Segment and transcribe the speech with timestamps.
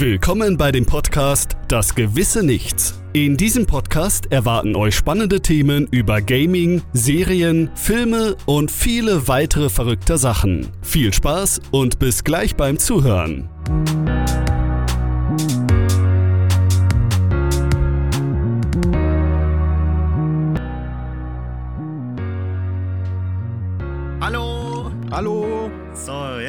[0.00, 3.02] Willkommen bei dem Podcast Das gewisse Nichts.
[3.14, 10.16] In diesem Podcast erwarten euch spannende Themen über Gaming, Serien, Filme und viele weitere verrückte
[10.16, 10.68] Sachen.
[10.82, 13.48] Viel Spaß und bis gleich beim Zuhören.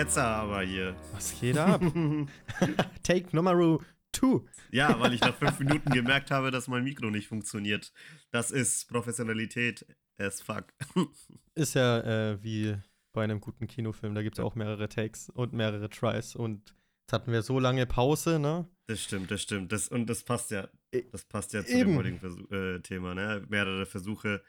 [0.09, 0.95] Jetzt aber hier.
[1.13, 1.81] Was geht ab?
[3.03, 3.79] Take Nummer
[4.11, 4.39] 2.
[4.71, 7.93] Ja, weil ich nach fünf Minuten gemerkt habe, dass mein Mikro nicht funktioniert.
[8.31, 9.85] Das ist Professionalität
[10.17, 10.73] as fuck.
[11.53, 12.75] Ist ja äh, wie
[13.13, 17.13] bei einem guten Kinofilm, da gibt es auch mehrere Takes und mehrere Tries und jetzt
[17.13, 18.67] hatten wir so lange Pause, ne?
[18.87, 19.71] Das stimmt, das stimmt.
[19.71, 20.69] Das, und das passt ja.
[21.11, 21.91] Das passt ja zu Eben.
[21.91, 23.45] dem heutigen Versuch, äh, Thema, ne?
[23.47, 24.41] Mehrere Versuche.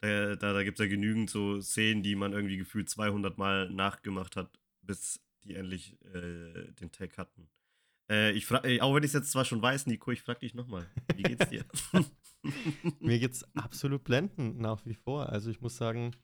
[0.00, 3.70] Da, da, da gibt es ja genügend so Szenen, die man irgendwie gefühlt 200 Mal
[3.70, 4.50] nachgemacht hat,
[4.86, 7.48] bis die endlich äh, den Tag hatten.
[8.10, 10.40] Äh, ich frag, äh, auch wenn ich es jetzt zwar schon weiß, Nico, ich frag
[10.40, 10.86] dich nochmal.
[11.14, 11.64] Wie geht's dir?
[13.00, 15.28] Mir geht's absolut blendend nach wie vor.
[15.30, 16.14] Also ich muss sagen,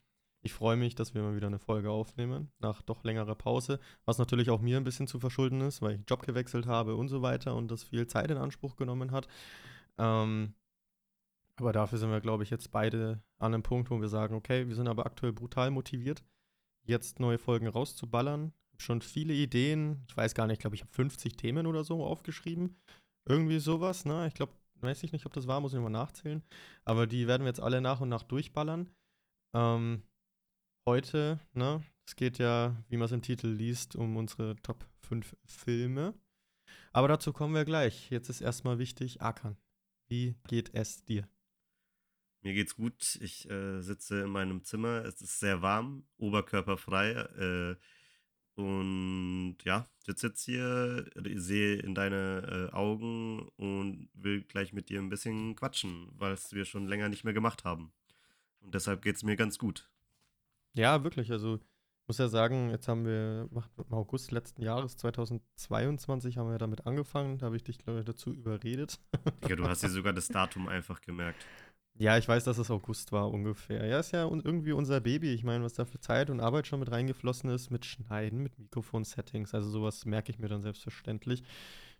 [0.42, 4.18] ich freue mich, dass wir mal wieder eine Folge aufnehmen, nach doch längerer Pause, was
[4.18, 7.20] natürlich auch mir ein bisschen zu verschulden ist, weil ich Job gewechselt habe und so
[7.22, 9.28] weiter und das viel Zeit in Anspruch genommen hat.
[9.98, 10.54] Ähm,
[11.56, 14.66] aber dafür sind wir, glaube ich, jetzt beide an einem Punkt, wo wir sagen, okay,
[14.66, 16.24] wir sind aber aktuell brutal motiviert,
[16.84, 18.52] jetzt neue Folgen rauszuballern.
[18.78, 20.04] Schon viele Ideen.
[20.08, 22.76] Ich weiß gar nicht, ich glaube, ich habe 50 Themen oder so aufgeschrieben.
[23.28, 24.26] Irgendwie sowas, ne?
[24.26, 26.42] Ich glaube, weiß ich nicht, ob das war, muss ich mal nachzählen.
[26.84, 28.88] Aber die werden wir jetzt alle nach und nach durchballern.
[29.54, 30.02] Ähm,
[30.88, 31.84] heute, ne?
[32.06, 36.14] Es geht ja, wie man es im Titel liest, um unsere Top 5 Filme.
[36.92, 38.10] Aber dazu kommen wir gleich.
[38.10, 39.56] Jetzt ist erstmal wichtig, Akan,
[40.08, 41.28] wie geht es dir?
[42.42, 43.18] Mir geht's gut.
[43.20, 45.04] Ich äh, sitze in meinem Zimmer.
[45.04, 47.10] Es ist sehr warm, oberkörperfrei.
[47.10, 47.76] Äh,
[48.60, 54.88] und ja, sitze jetzt hier, äh, sehe in deine äh, Augen und will gleich mit
[54.88, 57.92] dir ein bisschen quatschen, weil es wir schon länger nicht mehr gemacht haben.
[58.60, 59.88] Und deshalb geht's mir ganz gut.
[60.74, 61.30] Ja, wirklich.
[61.32, 66.58] Also, ich muss ja sagen, jetzt haben wir im August letzten Jahres, 2022, haben wir
[66.58, 67.38] damit angefangen.
[67.38, 69.00] Da habe ich dich, glaube ich, dazu überredet.
[69.44, 71.46] Digga, du hast dir sogar das Datum einfach gemerkt.
[72.00, 73.84] Ja, ich weiß, dass es August war ungefähr.
[73.86, 75.34] Ja, ist ja irgendwie unser Baby.
[75.34, 78.58] Ich meine, was da für Zeit und Arbeit schon mit reingeflossen ist, mit Schneiden, mit
[78.58, 79.52] Mikrofon-Settings.
[79.52, 81.42] Also sowas merke ich mir dann selbstverständlich.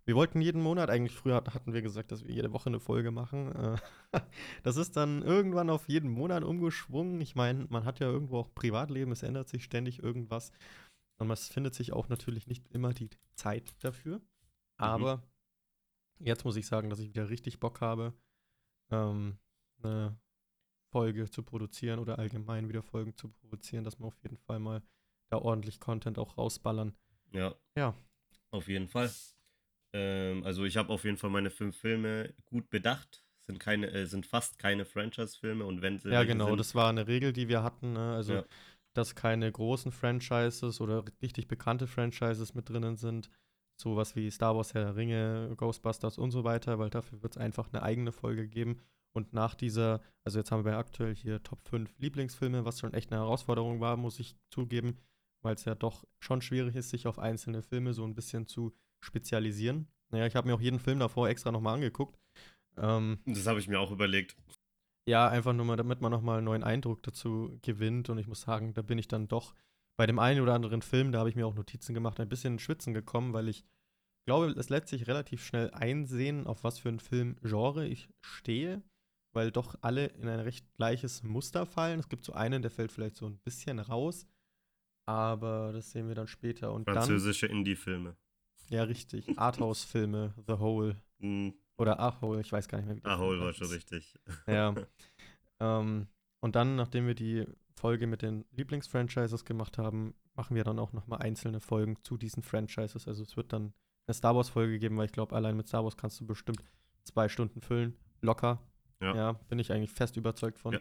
[0.03, 2.79] Wir wollten jeden Monat, eigentlich früher hat- hatten wir gesagt, dass wir jede Woche eine
[2.79, 3.51] Folge machen.
[3.55, 3.77] Äh,
[4.63, 7.21] Das ist dann irgendwann auf jeden Monat umgeschwungen.
[7.21, 10.51] Ich meine, man hat ja irgendwo auch Privatleben, es ändert sich ständig irgendwas.
[11.19, 14.19] Und es findet sich auch natürlich nicht immer die Zeit dafür.
[14.77, 15.21] Aber
[16.19, 18.13] jetzt muss ich sagen, dass ich wieder richtig Bock habe,
[18.91, 19.37] ähm,
[19.83, 20.17] eine
[20.91, 24.81] Folge zu produzieren oder allgemein wieder Folgen zu produzieren, dass wir auf jeden Fall mal
[25.29, 26.93] da ordentlich Content auch rausballern.
[27.31, 27.55] Ja.
[27.75, 27.95] Ja.
[28.51, 29.09] Auf jeden Fall.
[29.93, 33.23] Ähm, also ich habe auf jeden Fall meine fünf Filme gut bedacht.
[33.41, 36.89] Sind keine, äh, sind fast keine Franchise-Filme und wenn sie Ja, genau, sind, das war
[36.89, 37.93] eine Regel, die wir hatten.
[37.93, 38.13] Ne?
[38.13, 38.45] Also, Ja.
[38.93, 43.29] dass keine großen Franchises oder richtig bekannte Franchises mit drinnen sind.
[43.77, 47.41] Sowas wie Star Wars, Herr der Ringe, Ghostbusters und so weiter, weil dafür wird es
[47.41, 48.79] einfach eine eigene Folge geben.
[49.13, 53.11] Und nach dieser, also jetzt haben wir aktuell hier Top 5 Lieblingsfilme, was schon echt
[53.11, 54.97] eine Herausforderung war, muss ich zugeben,
[55.43, 58.73] weil es ja doch schon schwierig ist, sich auf einzelne Filme so ein bisschen zu
[59.03, 59.87] spezialisieren.
[60.11, 62.17] Naja, ich habe mir auch jeden Film davor extra nochmal angeguckt.
[62.77, 64.35] Ähm, das habe ich mir auch überlegt.
[65.07, 68.09] ja, einfach nur mal, damit man nochmal einen neuen Eindruck dazu gewinnt.
[68.09, 69.55] Und ich muss sagen, da bin ich dann doch
[69.97, 72.53] bei dem einen oder anderen Film, da habe ich mir auch Notizen gemacht, ein bisschen
[72.53, 73.65] ins Schwitzen gekommen, weil ich
[74.25, 78.81] glaube, es lässt sich relativ schnell einsehen, auf was für ein Filmgenre ich stehe,
[79.33, 81.99] weil doch alle in ein recht gleiches Muster fallen.
[81.99, 84.27] Es gibt so einen, der fällt vielleicht so ein bisschen raus,
[85.05, 86.73] aber das sehen wir dann später.
[86.73, 88.15] Und Französische Indie-Filme.
[88.69, 93.39] ja, richtig, Arthouse-Filme, The Hole Hm, oder Ahole, ich weiß gar nicht mehr, wie Film
[93.39, 94.15] war schon richtig.
[94.47, 94.73] Ja.
[95.59, 96.07] ähm,
[96.39, 97.45] und dann, nachdem wir die
[97.75, 102.43] Folge mit den Lieblingsfranchises gemacht haben, machen wir dann auch nochmal einzelne Folgen zu diesen
[102.43, 103.07] Franchises.
[103.07, 103.73] Also es wird dann
[104.07, 106.63] eine Star Wars-Folge geben, weil ich glaube, allein mit Star Wars kannst du bestimmt
[107.03, 107.95] zwei Stunden füllen.
[108.21, 108.59] Locker.
[109.01, 109.33] Ja.
[109.49, 110.73] bin ich eigentlich fest überzeugt von.
[110.73, 110.79] Ja.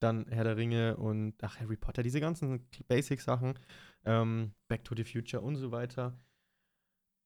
[0.00, 3.58] Dann Herr der Ringe und ach, Harry Potter, diese ganzen Basic-Sachen.
[4.04, 6.18] Ähm, Back to the Future und so weiter.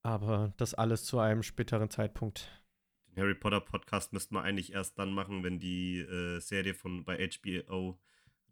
[0.03, 2.49] Aber das alles zu einem späteren Zeitpunkt.
[3.09, 7.05] Den Harry Potter Podcast müssten wir eigentlich erst dann machen, wenn die äh, Serie von
[7.05, 7.99] bei HBO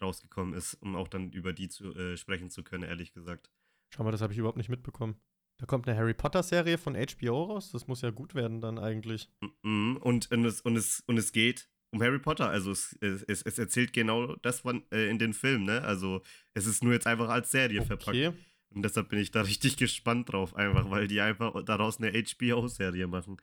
[0.00, 3.50] rausgekommen ist, um auch dann über die zu äh, sprechen zu können, ehrlich gesagt.
[3.94, 5.20] Schau mal, das habe ich überhaupt nicht mitbekommen.
[5.58, 7.72] Da kommt eine Harry Potter-Serie von HBO raus.
[7.72, 9.28] Das muss ja gut werden dann eigentlich.
[9.62, 12.48] Und, und, es, und, es, und es geht um Harry Potter.
[12.48, 15.82] Also es, es, es erzählt genau das von, äh, in den Film, ne?
[15.82, 16.22] Also
[16.54, 18.16] es ist nur jetzt einfach als Serie verpackt.
[18.16, 18.32] Okay.
[18.70, 23.06] Und deshalb bin ich da richtig gespannt drauf, einfach, weil die einfach daraus eine HBO-Serie
[23.06, 23.38] machen.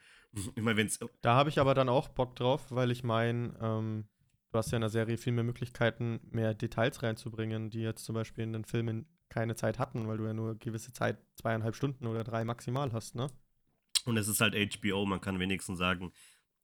[0.56, 1.00] Ich meine, wenn's.
[1.22, 4.06] Da habe ich aber dann auch Bock drauf, weil ich meine, ähm,
[4.52, 8.16] du hast ja in der Serie viel mehr Möglichkeiten, mehr Details reinzubringen, die jetzt zum
[8.16, 12.06] Beispiel in den Filmen keine Zeit hatten, weil du ja nur gewisse Zeit, zweieinhalb Stunden
[12.06, 13.28] oder drei maximal hast, ne?
[14.06, 16.12] Und es ist halt HBO, man kann wenigstens sagen,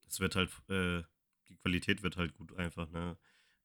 [0.07, 1.01] es wird halt, äh,
[1.51, 3.17] die Qualität wird halt gut einfach, ne?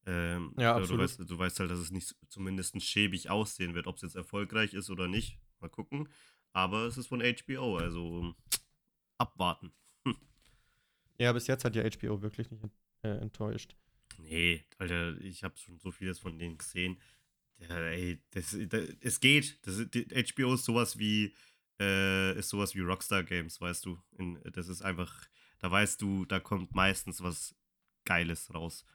[0.06, 1.02] Ähm, Ja, du, absolut.
[1.02, 4.74] weißt, du weißt halt, dass es nicht zumindest schäbig aussehen wird, ob es jetzt erfolgreich
[4.74, 5.38] ist oder nicht.
[5.60, 6.08] Mal gucken.
[6.52, 8.34] Aber es ist von HBO, also
[9.18, 9.72] abwarten.
[11.18, 12.62] Ja, bis jetzt hat ja HBO wirklich nicht
[13.02, 13.74] äh, enttäuscht.
[14.18, 17.00] Nee, Alter, ich habe schon so vieles von denen gesehen.
[17.58, 19.58] Ja, ey, das, das, es geht.
[19.66, 21.34] Das, HBO ist sowas wie
[21.80, 23.98] äh, ist sowas wie Rockstar Games, weißt du.
[24.18, 25.26] In, das ist einfach,
[25.58, 27.54] da weißt du, da kommt meistens was
[28.06, 28.86] Geiles raus.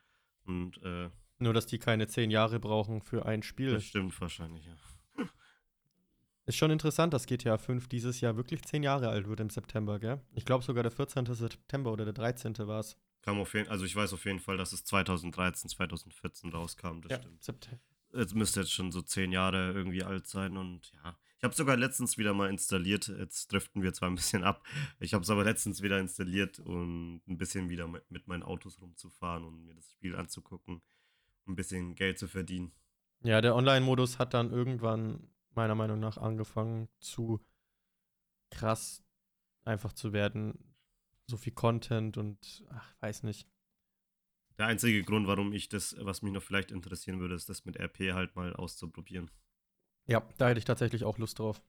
[0.46, 3.74] Und äh, Nur, dass die keine zehn Jahre brauchen für ein Spiel.
[3.74, 4.76] das stimmt wahrscheinlich, ja.
[6.48, 10.00] Ist schon interessant, dass GTA 5 dieses Jahr wirklich zehn Jahre alt wird im September,
[10.00, 10.20] gell?
[10.34, 11.26] Ich glaube sogar der 14.
[11.28, 12.58] September oder der 13.
[12.60, 12.98] war es.
[13.22, 17.20] Kam auf jeden, also ich weiß auf jeden Fall, dass es 2013, 2014 rauskam, das
[17.22, 17.44] stimmt.
[17.44, 17.84] September.
[18.14, 21.16] Es müsste jetzt schon so zehn Jahre irgendwie alt sein und ja.
[21.42, 23.08] Ich habe sogar letztens wieder mal installiert.
[23.08, 24.64] Jetzt driften wir zwar ein bisschen ab.
[25.00, 28.80] Ich habe es aber letztens wieder installiert und ein bisschen wieder mit, mit meinen Autos
[28.80, 30.84] rumzufahren und mir das Spiel anzugucken,
[31.48, 32.72] um ein bisschen Geld zu verdienen.
[33.24, 37.44] Ja, der Online-Modus hat dann irgendwann meiner Meinung nach angefangen zu
[38.52, 39.04] krass
[39.64, 40.76] einfach zu werden.
[41.26, 43.50] So viel Content und ach, weiß nicht.
[44.60, 47.80] Der einzige Grund, warum ich das, was mich noch vielleicht interessieren würde, ist das mit
[47.80, 49.32] RP halt mal auszuprobieren.
[50.12, 51.62] Ja, da hätte ich tatsächlich auch Lust drauf.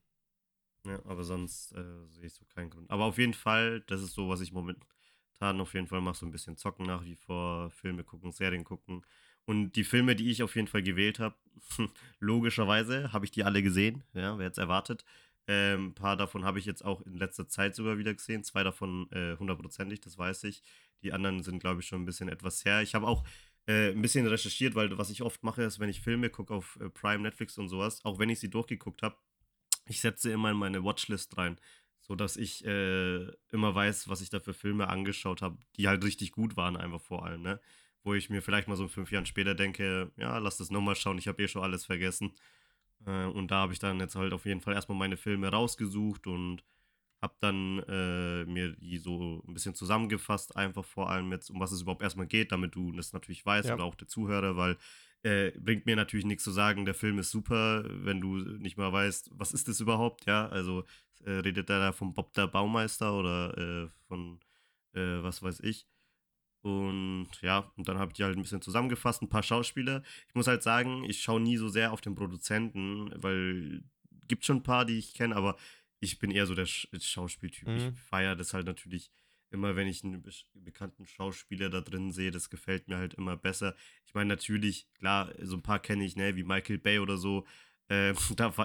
[0.84, 2.90] Ja, aber sonst äh, sehe ich so keinen Grund.
[2.90, 6.26] Aber auf jeden Fall, das ist so, was ich momentan auf jeden Fall mache, so
[6.26, 9.06] ein bisschen zocken nach wie vor, Filme gucken, Serien gucken.
[9.44, 11.36] Und die Filme, die ich auf jeden Fall gewählt habe,
[12.18, 15.04] logischerweise habe ich die alle gesehen, ja, wer jetzt erwartet.
[15.46, 18.42] Ähm, ein paar davon habe ich jetzt auch in letzter Zeit sogar wieder gesehen.
[18.42, 20.62] Zwei davon äh, hundertprozentig, das weiß ich.
[21.02, 22.82] Die anderen sind, glaube ich, schon ein bisschen etwas her.
[22.82, 23.24] Ich habe auch
[23.66, 26.78] äh, ein bisschen recherchiert, weil was ich oft mache, ist, wenn ich Filme gucke auf
[26.80, 29.16] äh, Prime, Netflix und sowas, auch wenn ich sie durchgeguckt habe,
[29.86, 31.58] ich setze immer in meine Watchlist rein,
[32.00, 36.32] sodass ich äh, immer weiß, was ich da für Filme angeschaut habe, die halt richtig
[36.32, 37.60] gut waren, einfach vor allem, ne?
[38.04, 41.18] Wo ich mir vielleicht mal so fünf Jahren später denke, ja, lass das nochmal schauen,
[41.18, 42.32] ich habe eh schon alles vergessen.
[43.06, 46.26] Äh, und da habe ich dann jetzt halt auf jeden Fall erstmal meine Filme rausgesucht
[46.26, 46.64] und
[47.22, 51.70] habe dann äh, mir die so ein bisschen zusammengefasst, einfach vor allem jetzt, um was
[51.72, 53.74] es überhaupt erstmal geht, damit du das natürlich weißt Ja.
[53.74, 54.76] oder auch der Zuhörer, weil
[55.22, 58.92] äh, bringt mir natürlich nichts zu sagen, der Film ist super, wenn du nicht mal
[58.92, 60.84] weißt, was ist das überhaupt, ja, also
[61.24, 64.40] äh, redet er da vom Bob der Baumeister oder äh, von
[64.94, 65.86] äh, was weiß ich.
[66.62, 70.02] Und ja, und dann habe ich die halt ein bisschen zusammengefasst, ein paar Schauspieler.
[70.28, 73.82] Ich muss halt sagen, ich schaue nie so sehr auf den Produzenten, weil
[74.28, 75.56] gibt schon ein paar, die ich kenne, aber
[76.02, 77.68] ich bin eher so der Sch Schauspieltyp.
[77.68, 77.76] Mhm.
[77.76, 79.12] Ich feiere das halt natürlich
[79.50, 82.32] immer, wenn ich einen be bekannten Schauspieler da drin sehe.
[82.32, 83.76] Das gefällt mir halt immer besser.
[84.04, 87.46] Ich meine, natürlich, klar, so ein paar kenne ich, ne, wie Michael Bay oder so.
[87.88, 88.14] Äh,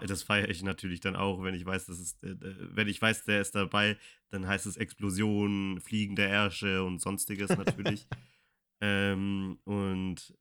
[0.05, 3.01] das feiere ich natürlich dann auch, wenn ich weiß, dass es, äh, äh, wenn ich
[3.01, 3.97] weiß, der ist dabei,
[4.29, 8.07] dann heißt es Explosion, fliegende Ärsche und sonstiges natürlich.
[8.79, 10.37] ähm, und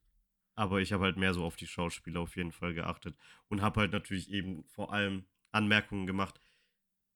[0.54, 3.16] aber ich habe halt mehr so auf die Schauspieler auf jeden Fall geachtet
[3.48, 6.40] und habe halt natürlich eben vor allem Anmerkungen gemacht,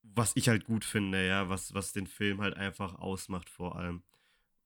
[0.02, 4.02] was ich halt gut finde, ja, was, was den Film halt einfach ausmacht vor allem.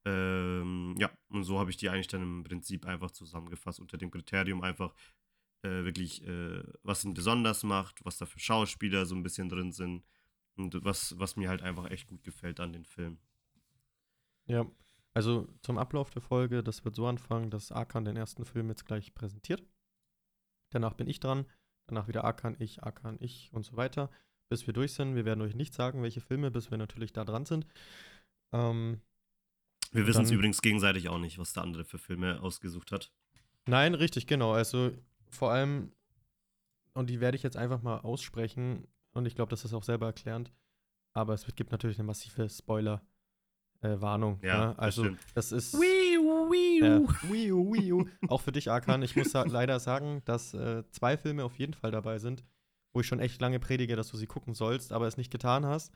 [0.04, 4.10] Ähm, ja, und so habe ich die eigentlich dann im Prinzip einfach zusammengefasst unter dem
[4.10, 4.94] Kriterium einfach
[5.62, 9.72] äh, wirklich, äh, was ihn besonders macht, was da für Schauspieler so ein bisschen drin
[9.72, 10.04] sind
[10.56, 13.18] und was, was mir halt einfach echt gut gefällt an den Film.
[14.46, 14.66] Ja,
[15.14, 18.84] also zum Ablauf der Folge, das wird so anfangen, dass Arkan den ersten Film jetzt
[18.84, 19.62] gleich präsentiert.
[20.70, 21.46] Danach bin ich dran,
[21.86, 24.10] danach wieder Arkan, ich, Arkan, ich und so weiter,
[24.48, 25.14] bis wir durch sind.
[25.14, 27.66] Wir werden euch nicht sagen, welche Filme, bis wir natürlich da dran sind.
[28.52, 29.00] Ähm,
[29.92, 33.12] Wir wissen es übrigens gegenseitig auch nicht, was der andere für Filme ausgesucht hat.
[33.66, 34.52] Nein, richtig, genau.
[34.52, 34.92] Also
[35.30, 35.92] vor allem,
[36.92, 40.06] und die werde ich jetzt einfach mal aussprechen, und ich glaube, das ist auch selber
[40.06, 40.52] erklärend,
[41.14, 44.40] aber es gibt natürlich eine massive Spoiler-Warnung.
[44.42, 44.78] Ja, ne?
[44.78, 45.20] Also stimmt.
[45.34, 45.74] das ist.
[45.74, 46.84] Wiu, wiu.
[46.84, 48.08] Ja, wiu, wiu.
[48.28, 49.02] Auch für dich, Arkan.
[49.02, 52.44] Ich muss leider sagen, dass äh, zwei Filme auf jeden Fall dabei sind,
[52.94, 55.66] wo ich schon echt lange predige, dass du sie gucken sollst, aber es nicht getan
[55.66, 55.92] hast.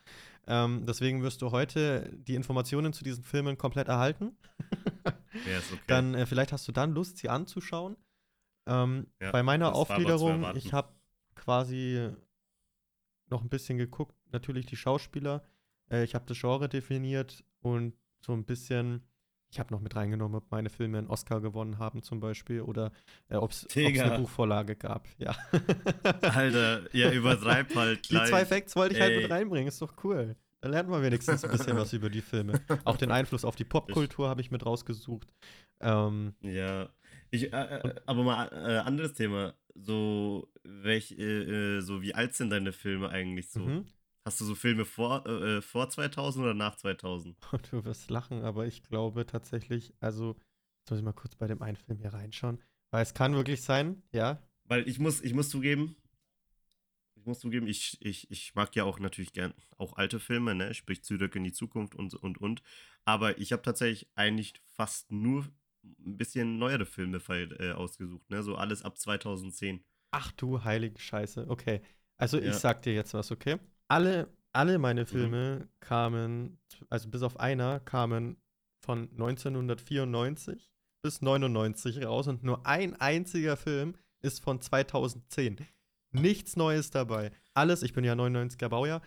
[0.47, 4.37] Ähm, deswegen wirst du heute die Informationen zu diesen Filmen komplett erhalten.
[5.47, 5.83] Ja, ist okay.
[5.87, 7.97] Dann äh, vielleicht hast du dann Lust, sie anzuschauen.
[8.67, 10.93] Ähm, Ja, bei meiner Aufgliederung, ich habe
[11.37, 12.11] quasi
[13.31, 15.45] noch ein bisschen geguckt, natürlich die Schauspieler.
[15.91, 19.07] Äh, ich habe das Genre definiert und so ein bisschen
[19.51, 22.93] ich habe noch mit reingenommen, ob meine Filme einen Oscar gewonnen haben zum Beispiel oder
[23.29, 25.09] äh, ob es eine Buchvorlage gab.
[25.19, 25.35] Ja.
[26.23, 28.29] Alter, ja, übertreib halt Die gleich.
[28.29, 29.23] zwei Facts wollte ich halt Ey.
[29.23, 30.37] mit reinbringen, ist doch cool.
[30.61, 32.61] Da lernt man wenigstens ein bisschen was über die Filme.
[32.85, 35.29] Auch den Einfluss auf die Popkultur habe ich mit rausgesucht.
[35.81, 36.89] Ähm, Ja.
[37.31, 39.55] Ich, äh, äh, aber mal äh, anderes Thema.
[39.75, 43.61] So, welch, äh, äh, so wie alt sind deine Filme eigentlich so?
[43.61, 43.87] mhm.
[44.29, 47.35] Hast du so Filme vor, äh, äh, vor 2000 oder nach 2000?
[47.71, 50.37] Du wirst lachen, aber ich glaube tatsächlich, also,
[50.81, 53.63] jetzt muss ich mal kurz bei dem einen Film hier reinschauen, weil es kann wirklich
[53.63, 54.39] sein, ja.
[54.65, 55.97] Weil ich muss, ich muss zugeben,
[57.15, 60.75] ich muss zugeben, ich, ich, ich mag ja auch natürlich gern auch alte Filme, ne?
[60.75, 62.63] Sprich Zurück in die Zukunft und und und.
[63.07, 65.47] Aber ich habe tatsächlich eigentlich fast nur
[66.05, 68.43] ein bisschen neuere Filme äh, ausgesucht, ne?
[68.43, 69.83] So alles ab 2010.
[70.11, 71.81] Ach du heilige Scheiße, okay.
[72.19, 72.51] Also Ja.
[72.51, 73.59] ich sag dir jetzt was, okay?
[73.89, 76.59] Alle, alle meine Filme kamen,
[76.91, 78.37] also bis auf einer, kamen
[78.81, 80.71] von 1994
[81.03, 85.67] bis 99 raus und nur ein einziger Film ist von 2010.
[86.13, 87.33] Nichts Neues dabei.
[87.55, 89.03] Alles, ich bin ja 99er Baujahr,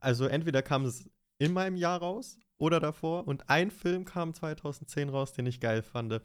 [0.00, 1.08] also entweder kam es
[1.38, 5.82] in meinem Jahr raus oder davor und ein Film kam 2010 raus, den ich geil
[5.82, 6.20] fand.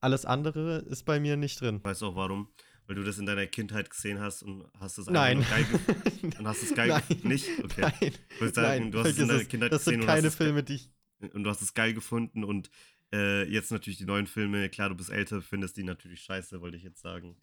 [0.00, 1.80] Alles andere ist bei mir nicht drin.
[1.82, 2.48] Weißt du auch warum?
[2.86, 5.38] Weil du das in deiner Kindheit gesehen hast und hast es Nein.
[5.38, 6.32] nur geil gefunden.
[6.38, 7.00] Und hast es geil Nein.
[7.00, 7.28] gefunden?
[7.28, 7.48] Nicht?
[7.62, 7.80] Okay.
[7.80, 7.94] Nein,
[8.28, 9.44] Ich würde sagen, nein, du hast es in deiner.
[9.44, 10.90] Kindheit Das gesehen sind und hast keine es- Filme, die ich.
[11.34, 12.70] und du hast es geil gefunden und
[13.12, 16.76] äh, jetzt natürlich die neuen Filme, klar, du bist älter, findest die natürlich scheiße, wollte
[16.76, 17.36] ich jetzt sagen.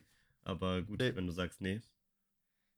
[0.43, 1.15] Aber gut, Nee.
[1.15, 1.81] wenn du sagst, nee.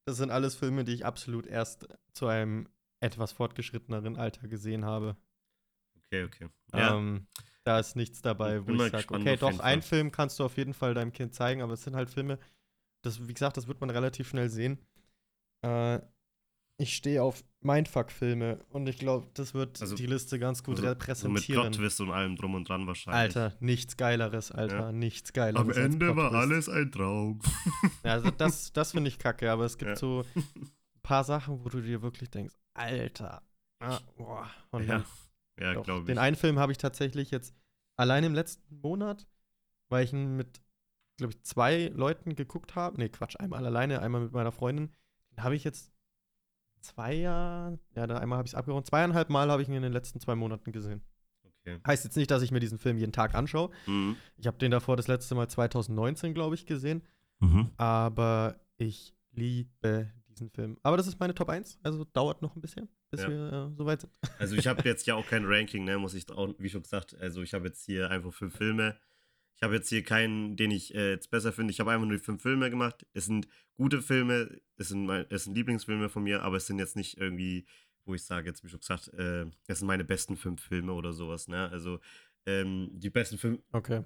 [0.05, 2.69] Das sind alles Filme, die ich absolut erst zu einem
[3.01, 5.17] etwas fortgeschritteneren Alter gesehen habe.
[6.05, 6.47] Okay, okay.
[6.73, 7.27] Ja, Ähm,
[7.63, 9.81] da ist nichts dabei, wo ich sage, okay, doch, einen.
[9.81, 12.37] Film kannst du auf jeden Fall deinem Kind zeigen, aber es sind halt Filme,
[13.03, 14.79] das, wie gesagt, das wird man relativ schnell sehen.
[15.65, 15.99] Äh,
[16.77, 20.83] ich stehe auf Mindfuck-Filme und ich glaube, das wird Also- die Liste ganz gut so,
[20.83, 21.61] so mit repräsentieren.
[21.71, 23.35] Plot-Twist und allem drum und dran wahrscheinlich.
[23.37, 24.91] Alter, nichts Geileres, Alter, Ja.
[24.91, 25.77] nichts Geileres.
[25.77, 27.39] Am Ende war alles ein Traum.
[28.03, 29.95] Ja, also das, das finde ich kacke, aber es gibt Ja.
[29.95, 30.43] so ein
[31.03, 33.43] paar Sachen, wo du dir wirklich denkst, Alter,
[33.79, 34.49] ah, boah.
[34.71, 35.05] Und ja, dann,
[35.59, 36.21] ja glaube den ich.
[36.21, 37.55] einen Film habe ich tatsächlich jetzt
[37.95, 39.27] allein im letzten Monat,
[39.89, 40.61] weil ich ihn mit,
[41.17, 42.97] glaube ich, zwei Leuten geguckt habe.
[42.97, 44.91] Nee, Quatsch, einmal alleine, einmal mit meiner Freundin.
[45.31, 45.91] Den habe ich jetzt
[46.81, 48.87] zwei Jahre, ja, da einmal habe ich es abgerundet.
[48.87, 51.01] Zweieinhalb Mal habe ich ihn in den letzten zwei Monaten gesehen.
[51.65, 51.79] Okay.
[51.87, 53.71] Heißt jetzt nicht, dass ich mir diesen Film jeden Tag anschaue.
[53.87, 54.17] Mhm.
[54.37, 57.03] Ich habe den davor das letzte Mal 2019, glaube ich, gesehen.
[57.39, 57.71] Mhm.
[57.77, 60.77] Aber ich liebe diesen Film.
[60.83, 63.29] Aber das ist meine Top 1, also dauert noch ein bisschen, bis Ja.
[63.29, 64.13] wir äh, soweit sind.
[64.39, 67.15] Also ich habe jetzt ja auch kein Ranking, ne, muss ich auch, wie schon gesagt,
[67.19, 68.97] also ich habe jetzt hier einfach fünf Filme.
[69.55, 71.71] Ich habe jetzt hier keinen, den ich äh, jetzt besser finde.
[71.71, 73.05] Ich habe einfach nur die fünf Filme gemacht.
[73.13, 76.79] Es sind gute Filme, es sind, mein, es sind Lieblingsfilme von mir, aber es sind
[76.79, 77.65] jetzt nicht irgendwie,
[78.05, 81.13] wo ich sage, jetzt wie schon gesagt, äh, es sind meine besten fünf Filme oder
[81.13, 81.69] sowas, ne?
[81.69, 81.99] Also
[82.45, 84.03] ähm, die besten fünf, Okay.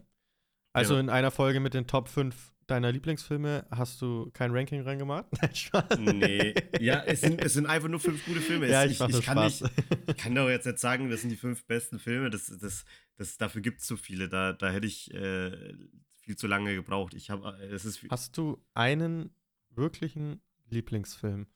[0.73, 0.99] Also Ja.
[0.99, 5.25] in einer Folge mit den Top 5 deiner Lieblingsfilme hast du kein Ranking reingemacht?
[5.41, 5.99] Nein, Spaß.
[5.99, 8.67] nee, ja, es sind, es sind einfach nur fünf gute Filme.
[8.69, 9.61] ja, ich, mach das kann Spaß.
[9.61, 9.73] nicht,
[10.07, 12.29] Ich kann doch jetzt nicht sagen, das sind die fünf besten Filme.
[12.29, 14.29] Das, das, das, dafür gibt es zu viele.
[14.29, 15.73] Da, da hätte ich äh,
[16.19, 17.13] viel zu lange gebraucht.
[17.13, 19.31] Ich habe, es ist, hast du einen
[19.69, 21.47] wirklichen Lieblingsfilm?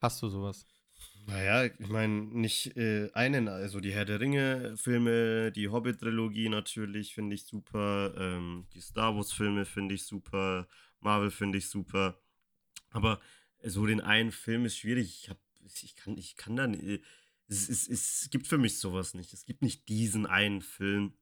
[0.00, 0.66] Hast du sowas?
[1.26, 3.48] Naja, ich meine, nicht äh, einen.
[3.48, 8.14] Also die Herr der Ringe-Filme, die Hobbit-Trilogie natürlich finde ich super.
[8.16, 10.68] Ähm, die Star Wars-Filme finde ich super.
[11.00, 12.20] Marvel finde ich super.
[12.90, 13.20] Aber
[13.64, 15.22] so den einen Film ist schwierig.
[15.22, 17.02] Ich, hab, ich, kann, ich kann da nicht.
[17.48, 19.32] Es, es, es gibt für mich sowas nicht.
[19.32, 21.12] Es gibt nicht diesen einen Film.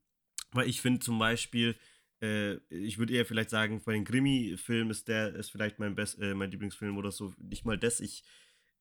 [0.51, 1.75] Weil ich finde zum Beispiel,
[2.21, 6.19] äh, ich würde eher vielleicht sagen, bei den Krimi-Filmen ist der ist vielleicht mein, Best,
[6.19, 7.33] äh, mein Lieblingsfilm oder so.
[7.39, 7.99] Nicht mal das.
[7.99, 8.23] Ich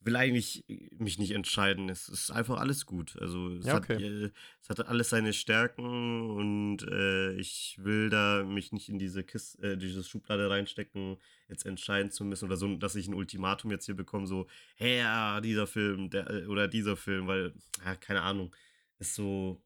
[0.04, 0.64] will eigentlich
[0.98, 1.88] mich nicht entscheiden.
[1.88, 3.16] Es ist einfach alles gut.
[3.20, 4.02] Also es, Ja, hat, okay.
[4.26, 4.30] äh,
[4.60, 9.72] es hat alles seine Stärken und äh, ich will da mich nicht in diese Kiste,
[9.72, 11.16] äh, diese Schublade reinstecken,
[11.48, 14.46] jetzt entscheiden zu müssen oder so, dass ich ein Ultimatum jetzt hier bekomme, so,
[14.76, 18.54] hey, ja, dieser Film der, äh, oder dieser Film, weil, ja, keine Ahnung,
[18.98, 19.62] ist so,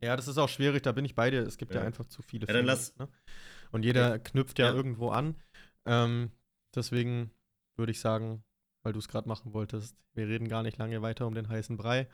[0.00, 1.40] Ja, das ist auch schwierig, da bin ich bei dir.
[1.42, 1.86] Es gibt ja, Ja.
[1.86, 2.62] einfach zu viele Filme.
[2.62, 3.08] lass- Ne?
[3.72, 4.74] Und jeder knüpft ja, Ja.
[4.74, 5.34] irgendwo an.
[5.86, 6.30] Ähm,
[6.74, 7.32] deswegen
[7.76, 8.44] würde ich sagen,
[8.88, 11.76] weil du es gerade machen wolltest, wir reden gar nicht lange weiter um den heißen
[11.76, 12.08] Brei.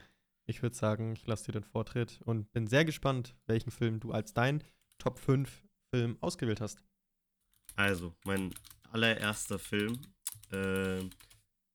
[0.45, 4.11] Ich würde sagen, ich lasse dir den Vortritt und bin sehr gespannt, welchen Film du
[4.11, 4.65] als dein
[4.99, 5.63] Top 5
[5.95, 6.83] Film ausgewählt hast.
[7.77, 8.53] Also, mein
[8.91, 10.01] allererster Film
[10.51, 11.09] äh,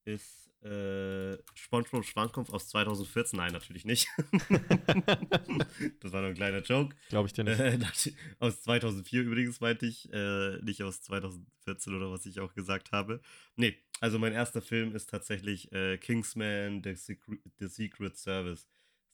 [0.04, 3.38] ist äh, SpongeBob Schwammkopf aus 2014.
[3.38, 4.08] Nein, natürlich nicht.
[6.02, 6.96] das war nur ein kleiner Joke.
[7.10, 7.60] Glaube ich dir nicht.
[7.60, 7.80] Äh,
[8.40, 13.22] aus 2004 übrigens meinte ich, äh, nicht aus 2014 oder was ich auch gesagt habe.
[13.56, 18.68] Nee, also mein erster Film ist tatsächlich äh, Kingsman The Secret, The Secret Service.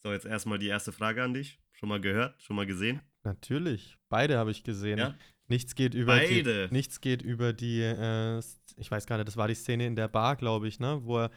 [0.05, 1.57] So, jetzt erstmal die erste Frage an dich.
[1.71, 2.39] Schon mal gehört?
[2.39, 3.01] Schon mal gesehen?
[3.24, 3.97] Natürlich.
[4.07, 5.00] Beide habe ich gesehen.
[5.00, 5.15] Ja?
[5.47, 6.67] Nichts geht über Beide.
[6.67, 6.71] die.
[6.71, 7.81] Nichts geht über die.
[7.81, 8.38] Äh,
[8.77, 11.00] ich weiß gar nicht, das war die Szene in der Bar, glaube ich, ne?
[11.01, 11.31] Wo er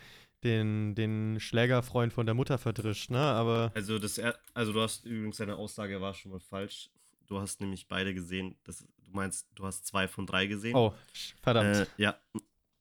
[0.45, 3.21] den, den Schlägerfreund von der Mutter verdrischt, ne?
[3.21, 3.73] Aber.
[3.75, 4.21] Also, das,
[4.53, 6.91] also du hast übrigens deine Aussage war schon mal falsch.
[7.27, 8.55] Du hast nämlich beide gesehen.
[8.65, 10.77] Das, du meinst, du hast zwei von drei gesehen.
[10.77, 10.93] Oh,
[11.41, 11.75] verdammt.
[11.75, 12.19] Äh, ja.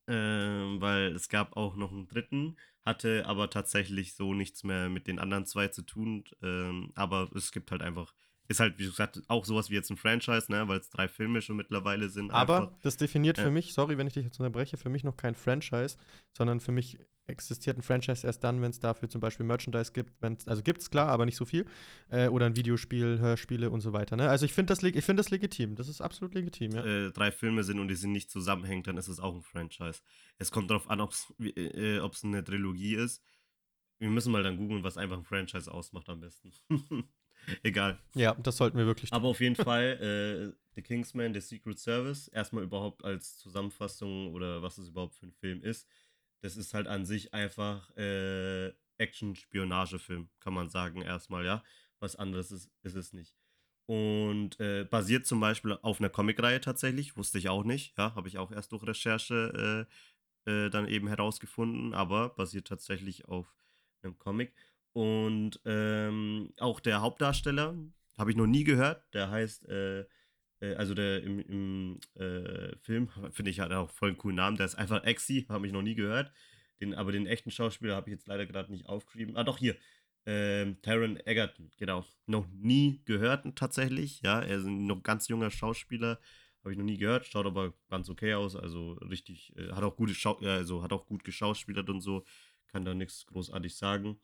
[0.09, 5.07] Ähm, weil es gab auch noch einen dritten, hatte aber tatsächlich so nichts mehr mit
[5.07, 6.23] den anderen zwei zu tun.
[6.41, 8.13] Ähm, aber es gibt halt einfach,
[8.47, 11.41] ist halt, wie gesagt, auch sowas wie jetzt ein Franchise, ne, weil es drei Filme
[11.41, 12.31] schon mittlerweile sind.
[12.31, 12.77] Aber einfach.
[12.81, 13.51] das definiert für Ja.
[13.51, 15.97] mich, sorry, wenn ich dich jetzt unterbreche, für mich noch kein Franchise,
[16.35, 20.11] sondern für mich existiert ein Franchise erst dann, wenn es dafür zum Beispiel Merchandise gibt.
[20.45, 21.65] Also gibt es klar, aber nicht so viel.
[22.09, 24.15] Äh, oder ein Videospiel, Hörspiele und so weiter.
[24.15, 24.29] Ne?
[24.29, 25.75] Also ich finde das, ich find das legitim.
[25.75, 26.85] Das ist absolut legitim, ja.
[26.85, 30.01] äh, drei Filme sind und die sind nicht zusammenhängend, dann ist es auch ein Franchise.
[30.37, 33.21] Es kommt darauf an, ob es äh, eine Trilogie ist.
[33.99, 36.51] Wir müssen mal dann googeln, was einfach ein Franchise ausmacht am besten.
[37.63, 37.99] Egal.
[38.13, 39.15] Ja, das sollten wir wirklich tun.
[39.15, 44.61] Aber auf jeden Fall, äh, The Kingsman, The Secret Service, erstmal überhaupt als Zusammenfassung oder
[44.61, 45.87] was es überhaupt für ein Film ist.
[46.41, 51.63] Das ist halt an sich einfach äh, Action-Spionagefilm, kann man sagen, erstmal, ja.
[51.99, 53.35] Was anderes ist, ist es nicht.
[53.87, 58.27] Und äh, basiert zum Beispiel auf einer Comicreihe tatsächlich, wusste ich auch nicht, ja, habe
[58.27, 59.87] ich auch erst durch Recherche
[60.45, 63.55] äh, äh, dann eben herausgefunden, aber basiert tatsächlich auf
[64.01, 64.53] einem Comic.
[64.93, 67.75] Und ähm, auch der Hauptdarsteller,
[68.17, 70.05] habe ich noch nie gehört, der heißt, äh,
[70.59, 74.57] äh, also der im, im äh, Film, finde ich, hat auch voll einen coolen Namen,
[74.57, 76.31] der ist einfach Exi, habe ich noch nie gehört.
[76.79, 79.35] Den, aber den echten Schauspieler habe ich jetzt leider gerade nicht aufgeschrieben.
[79.35, 79.75] Ah, doch, hier.
[80.25, 82.05] Ähm, Taron Egerton, genau.
[82.25, 84.21] Noch nie gehört tatsächlich.
[84.21, 86.19] Ja, er ist ein noch ganz junger Schauspieler.
[86.61, 87.25] Habe ich noch nie gehört.
[87.25, 88.55] Schaut aber ganz okay aus.
[88.55, 92.25] Also richtig, äh, hat auch gute Schau äh, also hat auch gut geschauspielert und so.
[92.67, 94.19] Kann da nichts großartig sagen.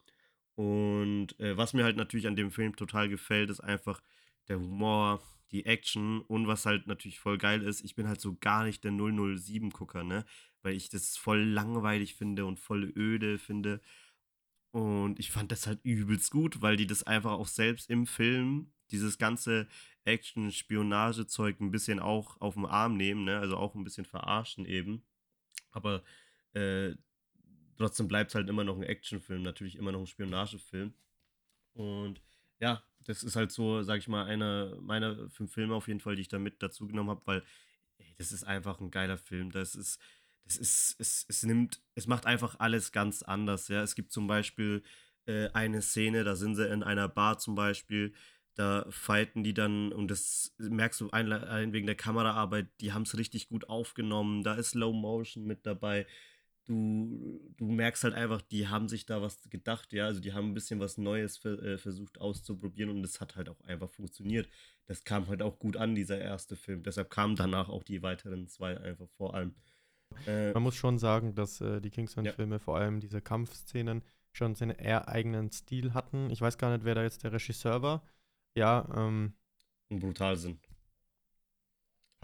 [0.55, 4.01] Und äh, was mir halt natürlich an dem Film total gefällt, ist einfach
[4.49, 8.35] der Humor, die Action und was halt natürlich voll geil ist, ich bin halt so
[8.35, 10.25] gar nicht der 007-Gucker, ne?
[10.63, 13.79] Weil ich das voll langweilig finde und voll öde finde.
[14.71, 18.73] Und ich fand das halt übelst gut, weil die das einfach auch selbst im Film,
[18.91, 19.67] dieses ganze
[20.05, 23.37] Action-Spionage-Zeug ein bisschen auch auf den Arm nehmen, ne?
[23.39, 25.05] Also auch ein bisschen verarschen eben.
[25.71, 26.03] Aber
[26.53, 26.95] äh,
[27.77, 30.93] trotzdem bleibt es halt immer noch ein Actionfilm, natürlich immer noch ein Spionagefilm.
[31.73, 32.21] Und
[32.59, 36.15] ja, das ist halt so, sag ich mal, einer meiner fünf Filme auf jeden Fall,
[36.15, 37.43] die ich da mit dazu genommen habe, weil
[37.97, 39.51] ey, das ist einfach ein geiler Film.
[39.51, 39.99] Das ist,
[40.45, 43.81] das ist, es, es nimmt, es macht einfach alles ganz anders, ja.
[43.81, 44.83] Es gibt zum Beispiel
[45.25, 48.13] äh, eine Szene, da sind sie in einer Bar zum Beispiel,
[48.55, 53.03] da fighten die dann, und das merkst du ein, ein wegen der Kameraarbeit, die haben
[53.03, 56.05] es richtig gut aufgenommen, da ist Slow Motion mit dabei.
[56.65, 60.49] Du, du merkst halt einfach, die haben sich da was gedacht, ja, also die haben
[60.51, 64.47] ein bisschen was Neues ver, äh, versucht auszuprobieren und es hat halt auch einfach funktioniert.
[64.85, 66.81] Das kam halt auch gut an, dieser erste Film.
[66.83, 69.55] Deshalb kamen danach auch die weiteren zwei einfach vor allem.
[70.25, 74.71] Äh, Man muss schon sagen, dass äh, die Kingsman-Filme vor allem diese Kampfszenen schon seinen
[74.77, 76.29] eher eigenen Stil hatten.
[76.29, 78.03] Ich weiß gar nicht, wer da jetzt der Regisseur war.
[78.55, 79.33] Ja, ähm,
[79.89, 80.59] und brutal sind.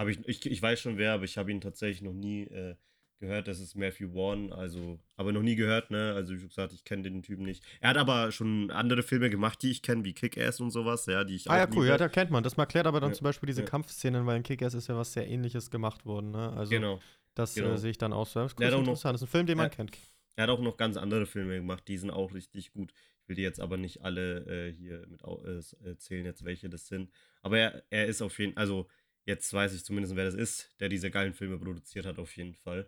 [0.08, 2.76] Ich, ich, ich weiß schon wer, aber ich habe ihn tatsächlich noch nie äh,
[3.20, 3.48] gehört.
[3.48, 6.14] Das ist Matthew Vaughn, also, aber noch nie gehört, ne?
[6.16, 7.64] Also, wie gesagt, ich kenne den Typen nicht.
[7.80, 11.24] Er hat aber schon andere Filme gemacht, die ich kenne, wie Kick-Ass und sowas, ja,
[11.24, 11.98] die ich ah ja, cool, ja, liebe.
[11.98, 12.44] da kennt man.
[12.44, 13.68] Das erklärt aber dann Ja, zum Beispiel diese ja.
[13.68, 16.32] Kampfszenen, weil in Kick-Ass ist ja was sehr ähnliches gemacht worden.
[16.32, 16.54] Ne?
[16.54, 17.00] Also Genau.
[17.36, 17.74] das genau.
[17.74, 18.42] äh, sehe ich dann auch so.
[18.42, 19.14] Das ist, cool, interessant.
[19.16, 19.70] Das ist ein Film, den man Ja.
[19.70, 19.98] kennt.
[20.36, 22.94] Er hat auch noch ganz andere Filme gemacht, die sind auch richtig gut.
[23.22, 26.88] Ich will die jetzt aber nicht alle äh, hier mit äh, erzählen, jetzt welche das
[26.88, 27.12] sind.
[27.42, 28.88] Aber er, er ist auf jeden also
[29.26, 32.56] jetzt weiß ich zumindest, wer das ist, der diese geilen Filme produziert hat, auf jeden
[32.56, 32.88] Fall.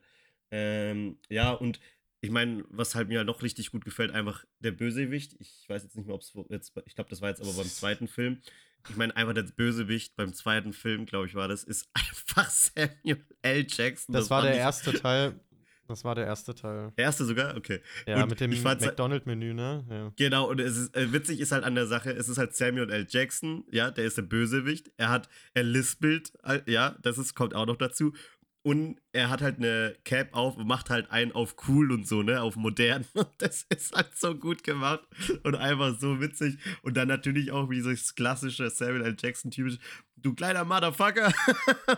[0.52, 1.80] Ähm, ja, und
[2.22, 5.36] ich meine, was halt mir halt noch richtig gut gefällt, einfach der Bösewicht.
[5.40, 7.66] Ich weiß jetzt nicht mehr, ob es jetzt, ich glaube, das war jetzt aber beim
[7.68, 8.42] zweiten Film.
[8.90, 13.26] Ich meine, einfach der Bösewicht beim zweiten Film, glaube ich, war das, ist einfach Samuel
[13.42, 13.66] L.
[13.68, 14.14] Jackson.
[14.14, 15.40] Das, war fand der erste Teil.
[15.88, 16.94] Das war der erste Teil.
[16.98, 17.58] Der erste sogar?
[17.58, 17.82] Okay.
[18.08, 19.86] Ja, Und mit dem fand's- McDonald-Menü, ne?
[19.90, 20.14] Ja.
[20.16, 22.90] Genau, und es ist, äh, witzig ist halt an der Sache, es ist halt Samuel
[22.90, 23.06] L.
[23.10, 24.90] Jackson, ja, der ist der Bösewicht.
[24.98, 28.14] Er hat, er lispelt, äh, ja, das ist, kommt auch noch dazu.
[28.63, 32.21] Und er hat halt eine Cap auf und macht halt einen auf cool und so,
[32.21, 33.06] ne, auf modern.
[33.13, 35.02] Und das ist halt so gut gemacht
[35.43, 36.58] und einfach so witzig.
[36.84, 39.15] Und dann natürlich auch wie dieses klassische Samuel L.
[39.19, 39.80] Jackson-typisch,
[40.17, 41.34] du kleiner Motherfucker.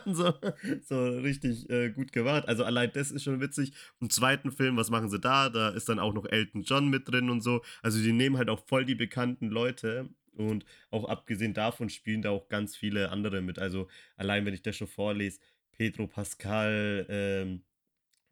[0.05, 0.33] So,
[0.81, 2.47] so richtig äh, gut gemacht.
[2.47, 3.73] Also allein das ist schon witzig.
[3.99, 5.49] Im zweiten Film, was machen sie da?
[5.49, 7.61] Da ist dann auch noch Elton John mit drin und so.
[7.81, 10.09] Also die nehmen halt auch voll die bekannten Leute.
[10.35, 13.59] Und auch abgesehen davon spielen da auch ganz viele andere mit.
[13.59, 15.39] Also allein, wenn ich das schon vorlese,
[15.73, 17.63] Pedro Pascal, ähm,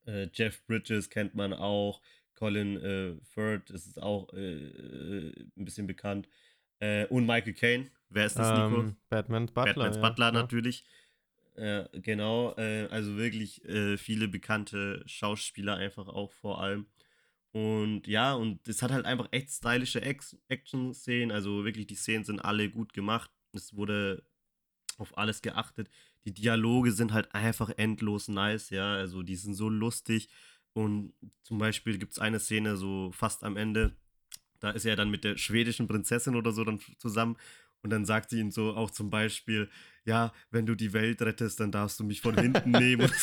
[0.05, 2.01] äh, Jeff Bridges kennt man auch,
[2.35, 6.27] Colin äh, Firth ist auch äh, äh, ein bisschen bekannt.
[6.79, 7.91] Äh, und Michael Caine.
[8.09, 8.95] Wer ist das, Ähm, Nico?
[9.09, 9.65] Batman Butler.
[9.65, 10.31] Batmans ja, Butler ja.
[10.31, 10.85] natürlich.
[11.55, 13.61] Äh, genau, also wirklich
[13.97, 16.87] viele bekannte Schauspieler einfach auch vor allem.
[17.51, 21.31] Und ja, und es hat halt einfach echt stylische Action-Szenen.
[21.31, 23.29] Also wirklich, die Szenen sind alle gut gemacht.
[23.53, 24.23] Es wurde
[24.97, 25.89] auf alles geachtet.
[26.25, 28.93] Die Dialoge sind halt einfach endlos nice, ja.
[28.93, 30.29] Also die sind so lustig.
[30.73, 33.95] Und zum Beispiel gibt es eine Szene so fast am Ende.
[34.59, 37.37] Da ist er dann mit der schwedischen Prinzessin oder so dann zusammen.
[37.83, 39.69] Und dann sagt sie ihm so auch zum Beispiel,
[40.05, 43.11] ja, wenn du die Welt rettest, dann darfst du mich von hinten nehmen.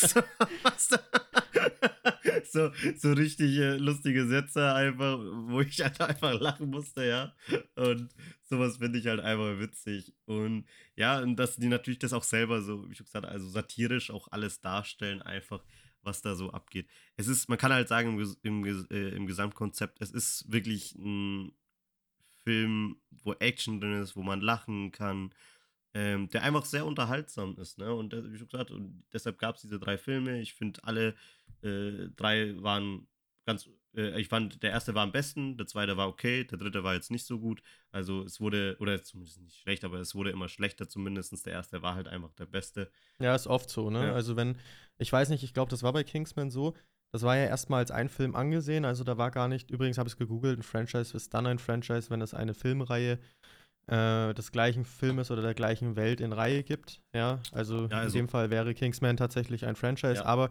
[2.51, 7.35] So, so, richtig äh, lustige Sätze einfach, wo ich halt einfach lachen musste, ja.
[7.75, 8.09] Und
[8.43, 10.13] sowas finde ich halt einfach witzig.
[10.25, 13.33] Und ja, und dass die natürlich das auch selber so, wie ich schon gesagt habe,
[13.33, 15.63] also satirisch auch alles darstellen, einfach,
[16.01, 16.87] was da so abgeht.
[17.17, 21.51] Es ist, man kann halt sagen, im, im, äh, im Gesamtkonzept, es ist wirklich ein
[22.43, 25.33] Film, wo Action drin ist, wo man lachen kann,
[25.93, 27.93] ähm, der einfach sehr unterhaltsam ist, ne?
[27.93, 30.39] Und wie schon gesagt, und deshalb gab es diese drei Filme.
[30.39, 31.15] Ich finde, alle
[31.63, 33.07] äh, drei waren
[33.45, 36.83] ganz, äh, ich fand, der erste war am besten, der zweite war okay, der dritte
[36.83, 37.61] war jetzt nicht so gut.
[37.91, 41.45] Also es wurde, oder zumindest nicht schlecht, aber es wurde immer schlechter zumindest.
[41.45, 42.91] Der erste war halt einfach der beste.
[43.19, 44.07] Ja, ist oft so, ne?
[44.07, 44.13] Ja.
[44.13, 44.57] Also wenn,
[44.99, 46.75] ich weiß nicht, ich glaube, das war bei Kingsman so.
[47.11, 50.07] Das war ja erstmal als ein Film angesehen, also da war gar nicht, übrigens habe
[50.07, 53.17] ich es gegoogelt, ein Franchise ist dann ein Franchise, wenn es eine Filmreihe äh,
[53.89, 57.01] des gleichen Filmes oder der gleichen Welt in Reihe gibt.
[57.13, 60.25] Ja, also, Ja, also- in dem Fall wäre Kingsman tatsächlich ein Franchise, Ja.
[60.25, 60.49] aber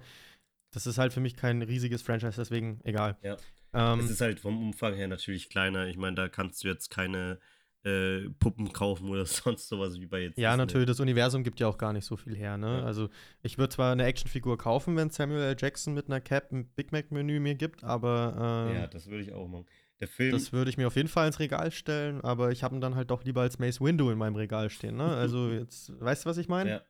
[0.73, 3.17] das ist halt für mich kein riesiges Franchise, deswegen egal.
[3.23, 3.37] Ja.
[3.75, 5.87] Ähm, es ist halt vom Umfang her natürlich kleiner.
[5.87, 7.39] Ich meine, da kannst du jetzt keine
[7.85, 10.37] äh, Puppen kaufen oder sonst sowas wie bei jetzt.
[10.37, 10.59] Ja, Disney.
[10.63, 12.79] natürlich, das Universum gibt ja auch gar nicht so viel her, ne?
[12.79, 12.85] Ja.
[12.85, 13.09] Also,
[13.41, 15.57] ich würde zwar eine Actionfigur kaufen, wenn Samuel L.
[15.57, 19.33] Jackson mit einer Cap ein Big Mac-Menü mir gibt, aber ähm, Ja, das würde ich
[19.33, 19.67] auch machen.
[20.01, 22.75] Der Film, das würde ich mir auf jeden Fall ins Regal stellen, aber ich habe
[22.77, 25.05] ihn dann halt doch lieber als Mace Windu in meinem Regal stehen, ne?
[25.17, 26.71] Also, jetzt, weißt du, was ich meine?
[26.71, 26.83] ja,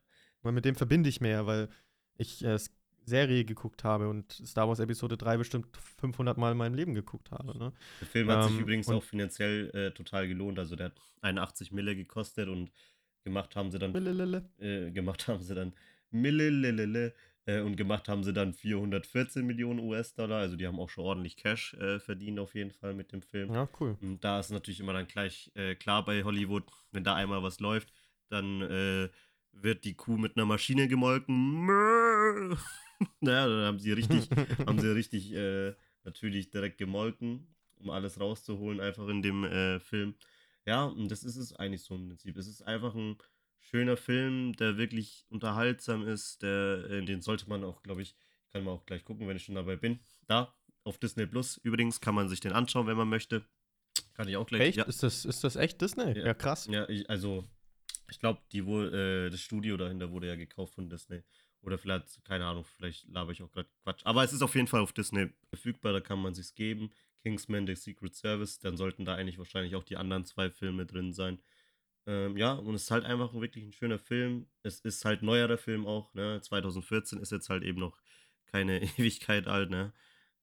[0.43, 1.69] Weil mit dem verbinde ich mehr, weil
[2.17, 2.57] ich äh,
[3.05, 7.31] Serie geguckt habe und Star Wars Episode 3 bestimmt 500 Mal in meinem Leben geguckt
[7.31, 7.73] habe, ne?
[7.99, 10.59] der Film hat sich Ähm, übrigens und- auch finanziell äh, total gelohnt.
[10.59, 12.69] Also der hat 81 Mille gekostet und
[13.23, 14.47] gemacht haben sie dann Lelelele.
[14.59, 15.73] äh, gemacht haben sie dann
[16.11, 17.13] Millililile,
[17.49, 20.39] äh, und gemacht haben sie dann 414 Millionen US-Dollar.
[20.39, 23.53] Also die haben auch schon ordentlich Cash äh, verdient auf jeden Fall mit dem Film.
[23.53, 23.97] Ja, cool.
[24.01, 27.59] Und da ist natürlich immer dann gleich äh, klar bei Hollywood, wenn da einmal was
[27.59, 27.91] läuft,
[28.29, 29.09] dann äh,
[29.51, 32.57] wird die Kuh mit einer Maschine gemolken.
[33.21, 34.29] Naja, dann haben sie richtig,
[34.67, 40.15] haben sie richtig äh, natürlich direkt gemolken, um alles rauszuholen, einfach in dem Film.
[40.65, 42.35] Ja, und das ist es eigentlich so im Prinzip.
[42.35, 43.15] Es ist einfach ein
[43.69, 46.41] schöner Film, der wirklich unterhaltsam ist.
[46.41, 48.15] Der, äh, den sollte man auch, glaube ich,
[48.51, 49.99] kann man auch gleich gucken, wenn ich schon dabei bin.
[50.27, 50.53] Da,
[50.83, 53.45] auf Disney Plus übrigens, kann man sich den anschauen, wenn man möchte.
[54.13, 54.61] Kann ich auch gleich.
[54.61, 54.77] Echt?
[54.77, 56.17] Ja, Ist, das, ist das echt Disney?
[56.17, 56.27] Ja.
[56.27, 56.67] Ja, krass.
[56.69, 57.47] ja ich, also,
[58.09, 61.21] ich glaube, die wohl, äh, das Studio dahinter wurde ja gekauft von Disney.
[61.61, 64.01] Oder vielleicht, keine Ahnung, vielleicht laber ich auch gerade Quatsch.
[64.05, 66.89] Aber es ist auf jeden Fall auf Disney verfügbar, da kann man sich's geben.
[67.21, 71.11] Kingsman, The Secret Service, dann sollten da eigentlich wahrscheinlich auch die anderen zwei Filme drin
[71.11, 71.39] sein.
[72.05, 74.47] Ähm, ja, und es ist halt einfach wirklich ein schöner Film.
[74.63, 76.39] Es ist halt neuerer Film auch, ne?
[76.41, 77.97] 2014 ist jetzt halt eben noch
[78.47, 79.93] keine Ewigkeit alt, ne?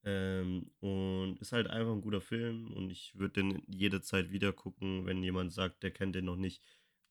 [0.05, 5.05] Ähm, und ist halt einfach ein guter Film und ich würde den jederzeit wieder gucken,
[5.07, 6.63] wenn jemand sagt, der kennt den noch nicht,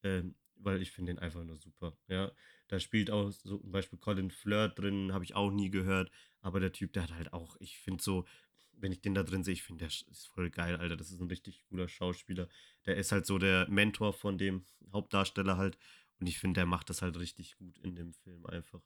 [0.03, 2.31] ähm, weil ich finde den einfach nur super, ja.
[2.69, 6.59] Da spielt auch so zum Beispiel Colin Flirt drin, habe ich auch nie gehört, aber
[6.61, 8.25] der Typ, der hat halt auch, ich finde so,
[8.77, 10.97] wenn ich den da drin sehe, ich finde, der ist voll geil, Alter.
[10.97, 12.47] Das ist ein richtig guter Schauspieler.
[12.85, 15.77] Der ist halt so der Mentor von dem Hauptdarsteller halt.
[16.19, 18.81] Und ich finde, der macht das halt richtig gut in dem Film einfach.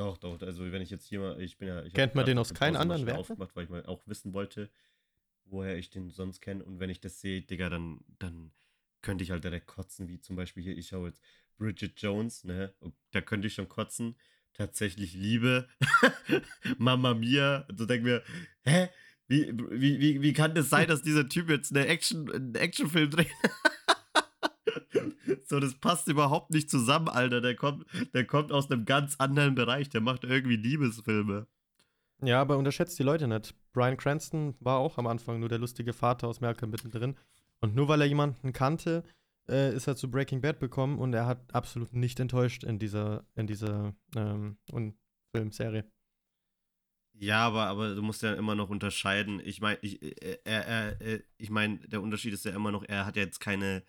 [0.00, 0.40] Doch, doch.
[0.40, 1.82] Also, wenn ich jetzt hier mal, ich bin ja.
[1.84, 3.20] Ich Kennt man den aus keinen mal anderen Werken?
[3.20, 4.70] Aufgemacht, weil ich mal auch wissen wollte,
[5.44, 6.64] woher ich den sonst kenne.
[6.64, 8.50] Und wenn ich das sehe, Digga, dann, dann
[9.02, 11.22] könnte ich halt direkt kotzen, wie zum Beispiel hier, ich schaue jetzt
[11.58, 12.72] Bridget Jones, ne?
[13.10, 14.16] Da könnte ich schon kotzen.
[14.54, 15.68] Tatsächlich Liebe.
[16.78, 17.64] Mama Mia.
[17.68, 18.22] Und so denke mir,
[18.64, 18.88] hä?
[19.28, 23.10] Wie, wie, wie, wie kann das sein, dass dieser Typ jetzt eine Action, einen Actionfilm
[23.10, 23.30] dreht?
[25.46, 27.40] so, das passt überhaupt nicht zusammen, Alter.
[27.40, 29.88] Der kommt, der kommt aus einem ganz anderen Bereich.
[29.88, 31.46] Der macht irgendwie Liebesfilme.
[32.22, 33.54] Ja, aber unterschätzt die Leute nicht.
[33.72, 37.16] Brian Cranston war auch am Anfang nur der lustige Vater aus Malcolm mittendrin.
[37.60, 39.04] Und nur weil er jemanden kannte,
[39.48, 43.26] äh, ist er zu Breaking Bad bekommen und er hat absolut nicht enttäuscht in dieser,
[43.34, 44.58] in dieser ähm,
[45.34, 45.90] Filmserie.
[47.12, 49.42] Ja, aber, aber du musst ja immer noch unterscheiden.
[49.44, 52.82] Ich meine, ich, äh, er, er, äh, ich meine, der Unterschied ist ja immer noch,
[52.82, 53.84] er hat ja jetzt keine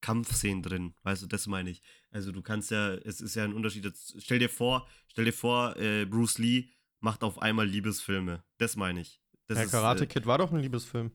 [0.00, 0.94] Kampfszenen drin.
[1.02, 1.82] Weißt du, das meine ich.
[2.10, 3.92] Also du kannst ja, es ist ja ein Unterschied.
[4.18, 8.44] Stell dir vor, stell dir vor, äh, Bruce Lee macht auf einmal Liebesfilme.
[8.56, 9.20] Das meine ich.
[9.46, 11.12] Das Der ist, Karate äh, Kid war doch ein Liebesfilm.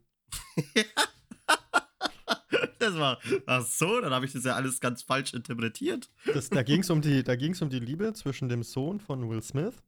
[2.86, 6.10] das war, ach so, dann habe ich das ja alles ganz falsch interpretiert.
[6.34, 9.42] Das, da ging es um, die- da um die Liebe zwischen dem Sohn von Will
[9.44, 9.84] Smith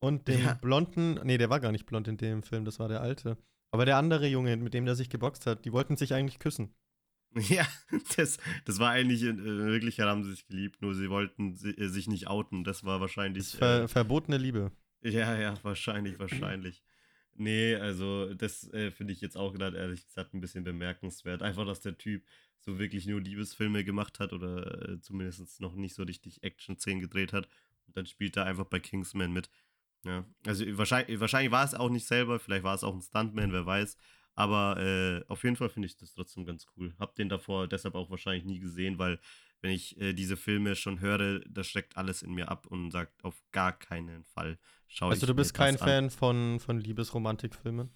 [0.00, 0.54] und dem Ja.
[0.54, 1.20] blonden.
[1.24, 3.36] Nee, der war gar nicht blond in dem Film, das war der alte.
[3.72, 6.74] Aber der andere Junge, mit dem der sich geboxt hat, die wollten sich eigentlich küssen.
[7.48, 7.66] Ja,
[8.16, 8.36] das,
[8.66, 12.26] das war eigentlich, in Wirklichkeit haben sie sich geliebt, nur sie wollten äh, sich nicht
[12.26, 12.62] outen.
[12.62, 13.44] Das war Das wahrscheinlich.
[13.44, 14.70] ist ver Äh, verbotene Liebe.
[15.02, 16.82] ja, ja, wahrscheinlich, wahrscheinlich.
[17.34, 21.42] Nee, also das äh, finde ich jetzt auch gerade ehrlich gesagt ein bisschen bemerkenswert.
[21.42, 22.24] Einfach, dass der Typ
[22.60, 27.32] so wirklich nur Liebesfilme gemacht hat oder äh, zumindest noch nicht so richtig Action-Szenen gedreht
[27.32, 27.48] hat.
[27.86, 29.50] Und dann spielt er einfach bei Kingsman mit.
[30.04, 33.52] Ja, also wahrscheinlich, wahrscheinlich war es auch nicht selber, vielleicht war es auch ein Stuntman,
[33.52, 33.96] wer weiß.
[34.34, 36.94] Aber äh, auf jeden Fall finde ich das trotzdem ganz cool.
[36.98, 39.20] Hab den davor deshalb auch wahrscheinlich nie gesehen, weil
[39.62, 43.24] wenn ich äh, diese Filme schon höre, das schreckt alles in mir ab und sagt
[43.24, 45.78] auf gar keinen Fall schaue Also du bist kein an.
[45.78, 47.90] Fan von, von Liebesromantikfilmen?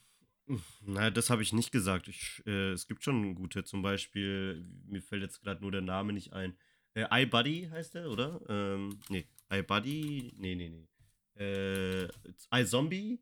[0.82, 2.06] Naja, das habe ich nicht gesagt.
[2.06, 6.12] Ich, äh, es gibt schon gute, zum Beispiel, mir fällt jetzt gerade nur der Name
[6.12, 6.56] nicht ein.
[6.94, 8.40] Äh, iBuddy heißt der, oder?
[8.48, 10.88] Ähm, nee, iBuddy, nee, nee, nee.
[11.34, 12.08] Äh,
[12.54, 13.20] iZombie?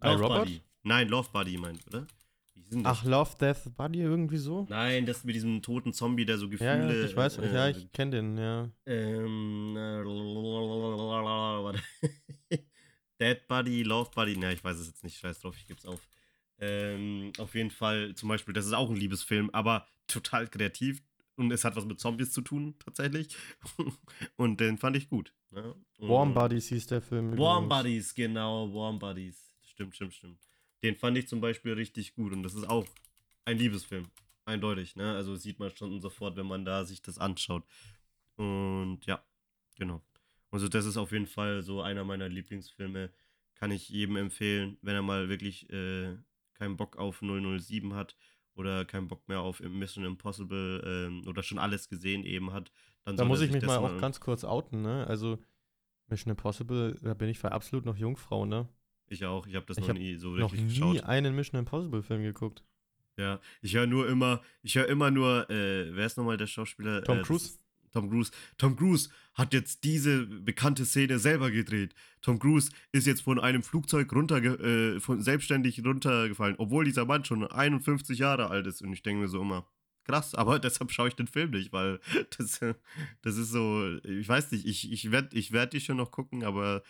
[0.00, 0.38] Love iRobot?
[0.44, 0.60] Buddy.
[0.82, 2.06] Nein, Love Buddy meint, oder?
[2.84, 4.66] Ach, Love, Death, Buddy irgendwie so?
[4.68, 6.88] Nein, das mit diesem toten Zombie, der so Gefühle.
[6.88, 8.68] Ja, ja, ich weiß, äh, ja, ich kenne den, ja.
[8.86, 10.02] Ähm, äh.
[13.20, 16.00] Dead Buddy, Love Buddy, na, ich weiß es jetzt nicht, scheiß drauf, ich geb's auf.
[16.58, 21.02] Ähm, auf jeden Fall, zum Beispiel, das ist auch ein Liebesfilm, aber total kreativ
[21.36, 23.36] und es hat was mit Zombies zu tun, tatsächlich.
[24.36, 25.32] und den fand ich gut.
[25.50, 25.74] Ne?
[25.98, 27.36] Warm Buddies hieß der Film.
[27.38, 27.82] Warm übrigens.
[27.82, 29.52] Buddies, genau, Warm Buddies.
[29.62, 30.45] Stimmt, stimmt, stimmt.
[30.82, 32.86] Den fand ich zum Beispiel richtig gut und das ist auch
[33.44, 34.08] ein Liebesfilm.
[34.44, 35.14] Eindeutig, ne?
[35.14, 37.64] Also sieht man schon sofort, wenn man da sich das anschaut.
[38.36, 39.24] Und ja,
[39.76, 40.02] genau.
[40.50, 43.10] Also das ist auf jeden Fall so einer meiner Lieblingsfilme.
[43.54, 46.16] Kann ich jedem empfehlen, wenn er mal wirklich äh,
[46.54, 48.16] keinen Bock auf 007 hat
[48.54, 52.70] oder keinen Bock mehr auf Mission Impossible ähm, oder schon alles gesehen eben hat.
[53.04, 55.06] Dann Da muss ich mich mal auch ganz kurz outen, ne?
[55.06, 55.38] Also
[56.08, 58.68] Mission Impossible, da bin ich für absolut noch Jungfrau, ne?
[59.08, 61.04] Ich auch, ich habe das Ich noch hab nie so Noch wirklich nie geschaut.
[61.04, 62.62] einen Mission Impossible Film geguckt.
[63.18, 67.02] Ja, ich höre nur immer, ich höre immer nur, äh, wer ist nochmal der Schauspieler?
[67.02, 67.58] Tom äh, Cruise?
[67.92, 68.30] Tom Cruise.
[68.58, 71.94] Tom Cruise hat jetzt diese bekannte Szene selber gedreht.
[72.20, 77.24] Tom Cruise ist jetzt von einem Flugzeug runterge äh, von, selbstständig runtergefallen, obwohl dieser Mann
[77.24, 78.82] schon 51 Jahre alt ist.
[78.82, 79.66] Und ich denke mir so immer,
[80.04, 82.00] krass, aber deshalb schaue ich den Film nicht, weil
[82.36, 82.60] das,
[83.22, 86.44] das ist so, ich weiß nicht, ich, ich werde ich werd die schon noch gucken,
[86.44, 86.82] aber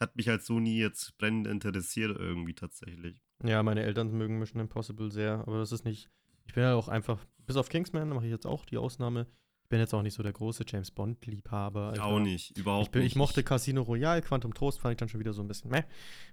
[0.00, 3.20] es hat mich halt so nie jetzt brennend interessiert irgendwie tatsächlich.
[3.44, 6.08] Ja, meine Eltern mögen Mission Impossible sehr, aber das ist nicht.
[6.46, 9.26] Ich bin ja auch einfach, bis auf Kingsman mache ich jetzt auch die Ausnahme.
[9.64, 11.92] Ich bin jetzt auch nicht so der große James Bond-Liebhaber.
[11.94, 13.12] Ich auch nicht, überhaupt Ich, bin, nicht.
[13.12, 15.82] ich mochte Casino Royale, Quantum Trost fand ich dann schon wieder so ein bisschen meh.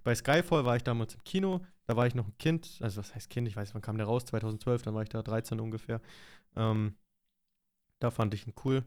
[0.03, 3.13] Bei Skyfall war ich damals im Kino, da war ich noch ein Kind, also was
[3.13, 6.01] heißt Kind, ich weiß, wann kam der raus, 2012, dann war ich da 13 ungefähr.
[6.55, 6.95] Ähm,
[7.99, 8.83] da fand ich ihn cool,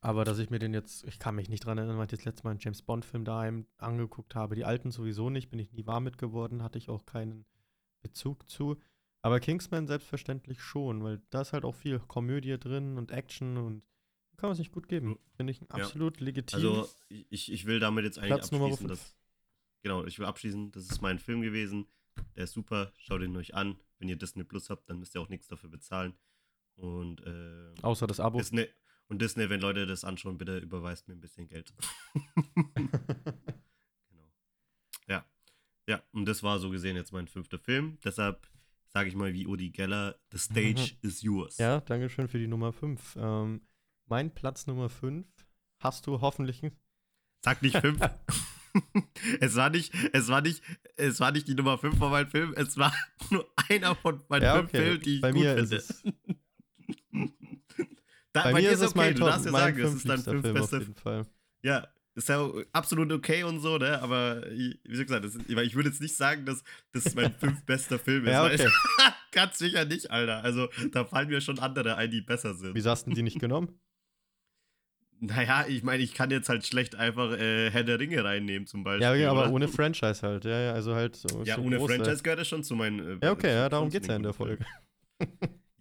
[0.00, 2.24] aber dass ich mir den jetzt, ich kann mich nicht dran erinnern, weil ich das
[2.24, 4.54] letzte Mal einen James Bond-Film daheim angeguckt habe.
[4.54, 7.44] Die alten sowieso nicht, bin ich nie warm mit geworden, hatte ich auch keinen
[8.00, 8.76] Bezug zu.
[9.22, 13.82] Aber Kingsman selbstverständlich schon, weil da ist halt auch viel Komödie drin und Action und
[14.36, 15.18] kann man sich gut geben.
[15.36, 16.56] Finde ich absolut legitim.
[16.56, 19.16] Also ich, ich will damit jetzt eigentlich Platz abschließen, dass,
[19.82, 21.88] genau, ich will abschließen, das ist mein Film gewesen,
[22.36, 25.20] der ist super, schaut ihn euch an, wenn ihr Disney Plus habt, dann müsst ihr
[25.20, 26.14] auch nichts dafür bezahlen
[26.76, 28.38] und äh, Außer das Abo.
[28.38, 28.68] Disney,
[29.08, 31.72] und Disney, wenn Leute das anschauen, bitte überweist mir ein bisschen Geld.
[34.08, 34.30] genau.
[35.08, 35.24] Ja,
[35.86, 38.46] ja, und das war so gesehen jetzt mein fünfter Film, deshalb
[38.90, 41.58] sage ich mal wie Udi Geller, the stage is yours.
[41.58, 43.16] ja, danke schön für die Nummer 5.
[43.20, 43.60] Ähm,
[44.06, 45.26] mein Platz Nummer 5
[45.80, 46.62] hast du hoffentlich.
[47.44, 48.00] Sag nicht fünf.
[49.40, 50.62] es war nicht, es war nicht,
[50.96, 52.92] es war nicht die Nummer 5 von meinem Film, es war
[53.30, 54.82] nur einer von meinen Ja, fünf okay.
[54.82, 55.76] Filmen, die ich Bei gut mir finde.
[55.76, 56.02] ist es.
[58.38, 60.08] Da, Bei, bei mir dir ist es mein du Top, darfst ja sagen, es ist
[60.08, 61.26] dein fünflichster fünf Film Fall.
[61.62, 64.00] Ja, ist ja absolut okay und so, ne?
[64.02, 67.64] Aber ich- wie gesagt, das weil ich würde jetzt nicht sagen, dass das mein fünf
[67.64, 68.30] bester Film ist.
[68.32, 68.68] Ja, okay.
[69.30, 70.42] Ganz sicher nicht, Alter.
[70.42, 72.74] Also da fallen mir schon andere ein, die besser sind.
[72.74, 73.68] Wieso hast du die nicht genommen?
[75.20, 78.84] Naja, ich meine, ich kann jetzt halt schlecht einfach äh, Herr der Ringe reinnehmen zum
[78.84, 79.02] Beispiel.
[79.02, 79.52] Ja, okay, aber oder?
[79.52, 80.44] ohne Franchise halt.
[80.44, 81.42] Ja, ja, also halt so.
[81.42, 81.96] Ja, so ohne große.
[81.96, 83.20] Franchise gehört es schon zu meinen.
[83.20, 84.64] Äh, Ja, okay, ja, darum geht's ja in der Folge.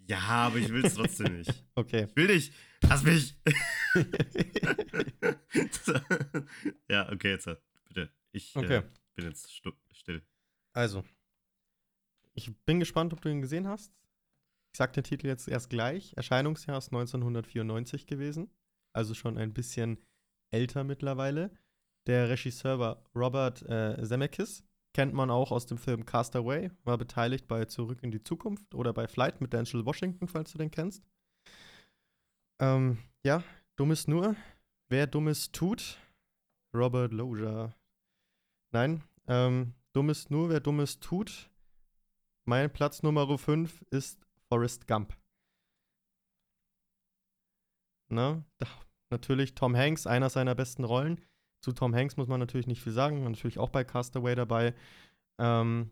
[0.08, 1.54] Ja, aber ich will es trotzdem nicht.
[1.76, 2.08] Okay.
[2.10, 2.54] Ich will nicht.
[2.82, 3.36] Lass mich.
[6.90, 7.56] Ja, okay, jetzt äh,
[7.88, 8.10] bitte.
[8.32, 8.78] Ich Okay.
[8.78, 8.84] äh,
[9.16, 9.52] bin jetzt
[9.92, 10.22] still.
[10.74, 11.04] Also,
[12.34, 13.94] ich bin gespannt, ob du ihn gesehen hast.
[14.74, 16.14] Ich sag den Titel jetzt erst gleich.
[16.16, 18.50] Erscheinungsjahr ist 1994 gewesen.
[18.94, 20.04] Also schon ein bisschen
[20.52, 21.52] älter mittlerweile.
[22.06, 24.64] Der Regisseur war Robert äh, Zemeckis.
[24.98, 28.94] Kennt man auch aus dem Film Castaway, war beteiligt bei Zurück in die Zukunft oder
[28.94, 31.04] bei Flight mit Denzel Washington, falls du den kennst.
[32.58, 33.44] Ähm, ja,
[33.76, 34.36] Dummes nur.
[34.90, 36.00] Wer Dummes tut,
[36.74, 37.76] Robert Loja.
[38.72, 41.52] Nein, ähm, Dummes nur, wer Dummes tut.
[42.46, 45.16] Mein Platz Nummer 5 ist Forrest Gump.
[48.10, 48.44] Da,
[49.12, 51.24] natürlich Tom Hanks, einer seiner besten Rollen.
[51.68, 54.74] Zu Tom Hanks muss man natürlich nicht viel sagen, natürlich auch bei Castaway dabei.
[55.38, 55.92] Ähm,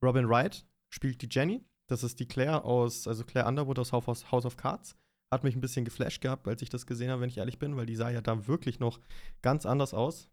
[0.00, 1.64] Robin Wright spielt die Jenny.
[1.90, 4.96] Das ist die Claire aus, also Claire Underwood aus House of Cards.
[5.32, 7.76] Hat mich ein bisschen geflasht gehabt, als ich das gesehen habe, wenn ich ehrlich bin,
[7.76, 9.00] weil die sah ja da wirklich noch
[9.42, 10.30] ganz anders aus.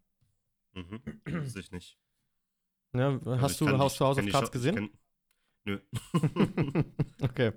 [0.75, 1.97] Mhm, wusste ich nicht.
[2.95, 4.75] Ja, also hast du House, House of Cards gesehen?
[4.75, 4.89] Kenn,
[5.65, 5.79] nö.
[7.23, 7.53] okay.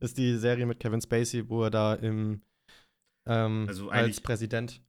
[0.00, 2.42] Ist die Serie mit Kevin Spacey, wo er da im
[3.26, 4.82] ähm, also als Präsident.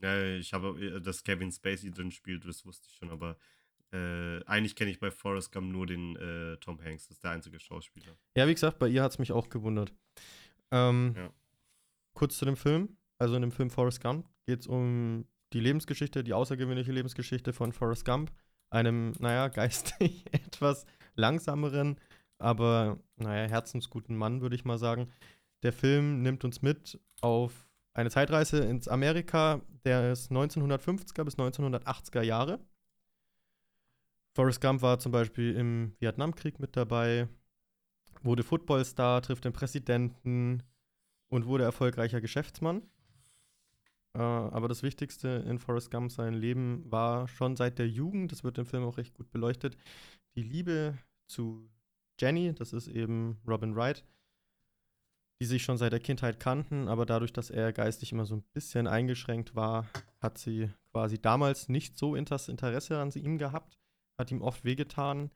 [0.00, 3.36] Ja, ich habe, äh, dass Kevin Spacey drin spielt, das wusste ich schon, aber
[3.92, 7.30] äh, eigentlich kenne ich bei Forrest Gump nur den äh, Tom Hanks, das ist der
[7.30, 8.16] einzige Schauspieler.
[8.36, 9.92] Ja, wie gesagt, bei ihr hat es mich auch gewundert.
[10.70, 11.30] Ähm, ja.
[12.14, 12.96] Kurz zu dem Film.
[13.18, 17.72] Also in dem Film Forrest Gump geht es um die Lebensgeschichte, die außergewöhnliche Lebensgeschichte von
[17.72, 18.32] Forrest Gump,
[18.70, 21.98] einem, naja, geistig etwas langsameren,
[22.38, 25.10] aber, naja, herzensguten Mann, würde ich mal sagen.
[25.62, 27.65] Der Film nimmt uns mit auf
[27.96, 32.60] eine Zeitreise ins Amerika der 1950er bis 1980er Jahre.
[34.34, 37.26] Forrest Gump war zum Beispiel im Vietnamkrieg mit dabei,
[38.22, 40.62] wurde Footballstar, trifft den Präsidenten
[41.28, 42.82] und wurde erfolgreicher Geschäftsmann.
[44.12, 48.44] Äh, aber das Wichtigste in Forrest Gump sein Leben war schon seit der Jugend, das
[48.44, 49.78] wird im Film auch recht gut beleuchtet,
[50.34, 51.70] die Liebe zu
[52.20, 54.04] Jenny, das ist eben Robin Wright,
[55.40, 58.44] die sich schon seit der Kindheit kannten, aber dadurch, dass er geistig immer so ein
[58.54, 59.86] bisschen eingeschränkt war,
[60.20, 63.78] hat sie quasi damals nicht so das Interesse an ihm gehabt,
[64.18, 65.30] hat ihm oft wehgetan.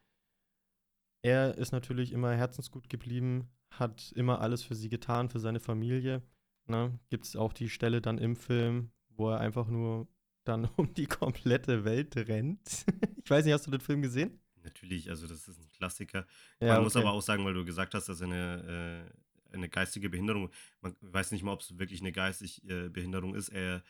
[1.22, 6.22] Er ist natürlich immer herzensgut geblieben, hat immer alles für sie getan, für seine Familie.
[6.66, 6.98] Ne?
[7.10, 10.08] Gibt es auch die Stelle dann im Film, wo er einfach nur
[10.44, 12.86] dann um die komplette Welt rennt.
[13.24, 14.40] ich weiß nicht, hast du den Film gesehen?
[14.62, 16.26] Natürlich, also das ist ein Klassiker.
[16.60, 16.84] Ja, Man okay.
[16.84, 19.20] muss aber auch sagen, weil du gesagt hast, dass er eine äh,
[19.52, 20.50] eine geistige Behinderung.
[20.80, 23.48] Man weiß nicht mal, ob es wirklich eine geistige äh, Behinderung ist.
[23.48, 23.82] Er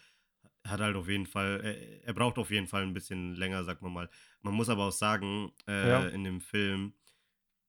[0.65, 3.83] hat halt auf jeden Fall, er, er, braucht auf jeden Fall ein bisschen länger, sagt
[3.83, 4.11] man mal.
[4.43, 6.09] Man muss aber auch sagen, äh, ja.
[6.09, 6.93] in dem Film,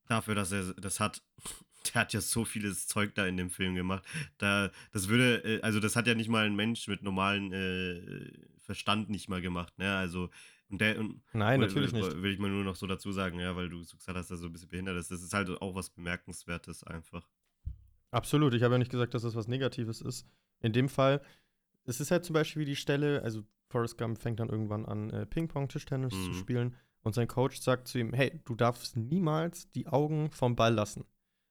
[0.08, 1.22] dafür, dass er das hat,
[1.94, 4.04] der hat ja so vieles Zeug da in dem Film gemacht.
[4.38, 8.32] Da, das würde, äh, also das hat ja nicht mal ein Mensch mit normalem äh,
[8.60, 9.96] Verstand nicht mal gemacht, ne?
[9.96, 10.30] Also
[10.70, 12.22] und der, und, Nein, natürlich will, nicht.
[12.22, 14.40] Will ich mal nur noch so dazu sagen, ja, weil du so gesagt hast, dass
[14.40, 15.12] er so ein bisschen behindert ist.
[15.12, 17.28] Das ist halt auch was Bemerkenswertes einfach.
[18.12, 18.54] Absolut.
[18.54, 20.28] Ich habe ja nicht gesagt, dass das was Negatives ist.
[20.60, 21.22] In dem Fall,
[21.86, 25.26] es ist halt zum Beispiel die Stelle, also Forrest Gump fängt dann irgendwann an, äh,
[25.26, 26.24] Ping-Pong-Tischtennis mhm.
[26.26, 30.56] zu spielen und sein Coach sagt zu ihm, hey, du darfst niemals die Augen vom
[30.56, 31.06] Ball lassen.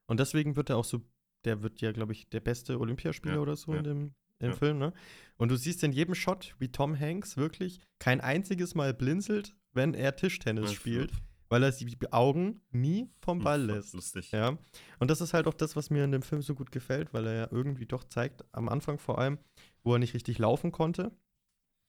[0.07, 1.01] Und deswegen wird er auch so,
[1.45, 3.79] der wird ja, glaube ich, der beste Olympiaspieler ja, oder so ja.
[3.79, 4.57] in dem im ja.
[4.57, 4.95] Film, ne?
[5.37, 9.93] Und du siehst in jedem Shot, wie Tom Hanks wirklich kein einziges Mal blinzelt, wenn
[9.93, 11.13] er Tischtennis spielt
[11.51, 13.93] weil er die Augen nie vom hm, Ball lässt.
[13.93, 14.31] Lustig.
[14.31, 14.57] Ja.
[14.99, 17.27] Und das ist halt auch das, was mir in dem Film so gut gefällt, weil
[17.27, 19.39] er ja irgendwie doch zeigt, am Anfang vor allem,
[19.83, 21.13] wo er nicht richtig laufen konnte.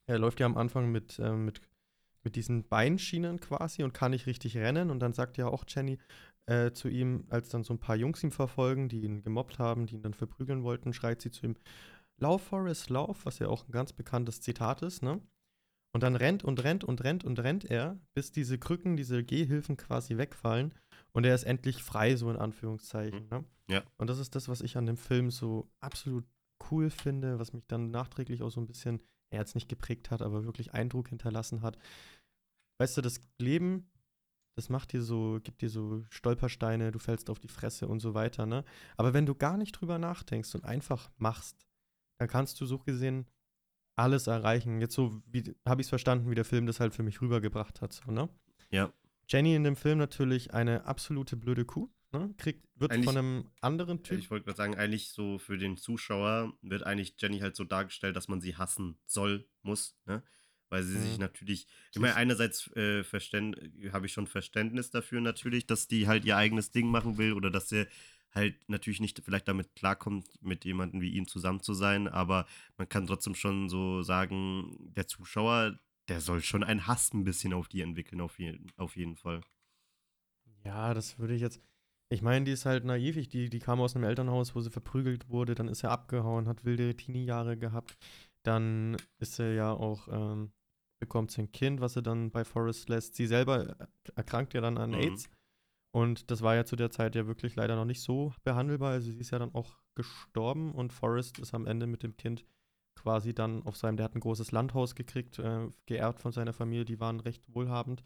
[0.07, 1.61] Er läuft ja am Anfang mit, äh, mit,
[2.23, 4.89] mit diesen Beinschienen quasi und kann nicht richtig rennen.
[4.89, 5.99] Und dann sagt ja auch Jenny
[6.47, 9.85] äh, zu ihm, als dann so ein paar Jungs ihn verfolgen, die ihn gemobbt haben,
[9.85, 11.55] die ihn dann verprügeln wollten, schreit sie zu ihm,
[12.17, 15.19] Lauf, Forrest, lauf, was ja auch ein ganz bekanntes Zitat ist, ne?
[15.93, 19.75] Und dann rennt und rennt und rennt und rennt er, bis diese Krücken, diese Gehhilfen
[19.75, 20.73] quasi wegfallen
[21.11, 23.23] und er ist endlich frei, so in Anführungszeichen.
[23.23, 23.29] Mhm.
[23.29, 23.45] Ne?
[23.69, 23.83] Ja.
[23.97, 26.25] Und das ist das, was ich an dem Film so absolut
[26.69, 29.01] cool finde, was mich dann nachträglich auch so ein bisschen,
[29.31, 31.77] er jetzt nicht geprägt hat, aber wirklich Eindruck hinterlassen hat.
[32.79, 33.89] Weißt du, das Leben,
[34.55, 38.13] das macht dir so, gibt dir so Stolpersteine, du fällst auf die Fresse und so
[38.13, 38.63] weiter, ne?
[38.97, 41.67] Aber wenn du gar nicht drüber nachdenkst und einfach machst,
[42.19, 43.25] dann kannst du so gesehen
[43.95, 44.81] alles erreichen.
[44.81, 47.81] Jetzt so, wie habe ich es verstanden, wie der Film das halt für mich rübergebracht
[47.81, 48.29] hat, so, ne?
[48.69, 48.93] Ja.
[49.27, 52.33] Jenny in dem Film natürlich eine absolute blöde Kuh, ne?
[52.37, 54.19] Kriegt, wird eigentlich, von einem anderen Typ.
[54.19, 58.15] Ich wollte gerade sagen, eigentlich so für den Zuschauer wird eigentlich Jenny halt so dargestellt,
[58.15, 60.23] dass man sie hassen soll, muss, ne?
[60.69, 61.03] Weil sie mhm.
[61.03, 66.23] sich natürlich, ich meine, einerseits äh, habe ich schon Verständnis dafür natürlich, dass die halt
[66.23, 67.87] ihr eigenes Ding machen will oder dass sie
[68.33, 72.45] halt natürlich nicht vielleicht damit klarkommt, mit jemandem wie ihm zusammen zu sein, aber
[72.77, 77.53] man kann trotzdem schon so sagen, der Zuschauer, der soll schon einen Hass ein bisschen
[77.53, 79.41] auf die entwickeln, auf, je, auf jeden Fall.
[80.63, 81.59] Ja, das würde ich jetzt.
[82.09, 83.17] Ich meine, die ist halt naiv.
[83.17, 85.55] Ich, die, die kam aus einem Elternhaus, wo sie verprügelt wurde.
[85.55, 87.97] Dann ist er abgehauen, hat wilde Teenie-Jahre gehabt.
[88.43, 90.51] Dann ist er ja auch ähm,
[90.99, 93.15] bekommt sie ein Kind, was sie dann bei Forrest lässt.
[93.15, 93.75] Sie selber
[94.15, 94.93] erkrankt ja dann an Mhm.
[94.93, 95.29] AIDS.
[95.91, 98.91] Und das war ja zu der Zeit ja wirklich leider noch nicht so behandelbar.
[98.91, 102.45] Also sie ist ja dann auch gestorben und Forrest ist am Ende mit dem Kind
[102.95, 106.85] quasi dann auf seinem, der hat ein großes Landhaus gekriegt, äh, geerbt von seiner Familie,
[106.85, 108.03] die waren recht wohlhabend.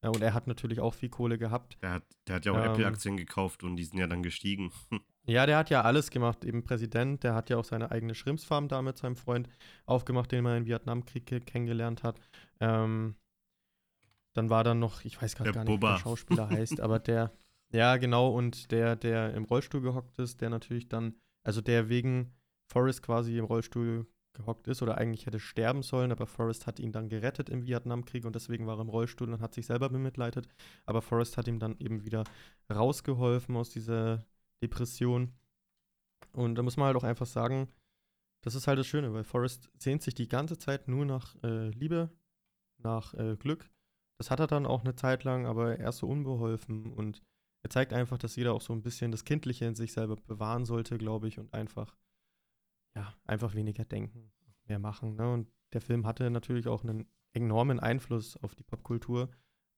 [0.00, 1.76] Äh, und er hat natürlich auch viel Kohle gehabt.
[1.82, 2.72] Der hat, der hat ja auch Ähm.
[2.72, 4.72] Apple-Aktien gekauft und die sind ja dann gestiegen.
[5.30, 8.66] Ja, der hat ja alles gemacht, eben Präsident, der hat ja auch seine eigene Schrimpsfarm
[8.66, 9.46] da mit seinem Freund
[9.84, 12.18] aufgemacht, den man im Vietnamkrieg ke- kennengelernt hat.
[12.60, 13.14] Ähm,
[14.38, 15.94] dann war dann noch, ich weiß gerade gar nicht, wie Bubba.
[15.94, 17.32] der Schauspieler heißt, aber der,
[17.72, 21.14] ja genau, und der, der im Rollstuhl gehockt ist, der natürlich dann,
[21.44, 22.32] also der wegen
[22.72, 26.92] Forrest quasi im Rollstuhl gehockt ist oder eigentlich hätte sterben sollen, aber Forrest hat ihn
[26.92, 30.48] dann gerettet im Vietnamkrieg und deswegen war er im Rollstuhl und hat sich selber bemitleidet.
[30.86, 32.24] Aber Forrest hat ihm dann eben wieder
[32.72, 34.24] rausgeholfen aus dieser
[34.62, 35.32] Depression.
[36.32, 37.68] Und da muss man halt auch einfach sagen,
[38.42, 41.70] das ist halt das Schöne, weil Forrest sehnt sich die ganze Zeit nur nach äh,
[41.70, 42.10] Liebe,
[42.78, 43.68] nach äh, Glück.
[44.18, 47.22] Das hat er dann auch eine Zeit lang, aber er ist so unbeholfen und
[47.62, 50.64] er zeigt einfach, dass jeder auch so ein bisschen das Kindliche in sich selber bewahren
[50.64, 51.96] sollte, glaube ich, und einfach,
[52.96, 54.32] ja, einfach weniger denken,
[54.66, 55.16] mehr machen.
[55.16, 55.32] Ne?
[55.32, 59.30] Und der Film hatte natürlich auch einen enormen Einfluss auf die Popkultur.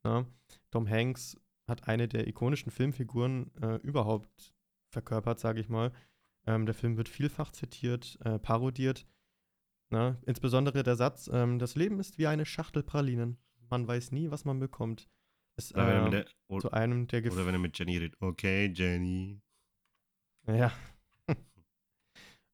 [0.05, 0.27] Ne?
[0.71, 1.37] Tom Hanks
[1.69, 4.55] hat eine der ikonischen Filmfiguren äh, überhaupt
[4.91, 5.93] verkörpert, sage ich mal.
[6.47, 9.07] Ähm, der Film wird vielfach zitiert, äh, parodiert.
[9.93, 13.39] Na, insbesondere der Satz, ähm, das Leben ist wie eine Schachtel Pralinen.
[13.71, 15.09] Man weiß nie, was man bekommt.
[15.57, 17.61] Ist Oder wenn er äh, mit der, oder, zu einem der Gef oder wenn er
[17.61, 18.21] mit Jenny redet.
[18.21, 19.41] Okay, Jenny.
[20.47, 20.73] Ja.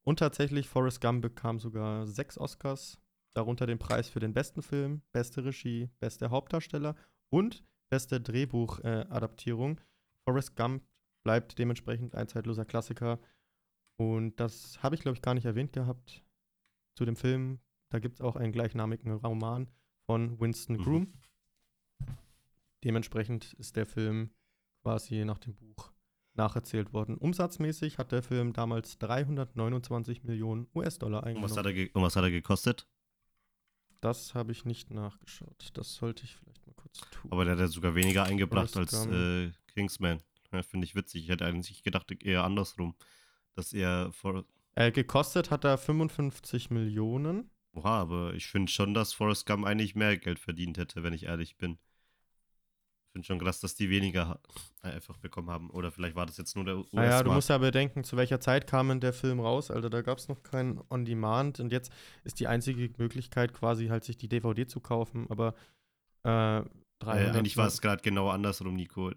[0.03, 2.99] Und tatsächlich, Forrest Gump bekam sogar sechs Oscars,
[3.33, 6.95] darunter den Preis für den besten Film, beste Regie, beste Hauptdarsteller
[7.29, 9.81] und beste Drehbuchadaptierung.
[10.27, 10.83] Forrest Gump
[11.23, 13.19] bleibt dementsprechend ein zeitloser Klassiker.
[13.99, 16.23] Und das habe ich, glaube ich, gar nicht erwähnt gehabt
[16.97, 17.59] zu dem Film.
[17.91, 19.69] Da gibt es auch einen gleichnamigen Roman
[20.07, 20.83] von Winston Mhm.
[20.83, 21.13] Groom.
[22.83, 24.31] Dementsprechend ist der Film
[24.81, 25.91] quasi nach dem Buch
[26.35, 27.17] nacherzählt worden.
[27.17, 31.89] Umsatzmäßig hat der Film damals 329 Millionen US-Dollar Und was, eingenommen.
[31.93, 32.87] und was hat er gekostet?
[33.99, 35.71] Das habe ich nicht nachgeschaut.
[35.73, 37.31] Das sollte ich vielleicht mal kurz tun.
[37.31, 40.21] Aber der hat ja sogar weniger eingebracht als äh, Kingsman.
[40.53, 41.23] Ja, Finde ich witzig.
[41.23, 42.95] Ich hätte eigentlich gedacht, eher andersrum.
[43.55, 44.45] Dass er vor.
[44.75, 47.49] äh, gekostet hat er 55 Millionen.
[47.77, 51.23] Oha, aber ich finde schon, dass Forrest Gump eigentlich mehr Geld verdient hätte, wenn ich
[51.23, 51.73] ehrlich bin.
[51.73, 54.39] Ich finde schon krass, dass die weniger
[54.81, 55.69] einfach bekommen haben.
[55.69, 58.39] Oder vielleicht war das jetzt nur der us Naja, du musst ja bedenken, zu welcher
[58.39, 59.69] Zeit kam denn der Film raus?
[59.71, 61.91] Alter, da gab es noch keinen On-Demand und jetzt
[62.23, 65.53] ist die einzige Möglichkeit quasi halt sich die DVD zu kaufen, aber
[66.23, 66.63] äh,
[66.99, 69.11] 300 Äh, eigentlich war es gerade genau andersrum, Nico.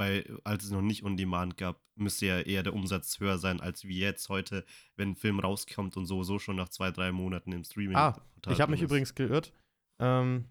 [0.00, 3.60] Bei, als es noch nicht On Demand gab, müsste ja eher der Umsatz höher sein,
[3.60, 4.64] als wie jetzt heute,
[4.96, 7.98] wenn ein Film rauskommt und sowieso schon nach zwei, drei Monaten im Streaming.
[7.98, 8.86] Ah, Ich habe mich ist.
[8.86, 9.52] übrigens geirrt.
[9.98, 10.46] Ähm,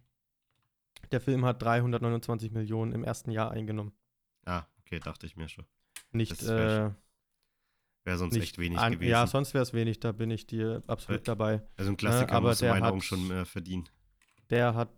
[1.11, 3.91] der Film hat 329 Millionen im ersten Jahr eingenommen.
[4.45, 5.65] Ah, okay, dachte ich mir schon.
[6.11, 9.09] Nicht, Das wär äh, Wäre sonst nicht echt wenig an, gewesen.
[9.09, 11.63] Ja, sonst wäre es wenig, da bin ich dir absolut dabei.
[11.75, 13.89] also ein Klassiker aber muss in meinen Augen schon mehr verdienen.
[14.51, 14.91] Der hat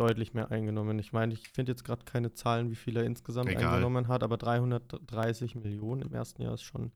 [0.00, 0.98] deutlich mehr eingenommen.
[0.98, 3.66] Ich meine, ich finde jetzt gerade keine Zahlen, wie viel er insgesamt Egal.
[3.66, 6.90] eingenommen hat, aber 330 Millionen im ersten Jahr ist schon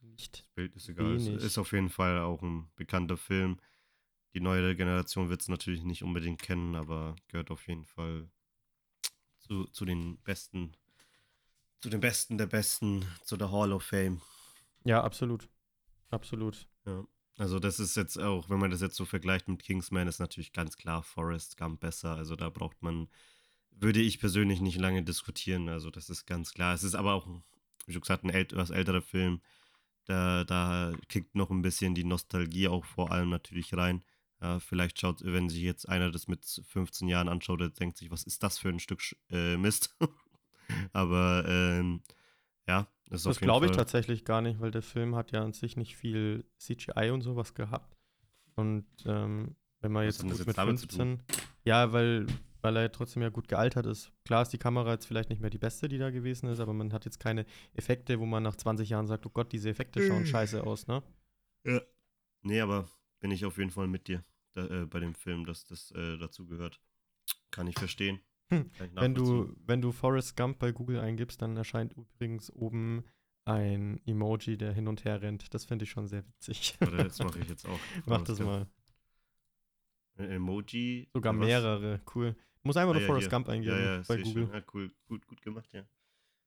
[0.00, 0.40] nicht.
[0.40, 1.16] Das Bild ist egal.
[1.16, 1.44] Es Wenig.
[1.44, 3.58] ist auf jeden Fall auch ein bekannter Film.
[4.32, 8.30] Die neuere Generation wird es natürlich nicht unbedingt kennen, aber gehört auf jeden Fall
[9.40, 10.72] zu, zu den besten,
[11.80, 14.22] zu den Besten der Besten, zu der Hall of Fame.
[14.84, 15.48] Ja, absolut.
[16.10, 16.66] Absolut.
[16.86, 17.04] Ja.
[17.38, 20.52] Also das ist jetzt auch, wenn man das jetzt so vergleicht mit Kingsman, ist natürlich
[20.52, 22.16] ganz klar Forrest Gump besser.
[22.16, 23.08] Also da braucht man,
[23.70, 25.68] würde ich persönlich nicht lange diskutieren.
[25.68, 26.74] Also das ist ganz klar.
[26.74, 27.28] Es ist aber auch,
[27.86, 29.40] wie schon gesagt, ein etwas älterer Film.
[30.06, 34.02] Da, da kickt noch ein bisschen die Nostalgie auch vor allem natürlich rein.
[34.40, 38.10] Ja, vielleicht schaut, wenn sich jetzt einer das mit 15 Jahren anschaut, der denkt sich,
[38.10, 39.96] was ist das für ein Stück äh, Mist?
[40.92, 42.02] aber ähm,
[42.68, 45.76] ja, ist Das glaube ich tatsächlich gar nicht, weil der Film hat ja an sich
[45.76, 47.96] nicht viel CGI und sowas gehabt.
[48.54, 51.20] Und ähm, wenn man jetzt, gut mit damit zu tun?
[51.26, 52.26] 15, ja, weil,
[52.60, 54.12] weil er trotzdem ja gut gealtert ist.
[54.24, 56.72] Klar ist die Kamera jetzt vielleicht nicht mehr die beste, die da gewesen ist, aber
[56.74, 60.02] man hat jetzt keine Effekte, wo man nach 20 Jahren sagt, oh Gott, diese Effekte
[60.06, 60.26] schauen Mhm.
[60.26, 61.02] scheiße aus, ne?
[61.64, 61.80] Ja.
[62.42, 62.88] Nee, aber
[63.20, 66.18] bin ich auf jeden Fall mit dir da, äh, bei dem Film, dass das äh,
[66.18, 66.80] dazu gehört.
[67.50, 68.20] Kann ich verstehen.
[68.50, 73.04] Hm, Wenn du, wenn du Forrest Gump bei Google eingibst, dann erscheint übrigens oben
[73.44, 75.52] ein Emoji, der hin und her rennt.
[75.54, 76.76] Das finde ich schon sehr witzig.
[76.80, 77.78] Warte, das mache ich jetzt auch.
[78.06, 78.66] Mach das mal.
[80.16, 81.08] Ein Emoji.
[81.12, 81.46] Sogar was?
[81.46, 82.34] mehrere, cool.
[82.62, 83.30] Muss einfach Ah, nur ja, Forrest hier.
[83.30, 84.48] Gump eingeben Ja, ja, bei Google.
[84.52, 85.84] Ja, cool, gut, gut gemacht, ja.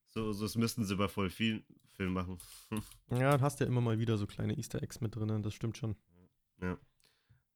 [0.09, 1.63] So, so das müssten sie bei voll vielen
[1.95, 2.37] Filmen machen.
[3.11, 5.53] Ja, dann hast du ja immer mal wieder so kleine Easter Eggs mit drinnen, das
[5.53, 5.95] stimmt schon.
[6.61, 6.77] Ja.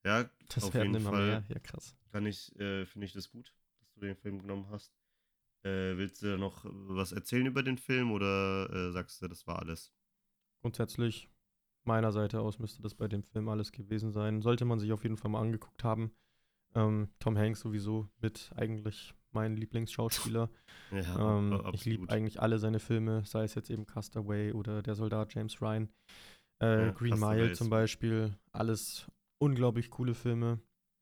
[0.04, 1.44] Ja, Das auf jeden immer Fall mehr.
[1.48, 1.96] Ja, krass.
[2.12, 3.52] kann ich, äh, finde ich das gut,
[3.96, 4.92] du den Film genommen hast.
[5.64, 9.58] Äh, willst du noch was erzählen über den Film oder äh, sagst du, das war
[9.58, 9.92] alles?
[10.62, 11.28] Grundsätzlich,
[11.84, 14.42] meiner Seite aus, müsste das bei dem Film alles gewesen sein.
[14.42, 16.12] Sollte man sich auf jeden Fall mal angeguckt haben.
[16.74, 20.50] Ähm, Tom Hanks sowieso mit eigentlich mein Lieblingsschauspieler.
[20.92, 24.94] Ja, Ähm, ich liebe eigentlich alle seine Filme, sei es jetzt eben Castaway oder Der
[24.94, 25.88] Soldat James Ryan.
[26.62, 27.70] Äh, Ja, Green Mile zum.
[27.70, 28.38] Beispiel.
[28.52, 30.60] Alles unglaublich coole Filme.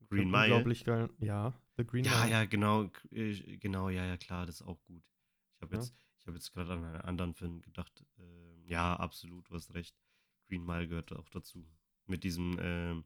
[0.08, 0.44] Green Mile.
[0.44, 1.10] Unglaublich geil.
[1.18, 2.30] Ja, The Green Ja, Mile.
[2.30, 5.02] ja, genau, äh, genau, ja, ja, klar, das ist auch gut.
[5.56, 5.80] Ich habe Ja.
[5.80, 8.04] jetzt, ich habe jetzt gerade an einen anderen Film gedacht.
[8.18, 9.96] Ähm, ja, absolut, du hast recht.
[10.48, 11.66] Green Mile gehört auch dazu.
[12.06, 13.04] Mit diesem, ähm,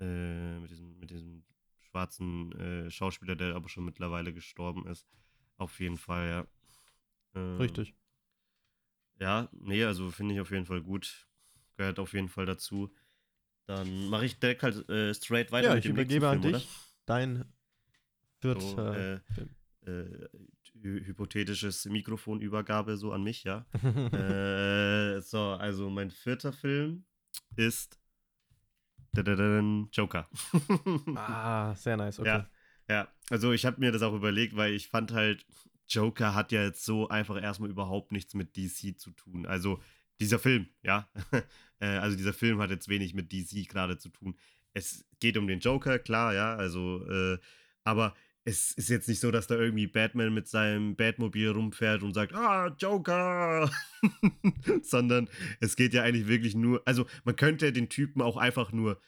[0.00, 1.44] äh, mit diesem, mit diesem
[1.80, 5.06] schwarzen äh, Schauspieler, der aber schon mittlerweile gestorben ist.
[5.56, 6.46] Auf jeden Fall, ja.
[7.34, 7.94] Ähm, Richtig.
[9.18, 11.28] Ja, nee, also finde ich auf jeden Fall gut.
[11.76, 12.92] Gehört auf jeden Fall dazu.
[13.66, 16.68] Dann mache ich direkt halt äh, straight weiter Ja, mit ich übergebe an Film, dich
[17.06, 17.44] dein
[18.42, 19.14] Vierter So, äh,
[19.90, 20.28] äh,
[20.82, 23.64] hy- hypothetisches Mikrofonübergabe so an mich, ja.
[24.12, 27.04] äh, so, also mein vierter Film
[27.56, 27.98] ist
[29.92, 30.28] Joker.
[31.16, 32.28] ah, sehr nice, okay.
[32.28, 32.50] Ja,
[32.88, 33.08] ja.
[33.30, 35.46] Also ich habe mir das auch überlegt, weil ich fand halt,
[35.88, 39.44] Joker hat ja jetzt so einfach erstmal überhaupt nichts mit DC zu tun.
[39.46, 39.82] Also
[40.20, 41.08] dieser Film, ja.
[41.80, 44.36] Äh, also dieser Film hat jetzt wenig mit DC gerade zu tun.
[44.72, 46.54] Es geht um den Joker, klar, ja.
[46.54, 47.38] Also, äh,
[47.82, 48.14] aber
[48.44, 52.34] es ist jetzt nicht so, dass da irgendwie Batman mit seinem Batmobil rumfährt und sagt,
[52.34, 53.70] ah, Joker!
[54.82, 55.28] Sondern
[55.60, 59.00] es geht ja eigentlich wirklich nur, also man könnte den Typen auch einfach nur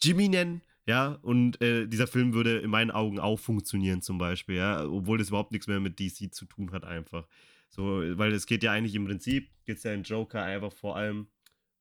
[0.00, 4.56] Jimmy nennen, ja, und äh, dieser Film würde in meinen Augen auch funktionieren zum Beispiel,
[4.56, 7.26] ja, obwohl das überhaupt nichts mehr mit DC zu tun hat einfach.
[7.70, 10.96] So, weil es geht ja eigentlich im Prinzip, geht es ja in Joker einfach vor
[10.96, 11.26] allem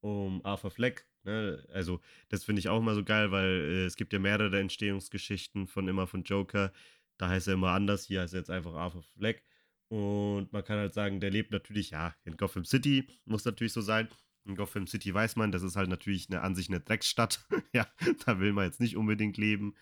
[0.01, 1.99] um Arthur Fleck, ne, also
[2.29, 5.87] das finde ich auch immer so geil, weil äh, es gibt ja mehrere Entstehungsgeschichten von
[5.87, 6.71] immer von Joker,
[7.17, 9.43] da heißt er immer anders, hier heißt er jetzt einfach Arthur Fleck
[9.89, 13.81] und man kann halt sagen, der lebt natürlich, ja, in Gotham City, muss natürlich so
[13.81, 14.07] sein,
[14.45, 17.45] in Gotham City weiß man, das ist halt natürlich eine, an sich eine Drecksstadt.
[17.73, 17.87] ja,
[18.25, 19.75] da will man jetzt nicht unbedingt leben.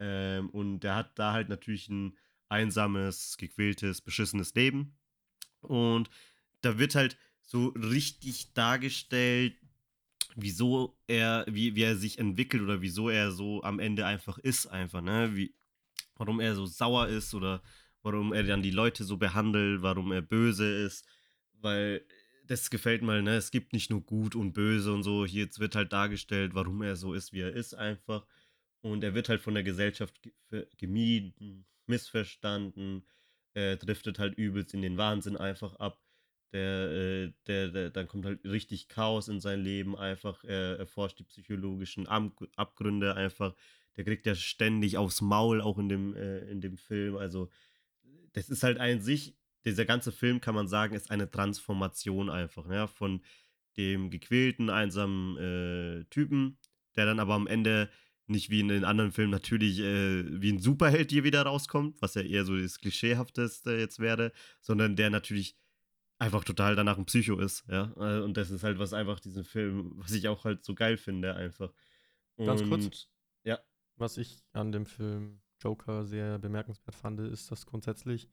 [0.00, 2.16] Ähm, und der hat da halt natürlich ein
[2.48, 4.96] einsames, gequältes, beschissenes Leben.
[5.60, 6.08] Und
[6.60, 9.56] da wird halt so richtig dargestellt,
[10.40, 14.66] wieso er, wie, wie er sich entwickelt oder wieso er so am Ende einfach ist,
[14.66, 15.34] einfach, ne?
[15.34, 15.54] Wie,
[16.16, 17.62] warum er so sauer ist oder
[18.02, 21.06] warum er dann die Leute so behandelt, warum er böse ist,
[21.54, 22.04] weil
[22.46, 23.36] das gefällt mir, ne?
[23.36, 25.26] Es gibt nicht nur gut und böse und so.
[25.26, 28.24] Hier wird halt dargestellt, warum er so ist, wie er ist, einfach.
[28.80, 30.20] Und er wird halt von der Gesellschaft
[30.76, 33.04] gemieden, missverstanden,
[33.54, 36.00] äh, driftet halt übelst in den Wahnsinn einfach ab.
[36.52, 40.44] Der, äh, der, der, dann kommt halt richtig Chaos in sein Leben einfach.
[40.44, 43.54] Er erforscht die psychologischen Abgründe einfach.
[43.96, 47.16] Der kriegt ja ständig aufs Maul, auch in dem, äh, in dem Film.
[47.16, 47.50] Also,
[48.32, 52.70] das ist halt ein sich, dieser ganze Film, kann man sagen, ist eine Transformation einfach,
[52.70, 53.20] ja, von
[53.76, 56.58] dem gequälten, einsamen äh, Typen,
[56.96, 57.90] der dann aber am Ende
[58.26, 62.14] nicht wie in den anderen Filmen natürlich äh, wie ein Superheld hier wieder rauskommt, was
[62.14, 65.56] ja eher so das Klischeehafteste jetzt wäre, sondern der natürlich
[66.18, 67.92] einfach total danach ein Psycho ist, ja.
[67.96, 70.96] Äh, Und das ist halt, was einfach diesen Film, was ich auch halt so geil
[70.96, 71.72] finde, einfach.
[72.36, 72.84] Ganz kurz.
[72.84, 73.08] Und-
[73.44, 73.58] Ja.
[73.96, 78.30] Was ich an dem Film Joker sehr bemerkenswert fand, ist, dass grundsätzlich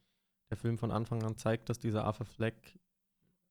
[0.51, 2.79] der Film von Anfang an zeigt, dass dieser Arthur Fleck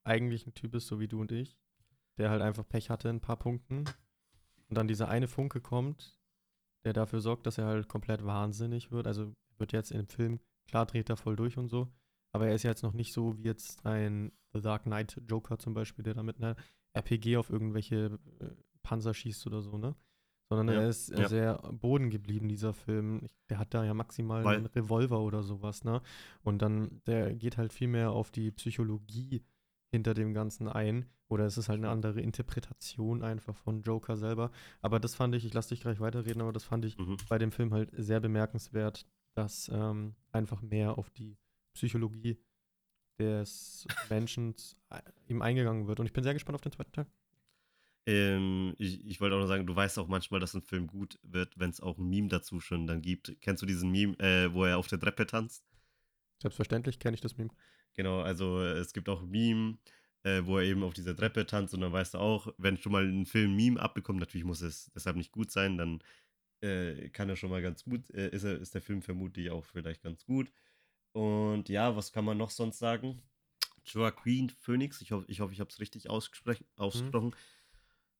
[0.05, 1.59] eigentlich ein Typ ist, so wie du und ich,
[2.19, 3.85] der halt einfach Pech hatte in ein paar Punkten.
[4.69, 6.19] Und dann dieser eine Funke kommt,
[6.85, 9.07] der dafür sorgt, dass er halt komplett wahnsinnig wird.
[9.07, 11.93] Also wird jetzt in dem Film, klar dreht er voll durch und so,
[12.35, 15.59] aber er ist ja jetzt noch nicht so wie jetzt ein The Dark Knight Joker
[15.59, 16.57] zum Beispiel, der da mit einer
[16.93, 18.51] RPG auf irgendwelche äh,
[18.83, 19.95] Panzer schießt oder so, ne?
[20.51, 21.27] Sondern Ja, er ist ja.
[21.29, 23.21] sehr boden geblieben, dieser Film.
[23.25, 26.03] Ich, der hat da ja maximal Weil- einen Revolver oder sowas, ne?
[26.43, 29.43] Und dann, der geht halt viel mehr auf die Psychologie
[29.91, 31.07] hinter dem Ganzen ein.
[31.29, 34.51] Oder es ist halt eine andere Interpretation einfach von Joker selber.
[34.83, 37.17] Aber das fand ich, ich lasse dich gleich weiterreden, aber das fand ich Mhm.
[37.29, 41.39] bei dem Film halt sehr bemerkenswert, dass ähm, einfach mehr auf die
[41.75, 42.39] Psychologie
[43.19, 44.55] des Menschen
[45.29, 46.01] ihm eingegangen wird.
[46.01, 47.07] Und ich bin sehr gespannt auf den zweiten Teil.
[48.07, 51.19] Ähm, ich, ich wollte auch noch sagen, du weißt auch manchmal, dass ein Film gut
[51.23, 53.35] wird, wenn es auch ein Meme dazu schon dann gibt.
[53.41, 55.65] Kennst du diesen Meme, äh, wo er auf der Treppe tanzt?
[56.43, 57.51] Selbstverständlich kenne ich das Meme.
[57.95, 59.79] Genau, also äh, es gibt auch ein Meme,
[60.25, 62.93] äh, wo er eben auf dieser Treppe tanzt und dann weißt du auch, wenn schon
[62.93, 66.03] mal ein Film ein Meme abbekommt, natürlich muss es deshalb nicht gut sein, dann
[66.61, 69.65] äh, kann er schon mal ganz gut, äh, ist, er, ist der Film vermutlich auch
[69.65, 70.51] vielleicht ganz gut.
[71.15, 73.23] Und ja, was kann man noch sonst sagen?
[73.85, 76.67] Joaquin Phoenix, ich hoffe, ich, hoffe, ich habe es richtig ausgesprochen.
[76.75, 77.37] ausgesprochen.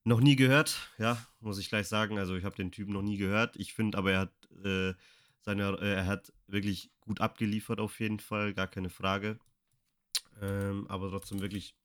[0.05, 2.17] Noch nie gehört, ja, muss ich gleich sagen.
[2.17, 3.57] Also ich habe den Typen noch nie gehört.
[3.57, 4.33] Ich finde aber, er hat
[4.63, 4.93] äh,
[5.41, 9.39] seine, äh, er hat wirklich gut abgeliefert auf jeden Fall, gar keine Frage.
[10.41, 11.75] Ähm, aber trotzdem wirklich,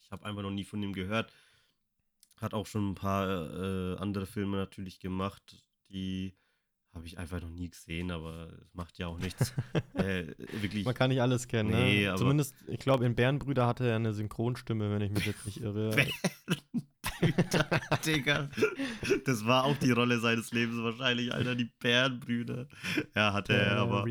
[0.00, 1.32] ich habe einfach noch nie von ihm gehört.
[2.38, 6.34] Hat auch schon ein paar äh, andere Filme natürlich gemacht, die
[6.92, 9.52] habe ich einfach noch nie gesehen, aber es macht ja auch nichts.
[9.94, 10.26] äh,
[10.60, 10.84] wirklich.
[10.84, 12.16] Man kann nicht alles kennen, Nee, ne?
[12.16, 15.94] Zumindest, ich glaube, in Bärenbrüder hatte er eine Synchronstimme, wenn ich mich jetzt nicht irre.
[17.20, 18.50] Bärenbrüder, Digga.
[19.24, 22.66] Das war auch die Rolle seines Lebens wahrscheinlich, Alter, die Bärenbrüder.
[23.14, 24.04] Ja, hatte er, aber.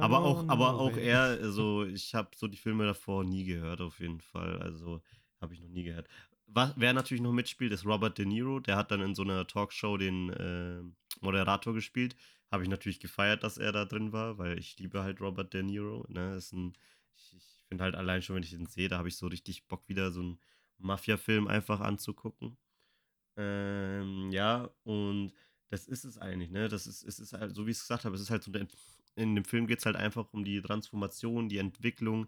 [0.00, 4.00] Aber auch, aber auch er, also ich habe so die Filme davor nie gehört, auf
[4.00, 4.60] jeden Fall.
[4.60, 5.00] Also
[5.40, 6.08] habe ich noch nie gehört.
[6.46, 8.60] Was, wer natürlich noch mitspielt, ist Robert De Niro.
[8.60, 10.82] Der hat dann in so einer Talkshow den äh,
[11.22, 12.16] Moderator gespielt.
[12.50, 15.62] Habe ich natürlich gefeiert, dass er da drin war, weil ich liebe halt Robert De
[15.62, 16.04] Niro.
[16.08, 16.36] Ne?
[16.36, 16.74] Ist ein,
[17.16, 19.66] ich ich finde halt allein schon, wenn ich den sehe, da habe ich so richtig
[19.66, 20.40] Bock, wieder so einen
[20.78, 22.58] Mafia-Film einfach anzugucken.
[23.36, 25.32] Ähm, ja, und
[25.70, 26.68] das ist es eigentlich, ne?
[26.68, 28.52] Das ist, es ist halt, so wie ich es gesagt habe, es ist halt so,
[28.52, 28.68] eine
[29.16, 32.26] in dem Film geht es halt einfach um die Transformation, die Entwicklung,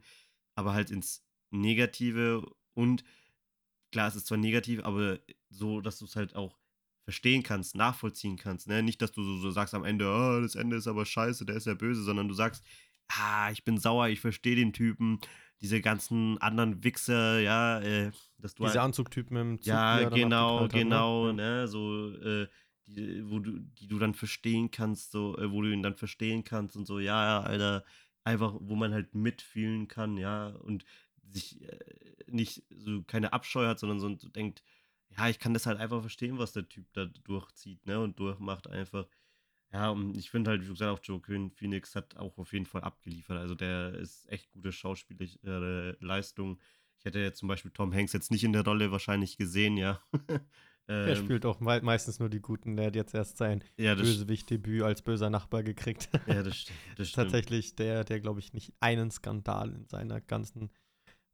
[0.55, 3.05] aber halt ins Negative und
[3.93, 6.59] klar, es ist zwar negativ, aber so, dass du es halt auch
[7.07, 8.82] verstehen kannst, nachvollziehen kannst, ne?
[8.82, 11.54] Nicht, dass du so, so sagst am Ende, oh, das Ende ist aber scheiße, der
[11.54, 12.64] ist ja böse, sondern du sagst,
[13.07, 15.20] ah, ich bin sauer, ich verstehe den Typen,
[15.61, 19.68] diese ganzen anderen Wichser, ja, äh, dass du Diese halt- Anzugtypen im Zug.
[19.68, 21.61] ja, genau, hat, genau, ne?
[21.61, 22.48] ne, so, äh,
[22.88, 26.42] die, wo du, die du dann verstehen kannst, so, äh, wo du ihn dann verstehen
[26.42, 27.84] kannst und so, ja, ja, Alter,
[28.24, 30.84] einfach, wo man halt mitfühlen kann, ja, und
[31.30, 31.78] sich äh,
[32.26, 34.64] nicht so keine Abscheu hat, sondern so denkt,
[35.16, 38.68] ja, ich kann das halt einfach verstehen, was der Typ da durchzieht, ne, und durchmacht
[38.68, 39.07] einfach.
[39.72, 42.82] Ja, und ich finde halt, wie gesagt, auch Joaquin Phoenix hat auch auf jeden Fall
[42.82, 43.36] abgeliefert.
[43.36, 46.61] Also der ist echt gute schauspielerische Leistung.
[46.98, 50.00] Ich hätte jetzt zum Beispiel Tom Hanks jetzt nicht in der Rolle wahrscheinlich gesehen, ja.
[50.88, 52.76] Der ähm, spielt auch mei meistens nur die Guten.
[52.76, 56.09] Der hat jetzt erst sein ja, Bösewicht-Debüt als böser Nachbar gekriegt.
[56.28, 56.78] ja, das stimmt.
[56.96, 57.24] Das stimmt.
[57.24, 60.70] Tatsächlich der, der glaube ich, nicht einen Skandal in seiner ganzen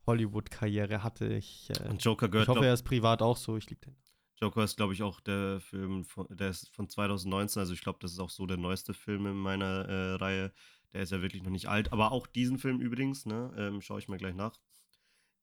[0.07, 1.33] Hollywood-Karriere hatte.
[1.33, 3.57] Ich, äh, Und Joker ich gehört, hoffe, glaub, er ist privat auch so.
[3.57, 3.97] Ich liebe den.
[4.43, 7.61] Joker ist, glaube ich, auch der Film, von, der ist von 2019.
[7.61, 10.53] Also ich glaube, das ist auch so der neueste Film in meiner äh, Reihe.
[10.93, 11.93] Der ist ja wirklich noch nicht alt.
[11.93, 14.59] Aber auch diesen Film übrigens, ne, ähm, schaue ich mal gleich nach,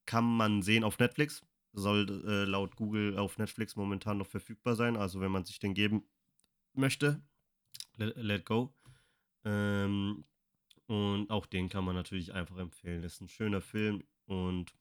[0.05, 1.41] kann man sehen auf Netflix.
[1.71, 4.97] Soll äh, laut Google auf Netflix momentan noch verfügbar sein.
[4.97, 6.03] Also wenn man sich den geben
[6.73, 7.21] möchte,
[7.95, 8.73] let, let go.
[9.45, 10.25] Ähm,
[10.87, 13.03] und auch den kann man natürlich einfach empfehlen.
[13.03, 14.73] Ist ein schöner Film und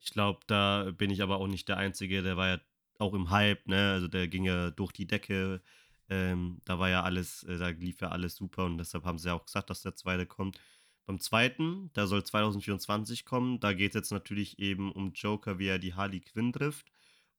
[0.00, 2.22] ich glaube, da bin ich aber auch nicht der Einzige.
[2.22, 2.60] Der war ja
[2.98, 3.92] auch im Hype, ne?
[3.92, 5.62] Also der ging ja durch die Decke.
[6.08, 9.28] Ähm, da war ja alles, äh, da lief ja alles super und deshalb haben sie
[9.28, 10.60] ja auch gesagt, dass der zweite kommt.
[11.06, 15.68] Beim zweiten, der soll 2024 kommen, da geht es jetzt natürlich eben um Joker, wie
[15.68, 16.90] er die Harley Quinn trifft.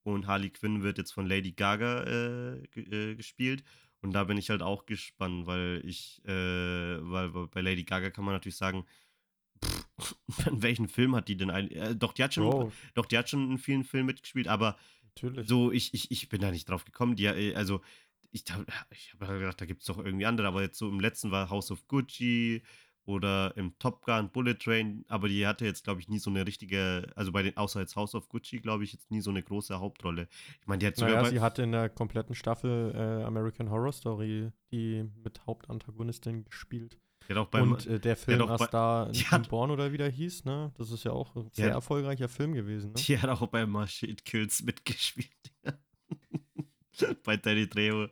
[0.04, 3.64] Und Harley Quinn wird jetzt von Lady Gaga äh, äh, gespielt.
[4.02, 8.24] Und da bin ich halt auch gespannt, weil ich, äh, weil, bei Lady Gaga kann
[8.26, 8.86] man natürlich sagen,
[10.50, 13.18] in welchen Film hat die denn ein, äh, doch, die hat schon, Bro, doch, die
[13.18, 15.48] hat schon in vielen Filmen mitgespielt, aber natürlich.
[15.48, 17.16] so, ich, ich, ich bin da nicht drauf gekommen.
[17.16, 17.82] Die, äh, also,
[18.32, 18.44] ich,
[18.92, 21.50] ich habe gedacht, da gibt es doch irgendwie andere, aber jetzt so im letzten war
[21.50, 22.62] House of Gucci
[23.06, 26.46] oder im Top Gun, Bullet Train, aber die hatte jetzt, glaube ich, nie so eine
[26.46, 29.42] richtige, also bei den, außer jetzt House of Gucci, glaube ich, jetzt nie so eine
[29.42, 30.28] große Hauptrolle.
[30.60, 33.94] Ich meine, die hat sogar Naja, sie hatte in der kompletten Staffel äh, American Horror
[33.94, 37.00] Story die mit Hauptantagonistin gespielt.
[37.52, 40.10] Beim, Und äh, der Film doch bei- A Star die hat- Born oder wie der
[40.10, 40.72] hieß, ne?
[40.78, 42.96] Das ist ja auch ein sehr hat- erfolgreicher Film gewesen, ne?
[42.96, 45.30] die hat auch bei Machine Kills mitgespielt.
[47.24, 48.08] bei Danny Trejo.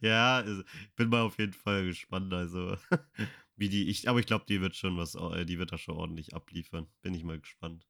[0.00, 0.62] Ja, also,
[0.96, 2.76] bin mal auf jeden Fall gespannt, also
[3.56, 5.96] wie die, ich, aber ich glaube, die wird schon was, äh, die wird da schon
[5.96, 6.86] ordentlich abliefern.
[7.02, 7.86] Bin ich mal gespannt.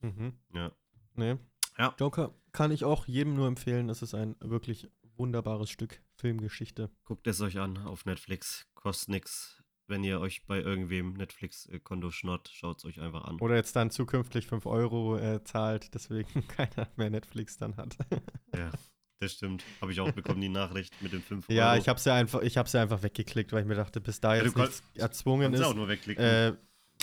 [0.00, 0.38] Mhm.
[0.54, 0.72] Ja.
[1.14, 1.36] Nee.
[1.78, 1.94] Ja.
[1.98, 3.90] Joker kann ich auch jedem nur empfehlen.
[3.90, 6.90] Es ist ein wirklich wunderbares Stück Filmgeschichte.
[7.04, 8.66] Guckt es euch an auf Netflix.
[8.74, 9.55] Kostet nix.
[9.88, 13.38] Wenn ihr euch bei irgendwem Netflix-Konto schnott, schaut es euch einfach an.
[13.40, 17.96] Oder jetzt dann zukünftig 5 Euro äh, zahlt, deswegen keiner mehr Netflix dann hat.
[18.56, 18.70] Ja,
[19.20, 19.64] das stimmt.
[19.80, 21.56] Habe ich auch bekommen, die Nachricht mit den 5 Euro.
[21.56, 24.34] ja, ich habe ja einfach, ich ja einfach weggeklickt, weil ich mir dachte, bis da
[24.34, 25.76] Ja, du jetzt nichts erzwungen Kannst auch ist.
[25.76, 26.24] nur wegklicken.
[26.24, 26.52] Äh,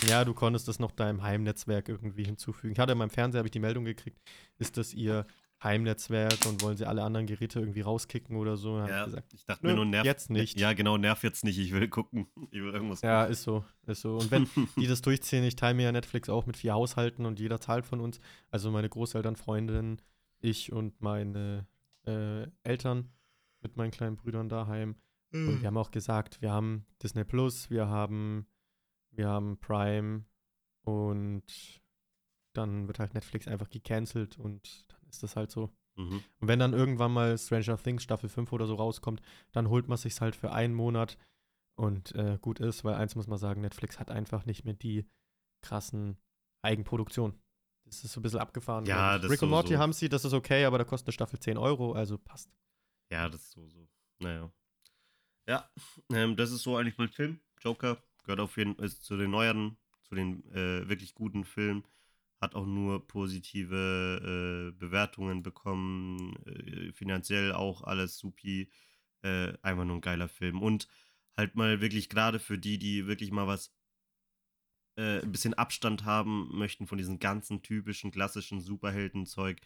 [0.07, 2.73] ja, du konntest das noch deinem Heimnetzwerk irgendwie hinzufügen.
[2.73, 4.19] Ich hatte in meinem Fernseher habe ich die Meldung gekriegt,
[4.57, 5.25] ist das ihr
[5.63, 8.77] Heimnetzwerk und wollen sie alle anderen Geräte irgendwie rauskicken oder so?
[8.79, 10.05] Ja, ich gesagt, ich dachte mir nur, nerv.
[10.05, 10.59] jetzt nicht.
[10.59, 11.57] Ja, genau, nerv jetzt nicht.
[11.57, 12.27] Ich will gucken.
[12.51, 14.17] Ich will irgendwas Ja, ist so, ist so.
[14.17, 14.47] Und wenn
[14.77, 17.85] die das durchziehen, ich teile mir ja Netflix auch mit vier Haushalten und jeder zahlt
[17.85, 18.19] von uns.
[18.51, 20.01] Also meine Großeltern, Freundin,
[20.39, 21.65] ich und meine
[22.05, 23.09] äh, Eltern
[23.61, 24.95] mit meinen kleinen Brüdern daheim.
[25.31, 28.45] Und wir haben auch gesagt, wir haben Disney Plus, wir haben,
[29.09, 30.25] wir haben Prime
[30.83, 31.43] und
[32.53, 35.69] dann wird halt Netflix einfach gecancelt und ist das halt so.
[35.95, 36.23] Mhm.
[36.39, 39.97] Und wenn dann irgendwann mal Stranger Things Staffel 5 oder so rauskommt, dann holt man
[39.97, 41.17] sich's halt für einen Monat
[41.75, 45.05] und äh, gut ist, weil eins muss man sagen, Netflix hat einfach nicht mehr die
[45.61, 46.17] krassen
[46.61, 47.39] Eigenproduktionen.
[47.85, 48.85] Das ist so ein bisschen abgefahren.
[48.85, 51.39] Ja, das Rick und Morty haben sie, das ist okay, aber da kostet eine Staffel
[51.39, 52.49] 10 Euro, also passt.
[53.11, 53.87] Ja, das ist so, so.
[54.19, 54.51] Naja.
[55.47, 55.69] Ja,
[56.11, 57.39] ähm, das ist so eigentlich mein Film.
[57.59, 61.83] Joker gehört auf jeden Fall zu den neueren, zu den äh, wirklich guten Filmen.
[62.43, 66.35] Hat auch nur positive äh, Bewertungen bekommen.
[66.45, 68.69] Äh, finanziell auch alles supi.
[69.23, 70.61] Äh, einfach nur ein geiler Film.
[70.61, 70.87] Und
[71.37, 73.73] halt mal wirklich gerade für die, die wirklich mal was
[74.97, 79.59] äh, ein bisschen Abstand haben möchten von diesem ganzen typischen, klassischen Superheldenzeug,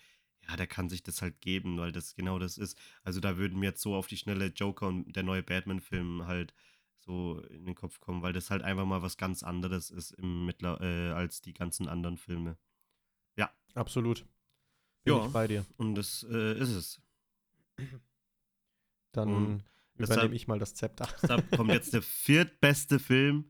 [0.48, 2.78] ja, der kann sich das halt geben, weil das genau das ist.
[3.04, 6.54] Also da würden mir jetzt so auf die schnelle Joker und der neue Batman-Film halt
[7.00, 10.46] so in den Kopf kommen, weil das halt einfach mal was ganz anderes ist im
[10.46, 12.58] Mittler äh, als die ganzen anderen Filme.
[13.78, 14.26] Absolut.
[15.04, 15.26] Bin Ja.
[15.26, 15.66] ich bei dir.
[15.78, 17.02] Und das äh, ist es.
[19.14, 19.64] Dann Und
[19.96, 21.08] übernehme ich mal das Zepter.
[21.22, 23.50] Deshalb kommt jetzt der viertbeste Film.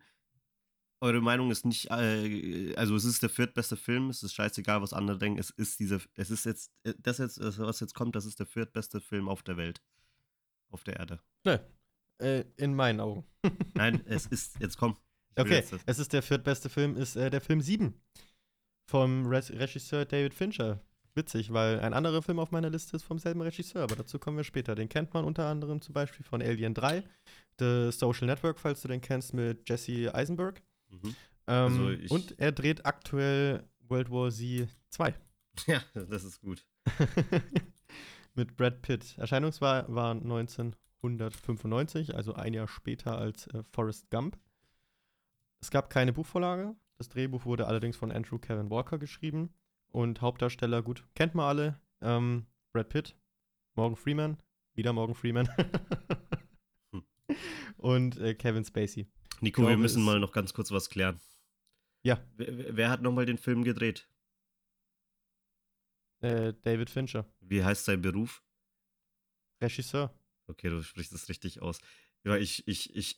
[1.00, 4.94] Eure Meinung ist nicht, äh, also es ist der viertbeste Film, es ist scheißegal, was
[4.94, 5.40] andere denken.
[5.40, 8.48] Es ist dieser, es ist jetzt, äh, das jetzt, was jetzt kommt, das ist der
[8.48, 9.82] viertbeste Film auf der Welt.
[10.70, 11.20] Auf der Erde.
[12.20, 13.26] äh, in meinen Augen.
[13.76, 14.98] Nein, es ist, jetzt komm.
[15.38, 17.94] Okay, es ist der viertbeste Film, ist äh, der Film 7
[18.88, 20.82] vom Re Regisseur David Fincher.
[21.14, 24.38] Witzig, weil ein anderer Film auf meiner Liste ist vom selben Regisseur, aber dazu kommen
[24.38, 24.76] wir später.
[24.76, 27.04] Den kennt man unter anderem zum Beispiel von Alien 3,
[27.60, 30.62] The Social Network, falls du den kennst, mit Jesse Eisenberg.
[30.90, 31.16] Mhm.
[31.48, 35.16] Ähm, Also und er dreht aktuell World War Z 2
[35.66, 36.66] Ja, das ist gut.
[38.36, 39.18] mit Brad Pitt.
[39.18, 44.38] Erscheinungsjahr war 1995, also ein Jahr später als äh, Forrest Gump.
[45.60, 46.76] Es gab keine Buchvorlage.
[46.98, 49.54] Das Drehbuch wurde allerdings von Andrew Kevin Walker geschrieben.
[49.92, 51.80] Und Hauptdarsteller, gut, kennt man alle.
[52.02, 53.16] Ähm, Brad Pitt,
[53.76, 54.38] Morgan Freeman,
[54.74, 55.48] wieder Morgan Freeman.
[56.92, 57.04] Hm.
[57.78, 59.08] Und äh, Kevin Spacey.
[59.42, 61.20] Nico, glaube, wir müssen mal noch ganz kurz was klären.
[62.04, 62.20] Ja.
[62.36, 64.10] Wer, wer- wer hat nochmal den Film gedreht?
[66.22, 68.44] Äh, David Fincher, Wie heißt sein Beruf?
[69.62, 70.12] Regisseur.
[70.48, 71.80] Okay, du sprichst es richtig aus.
[72.26, 73.18] Ja, ich, ich, ich,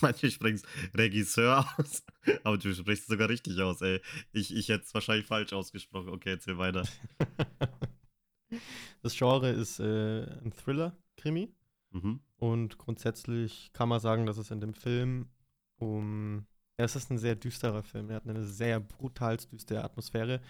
[0.00, 2.02] manche sprechen es Regisseur aus,
[2.44, 4.00] aber du sprichst es sogar richtig aus, ey.
[4.32, 6.08] Ich, ich hätte es wahrscheinlich falsch ausgesprochen.
[6.08, 6.86] Okay, erzähl weiter.
[9.02, 11.54] das Genre ist äh, ein Thriller-Krimi.
[11.92, 12.20] Mhm.
[12.36, 15.28] Und grundsätzlich kann man sagen, dass es in dem Film
[15.76, 16.46] um.
[16.78, 18.08] Ja, es ist ein sehr düsterer Film.
[18.08, 20.40] Er hat eine sehr brutal düstere Atmosphäre.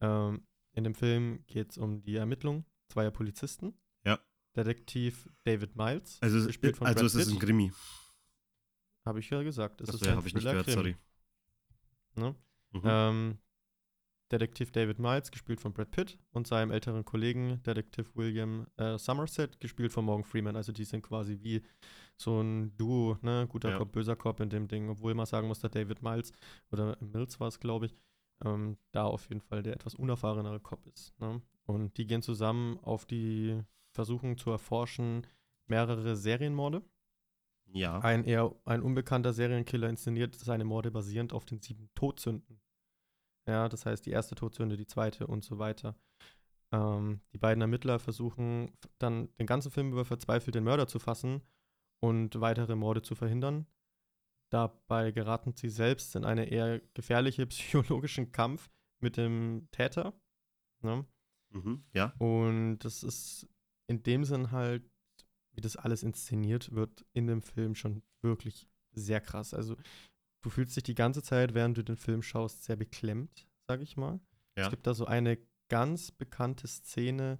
[0.00, 3.74] Ähm, in dem Film geht es um die Ermittlung zweier Polizisten.
[4.54, 4.64] Ja.
[4.64, 6.18] Detektiv David Miles.
[6.20, 7.38] Also, es- gespielt von also es ist ein.
[7.38, 7.72] Krimi.
[9.04, 9.80] Habe ich ja gesagt.
[9.80, 10.96] Es Das ist ein habe ich nicht gehört, Thriller-Krimi,
[12.14, 12.30] sorry.
[12.30, 12.36] Ne?
[12.72, 12.82] Mhm.
[12.84, 13.38] Ähm,
[14.30, 19.60] Detektiv David Miles, gespielt von Brad Pitt, und seinem älteren Kollegen, Detektiv William äh, Somerset,
[19.60, 20.56] gespielt von Morgan Freeman.
[20.56, 21.62] Also die sind quasi wie
[22.16, 23.46] so ein Duo, ne?
[23.48, 23.78] Guter Ja.
[23.78, 26.32] Cop, böser Cop in dem Ding, obwohl man sagen muss, dass David Miles,
[26.70, 27.96] oder Mills war es, glaube ich,
[28.44, 31.12] ähm, da auf jeden Fall der etwas unerfahrenere Cop ist.
[31.20, 31.42] Ne?
[31.66, 33.60] Und die gehen zusammen auf die
[33.92, 35.26] Versuchung zu erforschen
[35.66, 36.82] mehrere Serienmorde.
[37.72, 38.00] ja.
[38.00, 42.60] Ein eher ein unbekannter Serienkiller inszeniert seine Morde basierend auf den sieben Todsünden.
[43.46, 45.96] Ja, das heißt die erste Todsünde, die zweite und so weiter.
[46.72, 51.42] Ähm, die beiden Ermittler versuchen dann den ganzen Film über verzweifelt den Mörder zu fassen
[52.00, 53.66] und weitere Morde zu verhindern.
[54.50, 58.70] Dabei geraten sie selbst in eine eher gefährliche psychologischen Kampf
[59.00, 60.12] mit dem Täter.
[60.82, 61.06] Ne?
[61.50, 61.84] Mhm.
[61.92, 62.14] Ja.
[62.18, 63.48] Und das ist
[63.86, 64.88] in dem Sinn halt,
[65.52, 69.54] wie das alles inszeniert wird in dem Film schon wirklich sehr krass.
[69.54, 69.76] Also
[70.40, 73.96] du fühlst dich die ganze Zeit, während du den Film schaust, sehr beklemmt, sag ich
[73.96, 74.20] mal.
[74.56, 74.64] Ja.
[74.64, 77.38] Es gibt da so eine ganz bekannte Szene,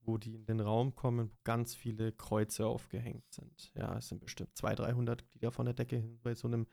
[0.00, 3.72] wo die in den Raum kommen, wo ganz viele Kreuze aufgehängt sind.
[3.74, 6.66] Ja, es sind bestimmt 200, 300, die da von der Decke hin bei so einem,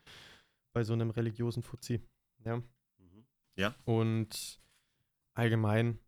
[0.72, 2.00] bei so einem religiösen Fuzzi.
[2.44, 2.62] Ja.
[2.98, 3.74] Mhm.
[3.84, 4.60] Und
[5.34, 5.98] allgemein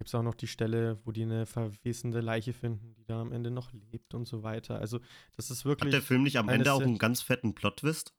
[0.00, 3.32] gibt es auch noch die Stelle, wo die eine verwesende Leiche finden, die da am
[3.32, 4.78] Ende noch lebt und so weiter.
[4.78, 4.98] Also,
[5.36, 5.90] das ist Hat wirklich.
[5.90, 8.14] der Film nicht am Ende auch einen ganz fetten Plot-Twist?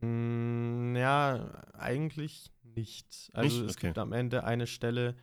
[0.00, 3.28] Mm, ja, eigentlich nicht.
[3.34, 3.70] Also, Nicht?
[3.70, 3.88] es Okay.
[3.88, 5.14] gibt am Ende eine Stelle,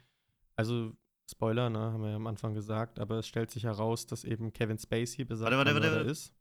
[0.55, 0.95] also.
[1.31, 4.51] Spoiler, ne, haben wir ja am Anfang gesagt, aber es stellt sich heraus, dass eben
[4.53, 6.09] Kevin Spacey besagter warte, warte, warte.
[6.11, 6.33] ist.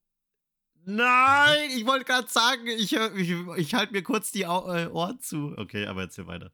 [0.85, 4.47] Nein, ich wollte gerade sagen, ich, ich, ich halte mir kurz die äh,
[4.89, 5.55] Ohren zu.
[5.57, 6.51] Okay, aber erzähl weiter.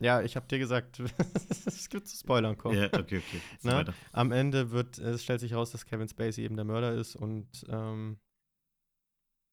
[0.00, 1.00] Ja, ich habe dir gesagt,
[1.66, 2.78] es gibt zu Spoilern kommen.
[2.78, 3.40] Ja, okay, okay.
[3.62, 3.78] Na?
[3.78, 3.94] weiter.
[4.12, 7.66] Am Ende wird, es stellt sich heraus, dass Kevin Spacey eben der Mörder ist und
[7.68, 8.18] ähm,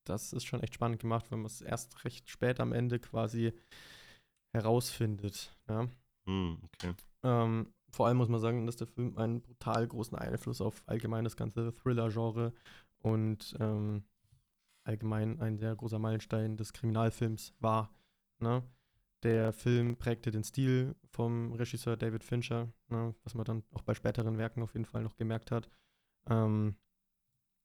[0.05, 3.53] das ist schon echt spannend gemacht, wenn man es erst recht spät am Ende quasi
[4.53, 5.57] herausfindet.
[5.67, 5.87] Ja?
[6.27, 6.93] Hm, okay.
[7.23, 11.23] Ähm, vor allem muss man sagen, dass der Film einen brutal großen Einfluss auf allgemein
[11.23, 12.53] das ganze Thriller-Genre
[12.99, 14.03] und ähm,
[14.83, 17.93] allgemein ein sehr großer Meilenstein des Kriminalfilms war.
[18.39, 18.63] Ne?
[19.25, 23.15] Der Film prägte den Stil vom Regisseur David Fincher, ne?
[23.23, 25.67] was man dann auch bei späteren Werken auf jeden Fall noch gemerkt hat.
[26.29, 26.75] Ähm,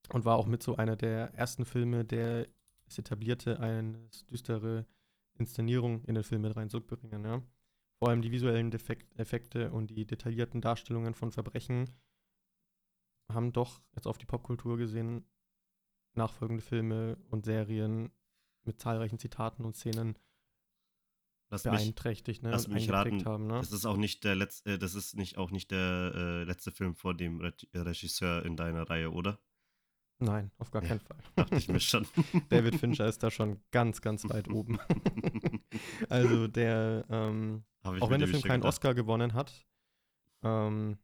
[0.09, 2.47] und war auch mit so einer der ersten Filme, der
[2.87, 4.87] es etablierte, eine düstere
[5.37, 7.23] Inszenierung in den Film mit reinzubringen.
[7.23, 7.43] Ja?
[7.99, 11.91] Vor allem die visuellen Defekt Effekte und die detaillierten Darstellungen von Verbrechen
[13.31, 15.25] haben doch jetzt auf die Popkultur gesehen
[16.15, 18.11] nachfolgende Filme und Serien
[18.63, 20.17] mit zahlreichen Zitaten und Szenen
[21.51, 22.51] lass beeinträchtigt, mich, ne?
[22.51, 23.59] Lass mich raten, haben, ne?
[23.59, 26.71] Das ist auch nicht der letzte, äh, das ist nicht auch nicht der äh, letzte
[26.71, 29.39] Film vor dem Re Regisseur in deiner Reihe, oder?
[30.19, 31.17] Nein, auf gar Ja, keinen Fall.
[31.35, 32.07] Dachte ich mir schon.
[32.49, 34.79] David Fincher ist da schon ganz, ganz weit oben.
[36.09, 38.75] Also der, ähm, auch wenn der Film keinen gedacht.
[38.75, 39.65] Oscar gewonnen hat,
[40.43, 40.97] ähm,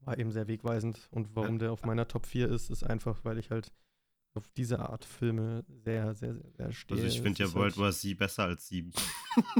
[0.00, 1.08] war eben sehr wegweisend.
[1.10, 3.72] Und warum der auf meiner Top 4 ist, ist einfach, weil ich halt
[4.34, 6.96] auf diese Art Filme sehr, sehr, sehr, sehr stehe.
[6.96, 8.92] Also ich Es finde ja World halt, War Z besser als 7.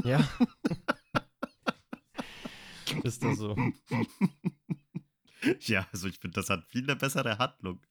[0.03, 0.27] Ja.
[3.03, 3.55] ist das so.
[5.61, 7.81] ja, also ich finde, das hat viel eine bessere Handlung.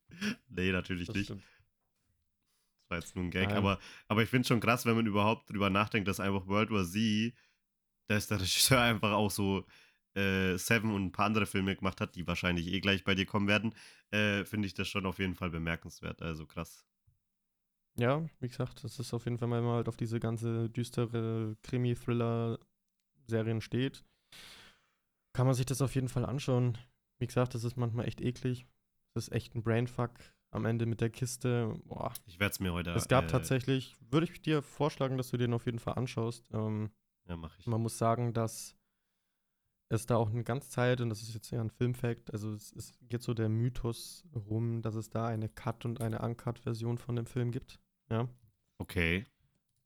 [0.49, 1.27] Nee, natürlich Das nicht.
[1.27, 1.43] stimmt.
[1.43, 3.49] Das war jetzt nur ein Gag.
[3.49, 3.57] Nein.
[3.57, 3.79] Aber,
[4.09, 7.35] aber ich finde schon krass, wenn man überhaupt drüber nachdenkt, dass einfach World War Z,
[8.09, 9.65] da ist der Regisseur einfach auch so
[10.15, 13.27] äh, Seven und ein paar andere Filme gemacht hat, die wahrscheinlich eh gleich bei dir
[13.27, 13.75] kommen werden,
[14.11, 16.23] äh, finde ich das schon auf jeden Fall bemerkenswert.
[16.23, 16.85] Also krass.
[17.99, 21.57] Ja, wie gesagt, das ist auf jeden Fall, wenn man halt auf diese ganze düstere
[21.63, 24.05] Krimi-Thriller-Serien steht,
[25.33, 26.79] kann man sich das auf jeden Fall anschauen.
[27.19, 28.67] Wie gesagt, das ist manchmal echt eklig.
[29.15, 30.13] Das ist echt ein Brainfuck
[30.53, 31.75] am Ende mit der Kiste.
[31.85, 32.13] Boah.
[32.27, 32.91] Ich werde es mir heute.
[32.93, 36.49] Es gab äh, tatsächlich, würde ich dir vorschlagen, dass du den auf jeden Fall anschaust.
[36.53, 36.91] Ähm,
[37.29, 37.67] Ja, mache ich.
[37.67, 38.77] man muss sagen, dass
[39.91, 42.73] es da auch eine ganze Zeit, und das ist jetzt eher ein Filmfact, also es,
[42.73, 47.17] es geht so der Mythos rum, dass es da eine Cut- und eine Uncut-Version von
[47.17, 47.81] dem Film gibt.
[48.09, 48.29] Ja.
[48.79, 49.27] Okay.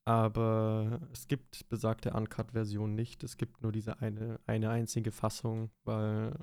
[0.07, 3.24] Aber es gibt besagte Uncut-Version nicht.
[3.24, 6.36] Es gibt nur diese eine, eine einzige Fassung, weil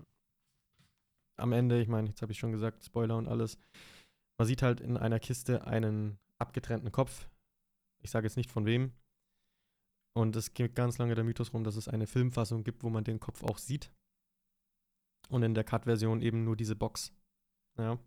[1.37, 3.59] am Ende, ich meine, jetzt habe ich schon gesagt, Spoiler und alles,
[4.39, 7.29] man sieht halt in einer Kiste einen abgetrennten Kopf.
[8.01, 8.93] Ich sage jetzt nicht von wem.
[10.13, 13.03] Und es geht ganz lange der Mythos rum, dass es eine Filmfassung gibt, wo man
[13.03, 13.91] den Kopf auch sieht.
[15.29, 17.13] Und in der Cut-Version eben nur diese Box.
[17.77, 17.97] Ja.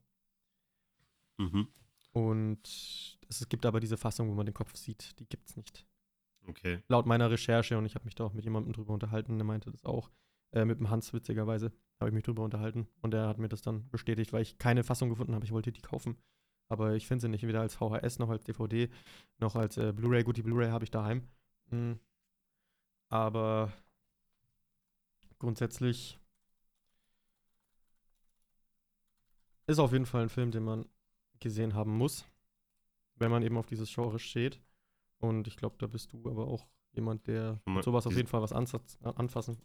[1.39, 1.69] Mhm.
[2.13, 5.19] Und es gibt aber diese Fassung, wo man den Kopf sieht.
[5.19, 5.87] Die gibt es nicht.
[6.47, 6.83] Okay.
[6.89, 9.71] laut meiner Recherche, und ich habe mich da auch mit jemandem drüber unterhalten, der meinte
[9.71, 10.11] das auch,
[10.53, 13.63] äh, mit dem Hans witzigerweise, habe ich mich drüber unterhalten und der hat mir das
[13.63, 15.45] dann bestätigt, weil ich keine Fassung gefunden habe.
[15.45, 16.17] Ich wollte die kaufen,
[16.69, 18.91] aber ich finde sie nicht, weder als VHS noch als DVD
[19.39, 20.23] noch als äh, Blu-ray.
[20.23, 21.27] Gut, die Blu-ray habe ich daheim.
[21.75, 22.01] Mm.
[23.09, 23.73] Aber
[25.39, 26.19] grundsätzlich
[29.67, 30.87] ist auf jeden Fall ein Film, den man
[31.41, 32.27] gesehen haben muss,
[33.17, 34.61] wenn man eben auf dieses Genre steht.
[35.19, 38.43] Und ich glaube, da bist du aber auch jemand, der mal, sowas auf jeden Fall
[38.43, 39.59] was ansatz, äh, anfassen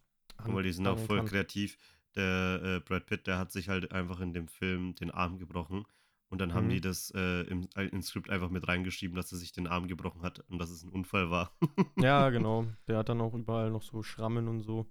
[0.44, 1.28] Guck mal, die sind auch voll kann.
[1.28, 1.78] kreativ.
[2.16, 5.86] Der äh, Brad Pitt, der hat sich halt einfach in dem Film den Arm gebrochen.
[6.30, 6.70] Und dann haben Mhm.
[6.70, 10.22] die das äh, im, ins Skript einfach mit reingeschrieben, dass er sich den Arm gebrochen
[10.22, 11.52] hat und dass es ein Unfall war.
[11.98, 12.66] Ja, genau.
[12.88, 14.86] Der hat dann auch überall noch so Schrammen und so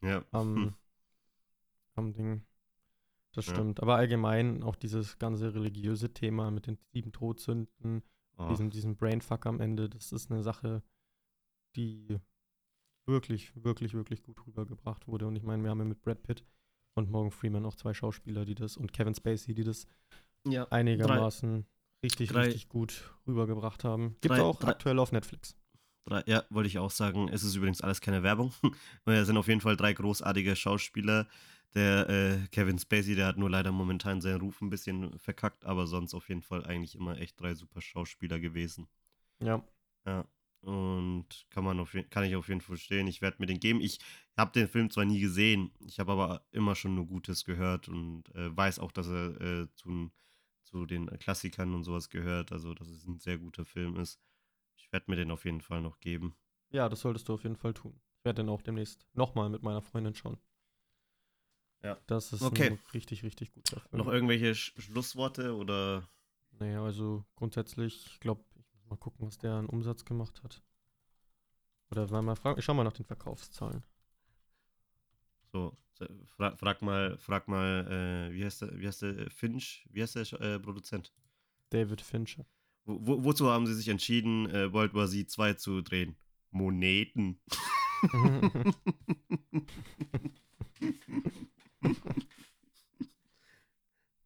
[0.00, 0.24] ja.
[0.32, 0.74] am, Hm.
[1.94, 2.42] am Ding.
[3.32, 3.52] Das Ja.
[3.54, 3.80] stimmt.
[3.80, 8.02] Aber allgemein auch dieses ganze religiöse Thema mit den sieben Todsünden,
[8.38, 10.82] Oh, diesem, diesem Brainfuck am Ende, das ist eine Sache,
[11.76, 12.18] die
[13.06, 15.26] wirklich, wirklich, wirklich gut rübergebracht wurde.
[15.26, 16.44] Und ich meine, wir haben ja mit Brad Pitt
[16.94, 19.86] und Morgan Freeman auch zwei Schauspieler, die das und Kevin Spacey, die das
[20.52, 20.66] ja.
[20.68, 21.66] einigermaßen
[22.02, 24.16] richtig, drei- richtig gut rübergebracht haben.
[24.20, 25.56] Gibt drei- auch drei- aktuell auf Netflix.
[26.04, 27.28] Drei, ja, wollte ich auch sagen.
[27.28, 28.52] Es ist übrigens alles keine Werbung.
[29.06, 31.26] Es sind auf jeden Fall drei großartige Schauspieler.
[31.74, 35.86] Der äh, Kevin Spacey, der hat nur leider momentan seinen Ruf ein bisschen verkackt, aber
[35.86, 38.88] sonst auf jeden Fall eigentlich immer echt drei super Schauspieler gewesen.
[39.40, 39.62] Ja.
[40.06, 40.24] Ja.
[40.62, 43.06] Und kann man auf, kann ich auf jeden Fall verstehen.
[43.06, 43.80] Ich werde mir den geben.
[43.80, 43.98] Ich
[44.36, 48.34] habe den Film zwar nie gesehen, ich habe aber immer schon nur Gutes gehört und
[48.34, 50.10] äh, weiß auch, dass er äh, zu,
[50.68, 52.52] zu den Klassikern und sowas gehört.
[52.52, 54.20] Also, dass es ein sehr guter Film ist.
[54.76, 56.36] Ich werde mir den auf jeden Fall noch geben.
[56.70, 58.00] Ja, das solltest du auf jeden Fall tun.
[58.18, 60.38] Ich werde den auch demnächst nochmal mit meiner Freundin schauen.
[61.82, 61.96] Ja.
[62.06, 62.70] Das ist Okay.
[62.70, 64.04] ein richtig, richtig guter Film.
[64.04, 66.08] Noch irgendwelche Sch Schlussworte oder?
[66.50, 70.62] Naja, also grundsätzlich, ich glaube, ich muss mal gucken, was der an Umsatz gemacht hat.
[71.90, 73.82] Oder mal, mal fragen, ich schau mal nach den Verkaufszahlen.
[75.52, 75.76] So,
[76.26, 80.16] fra frag mal, frag mal, äh, wie heißt der, wie heißt der Finch, wie heißt
[80.16, 81.12] der äh, Produzent?
[81.70, 82.46] David Fincher.
[82.84, 86.16] Wo, wo, wozu haben sie sich entschieden, äh, World War Z 2 zu drehen?
[86.50, 87.40] Moneten.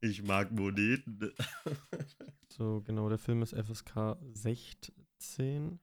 [0.04, 1.32] Ich mag Moneten.
[2.48, 5.80] So, genau, der Film ist FSK 16.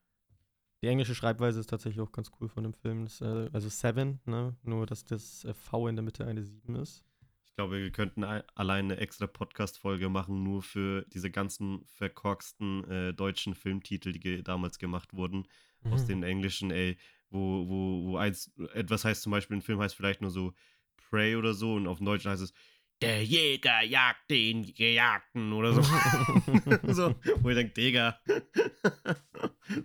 [0.82, 3.04] Die englische Schreibweise ist tatsächlich auch ganz cool von dem Film.
[3.04, 4.56] Das, äh, also Seven, ne?
[4.64, 7.04] Nur dass das äh, V in der Mitte eine 7 ist.
[7.46, 12.90] Ich glaube, wir könnten ein, allein eine extra Podcast-Folge machen, nur für diese ganzen verkorksten
[12.90, 15.46] äh, deutschen Filmtitel, die ge damals gemacht wurden,
[15.92, 16.08] aus Mhm.
[16.08, 16.98] den englischen, ey,
[17.30, 20.54] wo, wo, wo eins, etwas heißt zum Beispiel, ein Film heißt vielleicht nur so
[20.96, 22.54] Prey oder so und auf dem Deutschen heißt es
[23.02, 25.82] Der Jäger jagt den Gejagten oder so.
[26.94, 28.20] so wo ich denke, Digga.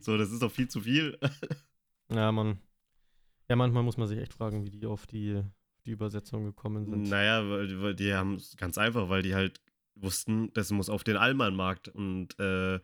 [0.01, 1.19] so, das ist doch viel zu viel.
[2.11, 2.59] Ja, man.
[3.49, 5.43] Ja, manchmal muss man sich echt fragen, wie die auf die,
[5.87, 7.09] die Übersetzung gekommen sind.
[7.09, 9.61] Naja, weil, weil die haben es ganz einfach, weil die halt
[9.95, 12.81] wussten, das muss auf den Allmann-Markt und äh,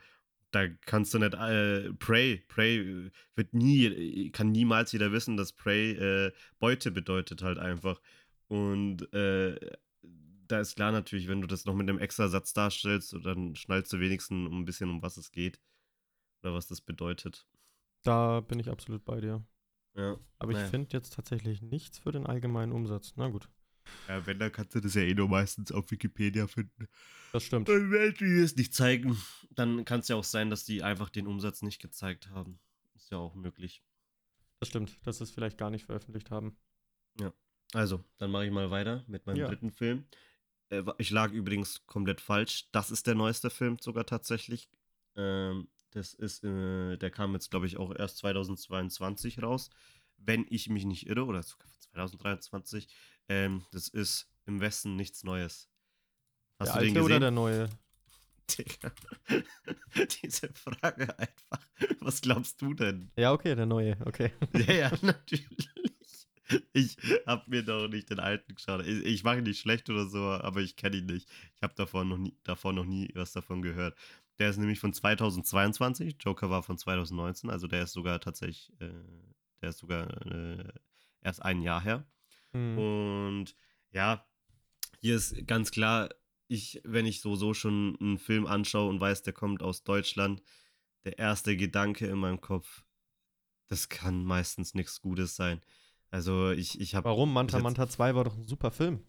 [0.51, 5.93] da kannst du nicht äh, Prey, Prey wird nie, kann niemals jeder wissen, dass Prey
[5.93, 8.01] äh, Beute bedeutet halt einfach.
[8.49, 9.55] Und äh,
[10.51, 13.92] da ist klar natürlich, wenn du das noch mit einem extra Satz darstellst, dann schnallst
[13.92, 15.61] du wenigstens ein bisschen, um was es geht.
[16.42, 17.46] Oder was das bedeutet.
[18.03, 19.44] Da bin ich absolut bei dir.
[19.94, 20.18] Ja.
[20.38, 20.68] Aber ich Naja.
[20.70, 23.12] finde jetzt tatsächlich nichts für den allgemeinen Umsatz.
[23.16, 23.48] Na gut,
[24.09, 26.86] ja, wenn, dann kannst du das ja eh nur meistens auf Wikipedia finden.
[27.32, 27.68] das stimmt.
[27.68, 29.16] Und wenn die es nicht zeigen,
[29.51, 32.61] dann kann es ja auch sein, dass die einfach den Umsatz nicht gezeigt haben.
[32.94, 33.82] Ist ja auch möglich.
[34.61, 36.57] Das stimmt, dass sie es vielleicht gar nicht veröffentlicht haben.
[37.72, 39.46] Also, dann mache ich mal weiter mit meinem Ja.
[39.46, 40.05] dritten Film.
[40.70, 42.68] Äh, ich lag übrigens komplett falsch.
[42.72, 44.68] Das ist der neueste Film sogar tatsächlich.
[45.16, 49.70] Ähm, das ist, äh, der kam jetzt, glaube ich, auch erst 2022 raus.
[50.16, 52.88] Wenn ich mich nicht irre, oder sogar 2023.
[53.28, 55.68] Ähm, das ist im Westen nichts Neues.
[56.58, 57.04] Hast der du alte den gesehen?
[57.04, 57.68] oder der neue?
[58.58, 58.92] Digga.
[60.22, 61.66] Diese Frage einfach.
[62.00, 63.10] Was glaubst du denn?
[63.16, 64.32] Ja, okay, der neue, okay.
[64.66, 65.70] Ja, ja, natürlich.
[66.72, 66.96] Ich
[67.26, 68.86] habe mir doch nicht den alten geschaut.
[68.86, 71.28] Ich, ich mache ihn nicht schlecht oder so, aber ich kenne ihn nicht.
[71.57, 73.96] Ich habe davor noch nie, davor noch nie was davon gehört.
[74.38, 76.16] Der ist nämlich von 2022.
[76.20, 78.90] Joker war von 2019, also der ist sogar tatsächlich, äh,
[79.61, 80.64] der ist sogar äh,
[81.20, 82.07] erst ein Jahr her.
[82.53, 82.78] Hm.
[82.78, 83.55] Und
[83.92, 84.26] ja,
[85.01, 86.09] hier ist ganz klar,
[86.48, 90.42] ich, wenn ich so, so schon einen Film anschaue und weiß, der kommt aus Deutschland,
[91.05, 92.82] der erste Gedanke in meinem Kopf,
[93.68, 95.62] das kann meistens nichts Gutes sein.
[96.11, 97.08] Also ich, ich habe.
[97.08, 97.32] Warum?
[97.32, 99.00] Manta jetzt- Manta 2 war doch ein super Film.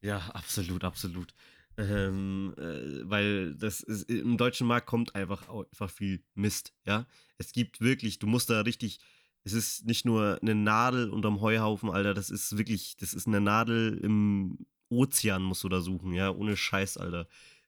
[0.00, 1.34] Ja, absolut, absolut.
[1.76, 7.06] Ähm, äh, weil das ist, im deutschen Markt kommt einfach einfach viel Mist, ja.
[7.38, 9.00] Es gibt wirklich, du musst da richtig,
[9.42, 13.40] es ist nicht nur eine Nadel unterm Heuhaufen, Alter, das ist wirklich, das ist eine
[13.40, 17.26] Nadel im Ozean, musst du da suchen, ja, ohne Scheiß, Alter.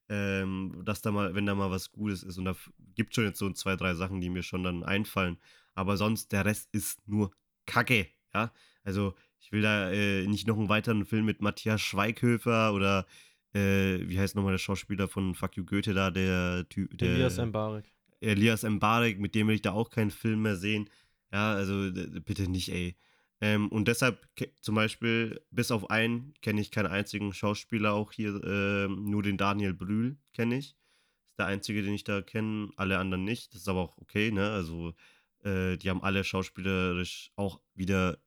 [0.09, 2.55] Ähm, dass da mal, wenn da mal was Gutes ist und da
[2.95, 5.37] gibt schon jetzt so zwei, drei Sachen, die mir schon dann einfallen,
[5.75, 7.33] aber sonst der Rest ist nur
[7.67, 8.53] Kacke, ja.
[8.87, 13.05] Also ich will da äh, nicht noch einen weiteren Film mit Matthias Schweighöfer oder
[13.53, 17.39] äh, wie heißt nochmal der Schauspieler von Fuck You Goethe da, der Typ, der Elias
[17.39, 17.93] Mbarek.
[18.21, 20.89] Elias Mbarek, mit dem will ich da auch keinen Film mehr sehen.
[21.33, 21.91] Ja, also
[22.25, 22.97] bitte nicht, ey.
[23.41, 24.27] Ähm, und deshalb
[24.61, 29.37] zum Beispiel, bis auf einen kenne ich keinen einzigen Schauspieler auch hier, ähm, nur den
[29.37, 30.77] Daniel Brühl kenne ich.
[31.27, 33.53] Ist der einzige, den ich da kenne, alle anderen nicht.
[33.53, 34.51] Das ist aber auch okay, ne?
[34.51, 34.95] Also,
[35.45, 38.19] äh, die haben alle schauspielerisch auch wieder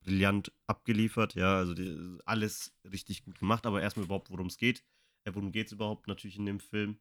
[0.00, 4.84] brillant abgeliefert, ja, also die, alles richtig gut gemacht, aber erstmal überhaupt, worum es geht.
[5.24, 6.98] Äh, worum geht es überhaupt natürlich in dem Film?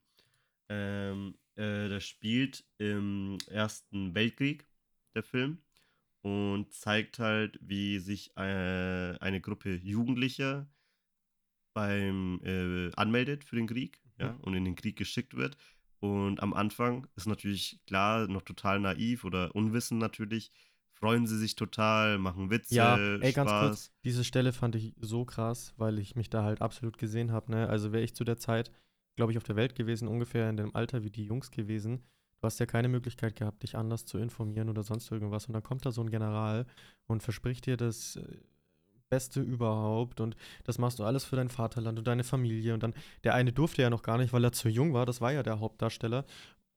[0.69, 4.67] Ähm, äh, das spielt im Ersten Weltkrieg,
[5.15, 5.59] der Film,
[6.21, 10.67] und zeigt halt, wie sich äh, eine Gruppe Jugendlicher
[11.73, 15.57] beim äh, anmeldet für den Krieg, ja, und in den Krieg geschickt wird.
[15.99, 20.51] Und am Anfang ist natürlich klar, noch total naiv oder unwissend natürlich,
[20.99, 23.67] freuen sie sich total, machen Witze, Ja, ey, ganz Spaß.
[23.67, 27.51] kurz, diese Stelle fand ich so krass, weil ich mich da halt absolut gesehen habe.
[27.51, 27.69] Ne?
[27.69, 28.71] Also wäre ich zu der Zeit,
[29.15, 32.03] glaube ich, auf der Welt gewesen, ungefähr in dem Alter wie die Jungs gewesen.
[32.39, 35.47] Du hast ja keine Möglichkeit gehabt, dich anders zu informieren oder sonst irgendwas.
[35.47, 36.65] Und dann kommt da so ein General
[37.07, 38.37] und verspricht dir das äh,
[39.09, 40.35] Beste überhaupt und
[40.65, 42.73] das machst du alles für dein Vaterland und deine Familie.
[42.73, 42.93] Und dann,
[43.23, 45.43] der eine durfte ja noch gar nicht, weil er zu jung war, das war ja
[45.43, 46.25] der Hauptdarsteller.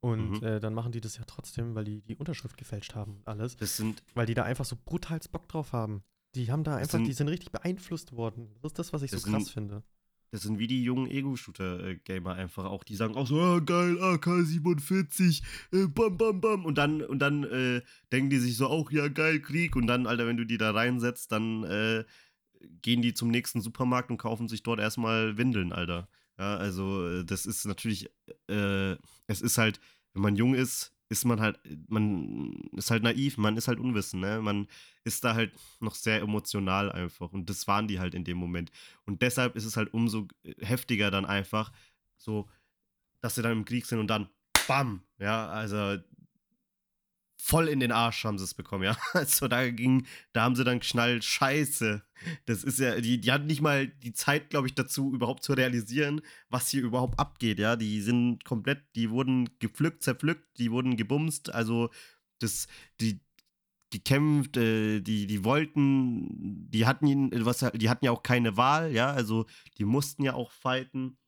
[0.01, 0.47] Und Mhm.
[0.47, 3.57] äh, dann machen die das ja trotzdem, weil die die Unterschrift gefälscht haben und alles.
[3.57, 6.03] Das sind, Weil die da einfach so brutal Bock drauf haben.
[6.35, 8.49] Die haben da einfach, sind- die sind richtig beeinflusst worden.
[8.63, 9.83] Das ist das, was ich so Das krass sind- finde.
[10.31, 12.85] das sind wie die jungen Ego-Shooter-Gamer einfach auch.
[12.85, 15.43] Die sagen auch so, ah, geil, AK-47,
[15.73, 16.65] äh, bam, bam, bam.
[16.65, 17.83] Und dann, und dann äh,
[18.13, 19.77] denken die sich so, auch, ja, geil, Krieg.
[19.77, 22.05] Und dann, Alter, wenn du die da reinsetzt, dann äh,
[22.83, 26.09] gehen die zum nächsten Supermarkt und kaufen sich dort erstmal Windeln, Alter.
[26.41, 28.09] Ja, also äh, das ist natürlich,
[28.49, 28.93] äh,
[29.27, 29.79] es ist halt,
[30.15, 34.23] wenn man jung ist, ist man halt, man ist halt naiv, man ist halt unwissend,
[34.23, 34.41] ne?
[34.41, 34.67] Man
[35.05, 37.31] ist da halt noch sehr emotional einfach.
[37.33, 38.71] Und das waren die halt in dem Moment.
[39.05, 40.29] Und deshalb ist es halt umso
[40.61, 41.73] heftiger dann einfach
[42.17, 42.49] so,
[43.23, 44.31] dass sie dann im Krieg sind und dann
[44.67, 45.03] BAM!
[45.19, 45.99] Ja, also
[47.41, 48.97] voll in den Arsch haben sie es bekommen, ja.
[49.15, 52.03] Also da ging, da haben sie dann geschnallt, scheiße.
[52.47, 55.55] Das ist ja, die, die hatten nicht mal die Zeit, glaube ich, dazu, überhaupt zu
[55.55, 57.77] realisieren, was hier überhaupt abgeht, ja.
[57.77, 61.91] Die sind komplett, die wurden gepflückt, zerpflückt, die wurden gebumst, also
[62.39, 62.69] das,
[63.01, 63.21] die,
[63.91, 68.93] gekämpft, äh, die, die wollten, die hatten ihn, was, die hatten ja auch keine Wahl,
[68.93, 69.47] ja, also
[69.79, 71.19] die mussten ja auch fighten.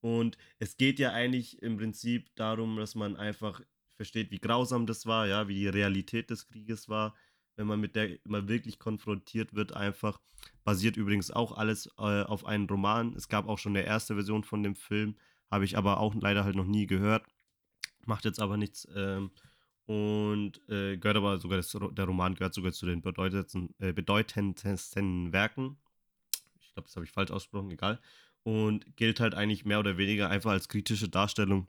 [0.00, 3.62] Und es geht ja eigentlich im Prinzip darum, dass man einfach
[4.04, 7.14] versteht, wie grausam das war, ja, wie die Realität des Krieges war,
[7.56, 10.20] wenn man mit der mal wirklich konfrontiert wird, einfach.
[10.62, 13.14] Basiert übrigens auch alles äh, auf einem Roman.
[13.14, 15.16] Es gab auch schon eine erste Version von dem Film,
[15.50, 17.24] habe ich aber auch leider halt noch nie gehört.
[18.04, 18.86] Macht jetzt aber nichts.
[18.94, 19.30] Ähm,
[19.86, 25.32] und äh, gehört aber sogar, das, der Roman gehört sogar zu den bedeutendsten, äh, bedeutendsten
[25.32, 25.78] Werken.
[26.60, 28.00] Ich glaube, das habe ich falsch ausgesprochen, egal.
[28.42, 31.68] Und gilt halt eigentlich mehr oder weniger einfach als kritische Darstellung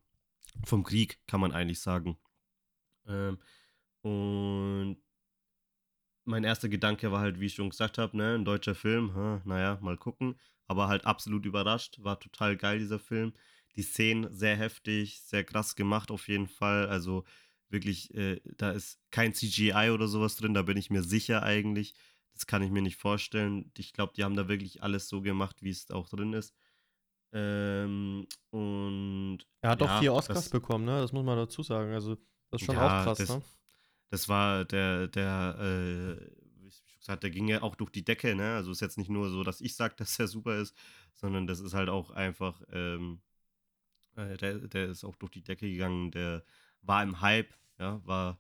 [0.66, 2.18] vom Krieg, kann man eigentlich sagen.
[3.08, 3.40] Ähm,
[4.02, 4.98] und
[6.26, 9.42] mein erster Gedanke war halt, wie ich schon gesagt habe, ne, ein deutscher Film, ha,
[9.46, 10.36] naja, mal gucken.
[10.68, 13.34] Aber halt absolut überrascht, war total geil, dieser Film.
[13.76, 16.88] Die Szenen sehr heftig, sehr krass gemacht auf jeden Fall.
[16.88, 17.24] Also
[17.70, 21.94] wirklich, äh, da ist kein CGI oder sowas drin, da bin ich mir sicher eigentlich.
[22.34, 23.72] Das kann ich mir nicht vorstellen.
[23.78, 26.54] Ich glaube, die haben da wirklich alles so gemacht, wie es auch drin ist.
[27.32, 29.40] Ähm, und.
[29.62, 31.00] Er hat ja, vier Oscars das, bekommen, ne?
[31.00, 31.94] Das muss man dazu sagen.
[31.94, 32.18] Also,
[32.52, 33.42] das ist schon ja, auch krass, das, ne?
[34.10, 36.22] Das war der, der, äh,
[36.62, 38.56] wie ich schon gesagt, der ging ja auch durch die Decke, ne?
[38.56, 40.76] Also ist jetzt nicht nur so, dass ich sage, dass er super ist,
[41.14, 43.22] sondern das ist halt auch einfach, ähm,
[44.16, 46.44] äh, der, der ist auch durch die Decke gegangen, der
[46.82, 48.40] war im Hype, ja, war,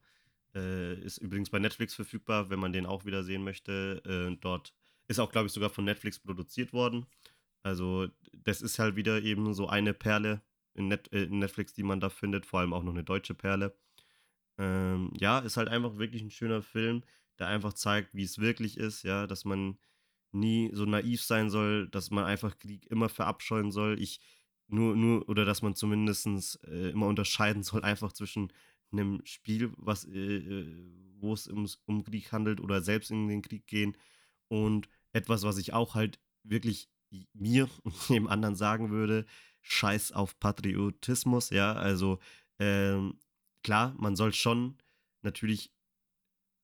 [0.53, 4.01] äh, ist übrigens bei Netflix verfügbar, wenn man den auch wieder sehen möchte.
[4.05, 4.73] Äh, dort
[5.07, 7.05] ist auch, glaube ich, sogar von Netflix produziert worden.
[7.63, 10.41] Also, das ist halt wieder eben so eine Perle
[10.73, 13.33] in, Net äh, in Netflix, die man da findet, vor allem auch noch eine deutsche
[13.33, 13.75] Perle.
[14.57, 17.03] Ähm, ja, ist halt einfach wirklich ein schöner Film,
[17.39, 19.77] der einfach zeigt, wie es wirklich ist, ja, dass man
[20.31, 23.99] nie so naiv sein soll, dass man einfach Krieg immer verabscheuen soll.
[24.01, 24.19] Ich
[24.67, 28.51] nur, nur, oder dass man zumindest äh, immer unterscheiden soll, einfach zwischen
[28.91, 33.67] einem Spiel, was, äh, äh wo es um, Krieg handelt oder selbst in den Krieg
[33.67, 33.97] gehen
[34.49, 36.89] und etwas, was ich auch halt wirklich
[37.33, 39.25] mir und dem anderen sagen würde,
[39.61, 42.19] scheiß auf Patriotismus, ja, also
[42.59, 43.17] ähm,
[43.65, 44.77] klar, man soll schon
[45.23, 45.71] natürlich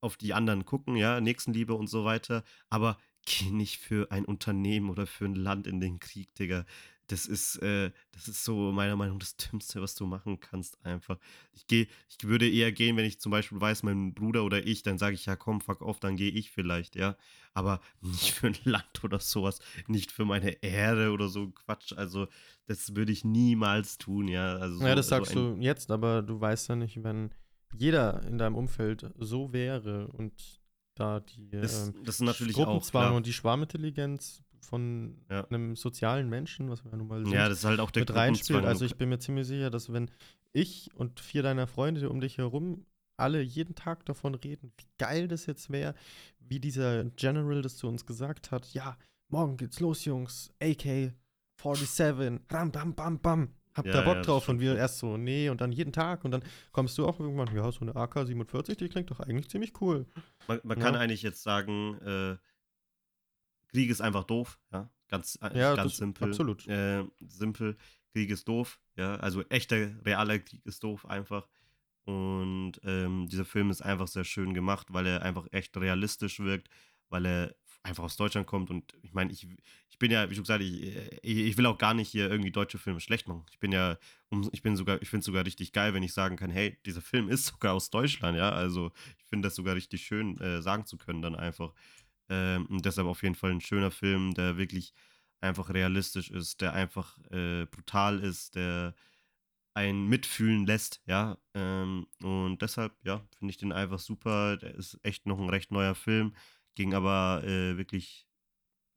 [0.02, 4.92] auf die anderen gucken, ja, Nächstenliebe und so weiter, aber geh nicht für ein Unternehmen
[4.92, 6.64] oder für ein Land in den Krieg, Digga
[7.12, 10.84] das ist, äh, das ist so meiner Meinung nach das Dümmste, was du machen kannst,
[10.86, 11.18] einfach.
[11.54, 14.84] Ich gehe, ich würde eher gehen, wenn ich zum Beispiel weiß, mein Bruder oder ich,
[14.84, 17.18] dann sage ich, ja komm, fuck off, dann gehe ich vielleicht, ja.
[17.54, 21.94] Aber nicht für ein Land oder sowas, nicht für meine Ehre oder so Quatsch.
[21.94, 22.28] Also,
[22.66, 24.56] das würde ich niemals tun, ja.
[24.56, 27.32] Also so, ja, das sagst so du jetzt, aber du weißt ja nicht, wenn
[27.78, 30.62] jeder in deinem Umfeld so wäre und
[30.96, 35.46] da die das, ähm, das ist natürlich Gruppenzwang auch, und die Schwarmintelligenz von ja.
[35.46, 38.02] einem sozialen Menschen, was wir ja nun mal sind, ja, das ist halt auch der
[38.02, 38.66] mit reinspielt.
[38.66, 40.10] Also ich bin mir ziemlich sicher, dass wenn
[40.54, 42.86] ich und vier deiner Freunde um dich herum
[43.18, 45.94] alle jeden Tag davon reden, wie geil das jetzt wäre,
[46.40, 48.98] wie dieser General das zu uns gesagt hat, ja,
[49.30, 51.14] morgen geht's los, Jungs, AK
[51.62, 53.54] 47, ram, bam, bam, bam.
[53.74, 54.50] Habt ihr ja, Bock ja, drauf?
[54.50, 56.26] Und wir erst so, nee, und dann jeden Tag.
[56.26, 56.44] Und dann
[56.74, 60.06] kommst du auch irgendwann, ja, so eine AK-47, die klingt doch eigentlich ziemlich cool.
[60.48, 60.84] Man, man ja.
[60.84, 62.36] kann eigentlich jetzt sagen, äh,
[63.72, 64.90] Krieg ist einfach doof, ja.
[65.08, 66.30] Ganz, äh, ja, ganz simpel.
[66.30, 66.68] Absolut.
[66.68, 67.78] Äh, simpel.
[68.14, 69.16] Krieg ist doof, ja.
[69.16, 69.76] Also echter,
[70.06, 71.48] realer Krieg ist doof einfach.
[72.06, 76.70] Und ähm, dieser Film ist einfach sehr schön gemacht, weil er einfach echt realistisch wirkt,
[77.10, 78.70] weil er einfach aus Deutschland kommt.
[78.70, 79.48] Und ich meine, ich,
[79.90, 82.78] ich bin ja, wie schon gesagt, ich, ich will auch gar nicht hier irgendwie deutsche
[82.78, 83.46] Filme schlecht machen.
[83.52, 83.98] Ich bin ja,
[84.52, 87.02] ich bin sogar, ich finde es sogar richtig geil, wenn ich sagen kann, hey, dieser
[87.02, 88.52] Film ist sogar aus Deutschland, ja.
[88.52, 91.74] Also ich finde das sogar richtig schön, äh, sagen zu können, dann einfach.
[92.32, 94.94] Ähm, und deshalb auf jeden Fall ein schöner Film, der wirklich
[95.42, 98.96] einfach realistisch ist, der einfach äh, brutal ist, der
[99.74, 101.38] einen mitfühlen lässt, ja.
[101.54, 104.58] Ähm, und deshalb, ja, finde ich den einfach super.
[104.58, 106.36] Der ist echt noch ein recht neuer Film,
[106.76, 108.28] ging aber äh, wirklich,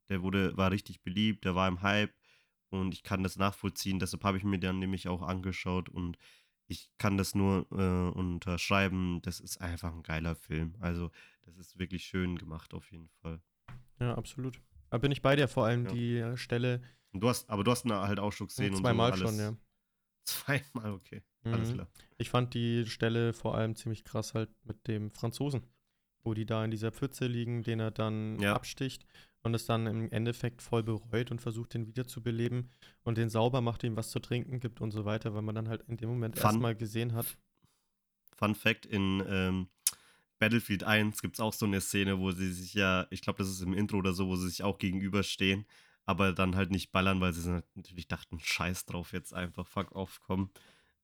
[0.09, 2.15] der wurde, war richtig beliebt, der war im Hype
[2.71, 3.99] und ich kann das nachvollziehen.
[3.99, 6.19] Deshalb habe ich mir dann nämlich auch angeschaut und
[6.69, 9.21] ich kann das nur äh, unterschreiben.
[9.23, 10.77] Das ist einfach ein geiler Film.
[10.81, 11.11] Also,
[11.47, 13.41] das ist wirklich schön gemacht, auf jeden Fall.
[14.01, 14.61] Ja, absolut.
[14.91, 15.93] Da bin ich bei dir, vor allem ja.
[15.93, 16.83] die äh, Stelle.
[17.13, 19.57] Und du hast, aber du hast halt auch schon gesehen zweimal und so schon, ja.
[20.25, 21.23] Zweimal, okay.
[21.45, 21.75] Alles Mhm.
[21.75, 21.89] klar.
[22.17, 25.63] Ich fand die Stelle vor allem ziemlich krass halt mit dem Franzosen,
[26.23, 28.55] wo die da in dieser Pfütze liegen, den er dann Ja.
[28.55, 29.05] absticht
[29.43, 32.71] und es dann im Endeffekt voll bereut und versucht, den wiederzubeleben
[33.03, 35.69] und den sauber macht, ihm was zu trinken gibt und so weiter, weil man dann
[35.69, 37.37] halt in dem Moment erstmal gesehen hat.
[38.35, 39.69] Fun Fact: In ähm,
[40.39, 43.49] Battlefield 1 gibt es auch so eine Szene, wo sie sich ja, ich glaube, das
[43.51, 45.67] ist im Intro oder so, wo sie sich auch gegenüberstehen,
[46.07, 50.21] aber dann halt nicht ballern, weil sie natürlich dachten, scheiß drauf, jetzt einfach, fuck off,
[50.27, 50.51] komm.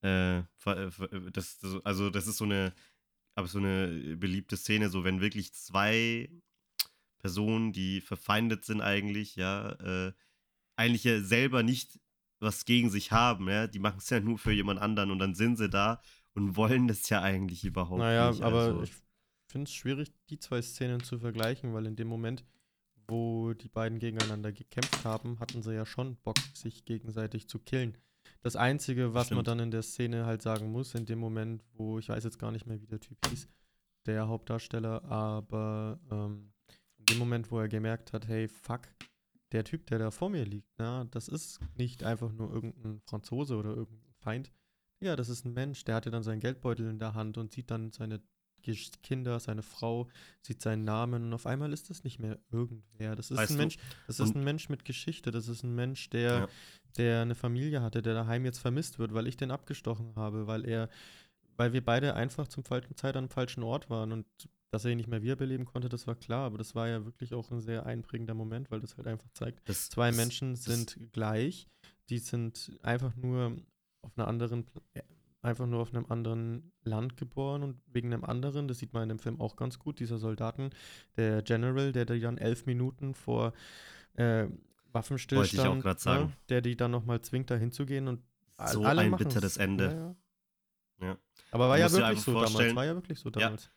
[0.03, 2.75] Äh, ver- ver- das, das, also, das ist so eine,
[3.35, 6.31] aber so eine beliebte Szene, so wenn wirklich zwei
[7.19, 9.73] Personen, die verfeindet sind eigentlich, ja,
[10.09, 10.13] äh,
[10.77, 11.99] eigentlich ja selber nicht
[12.41, 15.35] was gegen sich haben, ja, die machen es ja nur für jemand anderen und dann
[15.35, 16.01] sind sie da
[16.35, 18.43] und wollen das ja eigentlich überhaupt Naja, nicht.
[18.43, 18.93] aber also, ich
[19.51, 22.45] finde es schwierig, die zwei Szenen zu vergleichen, weil in dem Moment,
[23.09, 27.97] wo die beiden gegeneinander gekämpft haben, hatten sie ja schon Bock, sich gegenseitig zu killen.
[28.43, 29.49] Das Einzige, was man Stimmt.
[29.49, 32.53] dann in der Szene halt sagen muss, in dem Moment, wo, ich weiß jetzt gar
[32.53, 33.49] nicht mehr, wie der Typ hieß,
[34.07, 36.53] der Hauptdarsteller, aber ähm,
[36.99, 38.89] in dem Moment, wo er gemerkt hat, hey, fuck,
[39.53, 43.57] der Typ, der da vor mir liegt, na, das ist nicht einfach nur irgendein Franzose
[43.57, 44.53] oder irgendein Feind.
[45.03, 47.71] Ja, das ist ein Mensch, der hatte dann seinen Geldbeutel in der Hand und sieht
[47.71, 48.23] dann seine
[49.03, 50.09] Kinder, seine Frau,
[50.43, 53.17] sieht seinen Namen und auf einmal ist das nicht mehr irgendwer.
[53.17, 56.11] Das ist Weißt ein Mensch, das ist ein Mensch mit Geschichte, das ist ein Mensch,
[56.11, 56.49] der, Ja.
[56.97, 60.65] der eine Familie hatte, der daheim jetzt vermisst wird, weil ich den abgestochen habe, weil
[60.67, 60.89] er,
[61.57, 64.27] weil wir beide einfach zum falschen Zeit am falschen Ort waren und
[64.73, 67.35] dass er ihn nicht mehr wiederbeleben konnte, das war klar, aber das war ja wirklich
[67.35, 70.65] auch ein sehr einprägender Moment, weil das halt einfach zeigt, das, zwei das, Menschen das,
[70.65, 71.67] sind gleich,
[72.09, 73.57] die sind einfach nur
[74.03, 74.65] auf einer anderen,
[75.43, 79.09] einfach nur auf einem anderen Land geboren und wegen einem anderen, das sieht man in
[79.11, 80.71] dem Film auch ganz gut, dieser Soldaten,
[81.17, 83.53] der General, der die dann elf Minuten vor
[84.15, 84.47] äh,
[84.93, 86.25] Waffenstillstand, sagen.
[86.27, 88.21] ne, der die dann nochmal zwingt, da hinzugehen und
[88.67, 89.85] So alle ein bitteres Ende.
[89.87, 90.17] Ja, ja.
[91.01, 91.19] Ja.
[91.51, 93.41] Aber war ja wirklich so damals, war ja wirklich so Ja.
[93.41, 93.71] damals.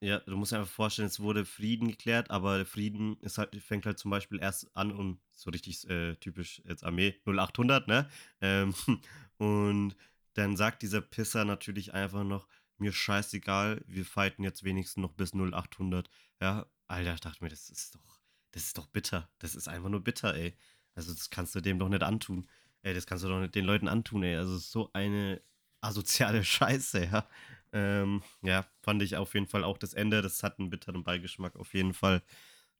[0.00, 3.56] Ja, du musst dir einfach vorstellen, es wurde Frieden geklärt, aber der Frieden ist halt,
[3.56, 8.08] fängt halt zum Beispiel erst an um so richtig äh, typisch jetzt Armee 0800, ne?
[8.40, 8.74] Ähm,
[9.38, 9.96] und
[10.34, 12.48] dann sagt dieser Pisser natürlich einfach noch,
[12.78, 16.10] mir scheißegal, wir fighten jetzt wenigstens noch bis 0800.
[16.40, 18.20] Ja, Alter, ich dachte mir, das ist doch,
[18.50, 19.30] das ist doch bitter.
[19.38, 20.56] Das ist einfach nur bitter, ey.
[20.94, 22.46] Also das kannst du dem doch nicht antun.
[22.82, 24.36] Ey, das kannst du doch nicht den Leuten antun, ey.
[24.36, 25.40] Also so eine
[25.80, 27.28] asoziale Scheiße, ja.
[27.72, 30.22] Ähm, ja, fand ich auf jeden Fall auch das Ende.
[30.22, 32.22] Das hat einen bitteren Beigeschmack auf jeden Fall.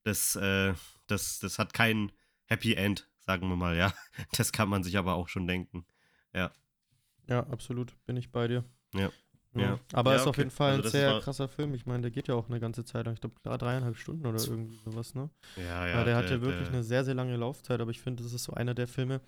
[0.02, 0.74] Das, äh,
[1.06, 2.12] das, das hat kein
[2.46, 3.94] Happy End, sagen wir mal, ja.
[4.36, 5.86] Das kann man sich aber auch schon denken.
[6.32, 6.52] Ja.
[7.28, 8.64] Ja, absolut, bin ich bei dir.
[8.94, 9.10] Ja.
[9.56, 9.78] Ja.
[9.92, 10.42] Aber Ja, ist auf okay.
[10.42, 11.74] jeden Fall Also ein sehr krasser Film.
[11.74, 13.14] Ich meine, der geht ja auch eine ganze Zeit lang.
[13.14, 15.30] Ich glaube, dreieinhalb Stunden oder irgendwie sowas, ne?
[15.56, 18.32] Ja, Ja, der hat ja wirklich eine sehr, sehr lange Laufzeit, aber ich finde, das
[18.32, 19.20] ist so einer der Filme,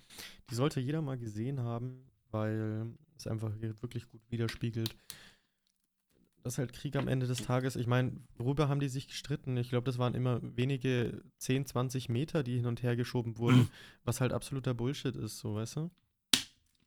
[0.49, 4.95] die sollte jeder mal gesehen haben, weil es einfach wirklich gut widerspiegelt.
[6.43, 7.75] Das ist halt Krieg am Ende des Tages.
[7.75, 9.57] Ich meine, worüber haben die sich gestritten?
[9.57, 13.69] Ich glaube, das waren immer wenige 10, 20 Meter, die hin und her geschoben wurden,
[14.05, 15.91] was halt absoluter Bullshit ist, so, weißt du?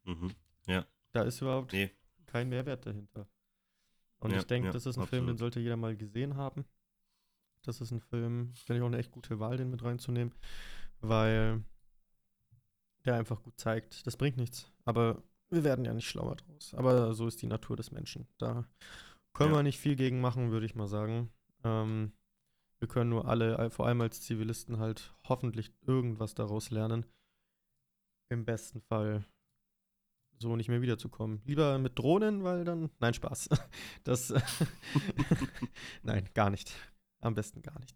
[0.04, 0.30] Mhm.
[1.12, 1.90] Da ist überhaupt Nee.
[2.26, 3.26] kein Mehrwert dahinter.
[4.20, 5.38] Und Ja, ich denke, ja, das ist ein Film, den absolut.
[5.38, 6.64] sollte jeder mal gesehen haben.
[7.62, 10.34] Das ist ein Film, finde ich auch eine echt gute Wahl, den mit reinzunehmen,
[11.00, 11.62] weil
[13.04, 14.70] der einfach gut zeigt, das bringt nichts.
[14.84, 16.74] Aber wir werden ja nicht schlauer draus.
[16.74, 18.26] Aber so ist die Natur des Menschen.
[18.38, 18.64] Da
[19.32, 19.58] können Ja.
[19.58, 21.30] wir nicht viel gegen machen, würde ich mal sagen.
[21.64, 22.12] Ähm,
[22.78, 27.04] wir können nur alle, vor allem als Zivilisten, halt hoffentlich irgendwas daraus lernen.
[28.30, 29.24] Im besten Fall
[30.40, 31.42] so nicht mehr wiederzukommen.
[31.44, 32.90] Lieber mit Drohnen, weil dann.
[32.98, 33.48] Nein, Spaß.
[34.04, 34.32] Das.
[36.02, 36.72] Nein, gar nicht.
[37.20, 37.94] Am besten gar nicht.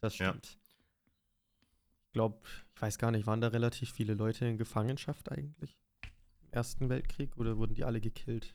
[0.00, 0.28] Das Ja.
[0.30, 0.58] stimmt.
[2.06, 2.38] Ich glaube,
[2.76, 5.76] ich weiß gar nicht, waren da relativ viele Leute in Gefangenschaft eigentlich?
[6.42, 8.54] Im Ersten Weltkrieg oder wurden die alle gekillt?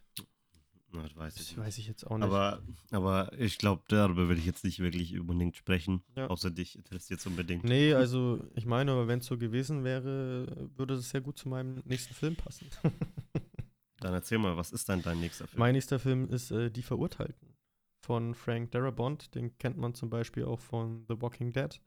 [0.92, 1.58] Na, das weiß ich Das nicht.
[1.66, 2.26] weiß ich jetzt auch nicht.
[2.26, 2.62] Aber,
[2.92, 6.02] aber ich glaube, darüber will ich jetzt nicht wirklich unbedingt sprechen.
[6.16, 6.28] Ja.
[6.28, 7.64] Außer dich interessiert es unbedingt.
[7.64, 11.48] Nee, also ich meine, aber wenn es so gewesen wäre, würde das sehr gut zu
[11.50, 12.68] meinem nächsten Film passen.
[14.00, 15.60] Dann erzähl mal, was ist dann dein nächster Film?
[15.60, 17.54] mein nächster Film ist äh, Die Verurteilten
[18.02, 19.36] von Frank Darabont.
[19.36, 21.82] Den kennt man zum Beispiel auch von The Walking Dead.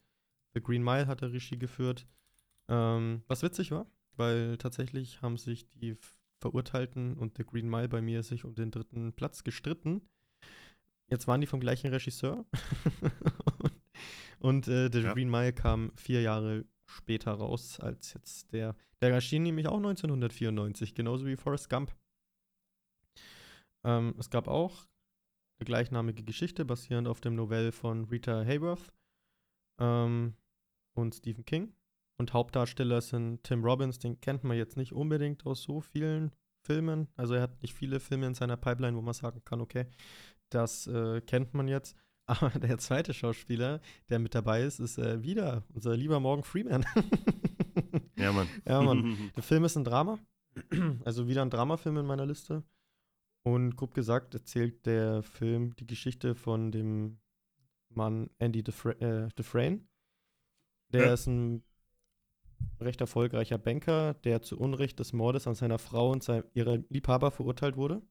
[0.54, 2.06] The Green Mile hat er Regie geführt.
[2.68, 5.96] Ähm, was witzig war, weil tatsächlich haben sich die
[6.42, 10.02] Verurteilten und The Green Mile bei mir sich um den dritten Platz gestritten.
[11.08, 12.44] Jetzt waren die vom gleichen Regisseur.
[14.40, 15.12] und äh, The Ja.
[15.14, 18.76] Green Mile kam vier Jahre später raus als jetzt der.
[19.00, 21.94] Der erschien nämlich auch 1994, genauso wie Forrest Gump.
[23.84, 24.86] Ähm, es gab auch
[25.58, 28.92] eine gleichnamige Geschichte, basierend auf dem Novell von Rita Hayworth
[29.78, 30.34] ähm,
[30.94, 31.74] und Stephen King.
[32.18, 36.32] Und Hauptdarsteller sind Tim Robbins, den kennt man jetzt nicht unbedingt aus so vielen
[36.64, 37.08] Filmen.
[37.16, 39.86] Also er hat nicht viele Filme in seiner Pipeline, wo man sagen kann, okay,
[40.50, 41.96] das äh, kennt man jetzt.
[42.26, 46.86] Aber der zweite Schauspieler, der mit dabei ist, ist äh, wieder unser lieber Morgan Freeman.
[48.16, 48.48] ja, Mann.
[48.66, 49.32] Ja, Mann.
[49.36, 50.18] Der Film ist ein Drama.
[51.04, 52.62] Also wieder ein Dramafilm in meiner Liste.
[53.42, 57.18] Und grob gesagt erzählt der Film die Geschichte von dem
[57.88, 59.80] Mann Andy äh, Dufresne.
[60.92, 61.12] Der ja.
[61.14, 61.64] ist ein
[62.80, 67.30] recht erfolgreicher Banker, der zu Unrecht des Mordes an seiner Frau und sein, ihrer Liebhaber
[67.30, 68.02] verurteilt wurde.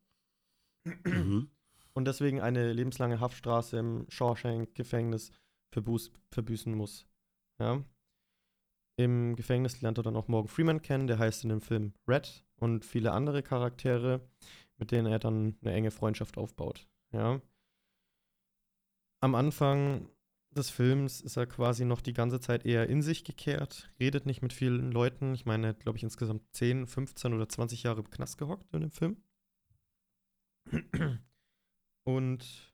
[1.03, 1.49] Mhm.
[1.93, 5.31] Und deswegen eine lebenslange Haftstraße im Shawshank-Gefängnis
[5.71, 7.07] verbüßen muss.
[7.59, 7.83] Ja.
[8.97, 12.45] Im Gefängnis lernt er dann auch Morgan Freeman kennen, der heißt in dem Film Red
[12.55, 14.21] und viele andere Charaktere,
[14.77, 16.87] mit denen er dann eine enge Freundschaft aufbaut.
[17.11, 17.41] Ja.
[19.21, 20.09] Am Anfang
[20.55, 24.41] des Films ist er quasi noch die ganze Zeit eher in sich gekehrt, redet nicht
[24.41, 25.33] mit vielen Leuten.
[25.33, 28.91] Ich meine, glaube ich, insgesamt 10, 15 oder 20 Jahre im Knast gehockt in dem
[28.91, 29.23] Film.
[32.03, 32.73] Und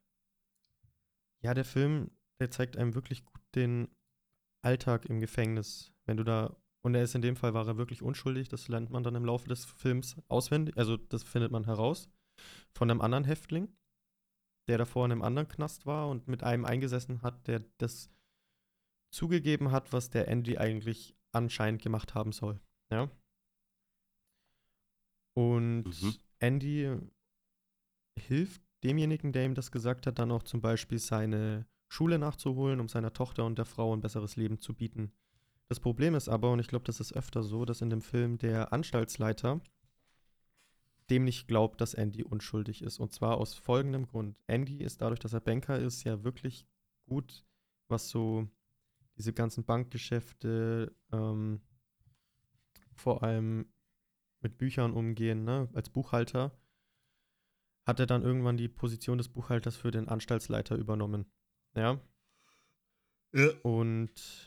[1.44, 3.90] ja, der Film, der zeigt einem wirklich gut den
[4.64, 5.94] Alltag im Gefängnis.
[6.06, 8.90] Wenn du da, und er ist in dem Fall, war er wirklich unschuldig, das lernt
[8.90, 12.10] man dann im Laufe des Films auswendig, also das findet man heraus,
[12.74, 13.70] von einem anderen Häftling
[14.68, 18.10] der davor in einem anderen Knast war und mit einem eingesessen hat, der das
[19.10, 22.60] zugegeben hat, was der Andy eigentlich anscheinend gemacht haben soll.
[22.92, 23.10] Ja.
[25.34, 26.16] Und mhm.
[26.40, 26.98] Andy
[28.20, 32.90] hilft demjenigen, der ihm das gesagt hat, dann auch zum Beispiel seine Schule nachzuholen, um
[32.90, 35.12] seiner Tochter und der Frau ein besseres Leben zu bieten.
[35.70, 38.38] Das Problem ist aber, und ich glaube, das ist öfter so, dass in dem Film
[38.38, 39.62] der Anstaltsleiter
[41.10, 43.00] dem nicht glaubt, dass Andy unschuldig ist.
[43.00, 44.38] Und zwar aus folgendem Grund.
[44.48, 46.68] Andy ist dadurch, dass er Banker ist, ja wirklich
[47.08, 47.46] gut,
[47.88, 48.48] was so
[49.18, 51.62] diese ganzen Bankgeschäfte, ähm,
[52.94, 53.72] vor allem
[54.42, 55.70] mit Büchern umgehen, ne?
[55.74, 56.52] als Buchhalter,
[57.86, 61.26] hat er dann irgendwann die Position des Buchhalters für den Anstaltsleiter übernommen.
[61.76, 62.00] Ja.
[63.34, 63.50] Ja.
[63.64, 64.47] Und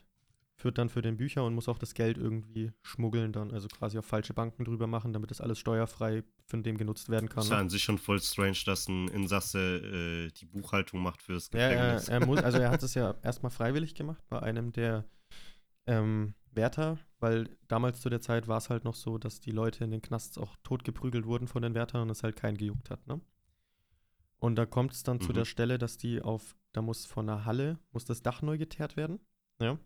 [0.61, 3.99] führt dann für den Bücher und muss auch das Geld irgendwie schmuggeln dann, also quasi
[3.99, 7.37] auf falsche Banken drüber machen, damit das alles steuerfrei von dem genutzt werden kann.
[7.37, 7.63] Das ist ja ne?
[7.63, 12.07] an sich schon voll strange, dass ein Insasse äh, die Buchhaltung macht fürs Gefängnis.
[12.07, 15.07] Ja, er, er muss, also er hat es ja erstmal freiwillig gemacht bei einem der
[15.87, 19.85] ähm, Wärter, weil damals zu der Zeit war es halt noch so, dass die Leute
[19.85, 23.07] in den Knasts auch totgeprügelt wurden von den Wärtern und es halt keinen gejuckt hat,
[23.07, 23.21] ne?
[24.39, 25.23] Und da kommt es dann mhm.
[25.23, 28.59] zu der Stelle, dass die auf, da muss von der Halle, muss das Dach neu
[28.59, 29.21] geteert werden,
[29.61, 29.79] ja?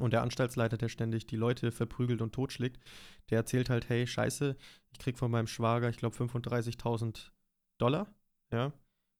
[0.00, 2.82] Und der Anstaltsleiter, der ständig die Leute verprügelt und totschlägt,
[3.28, 4.56] der erzählt halt, hey, scheiße,
[4.92, 7.30] ich krieg von meinem Schwager, ich glaube, 35.000
[7.76, 8.12] Dollar,
[8.50, 8.72] ja,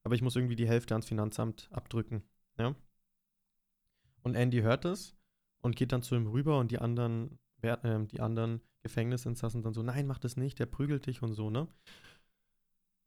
[0.02, 2.22] aber ich muss irgendwie die Hälfte ans Finanzamt abdrücken,
[2.58, 2.74] ja.
[4.22, 5.16] Und Andy hört das
[5.60, 9.82] und geht dann zu ihm rüber und die anderen, äh, die anderen Gefängnisinsassen dann so,
[9.82, 11.68] nein, mach das nicht, der prügelt dich und so, ne.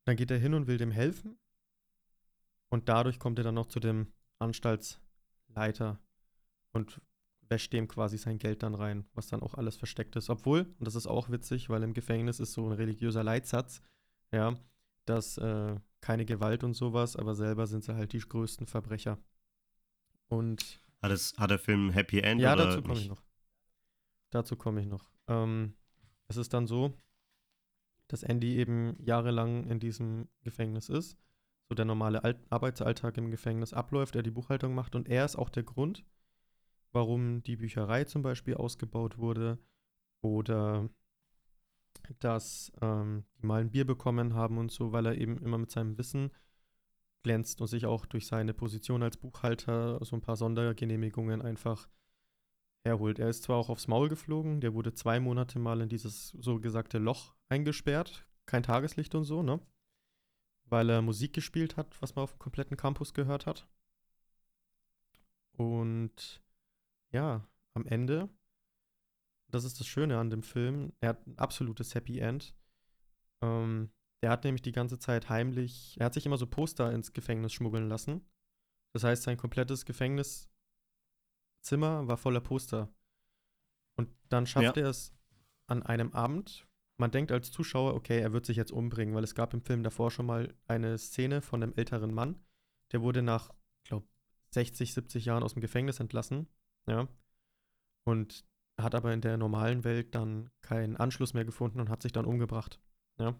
[0.05, 1.39] Dann geht er hin und will dem helfen
[2.69, 5.99] und dadurch kommt er dann noch zu dem Anstaltsleiter
[6.71, 7.01] und
[7.53, 10.31] wäscht dem quasi sein Geld dann rein, was dann auch alles versteckt ist.
[10.31, 13.83] Obwohl, und das ist auch witzig, weil im Gefängnis ist so ein religiöser Leitsatz,
[14.31, 14.55] ja,
[15.05, 19.19] dass äh, keine Gewalt und sowas, aber selber sind sie halt die größten Verbrecher.
[20.29, 20.81] Und.
[21.03, 22.41] Hat, es, hat der Film Happy End?
[22.41, 23.21] Ja, dazu komme ich noch.
[24.31, 25.11] Dazu komme ich noch.
[25.27, 25.75] Ähm,
[26.27, 26.97] es ist dann so,
[28.07, 31.19] dass Andy eben jahrelang in diesem Gefängnis ist.
[31.69, 35.35] So der normale Alt Arbeitsalltag im Gefängnis abläuft, er die Buchhaltung macht und er ist
[35.35, 36.03] auch der Grund,
[36.93, 39.59] warum die Bücherei zum Beispiel ausgebaut wurde
[40.21, 40.89] oder
[42.19, 45.71] dass ähm, die mal ein Bier bekommen haben und so, weil er eben immer mit
[45.71, 46.31] seinem Wissen
[47.23, 51.87] glänzt und sich auch durch seine Position als Buchhalter so ein paar Sondergenehmigungen einfach
[52.83, 53.19] herholt.
[53.19, 56.59] Er ist zwar auch aufs Maul geflogen, der wurde zwei Monate mal in dieses so
[56.59, 59.59] gesagte Loch eingesperrt, kein Tageslicht und so, ne?
[60.65, 63.67] Weil er Musik gespielt hat, was man auf dem kompletten Campus gehört hat.
[65.53, 66.42] Und
[67.13, 68.29] ja, am Ende,
[69.49, 72.55] das ist das Schöne an dem Film, er hat ein absolutes Happy End.
[73.41, 73.91] Ähm,
[74.21, 77.53] der hat nämlich die ganze Zeit heimlich, er hat sich immer so Poster ins Gefängnis
[77.53, 78.27] schmuggeln lassen.
[78.93, 80.49] Das heißt, sein komplettes Gefängniszimmer
[82.07, 82.93] war voller Poster.
[83.97, 84.83] Und dann schafft ja.
[84.83, 85.13] er es
[85.67, 86.67] an einem Abend.
[86.97, 89.83] Man denkt als Zuschauer, okay, er wird sich jetzt umbringen, weil es gab im Film
[89.83, 92.39] davor schon mal eine Szene von einem älteren Mann,
[92.91, 93.53] der wurde nach,
[93.83, 94.07] glaube
[94.51, 96.47] 60, 70 Jahren aus dem Gefängnis entlassen
[96.87, 97.07] ja.
[98.05, 98.45] Und
[98.77, 102.25] hat aber in der normalen Welt dann keinen Anschluss mehr gefunden und hat sich dann
[102.25, 102.79] umgebracht.
[103.19, 103.35] Ja.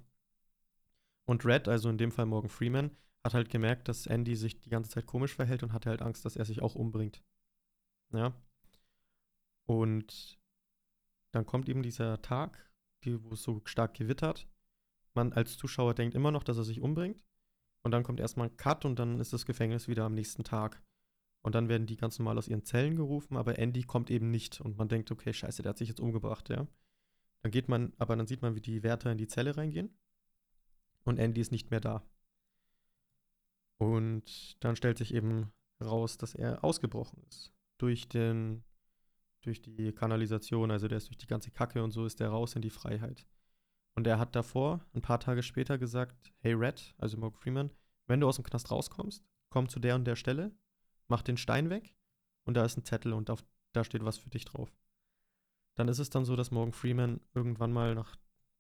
[1.26, 2.91] Und Red, also in dem Fall Morgan Freeman,
[3.24, 6.26] hat halt gemerkt, dass Andy sich die ganze Zeit komisch verhält und hatte halt Angst,
[6.26, 7.24] dass er sich auch umbringt.
[8.11, 8.34] Ja.
[9.65, 10.38] Und
[11.32, 12.70] dann kommt eben dieser Tag,
[13.03, 14.48] die, wo es so stark gewittert.
[15.14, 17.24] Man als Zuschauer denkt immer noch, dass er sich umbringt.
[17.84, 20.82] Und dann kommt erstmal ein Cut und dann ist das Gefängnis wieder am nächsten Tag.
[21.44, 24.61] Und dann werden die ganz normal aus ihren Zellen gerufen, aber Andy kommt eben nicht.
[24.61, 26.68] Und man denkt, okay, scheiße, der hat sich jetzt umgebracht, ja.
[27.41, 29.94] Dann geht man, aber dann sieht man, wie die Wärter in die Zelle reingehen.
[31.03, 32.02] Und Andy ist nicht mehr da.
[33.78, 35.52] Und dann stellt sich eben
[35.84, 37.52] raus, dass er ausgebrochen ist.
[37.78, 38.64] Durch den,
[39.41, 42.56] durch die Kanalisation, also der ist durch die ganze Kacke und so ist der raus
[42.56, 43.28] in die Freiheit.
[43.95, 47.70] Und er hat davor, ein paar Tage später, gesagt: Hey Red, also Morgan Freeman,
[48.07, 50.56] wenn du aus dem Knast rauskommst, komm zu der und der Stelle,
[51.08, 51.96] mach den Stein weg
[52.46, 53.44] und da ist ein Zettel und auf,
[53.74, 54.72] da steht was für dich drauf.
[55.76, 58.16] Dann ist es dann so, dass Morgan Freeman irgendwann mal nach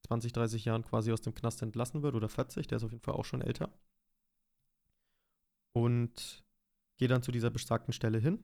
[0.07, 3.03] 20, 30 Jahren quasi aus dem Knast entlassen wird oder 40, der ist auf jeden
[3.03, 3.71] Fall auch schon älter.
[5.73, 6.43] Und
[6.97, 8.43] geht dann zu dieser besagten Stelle hin,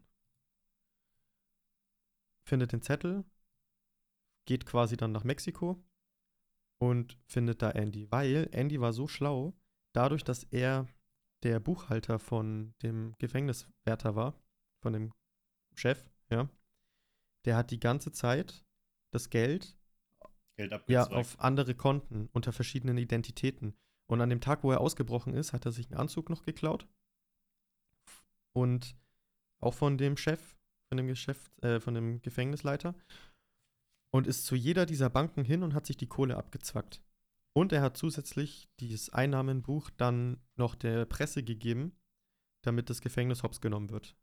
[2.43, 3.25] findet den Zettel,
[4.45, 5.83] geht quasi dann nach Mexiko
[6.79, 9.53] und findet da Andy, weil Andy war so schlau,
[9.93, 10.87] dadurch, dass er
[11.43, 14.33] der Buchhalter von dem Gefängniswärter war,
[14.81, 15.13] von dem
[15.75, 16.49] Chef, ja,
[17.45, 18.65] der hat die ganze Zeit
[19.11, 19.77] das Geld,
[20.57, 23.73] Geld ja, auf andere Konten unter verschiedenen Identitäten.
[24.07, 26.87] Und an dem Tag, wo er ausgebrochen ist, hat er sich einen Anzug noch geklaut.
[28.53, 28.97] Und
[29.61, 30.57] auch von dem Chef,
[30.89, 32.95] von dem Geschäft, äh, von dem Gefängnisleiter
[34.11, 37.03] und ist zu jeder dieser Banken hin und hat sich die Kohle abgezwackt.
[37.53, 41.93] Und er hat zusätzlich dieses Einnahmenbuch dann noch der Presse gegeben,
[42.61, 44.15] damit das Gefängnis hops genommen wird.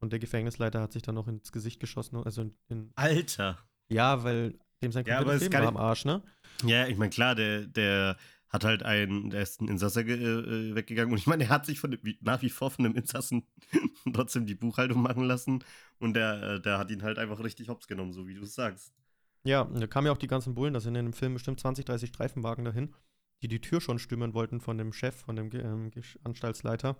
[0.00, 2.16] Und der Gefängnisleiter hat sich dann noch ins Gesicht geschossen.
[2.16, 3.58] Also in, in Alter.
[3.88, 6.22] Ja, weil dem sein Ja, aber komplettes es Leben war am Arsch, ne?
[6.64, 8.16] Ja, ich meine, klar, der, der
[8.48, 11.66] hat halt einen, der ist ein Insasser ge- äh, weggegangen und ich meine, er hat
[11.66, 13.46] sich von dem, nach wie vor von einem Insassen
[14.12, 15.64] trotzdem die Buchhaltung machen lassen
[15.98, 18.54] und der, äh, der hat ihn halt einfach richtig hops genommen, so wie du es
[18.54, 18.94] sagst.
[19.44, 21.60] Ja, und da kamen ja auch die ganzen Bullen, da sind in dem Film bestimmt
[21.60, 22.94] 20, 30 Streifenwagen dahin,
[23.42, 25.90] die die Tür schon stürmen wollten von dem Chef, von dem ähm,
[26.24, 26.96] Anstaltsleiter.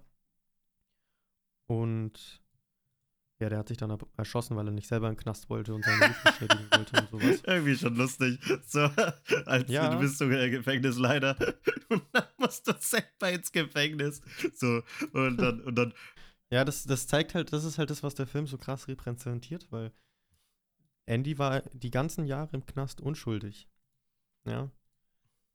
[1.66, 2.42] Und
[3.40, 5.84] ja, der hat sich dann erschossen, weil er nicht selber in den Knast wollte und
[5.84, 7.42] seinen Ruf beschädigen wollte und sowas.
[7.46, 8.38] Irgendwie schon lustig.
[8.66, 8.80] So,
[9.46, 9.88] als Ja.
[9.88, 11.36] du bist sogar Gefängnisleiter
[11.88, 14.20] und dann musst du selber ins Gefängnis.
[14.54, 15.94] So, und dann, und dann
[16.50, 19.66] Ja, das, das zeigt halt, das ist halt das, was der Film so krass repräsentiert,
[19.72, 19.92] weil
[21.06, 23.68] Andy war die ganzen Jahre im Knast unschuldig.
[24.47, 24.70] Ja.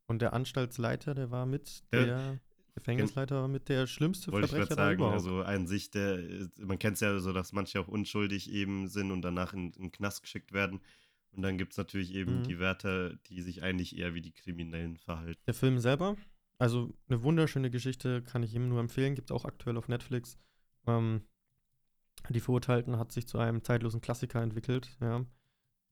[0.07, 2.05] Und der Anstaltsleiter, der war mit, Ja.
[2.05, 2.39] der
[2.75, 5.15] Gefängnisleiter war mit der schlimmste wollte ich Verbrecher da sagen, überhaupt.
[5.15, 6.19] also an sich, der,
[6.59, 9.81] man kennt es ja so, dass manche auch unschuldig eben sind und danach in, in
[9.83, 10.79] den Knast geschickt werden.
[11.31, 12.43] Und dann gibt es natürlich eben Mhm.
[12.43, 15.39] die Wärter, die sich eigentlich eher wie die Kriminellen verhalten.
[15.45, 16.15] Der Film selber,
[16.57, 20.39] also eine wunderschöne Geschichte, kann ich ihm nur empfehlen, gibt es auch aktuell auf Netflix.
[20.87, 21.21] Ähm,
[22.29, 25.23] die Verurteilten hat sich zu einem zeitlosen Klassiker entwickelt, ja,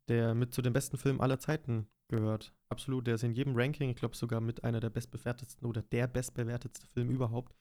[0.07, 2.53] der mit zu den besten Filmen aller Zeiten gehört.
[2.69, 6.07] Absolut, der ist in jedem Ranking, ich glaube sogar mit einer der bestbewertetsten oder der
[6.07, 7.55] bestbewertetste Film überhaupt.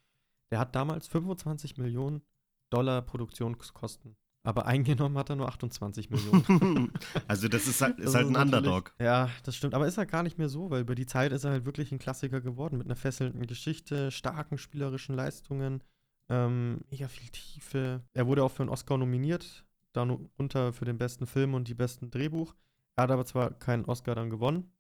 [0.51, 2.23] Der hat damals 25 Millionen
[2.71, 6.93] Dollar Produktionskosten, aber eingenommen hat er nur 28 Millionen.
[7.29, 8.95] also das ist halt, ist Das halt ein Underdog.
[9.01, 9.75] Ja, das stimmt.
[9.75, 11.91] Aber ist er gar nicht mehr so, weil über die Zeit ist er halt wirklich
[11.93, 15.83] ein Klassiker geworden mit einer fesselnden Geschichte, starken spielerischen Leistungen,
[16.29, 18.03] ähm, mega viel Tiefe.
[18.13, 19.65] Er wurde auch für einen Oscar nominiert,
[19.97, 22.55] dann unter für den besten Film und die besten Drehbuch.
[22.97, 24.71] Er hat aber zwar keinen Oscar dann gewonnen,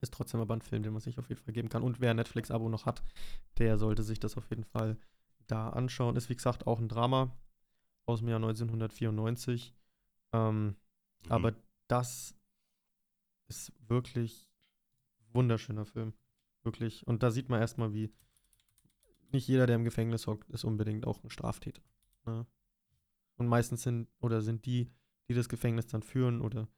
[0.00, 1.82] ist trotzdem aber ein Film, den man sich auf jeden Fall geben kann.
[1.82, 3.02] Und wer Netflix-Abo noch hat,
[3.58, 4.96] der sollte sich das auf jeden Fall
[5.46, 6.16] da anschauen.
[6.16, 7.30] Ist wie gesagt auch ein Drama
[8.06, 9.74] aus dem Jahr 1994.
[10.32, 10.76] Ähm,
[11.24, 11.30] Mhm.
[11.30, 11.54] aber
[11.86, 12.34] das
[13.48, 14.50] ist wirklich
[15.32, 16.14] wunderschöner Film.
[16.64, 17.06] Wirklich.
[17.06, 18.12] Und da sieht man erstmal, wie
[19.30, 21.82] nicht jeder, der im Gefängnis hockt, ist unbedingt auch ein Straftäter.
[22.26, 22.46] Ne?
[23.36, 24.90] Und meistens sind oder sind die,
[25.28, 26.68] die das Gefängnis dann führen oder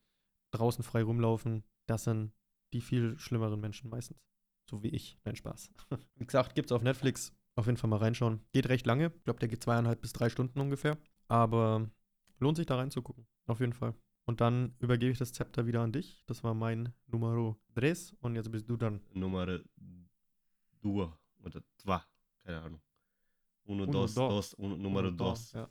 [0.51, 2.33] draußen frei rumlaufen, das sind
[2.73, 4.19] die viel schlimmeren Menschen meistens.
[4.69, 5.19] So wie ich.
[5.25, 5.71] Nein, Spaß.
[6.17, 7.33] Wie gesagt, gibt's auf Netflix.
[7.55, 8.41] Auf jeden Fall mal reinschauen.
[8.53, 9.13] Geht recht lange.
[9.15, 10.97] Ich glaube, der geht zweieinhalb bis drei Stunden ungefähr.
[11.29, 11.91] Aber
[12.39, 13.27] lohnt sich da reinzugucken.
[13.47, 13.95] Auf jeden Fall.
[14.25, 16.25] Und dann übergebe ich das Zepter wieder an dich.
[16.27, 18.17] Das war mein Numero 3.
[18.21, 19.01] Und jetzt bist du dann.
[19.13, 19.61] Nummer
[20.81, 22.01] Dua oder zwei,
[22.43, 22.81] keine Ahnung.
[23.65, 24.29] Uno, Uno, dos, do.
[24.29, 25.53] dos, uno, numero Und da, dos.
[25.53, 25.69] Ja.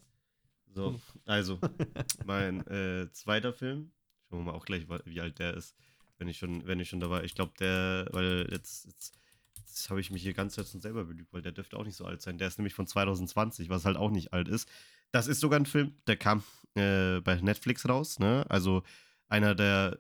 [0.74, 1.60] So, also,
[2.26, 3.92] mein äh, zweiter Film,
[4.30, 5.76] schauen wir mal auch gleich, wie alt der ist,
[6.18, 7.24] wenn ich schon, wenn ich schon da war.
[7.24, 9.20] Ich glaube, der, weil jetzt, jetzt,
[9.56, 11.96] jetzt habe ich mich hier ganz selbst und selber belügt, weil der dürfte auch nicht
[11.96, 12.38] so alt sein.
[12.38, 14.68] Der ist nämlich von 2020, was halt auch nicht alt ist.
[15.12, 16.44] Das ist sogar ein Film, der kam
[16.76, 18.46] äh, bei Netflix raus, ne?
[18.50, 18.84] Also
[19.28, 19.98] einer der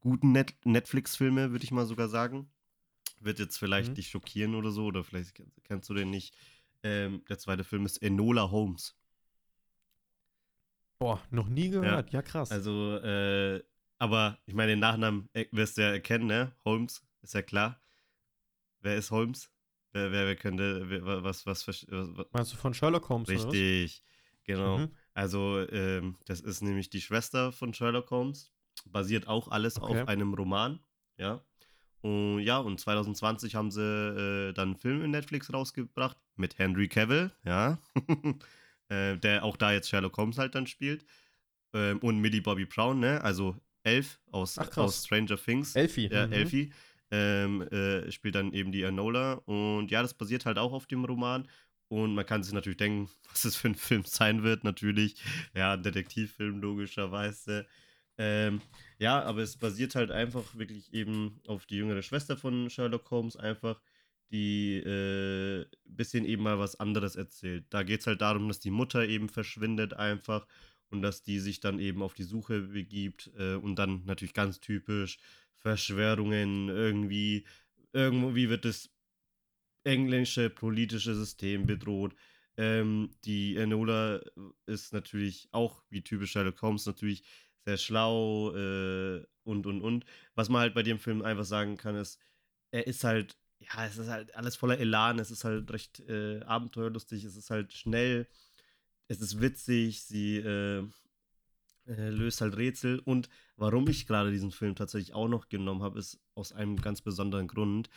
[0.00, 2.48] guten Net Netflix-Filme, würde ich mal sogar sagen.
[3.20, 3.94] Wird jetzt vielleicht Mhm.
[3.94, 6.36] dich schockieren oder so, oder vielleicht kenn- kennst du den nicht.
[6.82, 8.94] Ähm, der zweite Film ist Enola Holmes.
[10.98, 12.12] Boah, noch nie gehört.
[12.12, 12.50] Ja, krass.
[12.50, 13.62] Also, äh,
[13.98, 16.52] aber ich meine, den Nachnamen äh, wirst du ja erkennen, ne?
[16.64, 17.80] Holmes, ist ja klar.
[18.80, 19.50] Wer ist Holmes?
[19.92, 23.28] Wer, wer, wer könnte, wer, was, was, was, was, Meinst du von Sherlock Holmes?
[23.28, 24.02] Richtig,
[24.44, 24.78] genau.
[24.78, 24.90] Mhm.
[25.14, 28.52] Also, ähm, das ist nämlich die Schwester von Sherlock Holmes.
[28.86, 30.02] Basiert auch alles Okay.
[30.02, 30.80] auf einem Roman,
[31.16, 31.44] ja.
[32.00, 36.88] Und ja, und 2020 haben sie äh, dann einen Film in Netflix rausgebracht mit Henry
[36.88, 37.78] Cavill, ja.
[38.88, 41.04] äh, der auch da jetzt Sherlock Holmes halt dann spielt.
[41.72, 43.22] Ähm, und Millie Bobby Brown, ne?
[43.22, 45.76] Also Elf aus, Ach, aus Stranger Things.
[45.76, 46.08] Elfie.
[46.10, 46.32] Ja, mhm.
[46.32, 46.72] Elfie.
[47.10, 49.34] Ähm, äh, spielt dann eben die Enola.
[49.44, 51.48] Und ja, das basiert halt auch auf dem Roman.
[51.88, 55.16] Und man kann sich natürlich denken, was es für ein Film sein wird, natürlich.
[55.54, 57.66] Ja, ein Detektivfilm, logischerweise.
[58.16, 58.60] Ähm,
[58.98, 63.36] ja, aber es basiert halt einfach wirklich eben auf die jüngere Schwester von Sherlock Holmes,
[63.36, 63.80] einfach,
[64.34, 67.66] die äh, bisschen eben mal was anderes erzählt.
[67.70, 70.46] Da geht es halt darum, dass die Mutter eben verschwindet einfach
[70.90, 74.60] und dass die sich dann eben auf die Suche begibt äh, und dann natürlich ganz
[74.60, 75.18] typisch
[75.54, 77.46] Verschwörungen irgendwie,
[77.92, 78.90] irgendwie wird das
[79.84, 82.16] englische politische System bedroht.
[82.56, 84.20] Ähm, die Enola
[84.66, 87.22] ist natürlich auch, wie typisch Sherlock Holmes, natürlich
[87.64, 90.04] sehr schlau äh, und, und, und.
[90.34, 92.20] Was man halt bei dem Film einfach sagen kann, ist,
[92.72, 93.36] er ist halt,
[93.72, 97.50] ja, es ist halt alles voller Elan, es ist halt recht äh, abenteuerlustig, es ist
[97.50, 98.26] halt schnell,
[99.08, 100.86] es ist witzig, sie äh,
[101.86, 102.98] äh, löst halt Rätsel.
[103.00, 107.02] Und warum ich gerade diesen Film tatsächlich auch noch genommen habe, ist aus einem ganz
[107.02, 107.90] besonderen Grund.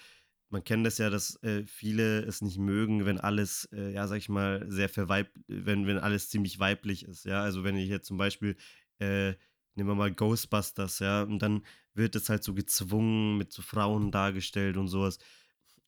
[0.49, 4.17] Man kennt das ja, dass äh, viele es nicht mögen, wenn alles, äh, ja, sag
[4.17, 7.41] ich mal, sehr verweib, wenn, wenn alles ziemlich weiblich ist, ja.
[7.43, 8.55] Also wenn ich jetzt zum Beispiel,
[8.99, 9.33] äh,
[9.75, 11.63] nehmen wir mal Ghostbusters, ja, und dann
[11.93, 15.19] wird es halt so gezwungen mit so Frauen dargestellt und sowas.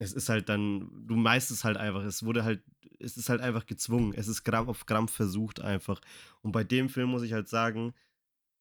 [0.00, 2.62] Es ist halt dann, du meist es halt einfach, es wurde halt,
[2.98, 6.00] es ist halt einfach gezwungen, es ist Gramm auf Gramm versucht einfach.
[6.40, 7.94] Und bei dem Film muss ich halt sagen,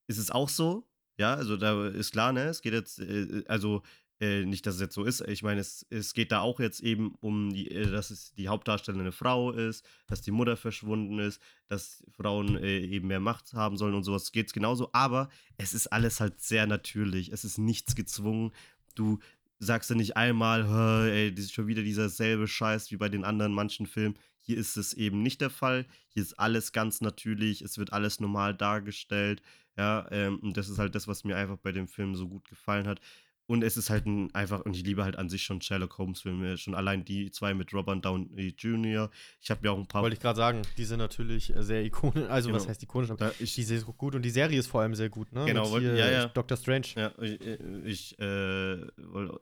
[0.07, 0.85] ist es auch so,
[1.17, 3.83] ja, also da ist klar, ne, es geht jetzt, äh, also
[4.19, 6.81] äh, nicht, dass es jetzt so ist, ich meine, es, es geht da auch jetzt
[6.81, 11.19] eben um, die, äh, dass es die Hauptdarstellerin eine Frau ist, dass die Mutter verschwunden
[11.19, 15.29] ist, dass Frauen äh, eben mehr Macht haben sollen und sowas, geht es genauso, aber
[15.57, 18.51] es ist alles halt sehr natürlich, es ist nichts gezwungen,
[18.95, 19.19] du
[19.59, 23.09] sagst ja nicht einmal, "Hä, ey, das ist schon wieder dieser selbe Scheiß wie bei
[23.09, 24.17] den anderen manchen Filmen.
[24.41, 25.85] Hier ist es eben nicht der Fall.
[26.09, 27.61] Hier ist alles ganz natürlich.
[27.61, 29.41] Es wird alles normal dargestellt.
[29.77, 32.47] Ja, ähm, und das ist halt das, was mir einfach bei dem Film so gut
[32.49, 32.99] gefallen hat.
[33.49, 36.55] Und es ist halt ein einfach, und ich liebe halt an sich schon Sherlock Holmes-Filme.
[36.59, 39.09] Schon allein die zwei mit Robert Downey Jr.
[39.41, 40.03] Ich habe mir auch ein paar.
[40.03, 42.29] Wollte ich gerade sagen, die sind natürlich äh, sehr ikonisch.
[42.29, 42.69] Also, was Genau.
[42.69, 43.09] heißt ikonisch?
[43.17, 45.45] Da ich, die sind gut und die Serie ist vor allem sehr gut, ne?
[45.45, 46.25] Genau, Mit wollte- hier ja, ja.
[46.27, 46.85] Doctor Strange.
[46.95, 47.41] Ja, ich,
[47.85, 48.85] ich äh,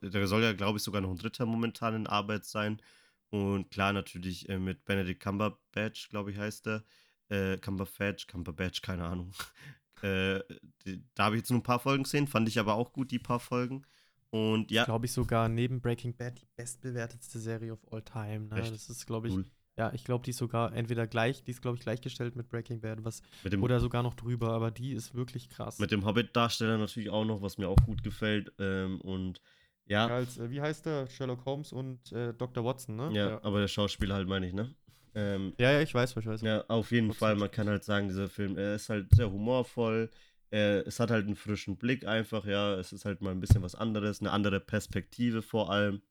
[0.02, 2.82] da soll ja, glaube ich, sogar noch ein dritter momentan in Arbeit sein.
[3.30, 6.86] Und klar, natürlich äh, mit Benedict Cumberbatch, glaube ich, heißt er.
[7.28, 9.34] Äh, Cumberbatch, Cumberbatch, keine Ahnung.
[10.02, 10.40] äh,
[10.86, 13.12] die, da habe ich jetzt nur ein paar Folgen gesehen, fand ich aber auch gut,
[13.12, 13.86] die paar Folgen.
[14.30, 18.48] Und ja, Glaube ich sogar neben Breaking Bad die bestbewertetste Serie of all time.
[18.48, 18.56] Ne?
[18.56, 19.46] Das ist, glaube ich, Cool.
[19.78, 22.82] ja, ich glaube, die ist sogar entweder gleich, die ist, glaube ich, gleichgestellt mit Breaking
[22.82, 25.80] Bad, was, mit dem, oder sogar noch drüber, aber die ist wirklich krass.
[25.80, 28.52] mit dem Hobbit-Darsteller natürlich auch noch, was mir auch gut gefällt.
[28.60, 29.42] Ähm, und
[29.86, 31.08] ja, Als, äh, wie heißt der?
[31.08, 32.66] Sherlock Holmes und äh, Dr.
[32.66, 33.10] Watson, ne?
[33.14, 34.76] ja, aber der Schauspieler halt, meine ich, ne?
[35.16, 36.42] Ähm, ja, ja, ich weiß, was ich weiß.
[36.42, 37.12] Ja, auf jeden.
[37.12, 37.36] Fall.
[37.36, 40.12] Man kann halt sagen, dieser Film, er ist halt sehr humorvoll.
[40.50, 42.76] Er, es hat halt einen frischen Blick einfach, ja.
[42.76, 46.02] Es ist halt mal ein bisschen was anderes, eine andere Perspektive vor allem.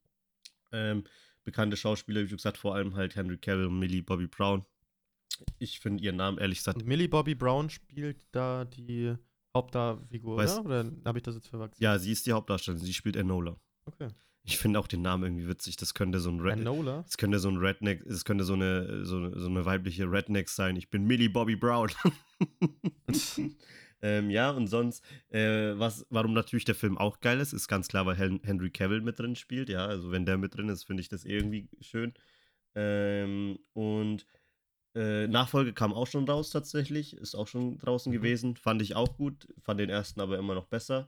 [0.73, 1.05] Ähm,
[1.45, 4.65] bekannte Schauspieler, wie gesagt, vor allem halt Henry Cavill und Millie Bobby Brown.
[5.59, 6.79] Ich finde ihren Namen ehrlich gesagt.
[6.79, 9.15] Und Millie Bobby Brown spielt da die
[9.55, 10.65] Hauptdarfigur, oder?
[10.65, 11.81] Oder habe ich das jetzt verwechselt?
[11.81, 13.57] Ja, sie ist die Hauptdarstellerin, sie spielt Enola.
[13.87, 14.09] Okay.
[14.43, 15.77] Ich finde auch den Namen irgendwie witzig.
[15.77, 17.03] Das könnte so ein Red, Enola?
[17.03, 20.77] das könnte so ein Redneck, es könnte so eine, so, so eine weibliche Redneck sein.
[20.77, 21.91] Ich bin Millie Bobby Brown.
[24.03, 27.89] ähm, ja, und sonst, äh, was, warum natürlich der Film auch geil ist, ist ganz
[27.89, 29.69] klar, weil Hen Henry Cavill mit drin spielt.
[29.69, 32.15] Ja, also wenn der mit drin ist, finde ich das irgendwie schön.
[32.75, 34.27] Ähm, und
[34.95, 38.17] äh, Nachfolge kam auch schon raus tatsächlich, ist auch schon draußen Mhm.
[38.17, 38.57] gewesen.
[38.57, 41.07] Fand ich auch gut, fand den ersten aber immer noch besser.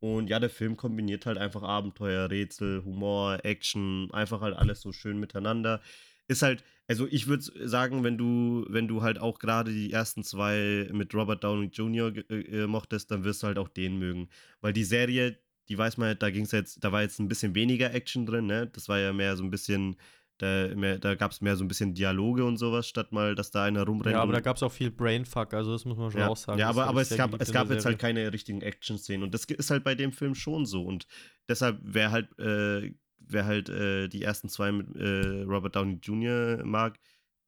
[0.00, 4.92] Und ja, der Film kombiniert halt einfach Abenteuer, Rätsel, Humor, Action, einfach halt alles so
[4.92, 5.80] schön miteinander.
[6.28, 10.24] Ist halt, also ich würde sagen, wenn du, wenn du halt auch gerade die ersten
[10.24, 12.10] zwei mit Robert Downey Jr.
[12.10, 14.28] ge- äh, mochtest, dann wirst du halt auch den mögen.
[14.62, 15.38] Weil die Serie,
[15.68, 18.24] die weiß man, halt, da ging es jetzt, da war jetzt ein bisschen weniger Action
[18.24, 18.66] drin, ne?
[18.66, 19.96] Das war ja mehr so ein bisschen,
[20.38, 23.50] da, mehr, da gab es mehr so ein bisschen Dialoge und sowas, statt mal, dass
[23.50, 24.14] da einer rumrennt.
[24.14, 26.36] Ja, aber da gab es auch viel Brainfuck, also das muss man schon ja, auch
[26.36, 26.58] sagen.
[26.58, 29.70] ja aber, aber es gab, es gab jetzt halt keine richtigen Action-Szenen und das ist
[29.70, 31.06] halt bei dem Film schon so und
[31.48, 32.94] deshalb wer halt, äh,
[33.32, 36.64] wer halt äh, die ersten zwei mit äh, Robert Downey Jr.
[36.64, 36.98] mag,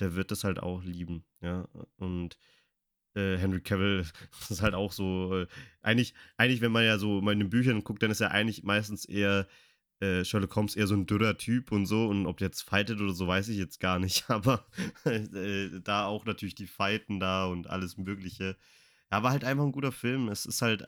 [0.00, 2.38] der wird das halt auch lieben, ja und
[3.14, 4.04] äh, Henry Cavill
[4.50, 5.46] ist halt auch so, äh,
[5.82, 8.62] eigentlich, eigentlich, wenn man ja so mal in den Büchern guckt, dann ist er eigentlich
[8.62, 9.46] meistens eher
[10.00, 12.06] äh, Sherlock Holmes eher so ein dürrer Typ und so.
[12.06, 14.24] Und ob der jetzt fightet oder so, weiß ich jetzt gar nicht.
[14.30, 14.66] Aber
[15.04, 18.56] äh, da auch natürlich die Fighten da und alles Mögliche.
[19.10, 20.28] Ja, war halt einfach ein guter Film.
[20.28, 20.84] Es ist halt,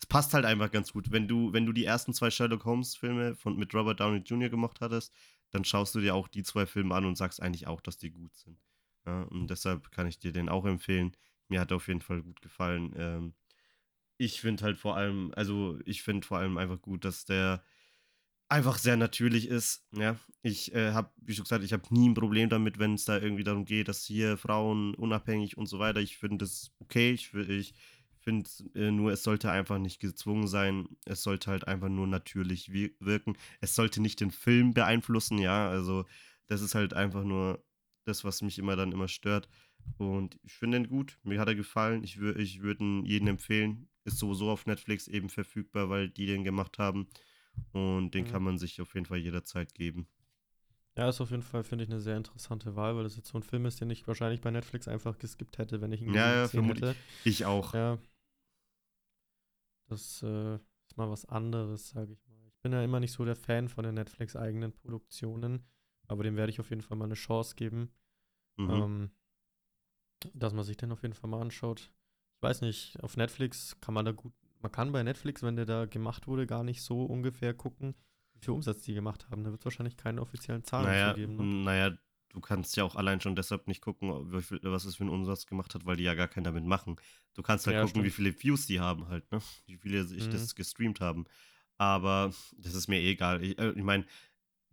[0.00, 1.10] es passt halt einfach ganz gut.
[1.10, 4.48] Wenn du, wenn du die ersten zwei Sherlock Holmes-Filme mit Robert Downey Jr.
[4.48, 5.12] gemacht hattest,
[5.50, 8.10] dann schaust du dir auch die zwei Filme an und sagst eigentlich auch, dass die
[8.10, 8.58] gut sind.
[9.06, 11.16] Ja, und deshalb kann ich dir den auch empfehlen.
[11.48, 12.92] Mir hat er auf jeden Fall gut gefallen.
[12.96, 13.34] Ähm,
[14.18, 17.62] ich finde halt vor allem, also ich finde vor allem einfach gut, dass der
[18.48, 19.86] einfach sehr natürlich ist.
[19.92, 23.04] Ja, ich äh, habe, wie schon gesagt, ich habe nie ein Problem damit, wenn es
[23.04, 26.00] da irgendwie darum geht, dass hier Frauen unabhängig und so weiter.
[26.00, 27.12] Ich finde das okay.
[27.12, 27.74] Ich, ich
[28.28, 30.86] finde äh, nur, es sollte einfach nicht gezwungen sein.
[31.06, 33.38] Es sollte halt einfach nur natürlich wirken.
[33.62, 35.38] Es sollte nicht den Film beeinflussen.
[35.38, 36.04] Ja, also
[36.46, 37.64] das ist halt einfach nur
[38.04, 39.48] das, was mich immer dann immer stört.
[39.96, 41.18] Und ich finde ihn gut.
[41.22, 42.04] Mir hat er gefallen.
[42.04, 43.88] Ich, wür ich würde ihn jedem empfehlen.
[44.04, 47.08] Ist sowieso auf Netflix eben verfügbar, weil die den gemacht haben.
[47.72, 48.30] Und den mhm.
[48.30, 50.06] kann man sich auf jeden Fall jederzeit geben.
[50.98, 53.38] Ja, ist auf jeden Fall, finde ich, eine sehr interessante Wahl, weil das jetzt so
[53.38, 56.42] ein Film ist, den ich wahrscheinlich bei Netflix einfach geskippt hätte, wenn ich ihn ja,
[56.42, 56.96] gesehen ja, hätte.
[57.24, 57.72] Ich auch.
[57.72, 57.98] Ja.
[59.88, 62.38] Das äh, ist mal was anderes, sage ich mal.
[62.48, 65.64] Ich bin ja immer nicht so der Fan von den Netflix-eigenen Produktionen,
[66.06, 67.90] aber dem werde ich auf jeden Fall mal eine Chance geben,
[68.56, 68.70] mhm.
[68.70, 69.10] ähm,
[70.34, 71.92] dass man sich den auf jeden Fall mal anschaut.
[72.36, 75.66] Ich weiß nicht, auf Netflix kann man da gut man kann bei Netflix, wenn der
[75.66, 77.94] da gemacht wurde, gar nicht so ungefähr gucken,
[78.34, 79.44] wie viel Umsatz die gemacht haben.
[79.44, 81.36] Da wird es wahrscheinlich keine offiziellen Zahlen naja, geben.
[81.36, 81.64] Ne?
[81.64, 81.96] Naja,
[82.30, 85.74] du kannst ja auch allein schon deshalb nicht gucken, was es für einen Umsatz gemacht
[85.74, 86.96] hat, weil die ja gar keinen damit machen.
[87.34, 88.06] Du kannst halt ja, gucken, stimmt.
[88.06, 89.40] wie viele Views die haben halt, ne?
[89.66, 90.32] Wie viele sich mhm.
[90.32, 91.26] das gestreamt haben.
[91.78, 93.42] Aber das ist mir eh egal.
[93.42, 94.04] Ich, äh, ich meine,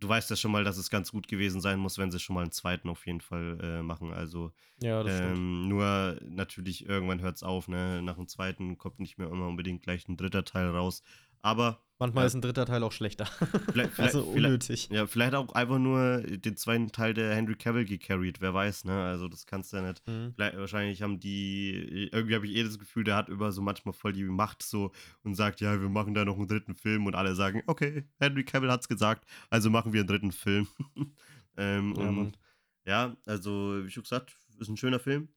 [0.00, 2.34] du weißt ja schon mal, dass es ganz gut gewesen sein muss, wenn sie schon
[2.34, 4.12] mal einen zweiten auf jeden Fall äh, machen.
[4.12, 4.52] Also
[4.82, 8.02] ja, ähm, nur natürlich irgendwann hört es auf, ne?
[8.02, 11.02] Nach dem zweiten kommt nicht mehr immer unbedingt gleich ein dritter Teil raus.
[11.42, 12.26] Aber Manchmal ja.
[12.26, 13.24] ist ein dritter Teil auch schlechter.
[13.72, 14.90] Vielleicht, also unnötig.
[14.90, 19.02] ja, vielleicht auch einfach nur den zweiten Teil der Henry Cavill gecarried, wer weiß, ne?
[19.04, 20.06] Also das kannst du ja nicht.
[20.06, 20.34] Mhm.
[20.36, 24.12] Wahrscheinlich haben die, irgendwie habe ich eh das Gefühl, der hat über so manchmal voll
[24.12, 24.92] die Macht so
[25.22, 28.44] und sagt, ja, wir machen da noch einen dritten Film und alle sagen, okay, Henry
[28.44, 30.68] Cavill hat's gesagt, also machen wir einen dritten Film.
[31.56, 32.38] ähm, ja, und
[32.84, 35.28] ja, also wie schon gesagt, ist ein schöner Film.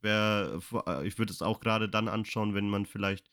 [0.00, 0.60] Wer,
[1.04, 3.30] ich würde es auch gerade dann anschauen, wenn man vielleicht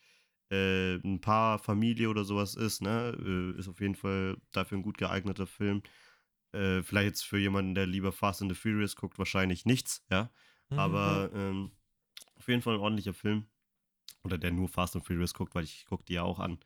[0.52, 3.16] äh, ein Paar, Familie oder sowas ist, ne?
[3.18, 5.82] Äh, ist auf jeden Fall dafür ein gut geeigneter Film.
[6.52, 10.30] Äh, vielleicht jetzt für jemanden, der lieber Fast and the Furious guckt, wahrscheinlich nichts, ja.
[10.70, 10.80] Mhm.
[10.80, 11.72] Aber ähm,
[12.36, 13.48] auf jeden Fall ein ordentlicher Film.
[14.24, 16.60] Oder der nur Fast and Furious guckt, weil ich gucke die ja auch an.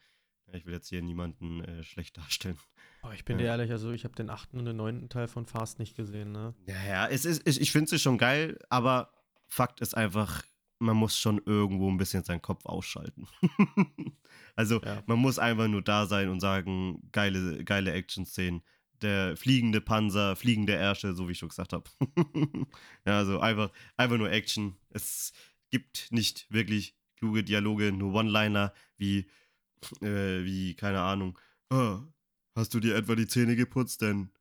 [0.53, 2.57] Ich will jetzt hier niemanden äh, schlecht darstellen.
[3.03, 5.45] Oh, ich bin dir ehrlich, also ich habe den achten und den neunten Teil von
[5.45, 6.55] Fast nicht gesehen, ne?
[6.65, 9.11] Ja, ja, es ist, ich, ich finde es schon geil, aber
[9.47, 10.43] Fakt ist einfach,
[10.79, 13.27] man muss schon irgendwo ein bisschen seinen Kopf ausschalten.
[14.55, 15.03] also ja.
[15.07, 18.61] man muss einfach nur da sein und sagen, geile, geile Action-Szenen.
[19.01, 21.89] Der fliegende Panzer, fliegende Ärsche, so wie ich schon gesagt habe.
[23.05, 24.77] ja, also einfach, einfach nur Action.
[24.89, 25.33] Es
[25.69, 29.27] gibt nicht wirklich kluge Dialoge, nur One-Liner wie,
[30.01, 31.37] äh, wie, keine Ahnung,
[31.69, 31.99] oh,
[32.55, 34.01] hast du dir etwa die Zähne geputzt?
[34.01, 34.31] Denn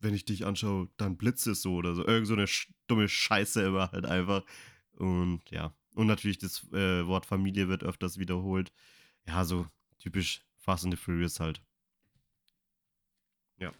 [0.00, 2.04] wenn ich dich anschaue, dann blitzt es so oder so.
[2.06, 2.46] Irgend so eine
[2.86, 4.44] dumme Scheiße immer halt einfach.
[4.96, 8.72] Und ja, und natürlich das äh, Wort Familie wird öfters wiederholt.
[9.26, 9.66] Ja, so
[9.98, 11.62] typisch Fast and the Furious halt.
[13.58, 13.72] Ja.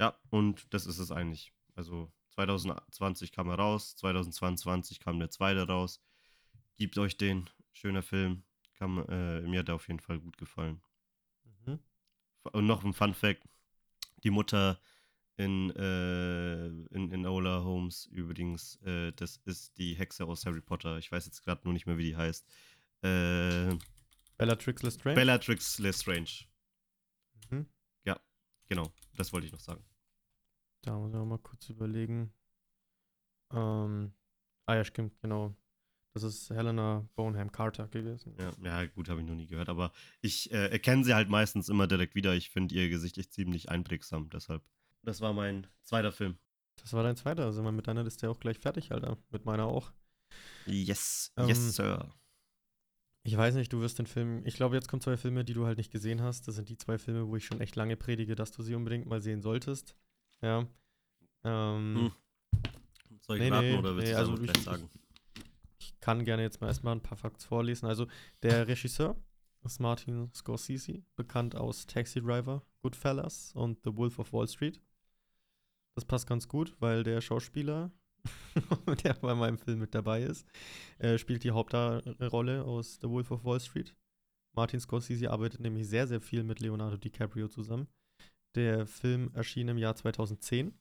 [0.00, 1.52] Ja, und das ist es eigentlich.
[1.74, 6.00] Also 2020 kam er raus, 2022 kam der zweite raus.
[6.76, 7.48] Gebt euch den.
[7.72, 8.44] Schöner Film.
[8.74, 10.80] Kam, äh, mir hat er auf jeden Fall gut gefallen.
[11.66, 11.78] Mhm.
[12.52, 13.42] Und noch ein Fun Fact:
[14.22, 14.80] Die Mutter
[15.36, 18.76] in, äh, in, in Ola Holmes übrigens.
[18.82, 20.98] Äh, das ist die Hexe aus Harry Potter.
[20.98, 22.46] Ich weiß jetzt gerade nur nicht mehr, wie die heißt.
[23.02, 23.76] Äh,
[24.38, 25.14] Bellatrix Lestrange?
[25.14, 26.46] Bellatrix Lestrange.
[27.50, 27.66] Mhm.
[28.04, 28.20] Ja,
[28.68, 28.92] genau.
[29.16, 29.84] Das wollte ich noch sagen.
[30.82, 32.32] Da muss ich auch mal kurz überlegen.
[33.52, 34.12] Ähm,
[34.66, 35.56] ah ja, stimmt, genau.
[36.14, 38.36] Das ist Helena Bonham Carter gewesen.
[38.38, 39.68] Ja, ja gut, habe ich noch nie gehört.
[39.68, 42.34] Aber ich äh, erkenne sie halt meistens immer direkt wieder.
[42.34, 44.62] Ich finde ihr Gesicht echt ziemlich einprägsam, deshalb.
[45.04, 46.36] Das war mein zweiter Film.
[46.76, 47.44] Das war dein zweiter.
[47.44, 49.18] Also mit deiner Liste auch gleich fertig, Alter.
[49.30, 49.92] Mit meiner auch.
[50.66, 52.12] Yes, ähm, yes, Sir.
[53.22, 54.44] Ich weiß nicht, du wirst den Film.
[54.44, 56.46] Ich glaube, jetzt kommen zwei Filme, die du halt nicht gesehen hast.
[56.46, 59.06] Das sind die zwei Filme, wo ich schon echt lange predige, dass du sie unbedingt
[59.06, 59.96] mal sehen solltest.
[60.42, 60.66] Ja.
[61.42, 62.12] Ähm, hm.
[63.20, 64.90] Soll ich nee, raten nee, oder willst nee, du also ich, sagen?
[65.78, 67.86] Ich kann gerne jetzt mal erstmal ein paar Facts vorlesen.
[67.86, 68.06] Also,
[68.42, 69.16] der Regisseur
[69.64, 74.82] ist Martin Scorsese, bekannt aus Taxi Driver, Goodfellas und The Wolf of Wall Street.
[75.94, 77.90] Das passt ganz gut, weil der Schauspieler
[79.04, 80.46] der bei meinem Film mit dabei ist.
[80.98, 83.94] Er spielt die Hauptrolle aus The Wolf of Wall Street.
[84.52, 87.88] Martin Scorsese arbeitet nämlich sehr, sehr viel mit Leonardo DiCaprio zusammen.
[88.54, 90.72] Der Film erschien im Jahr 2010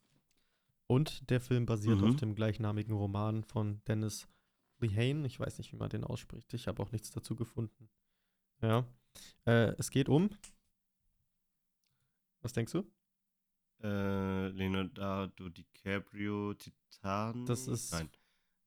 [0.88, 2.04] und der Film basiert Mhm.
[2.10, 4.28] auf dem gleichnamigen Roman von Dennis
[4.80, 5.26] Lehane.
[5.26, 6.54] Ich weiß nicht, wie man den ausspricht.
[6.54, 7.90] Ich habe auch nichts dazu gefunden.
[8.62, 8.86] Ja.
[9.46, 10.30] Äh, es geht um.
[12.42, 12.84] Was denkst du?
[13.84, 17.46] Äh, Leonardo DiCaprio, Titan.
[17.46, 18.10] Das ist- Nein.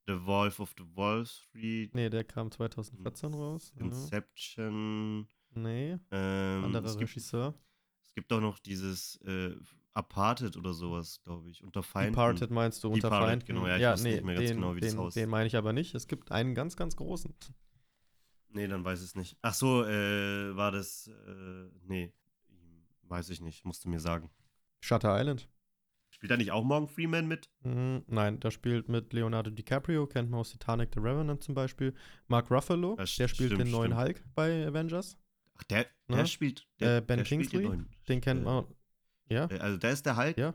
[0.08, 1.92] The Wolf of the Wall Street.
[1.94, 3.72] Nee, der kam 2014 raus.
[3.76, 3.86] Ja.
[3.86, 5.26] Inception.
[5.54, 7.54] Nee, Ähm, anderer es, gibt, Regisseur.
[8.04, 9.56] es gibt auch noch dieses äh,
[9.94, 11.64] Aparted oder sowas, glaube ich.
[11.64, 12.12] Unter Feinden.
[12.12, 13.46] Departed meinst du, unter Departed, Feinden.
[13.46, 15.22] genau, ja, ich weiß nicht mehr ganz den, genau, wie das den, aussieht.
[15.22, 15.94] Den meine ich aber nicht.
[15.94, 17.34] Es gibt einen ganz, ganz großen.
[18.50, 19.36] Nee, dann weiß ich es nicht.
[19.42, 21.08] Ach so, äh, war das.
[21.08, 22.12] Äh, nee,
[23.02, 23.64] weiß ich nicht.
[23.64, 24.30] Musste mir sagen.
[24.80, 25.48] Shutter Island.
[26.10, 27.50] Spielt da nicht auch Morgan Freeman mit?
[27.62, 31.94] Mhm, nein, da spielt mit Leonardo DiCaprio, kennt man aus Titanic The Revenant zum Beispiel.
[32.28, 34.00] Mark Ruffalo, Ja, der spielt stimmt, den neuen stimmt.
[34.00, 35.18] Hulk bei Avengers.
[35.58, 36.26] Ach, der, der Ne?
[36.26, 36.66] spielt.
[36.80, 37.90] Der, Äh, Ben der spielt den Kingsley, neuen.
[38.08, 38.64] Den kennt Äh, man.
[39.28, 40.38] Ja, Also, der ist der Hulk?
[40.38, 40.54] Ja.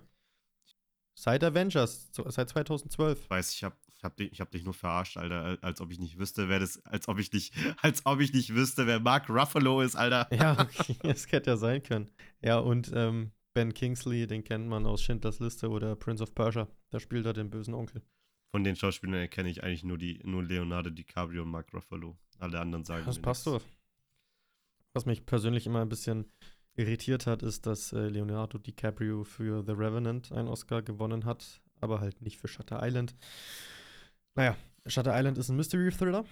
[1.13, 3.21] seit Avengers, seit 2012.
[3.23, 5.59] Ich weiß, ich hab, ich, hab dich, ich hab dich nur verarscht, Alter.
[5.61, 6.83] Als ob ich nicht wüsste, wer das.
[6.85, 7.53] Als ob ich nicht,
[7.83, 10.27] als ob ich nicht wüsste, wer Mark Ruffalo ist, Alter.
[10.33, 12.09] Ja, okay, das hätte ja sein können.
[12.41, 16.67] Ja, und ähm, Ben Kingsley, den kennt man aus Schindlers Liste oder Prince of Persia.
[16.89, 18.01] Da spielt er den bösen Onkel.
[18.53, 22.17] Von den Schauspielern kenne ich eigentlich nur, die, nur Leonardo DiCaprio und Mark Ruffalo.
[22.39, 23.61] Alle anderen sagen Das passt doch.
[24.93, 26.25] Was mich persönlich immer ein bisschen
[26.75, 32.01] irritiert hat, ist, dass äh, Leonardo DiCaprio für The Revenant einen Oscar gewonnen hat, aber
[32.01, 33.15] halt nicht für Shutter Island.
[34.35, 36.25] Naja, Shutter Island ist ein Mystery-Thriller.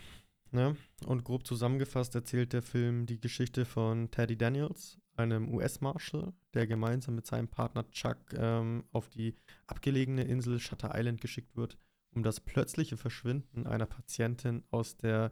[0.51, 0.75] Ne?
[1.05, 7.15] Und grob zusammengefasst erzählt der Film die Geschichte von Teddy Daniels, einem US-Marshal, der gemeinsam
[7.15, 9.35] mit seinem Partner Chuck ähm, auf die
[9.67, 11.77] abgelegene Insel Shutter Island geschickt wird,
[12.11, 15.31] um das plötzliche Verschwinden einer Patientin aus, der,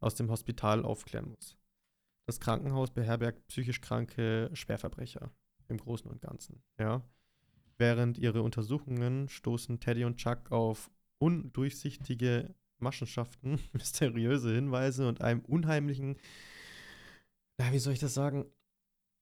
[0.00, 1.56] aus dem Hospital aufklären muss.
[2.26, 5.30] Das Krankenhaus beherbergt psychisch kranke Schwerverbrecher
[5.68, 6.62] im Großen und Ganzen.
[6.78, 7.02] Ja.
[7.76, 16.16] Während ihre Untersuchungen stoßen Teddy und Chuck auf undurchsichtige Maschenschaften, mysteriöse Hinweise und einem unheimlichen,
[17.58, 18.46] na, wie soll ich das sagen?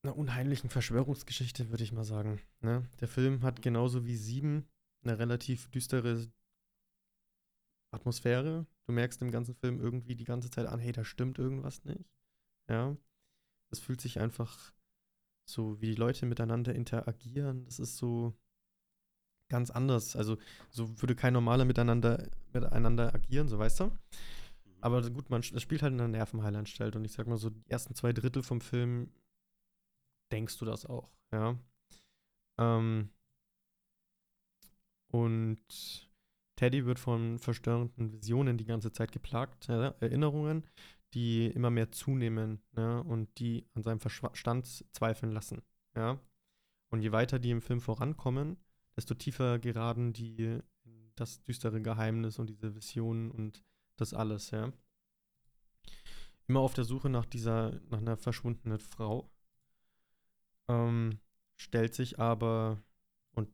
[0.03, 2.41] Einer unheimlichen Verschwörungsgeschichte, würde ich mal sagen.
[2.61, 2.87] Ne?
[2.99, 4.67] Der Film hat genauso wie Sieben
[5.03, 6.29] eine relativ düstere
[7.91, 8.65] Atmosphäre.
[8.85, 12.03] Du merkst im ganzen Film irgendwie die ganze Zeit an, hey, da stimmt irgendwas nicht.
[12.69, 12.97] Ja.
[13.71, 14.73] Es fühlt sich einfach
[15.49, 17.65] so, wie die Leute miteinander interagieren.
[17.65, 18.33] Das ist so
[19.49, 20.15] ganz anders.
[20.15, 20.37] Also,
[20.69, 23.91] so würde kein normaler miteinander, miteinander agieren, so weißt du.
[24.81, 27.69] Aber gut, man das spielt halt in einer Nervenheilanstalt und ich sag mal so, die
[27.69, 29.11] ersten zwei Drittel vom Film
[30.33, 31.57] denkst du das auch, ja.
[32.59, 33.09] Ähm,
[35.07, 36.09] und
[36.55, 40.65] Teddy wird von verstörenden Visionen die ganze Zeit geplagt, ja, Erinnerungen,
[41.13, 45.61] die immer mehr zunehmen ne, und die an seinem Verstand zweifeln lassen.
[45.95, 46.19] Ja?
[46.89, 48.57] Und je weiter die im Film vorankommen,
[48.95, 50.59] desto tiefer geraten die
[51.15, 53.63] das düstere Geheimnis und diese Visionen und
[53.97, 54.51] das alles.
[54.51, 54.73] Ja?
[56.47, 59.29] Immer auf der Suche nach dieser, nach einer verschwundenen Frau.
[60.67, 61.19] Ähm,
[61.55, 62.81] stellt sich aber,
[63.33, 63.49] und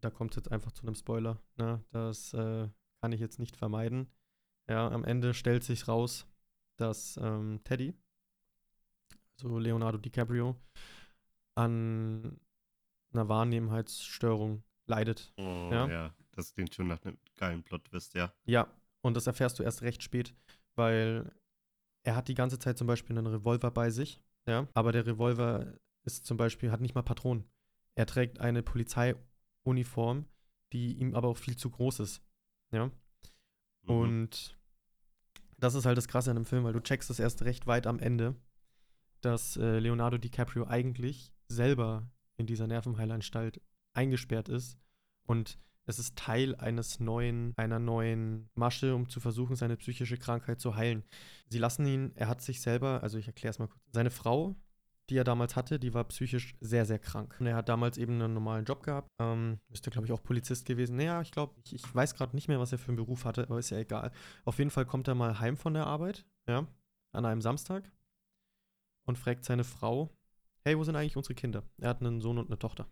[0.00, 1.84] da kommt es jetzt einfach zu einem Spoiler, ne?
[1.90, 2.68] das äh,
[3.00, 4.08] kann ich jetzt nicht vermeiden.
[4.68, 6.26] Ja, am Ende stellt sich raus,
[6.76, 7.94] dass ähm, Teddy,
[9.36, 10.56] also Leonardo DiCaprio,
[11.54, 12.40] an
[13.12, 15.32] einer Wahrnehmungsstörung leidet.
[15.36, 15.88] Oh, Ja.
[15.88, 16.14] ja.
[16.32, 18.32] das klingt schon nach einem geilen Plot-Twist, ja.
[18.44, 18.68] Ja,
[19.02, 20.34] und das erfährst du erst recht spät,
[20.76, 21.30] weil
[22.04, 25.78] er hat die ganze Zeit zum Beispiel einen Revolver bei sich, ja, aber der Revolver
[26.04, 27.44] ist zum Beispiel, hat nicht mal Patronen.
[27.94, 30.26] Er trägt eine Polizeiuniform,
[30.72, 32.22] die ihm aber auch viel zu groß ist,
[32.72, 32.86] ja.
[32.86, 33.90] Mhm.
[33.94, 34.58] Und
[35.58, 37.86] das ist halt das Krasse an dem Film, weil du checkst es erst recht weit
[37.86, 38.34] am Ende,
[39.20, 43.60] dass äh, Leonardo DiCaprio eigentlich selber in dieser Nervenheilanstalt
[43.94, 44.78] eingesperrt ist
[45.24, 50.60] und es ist Teil eines neuen, einer neuen Masche, um zu versuchen, seine psychische Krankheit
[50.60, 51.02] zu heilen.
[51.48, 53.82] Sie lassen ihn, er hat sich selber, also ich erkläre es mal kurz.
[53.92, 54.54] Seine Frau,
[55.12, 57.36] die er damals hatte, die war psychisch sehr, sehr krank.
[57.38, 59.10] Und er hat damals eben einen normalen Job gehabt.
[59.18, 60.96] Ähm, müsste, glaube ich, auch Polizist gewesen.
[60.96, 63.42] Naja, ich glaube, ich, ich weiß gerade nicht mehr, was er für einen Beruf hatte,
[63.42, 64.10] aber ist ja egal.
[64.46, 66.66] Auf jeden Fall kommt er mal heim von der Arbeit, ja,
[67.12, 67.92] an einem Samstag
[69.04, 70.08] und fragt seine Frau,
[70.64, 71.62] hey, wo sind eigentlich unsere Kinder?
[71.76, 72.88] Er hat einen Sohn und eine Tochter.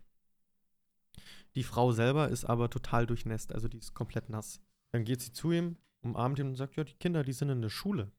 [1.55, 4.61] Die Frau selber ist aber total durchnässt, also die ist komplett nass.
[4.91, 7.63] Dann geht sie zu ihm, umarmt ihn und sagt, ja, die Kinder, die sind in
[7.63, 8.11] der Schule.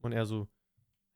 [0.00, 0.48] Und er so,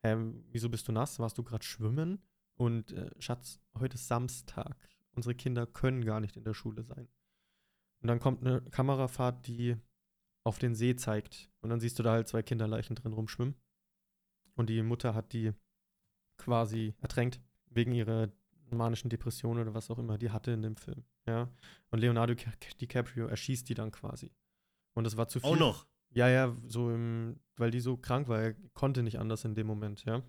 [0.07, 0.17] hä,
[0.51, 1.19] wieso bist du nass?
[1.19, 2.23] Warst du gerade schwimmen?
[2.55, 4.89] Und äh, Schatz, heute ist Samstag.
[5.13, 7.09] Unsere Kinder können gar nicht in der Schule sein.
[8.01, 9.75] Und Und dann kommt eine Kamerafahrt, die
[10.45, 11.51] auf den See zeigt.
[11.61, 13.57] Und dann siehst du da halt zwei Kinderleichen drin rumschwimmen.
[14.55, 15.53] Und die Mutter hat die
[16.37, 18.31] quasi ertränkt, wegen ihrer
[18.71, 21.05] manischen Depression oder was auch immer die hatte in dem Film.
[21.27, 21.51] Ja.
[21.91, 22.35] Und Leonardo
[22.81, 24.31] DiCaprio erschießt die dann quasi.
[24.95, 25.51] Und das war zu viel.
[25.51, 25.85] Auch noch.
[26.11, 29.67] Ja, ja, so im, weil die so krank war, er konnte nicht anders in dem
[29.67, 30.23] Moment, ja.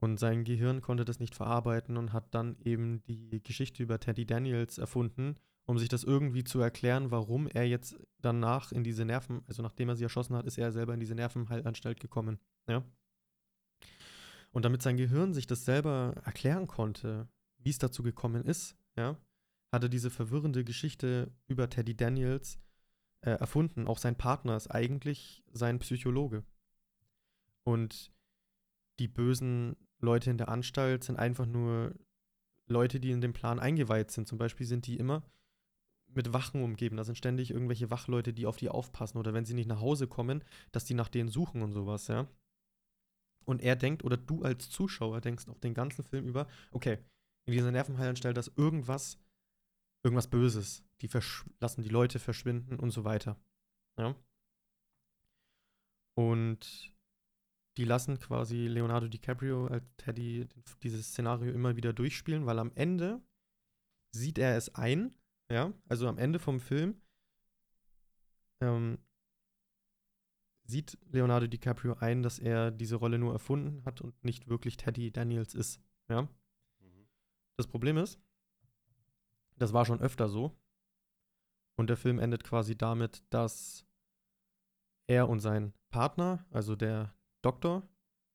[0.00, 4.26] Und sein Gehirn konnte das nicht verarbeiten und hat dann eben die Geschichte über Teddy
[4.26, 5.36] Daniels erfunden,
[5.66, 9.88] um sich das irgendwie zu erklären, warum er jetzt danach in diese Nerven, also nachdem
[9.88, 12.84] er sie erschossen hat, ist er selber in diese Nervenheilanstalt gekommen, ja.
[14.50, 17.28] Und damit sein Gehirn sich das selber erklären konnte,
[17.58, 19.20] wie es dazu gekommen ist, ja,
[19.72, 22.58] hatte diese verwirrende Geschichte über Teddy Daniels
[23.20, 23.86] äh, erfunden.
[23.86, 26.44] Auch sein Partner ist eigentlich sein Psychologe.
[27.64, 28.12] Und
[28.98, 31.94] die bösen Leute in der Anstalt sind einfach nur
[32.66, 34.28] Leute, die in den Plan eingeweiht sind.
[34.28, 35.22] Zum Beispiel sind die immer
[36.14, 36.96] mit Wachen umgeben.
[36.96, 39.18] Da sind ständig irgendwelche Wachleute, die auf die aufpassen.
[39.18, 42.28] Oder wenn sie nicht nach Hause kommen, dass die nach denen suchen und sowas, ja.
[43.44, 46.98] Und er denkt, oder du als Zuschauer denkst auf den ganzen Film über, okay,
[47.46, 49.18] in dieser Nervenheilanstalt ist irgendwas,
[50.04, 50.84] irgendwas Böses.
[51.00, 51.10] Die
[51.60, 53.36] lassen die Leute verschwinden und so weiter.
[53.98, 54.14] Ja.
[56.16, 56.92] Und
[57.76, 60.48] die lassen quasi Leonardo DiCaprio als Teddy
[60.82, 63.22] dieses Szenario immer wieder durchspielen, weil am Ende
[64.12, 65.14] sieht er es ein,
[65.50, 67.00] ja, also am Ende vom Film
[68.60, 68.98] ähm,
[70.64, 75.10] sieht Leonardo DiCaprio ein, dass er diese Rolle nur erfunden hat und nicht wirklich Teddy
[75.10, 75.80] Daniels ist.
[76.08, 76.22] Ja.
[76.80, 77.08] Mhm.
[77.56, 78.20] Das Problem ist,
[79.58, 80.56] das war schon öfter so.
[81.76, 83.86] Und der Film endet quasi damit, dass
[85.06, 87.88] er und sein Partner, also der Doktor,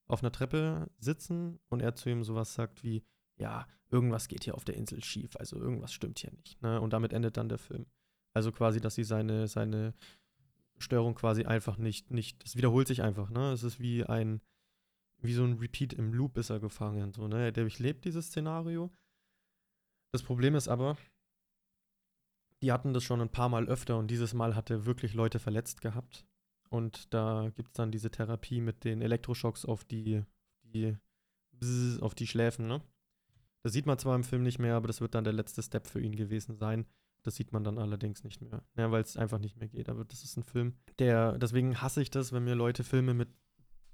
[0.06, 3.04] auf einer Treppe sitzen und er zu ihm sowas sagt wie,
[3.36, 6.60] ja, irgendwas geht hier auf der Insel schief, also irgendwas stimmt hier nicht.
[6.62, 6.80] Ne?
[6.80, 7.86] Und damit endet dann der Film.
[8.34, 9.94] Also quasi, dass sie seine, seine
[10.78, 13.52] Störung quasi einfach nicht, nicht, es wiederholt sich einfach, ne?
[13.52, 14.40] Es ist wie ein,
[15.22, 17.44] wie so ein Repeat im Loop ist er gefangen, so, ne?
[17.44, 18.90] Er durchlebt dieses Szenario.
[20.12, 20.96] Das Problem ist aber,
[22.64, 25.38] die hatten das schon ein paar Mal öfter und dieses Mal hat er wirklich Leute
[25.38, 26.24] verletzt gehabt.
[26.70, 30.24] Und da gibt es dann diese Therapie mit den Elektroschocks auf die,
[30.62, 30.96] die
[32.00, 32.82] auf die Schläfen, ne?
[33.62, 35.86] Das sieht man zwar im Film nicht mehr, aber das wird dann der letzte Step
[35.86, 36.86] für ihn gewesen sein.
[37.22, 38.62] Das sieht man dann allerdings nicht mehr.
[38.76, 39.88] Ja, weil es einfach nicht mehr geht.
[39.88, 43.28] Aber das ist ein Film, der, deswegen hasse ich das, wenn mir Leute Filme mit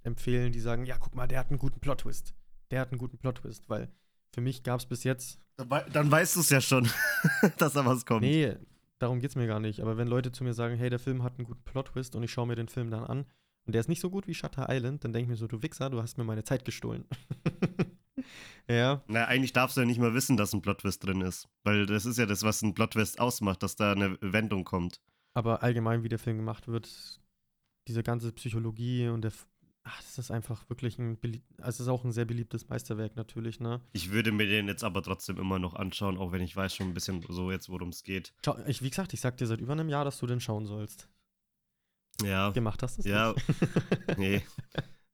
[0.02, 2.34] empfehlen, die sagen, ja, guck mal, der hat einen guten Plot-Twist.
[2.70, 3.92] Der hat einen guten Plot-Twist, weil
[4.32, 5.40] für mich gab es bis jetzt.
[5.92, 6.88] Dann weißt du es ja schon,
[7.58, 8.22] dass da was kommt.
[8.22, 8.56] Nee,
[8.98, 9.80] darum geht es mir gar nicht.
[9.80, 12.32] Aber wenn Leute zu mir sagen, hey, der Film hat einen guten Plot-Twist und ich
[12.32, 13.26] schaue mir den Film dann an
[13.66, 15.62] und der ist nicht so gut wie Shutter Island, dann denke ich mir so, du
[15.62, 17.04] Wichser, du hast mir meine Zeit gestohlen.
[18.68, 19.02] Ja.
[19.08, 21.48] Na, eigentlich darfst du ja nicht mal wissen, dass ein Plot-Twist drin ist.
[21.64, 25.00] Weil das ist ja das, was ein Plot-Twist ausmacht, dass da eine Wendung kommt.
[25.34, 27.20] Aber allgemein, wie der Film gemacht wird,
[27.88, 29.32] diese ganze Psychologie und der.
[29.92, 31.18] Ach, das ist einfach wirklich ein.
[31.58, 33.80] Also, es ist auch ein sehr beliebtes Meisterwerk natürlich, ne?
[33.92, 36.88] Ich würde mir den jetzt aber trotzdem immer noch anschauen, auch wenn ich weiß schon
[36.88, 38.32] ein bisschen so jetzt, worum es geht.
[38.44, 40.66] Schau, ich, wie gesagt, ich sag dir seit über einem Jahr, dass du den schauen
[40.66, 41.08] sollst.
[42.22, 42.50] Ja.
[42.50, 43.34] Gemacht hast du es Ja.
[44.16, 44.42] nee.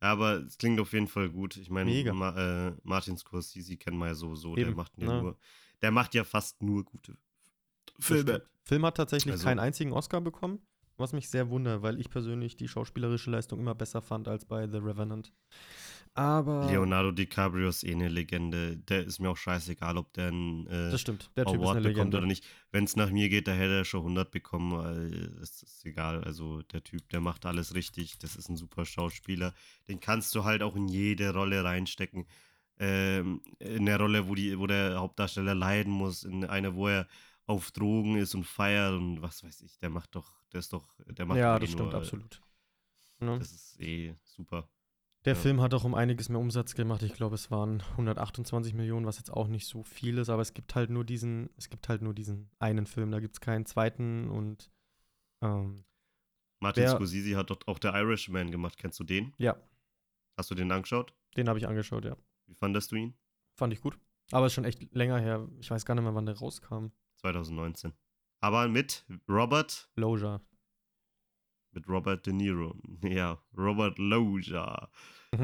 [0.01, 1.57] Aber es klingt auf jeden Fall gut.
[1.57, 4.57] Ich meine, Ma äh, Martin Scorsese kennen wir ja sowieso.
[4.57, 5.23] Eben, der macht ja ne?
[5.23, 5.39] nur,
[5.81, 7.17] der macht ja fast nur gute
[7.99, 8.43] Filme.
[8.63, 10.61] Film hat tatsächlich also, keinen einzigen Oscar bekommen,
[10.99, 14.67] was mich sehr wundert, weil ich persönlich die schauspielerische Leistung immer besser fand als bei
[14.67, 15.33] The Revenant.
[16.17, 16.67] Aber.
[16.71, 18.79] Leonardo DiCaprio ist eh eine Legende.
[18.79, 21.31] Der ist mir auch scheißegal, ob der einen äh, das stimmt.
[21.37, 22.43] Der typ Award bekommt oder nicht.
[22.73, 25.37] Wenn es nach mir geht, da hätte er schon 100 bekommen.
[25.39, 26.25] Das ist egal.
[26.25, 28.19] Also der Typ, der macht alles richtig.
[28.19, 29.53] Das ist ein super Schauspieler.
[29.89, 32.25] Den kannst du halt auch in jede Rolle reinstecken.
[32.79, 36.25] Ähm, in der Rolle, wo, die, wo der Hauptdarsteller leiden muss.
[36.25, 37.07] In einer, wo er
[37.47, 39.79] auf Drogen ist und feiert und was weiß ich.
[39.79, 42.43] Der macht doch, der ist doch, der macht Ja, eh das stimmt, nur, absolut.
[43.21, 43.39] Ja.
[43.39, 44.69] Das ist eh super.
[45.25, 45.41] Der ja.
[45.41, 47.03] Film hat auch um einiges mehr Umsatz gemacht.
[47.03, 50.55] Ich glaube, es waren 128 Millionen, was jetzt auch nicht so viel ist, aber es
[50.55, 53.11] gibt halt nur diesen, es gibt halt nur diesen einen Film.
[53.11, 54.71] Da gibt es keinen zweiten und
[55.43, 55.85] ähm,
[56.61, 58.79] Martin wer, Scorsese hat dort auch der Irishman gemacht.
[58.79, 59.35] Kennst du den?
[59.39, 59.57] Ja.
[60.37, 61.15] Hast du den angeschaut?
[61.37, 62.17] Den habe ich angeschaut, ja.
[62.47, 63.15] Wie fandest du ihn?
[63.55, 63.99] Fand ich gut.
[64.33, 65.49] Aber es ist schon echt länger her.
[65.61, 66.89] Ich weiß gar nicht mehr, wann der rauskam.
[67.33, 67.93] 2019.
[68.41, 70.41] Aber mit Robert Loja.
[71.73, 72.77] Mit Robert De Niro.
[73.03, 74.89] Ja, Robert Loja.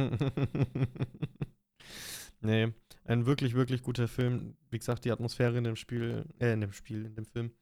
[2.41, 2.73] nee,
[3.05, 4.57] ein wirklich, wirklich guter Film.
[4.71, 7.53] Wie gesagt, die Atmosphäre in dem Spiel, äh, in dem Spiel, in dem Film,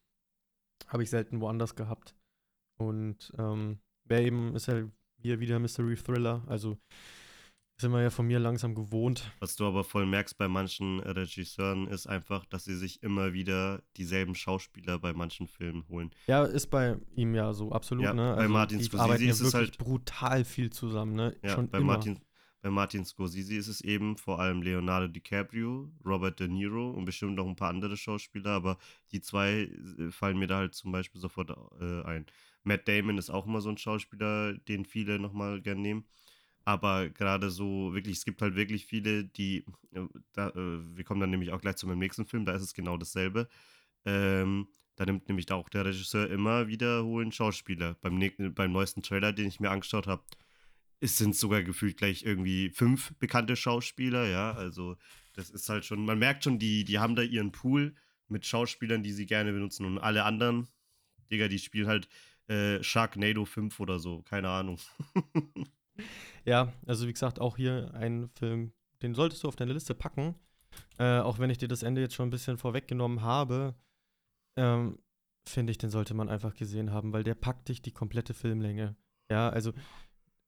[0.88, 2.14] habe ich selten woanders gehabt.
[2.78, 6.42] Und ähm, wer eben ist ja hier wieder Mystery Thriller.
[6.46, 6.78] Also
[7.80, 9.30] sind wir ja von mir langsam gewohnt.
[9.40, 13.82] Was du aber voll merkst bei manchen Regisseuren ist einfach, dass sie sich immer wieder
[13.96, 16.10] dieselben Schauspieler bei manchen Filmen holen.
[16.26, 18.04] Ja, ist bei ihm ja so, absolut.
[18.04, 18.34] Ja, ne?
[18.36, 21.36] bei Martin Scorsese ist es halt- brutal viel zusammen, ne?
[21.42, 21.94] Ja, Schon bei immer.
[21.94, 22.20] Martin,
[22.62, 27.36] bei Martin Scorsese ist es eben vor allem Leonardo DiCaprio, Robert De Niro und bestimmt
[27.36, 28.76] noch ein paar andere Schauspieler, aber
[29.12, 31.50] die zwei äh, fallen mir da halt zum Beispiel sofort
[31.80, 32.26] äh, ein.
[32.62, 36.04] Matt Damon ist auch immer so ein Schauspieler, den viele nochmal gern nehmen.
[36.64, 41.20] Aber gerade so wirklich, es gibt halt wirklich viele, die, äh, da, äh, wir kommen
[41.20, 43.48] dann nämlich auch gleich zu meinem nächsten Film, da ist es genau dasselbe.
[44.04, 47.94] Ähm, da nimmt nämlich da auch der Regisseur immer wiederholend Schauspieler.
[48.02, 48.20] Beim,
[48.54, 50.22] beim neuesten Trailer, den ich mir angeschaut habe,
[51.00, 54.52] es sind sogar gefühlt gleich irgendwie fünf bekannte Schauspieler, ja.
[54.52, 54.96] Also,
[55.32, 57.94] das ist halt schon, man merkt schon, die, die haben da ihren Pool
[58.28, 60.68] mit Schauspielern, die sie gerne benutzen und alle anderen,
[61.30, 62.08] Digga, die spielen halt
[62.48, 64.78] äh, Sharknado 5 oder so, keine Ahnung.
[66.44, 68.72] Ja, also wie gesagt, auch hier ein Film,
[69.02, 70.34] den solltest du auf deine Liste packen.
[70.98, 73.74] Äh, auch wenn ich dir das Ende jetzt schon ein bisschen vorweggenommen habe,
[74.56, 74.98] ähm,
[75.46, 78.96] finde ich, den sollte man einfach gesehen haben, weil der packt dich die komplette Filmlänge.
[79.30, 79.72] Ja, also,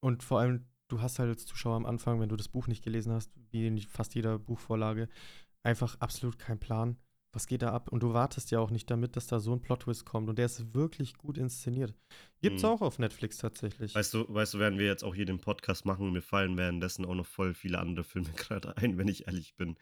[0.00, 2.84] und vor allem, du hast halt als Zuschauer am Anfang, wenn du das Buch nicht
[2.84, 5.08] gelesen hast, wie in fast jeder Buchvorlage,
[5.62, 6.98] einfach absolut keinen Plan.
[7.34, 7.90] Was geht da ab?
[7.90, 10.28] Und du wartest ja auch nicht damit, dass da so ein Plot-Twist kommt.
[10.28, 11.94] Und der ist wirklich gut inszeniert.
[12.42, 12.68] Gibt's Mhm.
[12.68, 13.94] auch auf Netflix tatsächlich.
[13.94, 17.04] Weißt du, weißt du, werden wir jetzt auch hier den Podcast machen, mir fallen währenddessen
[17.06, 19.76] auch noch voll viele andere Filme gerade ein, wenn ich ehrlich bin,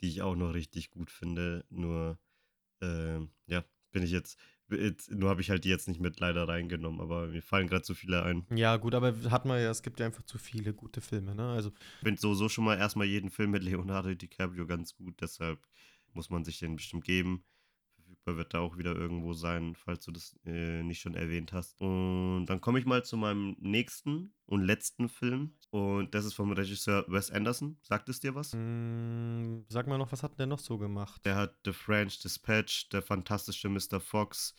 [0.00, 1.64] die ich auch noch richtig gut finde.
[1.70, 2.18] Nur,
[2.80, 4.36] ähm, ja, bin ich jetzt,
[4.68, 7.84] jetzt nur habe ich halt die jetzt nicht mit leider reingenommen, aber mir fallen gerade
[7.84, 8.44] so viele ein.
[8.54, 11.50] Ja, gut, aber hat man ja, es gibt ja einfach zu viele gute Filme, ne?
[11.50, 11.70] Also,
[12.00, 15.60] Ich finde sowieso schon mal erstmal jeden Film mit Leonardo DiCaprio ganz gut, deshalb
[16.16, 17.44] muss man sich den bestimmt geben.
[17.94, 21.80] Verfügbar wird da auch wieder irgendwo sein, falls du das äh, nicht schon erwähnt hast.
[21.80, 25.52] Und dann komme ich mal zu meinem nächsten und letzten Film.
[25.70, 27.76] Und das ist vom Regisseur Wes Anderson.
[27.82, 28.52] Sagt es dir was?
[28.54, 31.24] mh, sag mal noch, was hat der noch so gemacht?
[31.24, 34.00] Der hat The French Dispatch, Der fantastische Mr.
[34.00, 34.54] Fox,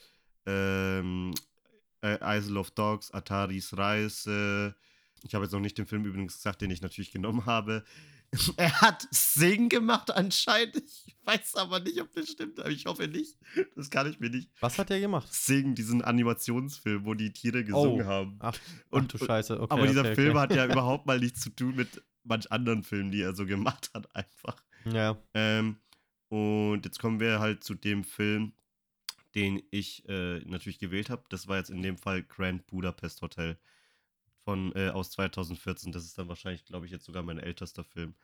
[0.46, 1.34] ähm,
[2.02, 4.76] äh, Isle of Dogs, Ataris Reise.
[5.24, 7.84] Ich habe jetzt noch nicht den Film übrigens gesagt, den ich natürlich genommen habe.
[8.58, 10.76] Er hat Sing gemacht anscheinend.
[10.78, 13.38] Ich weiß aber nicht, ob das stimmt, aber ich hoffe nicht.
[13.76, 14.50] Das kann ich mir nicht.
[14.60, 15.34] Was hat der gemacht?
[15.34, 18.36] Sing, diesen Animationsfilm, wo die Tiere gesungen Oh, haben.
[18.40, 18.58] Ach,
[18.90, 19.74] Und- ach du Scheiße, okay.
[19.74, 23.12] aber dieser okay, Film hat ja überhaupt mal nichts zu tun mit manch anderen Filmen,
[23.12, 24.56] die er so gemacht hat, einfach.
[24.86, 25.78] Ja, Ähm,
[26.30, 28.52] und jetzt kommen wir halt zu dem Film,
[29.36, 31.24] den ich äh, natürlich gewählt habe.
[31.30, 33.58] Das war jetzt in dem Fall Grand Budapest Hotel
[34.48, 35.92] von äh, aus 2014.
[35.92, 38.16] Das ist dann wahrscheinlich, glaube ich, jetzt sogar mein ältester Film,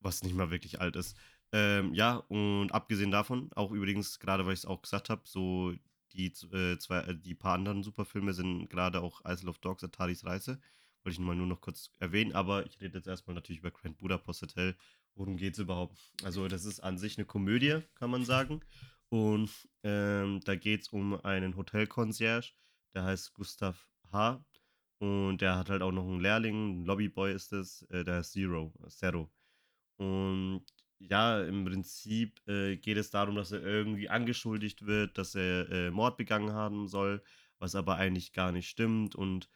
[0.00, 1.16] was nicht mal wirklich alt ist.
[1.50, 5.72] Ähm, ja, und abgesehen davon, auch übrigens, gerade weil ich es auch gesagt habe, so
[6.12, 10.26] die äh, zwei, äh, die paar anderen Superfilme sind gerade auch Isle of Dogs, Ataris
[10.26, 10.60] Reise.
[11.02, 13.96] Wollte ich mal nur noch kurz erwähnen, aber ich rede jetzt erstmal natürlich über Grand
[13.96, 14.76] Budapest Hotel.
[15.14, 15.96] Worum geht es überhaupt?
[16.22, 18.60] Also, das ist an sich eine Komödie, kann man sagen.
[19.08, 19.50] Und
[19.84, 22.52] ähm, da geht es um einen Hotelconcierge,
[22.92, 24.44] der heißt Gustav H.
[24.98, 28.32] Und der hat halt auch noch einen Lehrling, ein Lobbyboy ist es, äh, der heißt
[28.32, 29.30] Zero, Zero.
[29.98, 30.64] Und
[30.98, 35.90] ja, im Prinzip äh, geht es darum, dass er irgendwie angeschuldigt wird, dass er äh,
[35.90, 37.22] Mord begangen haben soll,
[37.58, 39.14] was aber eigentlich gar nicht stimmt.
[39.14, 39.48] Und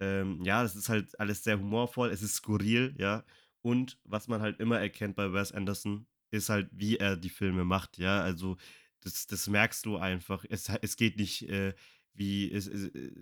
[0.00, 3.24] ähm, ja, das ist halt alles sehr humorvoll, es ist skurril, ja.
[3.62, 7.64] Und was man halt immer erkennt bei Wes Anderson, ist halt, wie er die Filme
[7.64, 8.20] macht, ja.
[8.22, 8.56] Also,
[9.00, 10.44] das, das merkst du einfach.
[10.48, 11.74] Es, es geht nicht äh,
[12.14, 12.50] wie.
[12.52, 13.12] Es, es, äh,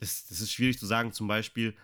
[0.00, 1.12] das, das ist schwierig zu sagen.
[1.12, 1.74] Zum Beispiel,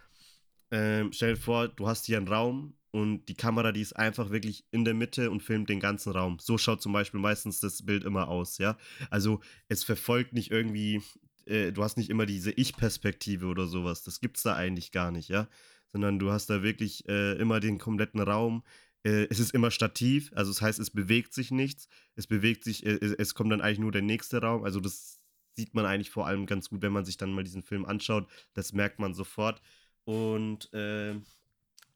[0.70, 4.30] ähm, stell dir vor, du hast hier einen Raum und die Kamera, die ist einfach
[4.30, 6.38] wirklich in der Mitte und filmt den ganzen Raum.
[6.40, 8.76] So schaut zum Beispiel meistens das Bild immer aus, ja.
[9.10, 11.02] Also es verfolgt nicht irgendwie,
[11.44, 14.02] äh, du hast nicht immer diese Ich-Perspektive oder sowas.
[14.02, 15.48] Das gibt's da eigentlich gar nicht, ja.
[15.92, 18.64] Sondern du hast da wirklich äh, immer den kompletten Raum.
[19.04, 21.88] Äh, es ist immer stativ, also das heißt, es bewegt sich nichts.
[22.16, 24.64] Es bewegt sich, äh, es, es kommt dann eigentlich nur der nächste Raum.
[24.64, 25.20] Also das
[25.56, 28.28] sieht man eigentlich vor allem ganz gut, wenn man sich dann mal diesen Film anschaut.
[28.52, 29.62] Das merkt man sofort.
[30.04, 31.14] Und äh,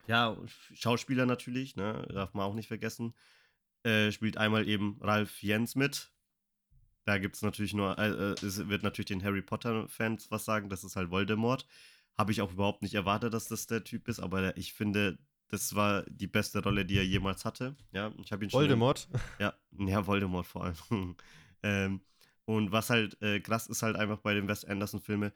[0.07, 0.37] ja,
[0.75, 3.15] Schauspieler natürlich, ne, darf man auch nicht vergessen.
[3.83, 6.11] Äh, spielt einmal eben Ralph Jens mit.
[7.05, 10.69] Da gibt es natürlich nur, äh, äh, es wird natürlich den Harry Potter-Fans was sagen,
[10.69, 11.67] das ist halt Voldemort.
[12.19, 15.19] Habe ich auch überhaupt nicht erwartet, dass das der Typ ist, aber ich finde,
[15.49, 17.77] das war die beste Rolle, die er jemals hatte.
[17.93, 18.61] Ja, ich habe ihn schon.
[18.61, 19.09] Voldemort.
[19.39, 21.17] Ja, ja, Voldemort vor allem.
[21.63, 22.01] ähm,
[22.57, 25.31] und was halt äh, krass ist halt einfach bei den Wes Anderson-Filmen,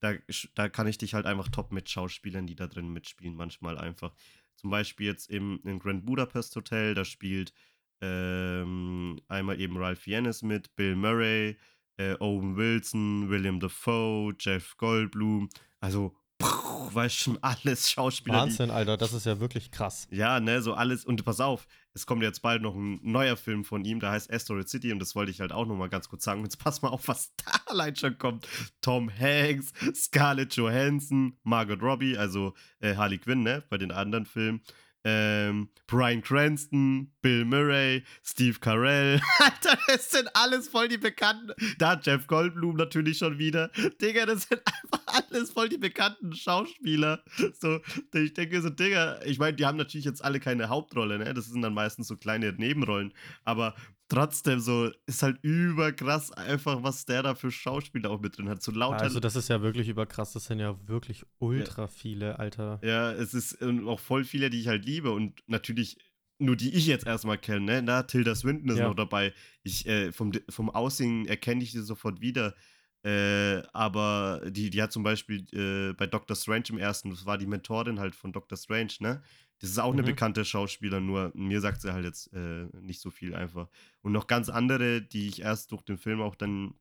[0.00, 0.14] da,
[0.54, 4.14] da kann ich dich halt einfach top mit Schauspielern, die da drin mitspielen, manchmal einfach.
[4.54, 7.52] Zum Beispiel jetzt im, im Grand Budapest Hotel, da spielt
[8.00, 11.56] ähm, einmal eben Ralph Fiennes mit, Bill Murray,
[11.96, 15.48] äh, Owen Wilson, William Dafoe, Jeff Goldblum.
[15.80, 18.38] Also weil schon alles Schauspieler.
[18.38, 20.06] Wahnsinn, Alter, das ist ja wirklich krass.
[20.10, 21.04] Ja, ne, so alles.
[21.04, 24.32] Und pass auf, es kommt jetzt bald noch ein neuer Film von ihm, der heißt
[24.32, 26.42] Asteroid City und das wollte ich halt auch noch mal ganz kurz sagen.
[26.42, 28.46] Jetzt pass mal auf, was da allein schon kommt.
[28.80, 34.62] Tom Hanks, Scarlett Johansson, Margot Robbie, also äh, Harley Quinn, ne, bei den anderen Filmen
[35.08, 39.20] ähm, Brian Cranston, Bill Murray, Steve Carell.
[39.38, 41.52] Alter, das sind alles voll die Bekannten.
[41.78, 43.70] Da Jeff Goldblum natürlich schon wieder.
[44.02, 47.22] Digga, das sind einfach alles voll die bekannten Schauspieler.
[47.60, 47.80] So,
[48.14, 51.32] ich denke so, Digga, ich meine, die haben natürlich jetzt alle keine Hauptrolle, ne?
[51.34, 53.14] Das sind dann meistens so kleine Nebenrollen.
[53.44, 53.76] Aber
[54.08, 58.62] trotzdem so, ist halt überkrass einfach, was der da für Schauspieler auch mit drin hat.
[58.62, 59.02] So lauter.
[59.02, 60.32] Also, das ist ja wirklich überkrass.
[60.32, 61.88] Das sind ja wirklich ultra ja.
[61.88, 62.80] viele, Alter.
[62.82, 65.98] Ja, es ist auch voll viele, die ich halt liebe und natürlich
[66.38, 67.82] nur die ich jetzt erstmal kenne, ne?
[67.82, 68.88] Na, Tilda Swinton ist ja.
[68.88, 69.32] noch dabei.
[69.62, 72.54] Ich, äh, vom, vom Aussehen erkenne ich die sofort wieder.
[73.02, 77.38] Äh, aber die, die hat zum Beispiel äh, bei Doctor Strange im ersten, das war
[77.38, 79.22] die Mentorin halt von Doctor Strange, ne?
[79.58, 80.00] Das ist auch mhm.
[80.00, 83.68] eine bekannte Schauspieler, nur mir sagt sie halt jetzt äh, nicht so viel einfach.
[84.02, 86.74] Und noch ganz andere, die ich erst durch den Film auch dann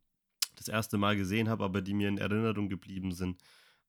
[0.56, 3.42] das erste Mal gesehen habe, aber die mir in Erinnerung geblieben sind.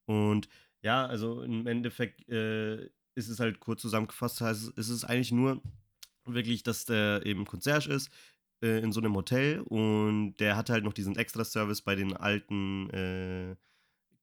[0.05, 0.47] Und
[0.81, 2.85] ja, also im Endeffekt äh,
[3.15, 5.61] ist es halt kurz zusammengefasst, heißt, es ist eigentlich nur
[6.25, 8.09] wirklich, dass der eben Concierge ist
[8.61, 12.89] äh, in so einem Hotel und der hat halt noch diesen Extra-Service bei den alten
[12.91, 13.55] äh,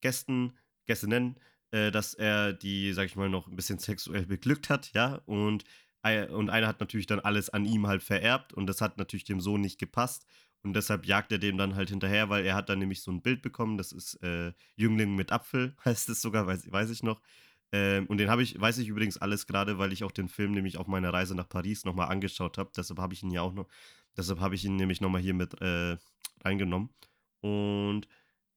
[0.01, 0.53] Gästen,
[0.85, 1.35] Gästinnen,
[1.75, 5.65] äh, dass er die, sag ich mal, noch ein bisschen sexuell beglückt hat, ja, und,
[6.29, 9.41] und einer hat natürlich dann alles an ihm halt vererbt und das hat natürlich dem
[9.41, 10.25] Sohn nicht gepasst
[10.63, 13.21] und deshalb jagt er dem dann halt hinterher, weil er hat dann nämlich so ein
[13.21, 17.21] Bild bekommen, das ist äh, Jüngling mit Apfel, heißt es sogar, weiß, weiß ich noch.
[17.71, 20.51] Ähm, und den habe ich, weiß ich übrigens alles gerade, weil ich auch den Film
[20.51, 22.71] nämlich auf meiner Reise nach Paris nochmal angeschaut habe.
[22.75, 23.67] Deshalb habe ich ihn ja auch noch,
[24.15, 25.97] deshalb habe ich ihn nämlich nochmal hier mit äh,
[26.43, 26.89] reingenommen.
[27.41, 28.07] Und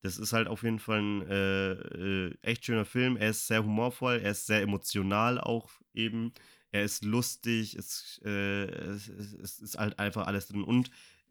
[0.00, 3.16] das ist halt auf jeden Fall ein äh, äh, echt schöner Film.
[3.16, 6.32] Er ist sehr humorvoll, er ist sehr emotional auch eben.
[6.70, 10.62] Er ist lustig, es, äh, es, es ist halt einfach alles drin.
[10.62, 10.90] Und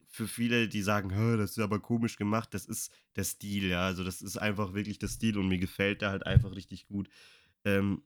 [0.09, 3.85] für viele, die sagen, das ist aber komisch gemacht, das ist der Stil, ja.
[3.85, 7.07] Also das ist einfach wirklich der Stil und mir gefällt der halt einfach richtig gut.
[7.63, 8.01] Ähm,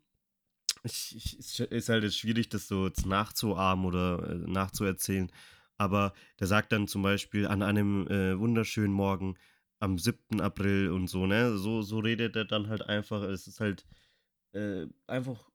[0.83, 5.31] ich, ich, es ist halt schwierig, das so nachzuahmen oder äh, nachzuerzählen.
[5.77, 9.35] Aber der sagt dann zum Beispiel an einem äh, wunderschönen Morgen,
[9.81, 10.41] am 7.
[10.41, 11.57] April und so, ne?
[11.57, 13.23] So, so redet er dann halt einfach.
[13.23, 13.85] Es ist halt
[14.53, 15.51] äh, einfach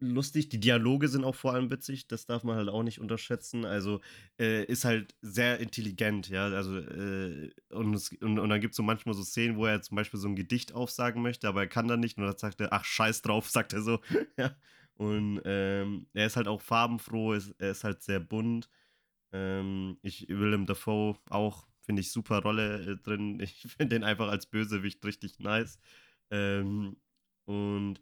[0.00, 0.48] lustig.
[0.48, 3.64] Die Dialoge sind auch vor allem witzig, das darf man halt auch nicht unterschätzen.
[3.64, 4.00] Also
[4.38, 6.46] äh, ist halt sehr intelligent, ja.
[6.46, 9.82] Also, äh, und, es, und, und, dann gibt es so manchmal so Szenen, wo er
[9.82, 12.60] zum Beispiel so ein Gedicht aufsagen möchte, aber er kann dann nicht und dann sagt
[12.60, 14.00] er, ach, scheiß drauf, sagt er so.
[14.38, 14.56] ja.
[14.94, 18.68] Und ähm, er ist halt auch farbenfroh, ist, er ist halt sehr bunt.
[19.32, 23.40] Ähm, ich Willem Dafoe auch Finde ich super Rolle äh, drin.
[23.42, 25.80] Ich finde den einfach als Bösewicht richtig nice.
[26.30, 26.96] Ähm,
[27.46, 28.00] und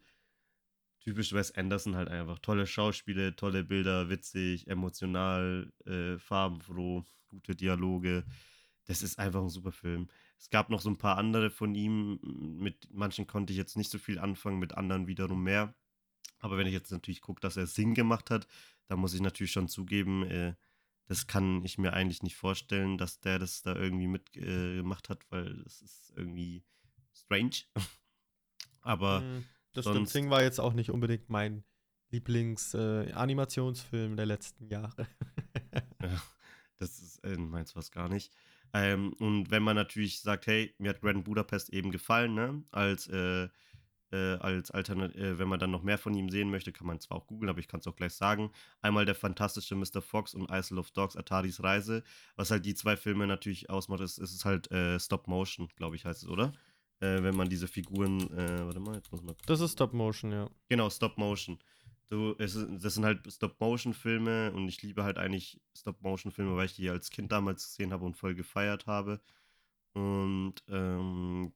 [1.00, 2.38] typisch Wes Anderson halt einfach.
[2.40, 8.26] Tolle Schauspiele, tolle Bilder, witzig, emotional, äh, farbenfroh, gute Dialoge.
[8.84, 10.08] Das ist einfach ein super Film.
[10.38, 12.20] Es gab noch so ein paar andere von ihm.
[12.60, 15.74] Mit manchen konnte ich jetzt nicht so viel anfangen, mit anderen wiederum mehr.
[16.40, 18.46] Aber wenn ich jetzt natürlich gucke, dass er Sinn gemacht hat,
[18.86, 20.56] dann muss ich natürlich schon zugeben, äh,
[21.08, 25.24] das kann ich mir eigentlich nicht vorstellen, dass der das da irgendwie mitgemacht äh, hat,
[25.30, 26.62] weil das ist irgendwie
[27.14, 27.62] strange.
[28.82, 30.10] Aber hm, das sonst, stimmt.
[30.10, 31.64] Sing war jetzt auch nicht unbedingt mein
[32.10, 35.08] Lieblings-Animationsfilm äh, der letzten Jahre.
[36.02, 36.22] ja,
[36.76, 38.30] das ist äh, meins was gar nicht.
[38.74, 43.08] Ähm, und wenn man natürlich sagt, hey, mir hat Grand Budapest eben gefallen, ne, als
[43.08, 43.48] äh,
[44.12, 47.00] äh, als Alternative, äh, wenn man dann noch mehr von ihm sehen möchte, kann man
[47.00, 48.50] zwar auch googeln, aber ich kann es auch gleich sagen.
[48.80, 50.00] Einmal der fantastische Mr.
[50.00, 52.02] Fox und Isle of Dogs, Ataris Reise.
[52.36, 55.96] Was halt die zwei Filme natürlich ausmacht, ist, ist es halt äh, Stop Motion, glaube
[55.96, 56.52] ich, heißt es, oder?
[57.00, 59.34] Äh, wenn man diese Figuren, äh, warte mal, jetzt muss man.
[59.46, 60.48] Das ist Stop Motion, ja.
[60.68, 61.58] Genau, Stop Motion.
[62.08, 66.88] Du, es, das sind halt Stop-Motion-Filme und ich liebe halt eigentlich Stop-Motion-Filme, weil ich die
[66.88, 69.20] als Kind damals gesehen habe und voll gefeiert habe.
[69.92, 71.52] Und ähm,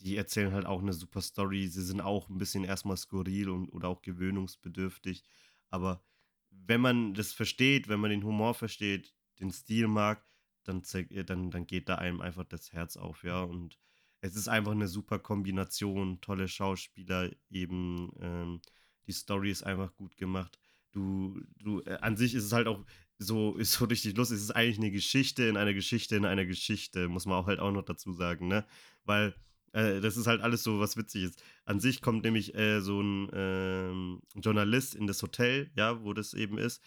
[0.00, 1.68] die erzählen halt auch eine super Story.
[1.68, 5.24] Sie sind auch ein bisschen erstmal skurril und oder auch gewöhnungsbedürftig.
[5.70, 6.02] Aber
[6.50, 10.24] wenn man das versteht, wenn man den Humor versteht, den Stil mag,
[10.64, 10.82] dann,
[11.26, 13.42] dann, dann geht da einem einfach das Herz auf, ja.
[13.42, 13.78] Und
[14.20, 18.12] es ist einfach eine super Kombination, tolle Schauspieler eben.
[18.20, 18.60] Ähm,
[19.06, 20.58] die Story ist einfach gut gemacht.
[20.92, 22.84] Du, du, äh, an sich ist es halt auch
[23.18, 24.38] so, ist so richtig lustig.
[24.38, 27.60] Es ist eigentlich eine Geschichte in einer Geschichte in einer Geschichte, muss man auch halt
[27.60, 28.66] auch noch dazu sagen, ne?
[29.04, 29.34] Weil
[29.76, 31.36] äh, das ist halt alles so was Witziges.
[31.66, 36.32] An sich kommt nämlich äh, so ein ähm, Journalist in das Hotel, ja, wo das
[36.32, 36.82] eben ist.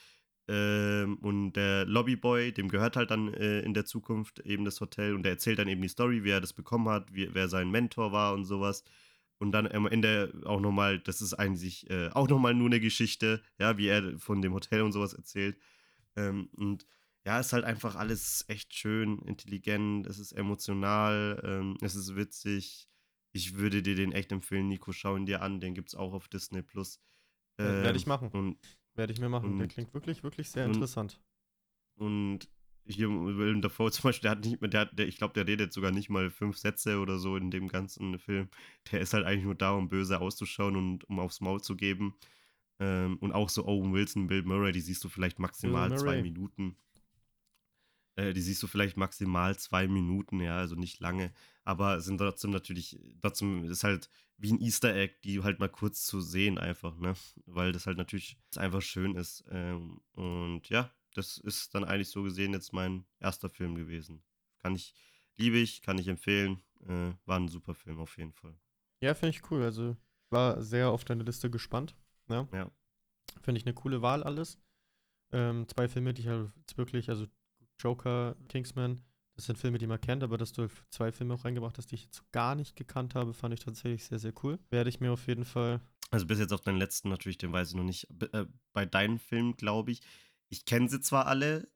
[0.47, 5.13] Ähm, und der Lobbyboy, dem gehört halt dann äh, in der Zukunft eben das Hotel
[5.13, 7.69] und der erzählt dann eben die Story, wie er das bekommen hat, wie, wer sein
[7.69, 8.83] Mentor war und sowas.
[9.37, 13.41] Und dann am Ende auch nochmal, das ist eigentlich äh, auch nochmal nur eine Geschichte,
[13.59, 15.57] ja, wie er von dem Hotel und sowas erzählt.
[16.15, 16.87] Ähm, und
[17.29, 22.89] ja, ist halt einfach alles echt schön, intelligent, es ist emotional, ähm, es ist witzig.
[23.33, 26.13] Ich würde dir den echt empfehlen, Nico, schau ihn dir an, den gibt es auch
[26.13, 26.99] auf Disney Plus.
[27.57, 28.29] Äh, Werde ich Ähm, machen.
[28.29, 28.57] Und,
[28.95, 29.57] Werde ich mir machen.
[29.57, 31.21] Der und- klingt wirklich, wirklich sehr und- interessant.
[31.97, 32.49] und
[32.87, 35.45] hier Willem Dafoe zum Beispiel, der hat nicht mehr, der, hat- der, ich glaube, der
[35.45, 38.49] redet sogar nicht mal fünf Sätze oder so in dem ganzen Film.
[38.91, 42.15] Der ist halt eigentlich nur da, um böse auszuschauen und um aufs Maul zu geben.
[42.79, 46.21] Ähm, und auch so Owen Wilson, Bill Murray, die siehst du vielleicht maximal zwei.
[46.23, 46.75] Minuten.
[48.19, 51.31] Äh, die siehst du vielleicht maximal zwei Minuten, ja, also nicht lange.
[51.63, 56.05] Aber sind trotzdem natürlich, trotzdem ist halt wie ein Easter Egg, die halt mal kurz
[56.05, 57.13] zu sehen einfach, ne?
[57.45, 59.45] Weil das halt natürlich einfach schön ist.
[59.49, 64.21] Ähm, und ja, das ist dann eigentlich so gesehen jetzt mein erster Film gewesen.
[64.59, 64.93] Kann ich,
[65.37, 66.61] liebe ich, kann ich empfehlen.
[66.87, 68.55] Äh, war ein super Film auf jeden Fall.
[69.01, 69.63] Ja, finde ich cool.
[69.63, 69.95] Also
[70.29, 71.95] war sehr auf deine Liste gespannt.
[72.27, 72.47] Ja.
[72.51, 72.71] Ja.
[73.41, 74.57] Finde ich eine coole Wahl alles.
[75.31, 77.27] Ähm, zwei Filme, die ich halt jetzt wirklich, also
[77.79, 79.01] Joker, Kingsman,
[79.35, 81.95] das sind Filme, die man kennt, aber dass du zwei Filme auch reingebracht hast, die
[81.95, 84.59] ich jetzt gar nicht gekannt habe, fand ich tatsächlich sehr, sehr cool.
[84.69, 85.79] Werde ich mir auf jeden Fall.
[86.11, 88.07] Also bis jetzt auf deinen letzten natürlich, den weiß ich noch nicht.
[88.33, 90.01] Äh, bei deinen Filmen glaube ich,
[90.49, 91.69] ich kenne sie zwar alle,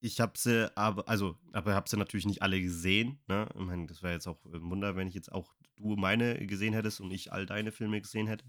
[0.00, 3.18] ich habe sie aber, also, aber habe sie natürlich nicht alle gesehen.
[3.26, 3.48] Ne?
[3.54, 6.74] Ich meine, das wäre jetzt auch ein Wunder, wenn ich jetzt auch du meine gesehen
[6.74, 8.44] hättest und ich all deine Filme gesehen hätte.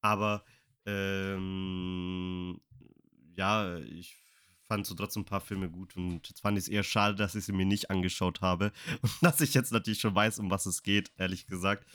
[0.00, 0.44] Aber
[0.86, 2.60] ähm,
[3.36, 4.16] ja, ich
[4.72, 7.34] fand so trotzdem ein paar Filme gut und jetzt fand ich es eher schade, dass
[7.34, 8.72] ich sie mir nicht angeschaut habe
[9.02, 11.86] und dass ich jetzt natürlich schon weiß, um was es geht, ehrlich gesagt.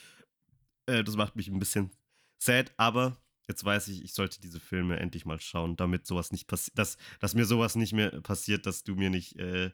[0.85, 1.89] Äh, das macht mich ein bisschen
[2.37, 3.17] sad, aber
[3.47, 6.97] jetzt weiß ich, ich sollte diese Filme endlich mal schauen, damit sowas nicht passiert, dass,
[7.19, 9.71] dass mir sowas nicht mehr passiert, dass du mir nicht äh,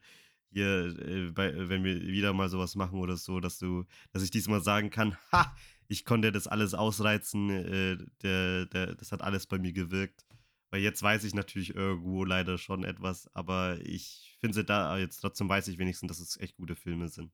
[0.53, 4.31] hier, äh, bei, wenn wir wieder mal sowas machen oder so, dass du, dass ich
[4.31, 5.53] diesmal sagen kann, ha,
[5.89, 10.25] ich konnte das alles ausreizen, äh, der, der, das hat alles bei mir gewirkt.
[10.73, 15.47] Weil jetzt weiß ich natürlich irgendwo leider schon etwas, aber ich finde da jetzt trotzdem
[15.47, 17.31] weiß ich wenigstens, dass es echt gute Filme sind.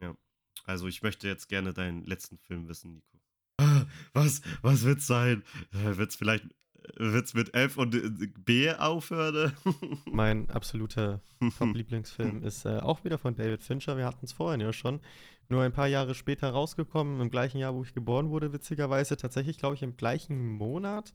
[0.00, 0.16] Ja.
[0.64, 3.20] Also ich möchte jetzt gerne deinen letzten Film wissen, Nico.
[3.58, 5.44] Ah, Was, was wird's sein?
[5.74, 6.48] Äh, Wird's vielleicht,
[6.96, 9.52] wird's mit F und äh, B aufhören?
[10.10, 11.20] Mein absoluter
[11.58, 13.96] Top-Lieblingsfilm ist äh, auch wieder von David Fincher.
[13.96, 15.00] Wir hatten es vorhin ja schon.
[15.48, 19.16] Nur ein paar Jahre später rausgekommen, im gleichen Jahr, wo ich geboren wurde, witzigerweise.
[19.16, 21.14] Tatsächlich, glaube ich, im gleichen Monat.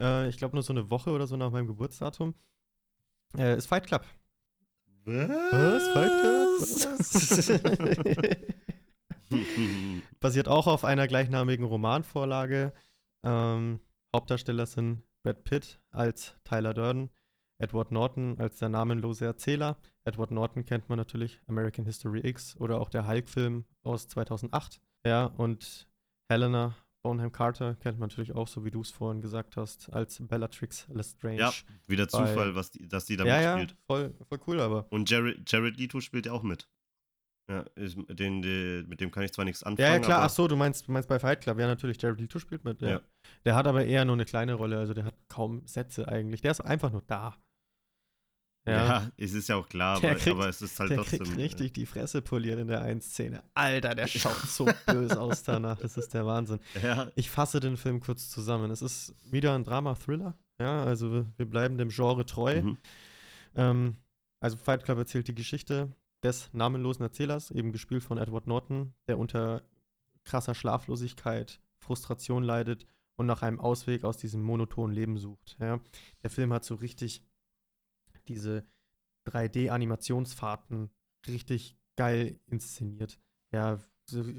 [0.00, 2.34] Äh, ich glaube, nur so eine Woche oder so nach meinem Geburtsdatum.
[3.36, 4.04] Äh, ist Fight Club.
[5.04, 5.88] Was?
[5.88, 6.36] Fight Club?
[10.20, 12.72] Basiert auch auf einer gleichnamigen Romanvorlage.
[13.24, 13.80] Ähm,
[14.16, 17.10] Hauptdarsteller sind Brad Pitt als Tyler Durden,
[17.58, 19.76] Edward Norton als der namenlose Erzähler.
[20.04, 24.80] Edward Norton kennt man natürlich, American History X oder auch der Hulk-Film aus 2008.
[25.04, 25.86] Ja, und
[26.30, 30.16] Helena Bonham Carter kennt man natürlich auch, so wie du es vorhin gesagt hast, als
[30.26, 31.36] Bellatrix Lestrange.
[31.36, 31.52] Ja,
[31.86, 33.78] wieder Zufall, was die, dass die da ja, ja, mitspielt.
[33.86, 34.86] voll, voll cool, aber.
[34.88, 36.70] Und Jared, Jared Leto spielt ja auch mit.
[37.48, 39.86] Ja, ist, den, den, mit dem kann ich zwar nichts anfangen.
[39.88, 40.22] Ja, ja, klar.
[40.24, 41.60] Ach so, du meinst, meinst bei Fight Club.
[41.60, 42.82] Ja, natürlich, Jared Leto spielt mit.
[42.82, 42.88] Ja.
[42.88, 43.00] Ja.
[43.44, 46.40] Der hat aber eher nur eine kleine Rolle, also der hat kaum Sätze eigentlich.
[46.40, 47.36] Der ist einfach nur da.
[48.68, 49.12] Ja.
[49.16, 51.20] es ist ja auch klar, aber, kriegt- aber es ist halt der trotzdem.
[51.20, 53.44] kriegt richtig die Fresse poliert in der einen Szene.
[53.54, 55.78] Alter, der schaut so böse aus danach.
[55.78, 56.58] Das ist der Wahnsinn.
[56.82, 58.72] Ja, Ich fasse den Film kurz zusammen.
[58.72, 60.34] Es ist wieder ein Drama-Thriller.
[60.60, 62.60] Ja, also wir, wir bleiben dem Genre treu.
[62.60, 62.78] mhm.
[63.54, 63.96] Ähm,
[64.40, 65.92] also Fight Club erzählt die Geschichte
[66.26, 69.62] des namenlosen Erzählers, eben gespielt von Edward Norton, der unter
[70.24, 72.86] krasser Schlaflosigkeit, Frustration leidet
[73.16, 75.56] und nach einem Ausweg aus diesem monotonen Leben sucht.
[75.60, 75.80] Ja.
[76.22, 77.22] Der Film hat so richtig
[78.26, 78.64] diese
[79.28, 80.90] 3D-Animationsfahrten
[81.28, 83.20] richtig geil inszeniert.
[83.52, 83.78] Ja,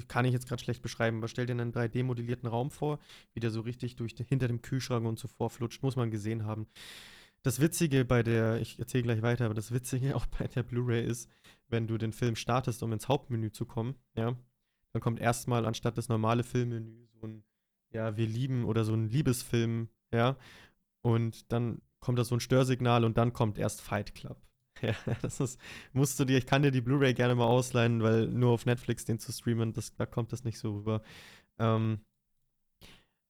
[0.08, 3.00] kann ich jetzt gerade schlecht beschreiben, aber stell dir einen 3D-modellierten Raum vor,
[3.34, 6.68] wie der so richtig durch hinter dem Kühlschrank und so vorflutscht, muss man gesehen haben.
[7.44, 11.06] Das Witzige bei der, ich erzähle gleich weiter, aber das Witzige auch bei der Blu-ray
[11.06, 11.30] ist,
[11.70, 14.36] wenn du den Film startest, um ins Hauptmenü zu kommen, ja,
[14.94, 17.44] dann kommt erstmal anstatt das normale Filmmenü so ein,
[17.92, 20.38] ja, wir lieben oder so ein Liebesfilm, ja,
[21.02, 24.42] und dann kommt da so ein Störsignal und dann kommt erst Fight Club.
[24.84, 25.60] Ja, das ist,
[25.92, 29.06] musst du dir, ich kann dir die Blu-ray gerne mal ausleihen, weil nur auf Netflix
[29.06, 31.02] den zu streamen, das, da kommt das nicht so rüber.
[31.58, 32.06] Ähm,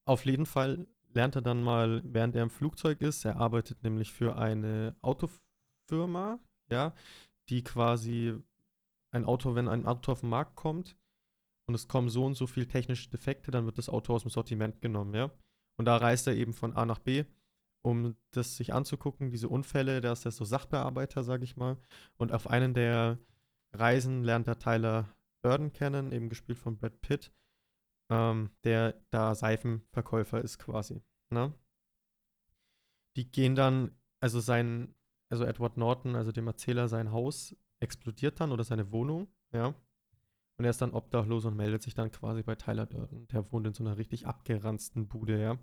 [0.06, 4.12] auf jeden Fall lernt er dann mal, während er im Flugzeug ist, er arbeitet nämlich
[4.12, 6.40] für eine Autofirma,
[6.70, 6.94] ja,
[7.50, 8.36] die quasi
[9.12, 10.98] ein Auto, wenn ein Auto auf den Markt kommt
[11.68, 14.32] und es kommen so und so viele technische Defekte, dann wird das Auto aus dem
[14.32, 15.32] Sortiment genommen, ja.
[15.78, 17.26] Und da reist er eben von A nach B,
[17.84, 21.78] um das sich anzugucken, diese Unfälle, da ist er so Sachbearbeiter, sag ich mal.
[22.18, 23.20] Und auf einen der
[23.74, 25.14] Reisen lernt er Tyler
[25.44, 27.32] Durden kennen, eben gespielt von Brad Pitt.
[28.10, 31.02] ähm, der da Seifenverkäufer ist quasi.
[31.30, 31.54] Ne?
[33.16, 34.94] Die gehen dann, also sein,
[35.30, 39.76] also Edward Norton, also dem Erzähler, sein Haus explodiert dann oder seine Wohnung, ja.
[40.58, 43.28] Und er ist dann obdachlos und meldet sich dann quasi bei Tyler Durden.
[43.28, 45.60] Der wohnt in so einer richtig abgeranzten Bude, ja.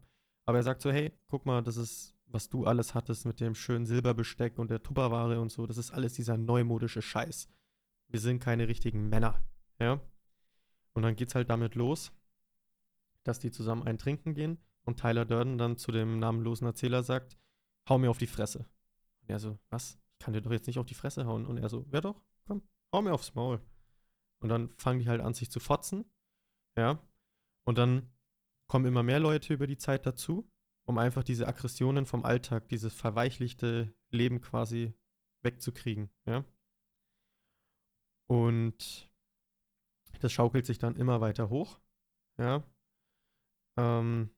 [0.47, 3.55] Aber er sagt so, hey, guck mal, das ist, was du alles hattest mit dem
[3.55, 7.49] schönen Silberbesteck und der Tupperware und so, das ist alles dieser neumodische Scheiß.
[8.09, 9.43] Wir sind keine richtigen Männer,
[9.81, 10.01] ja.
[10.93, 12.13] Und dann geht's halt damit los,
[13.25, 17.37] dass die zusammen ein Trinken gehen und Tyler Durden dann zu dem namenlosen Erzähler sagt,
[17.89, 18.67] hau mir auf die Fresse.
[19.25, 19.99] Und er so, was?
[20.13, 21.47] Ich kann dir doch jetzt nicht auf die Fresse hauen.
[21.47, 23.61] Und er so, wer doch, komm, hau mir aufs Maul.
[24.41, 26.05] Und dann fangen die halt an, sich zu fotzen.
[26.77, 26.99] Ja.
[27.65, 28.13] Und dann
[28.67, 30.51] kommen immer mehr Leute über die Zeit dazu,
[30.85, 34.95] um einfach diese Aggressionen vom Alltag, dieses verweichlichte Leben quasi
[35.43, 36.11] wegzukriegen.
[36.27, 36.45] Ja.
[38.27, 39.11] Und
[40.21, 41.81] das schaukelt sich dann immer weiter hoch.
[42.39, 42.63] Ja.
[43.77, 44.31] Ähm,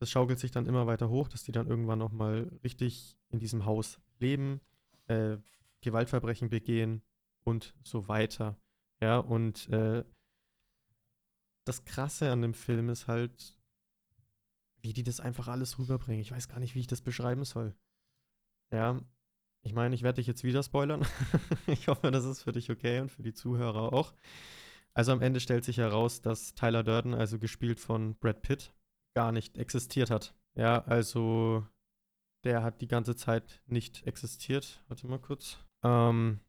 [0.00, 3.66] das schaukelt sich dann immer weiter hoch, dass die dann irgendwann nochmal richtig in diesem
[3.66, 4.60] Haus leben,
[5.06, 5.36] äh,
[5.82, 7.02] Gewaltverbrechen begehen
[7.44, 8.58] und so weiter.
[9.00, 10.02] Ja, und äh,
[11.64, 13.58] das Krasse an dem Film ist halt,
[14.80, 16.22] wie die das einfach alles rüberbringen.
[16.22, 17.74] Ich weiß gar nicht, wie ich das beschreiben soll.
[18.72, 18.98] Ja,
[19.62, 21.06] ich meine, ich werde dich jetzt wieder spoilern.
[21.66, 24.14] ich hoffe, das ist für dich okay und für die Zuhörer auch.
[24.94, 28.72] Also am Ende stellt sich heraus, dass Tyler Durden, also gespielt von Brad Pitt,
[29.14, 30.34] gar nicht existiert hat.
[30.56, 31.66] Ja, also
[32.44, 34.82] der hat die ganze Zeit nicht existiert.
[34.88, 35.58] Warte mal kurz.
[35.82, 36.40] Ähm,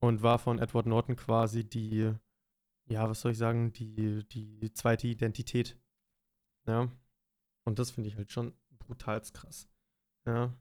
[0.00, 2.12] und war von Edward Norton quasi die,
[2.88, 5.78] ja, was soll ich sagen, die, die zweite Identität.
[6.66, 6.90] Ja.
[7.64, 9.68] Und das finde ich halt schon brutal krass.
[10.26, 10.54] Ja.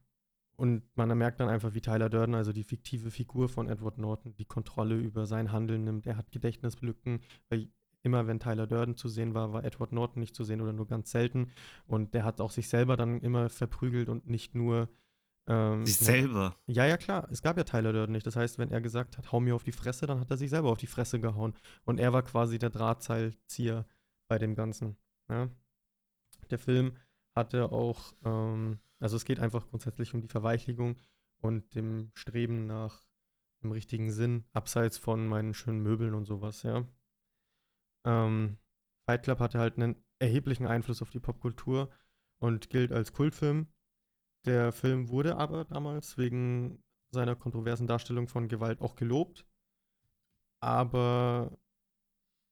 [0.57, 4.35] Und man merkt dann einfach, wie Tyler Durden, also die fiktive Figur von Edward Norton,
[4.35, 6.05] die Kontrolle über sein Handeln nimmt.
[6.05, 7.71] Er hat Gedächtnislücken, weil
[8.03, 10.87] immer wenn Tyler Durden zu sehen war, war Edward Norton nicht zu sehen oder nur
[10.87, 11.51] ganz selten.
[11.85, 14.89] Und der hat auch sich selber dann immer verprügelt und nicht nur.
[15.47, 16.55] Ähm, sich selber?
[16.67, 17.27] Ja, ja, klar.
[17.31, 18.27] Es gab ja Tyler Durden nicht.
[18.27, 20.49] Das heißt, wenn er gesagt hat, hau mir auf die Fresse, dann hat er sich
[20.49, 21.53] selber auf die Fresse gehauen.
[21.83, 23.85] Und er war quasi der Drahtseilzieher
[24.27, 24.95] bei dem Ganzen.
[25.27, 25.49] Ja?
[26.49, 26.93] Der Film
[27.35, 30.97] hatte auch, ähm, also es geht einfach grundsätzlich um die Verweichlichung
[31.41, 33.07] und dem Streben nach
[33.63, 36.85] dem richtigen Sinn, abseits von meinen schönen Möbeln und sowas, ja.
[38.05, 38.57] Ähm,
[39.05, 41.89] Fight Club hatte halt einen erheblichen Einfluss auf die Popkultur
[42.39, 43.67] und gilt als Kultfilm.
[44.45, 49.45] Der Film wurde aber damals wegen seiner kontroversen Darstellung von Gewalt auch gelobt.
[50.61, 51.57] Aber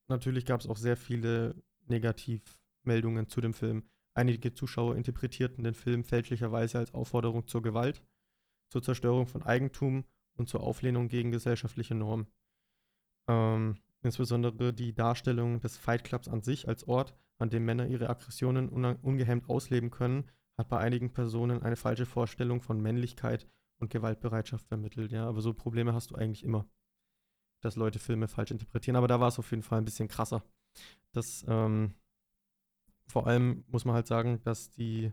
[0.07, 3.89] natürlich gab es auch sehr viele Negativmeldungen zu dem Film.
[4.13, 8.01] Einige Zuschauer interpretierten den Film fälschlicherweise als Aufforderung zur Gewalt,
[8.69, 10.05] zur Zerstörung von Eigentum
[10.37, 12.27] und zur Auflehnung gegen gesellschaftliche Normen.
[13.29, 18.09] Ähm, Insbesondere die Darstellung des Fight Clubs an sich als Ort, an dem Männer ihre
[18.09, 24.65] Aggressionen ungehemmt ausleben können, hat bei einigen Personen eine falsche Vorstellung von Männlichkeit und Gewaltbereitschaft
[24.65, 25.11] vermittelt.
[25.11, 26.65] Ja, aber so Probleme hast du eigentlich immer,
[27.61, 28.95] dass Leute Filme falsch interpretieren.
[28.95, 30.41] Aber da war es auf jeden Fall ein bisschen krasser.
[31.11, 31.93] Das, ähm,
[33.07, 35.11] vor allem muss man halt sagen, dass die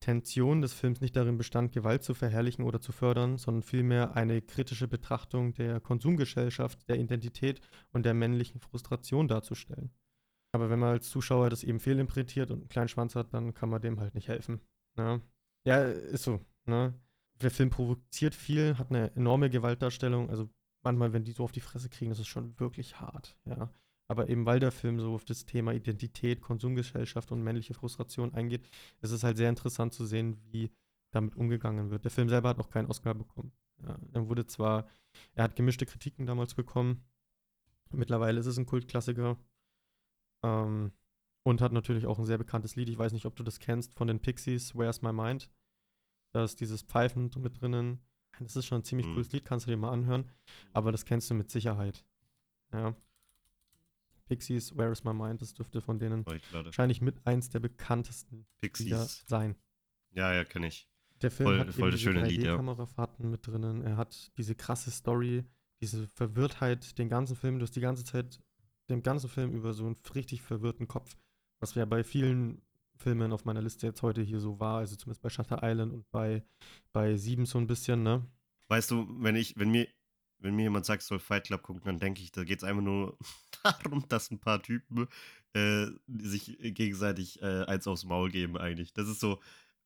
[0.00, 4.40] Intention des Films nicht darin bestand, Gewalt zu verherrlichen oder zu fördern, sondern vielmehr eine
[4.40, 7.60] kritische Betrachtung der Konsumgesellschaft, der Identität
[7.92, 9.90] und der männlichen Frustration darzustellen.
[10.52, 13.68] Aber wenn man als Zuschauer das eben fehlinterpretiert und einen kleinen Schwanz hat, dann kann
[13.68, 14.62] man dem halt nicht helfen.
[14.96, 15.20] Ne?
[15.66, 16.40] Ja, ist so.
[16.64, 16.94] Ne?
[17.42, 20.30] Der Film provoziert viel, hat eine enorme Gewaltdarstellung.
[20.30, 20.48] Also
[20.82, 23.36] manchmal, wenn die so auf die Fresse kriegen, das ist schon wirklich hart.
[23.44, 23.70] Ja.
[24.10, 28.68] Aber eben weil der Film so auf das Thema Identität, Konsumgesellschaft und männliche Frustration eingeht,
[29.02, 30.72] ist es halt sehr interessant zu sehen, wie
[31.12, 32.02] damit umgegangen wird.
[32.02, 33.52] Der Film selber hat noch keinen Oscar bekommen.
[33.86, 34.88] Ja, er wurde zwar,
[35.34, 37.04] er hat gemischte Kritiken damals bekommen.
[37.92, 39.38] Mittlerweile ist es ein Kultklassiker.
[40.42, 40.90] Ähm,
[41.44, 42.88] und hat natürlich auch ein sehr bekanntes Lied.
[42.88, 45.48] Ich weiß nicht, ob du das kennst von den Pixies, Where's My Mind?
[46.32, 48.00] Da ist dieses Pfeifen mit drinnen.
[48.40, 49.12] Das ist schon ein ziemlich mhm.
[49.12, 50.28] cooles Lied, kannst du dir mal anhören.
[50.72, 52.04] Aber das kennst du mit Sicherheit.
[52.72, 52.96] Ja.
[54.30, 59.24] Pixies, Where is My Mind, das dürfte von denen wahrscheinlich mit eins der bekanntesten Pixies
[59.26, 59.56] sein.
[60.12, 60.88] Ja, ja, kenne ich.
[61.20, 62.56] Der Film voll, hat voll das schöne Lied, ja.
[62.56, 63.82] Kamerafahrten mit drinnen.
[63.82, 65.44] Er hat diese krasse Story,
[65.80, 68.40] diese Verwirrtheit, den ganzen Film, du hast die ganze Zeit,
[68.88, 71.16] den ganzen Film über so einen richtig verwirrten Kopf,
[71.58, 72.62] was ja bei vielen
[72.94, 76.10] Filmen auf meiner Liste jetzt heute hier so war, also zumindest bei Shutter Island und
[76.12, 76.44] bei,
[76.92, 78.24] bei Sieben so ein bisschen, ne?
[78.68, 79.88] Weißt du, wenn ich, wenn mir,
[80.40, 82.82] wenn mir jemand sagt, soll Fight Club gucken, dann denke ich, da geht es einfach
[82.82, 83.16] nur
[83.62, 85.08] darum, dass ein paar Typen
[85.54, 88.92] äh, sich gegenseitig äh, eins aufs Maul geben, eigentlich.
[88.92, 89.38] Das ist so.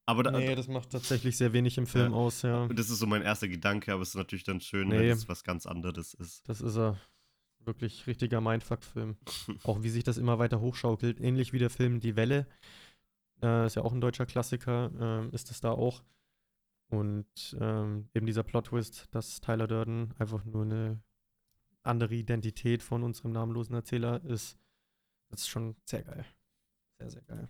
[0.06, 2.68] Aber da, nee, das macht tatsächlich sehr wenig im Film ja, aus, ja.
[2.68, 5.28] Das ist so mein erster Gedanke, aber es ist natürlich dann schön, nee, wenn es
[5.28, 6.46] was ganz anderes ist.
[6.48, 6.98] Das ist er.
[7.60, 9.16] Wirklich richtiger Mindfuck-Film.
[9.64, 11.18] auch wie sich das immer weiter hochschaukelt.
[11.18, 12.46] Ähnlich wie der Film Die Welle.
[13.42, 15.30] Äh, ist ja auch ein deutscher Klassiker.
[15.32, 16.02] Äh, ist es da auch.
[16.96, 21.02] Und ähm, eben dieser Plot-Twist, dass Tyler Durden einfach nur eine
[21.82, 24.58] andere Identität von unserem namenlosen Erzähler ist,
[25.28, 26.24] das ist schon sehr geil.
[26.98, 27.48] Sehr, sehr geil.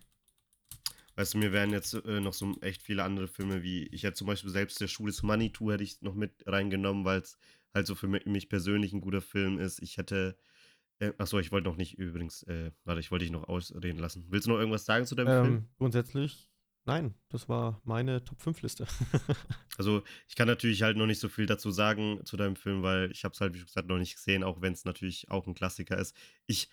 [1.15, 4.15] Weißt du, mir wären jetzt äh, noch so echt viele andere Filme, wie ich hätte
[4.15, 7.37] zum Beispiel selbst der Schule zu Money Tour hätte ich noch mit reingenommen, weil es
[7.73, 9.81] halt so für mich persönlich ein guter Film ist.
[9.81, 10.37] Ich hätte,
[10.99, 14.25] äh, achso, ich wollte noch nicht übrigens, äh, warte, ich wollte dich noch ausreden lassen.
[14.29, 15.65] Willst du noch irgendwas sagen zu deinem Ähm, Film?
[15.77, 16.49] grundsätzlich,
[16.85, 18.85] nein, das war meine Top 5 Liste.
[19.77, 23.11] Also ich kann natürlich halt noch nicht so viel dazu sagen zu deinem Film, weil
[23.11, 25.53] ich habe es halt, wie gesagt, noch nicht gesehen, auch wenn es natürlich auch ein
[25.53, 26.15] Klassiker ist.
[26.47, 26.69] Ich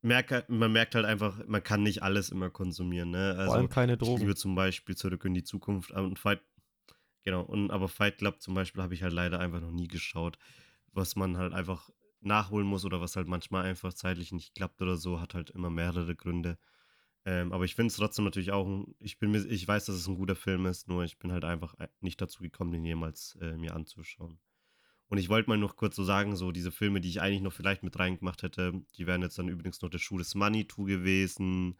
[0.00, 3.10] merke, man merkt halt einfach, man kann nicht alles immer konsumieren.
[3.10, 3.30] Ne?
[3.36, 4.20] Also, Vor allem keine Ich Drogen.
[4.20, 6.40] liebe zum Beispiel Zurück in die Zukunft und Fight,
[7.24, 10.38] genau, und aber Fight Club zum Beispiel habe ich halt leider einfach noch nie geschaut.
[10.92, 14.96] Was man halt einfach nachholen muss oder was halt manchmal einfach zeitlich nicht klappt oder
[14.96, 16.58] so, hat halt immer mehrere Gründe.
[17.26, 20.06] Ähm, aber ich finde es trotzdem natürlich auch, ein, ich bin ich weiß, dass es
[20.06, 23.56] ein guter Film ist, nur ich bin halt einfach nicht dazu gekommen, den jemals äh,
[23.56, 24.38] mir anzuschauen.
[25.08, 27.52] Und ich wollte mal noch kurz so sagen, so diese Filme, die ich eigentlich noch
[27.52, 31.76] vielleicht mit reingemacht hätte, die wären jetzt dann übrigens noch der Schuh des Manitou gewesen.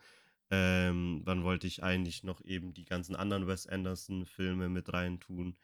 [0.51, 5.57] Ähm, dann wollte ich eigentlich noch eben die ganzen anderen Wes Anderson-Filme mit reintun.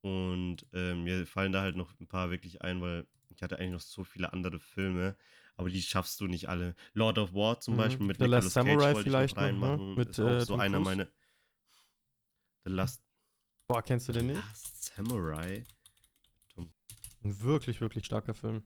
[0.00, 3.72] Und ähm, mir fallen da halt noch ein paar wirklich ein, weil ich hatte eigentlich
[3.72, 5.16] noch so viele andere Filme,
[5.56, 6.74] aber die schaffst du nicht alle.
[6.92, 7.78] Lord of War zum Mhm.
[7.78, 9.48] Beispiel mit The Last Nicolas Cage Samurai ich vielleicht noch ne?
[9.48, 9.94] reinmachen.
[9.94, 11.06] Mit, ist auch äh, so einer meiner.
[12.64, 13.02] The Last,
[13.66, 14.36] Boah, kennst du den nicht?
[14.36, 15.64] Last Samurai?
[17.22, 18.64] Ein wirklich, wirklich starker Film.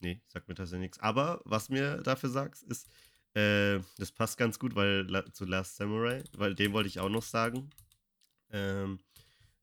[0.00, 0.98] Nee, sagt mir tatsächlich nichts.
[1.00, 2.88] Aber was mir dafür sagst, ist,
[3.34, 7.22] äh, das passt ganz gut, weil zu Last Samurai, weil den wollte ich auch noch
[7.22, 7.70] sagen.
[8.50, 9.00] Ähm,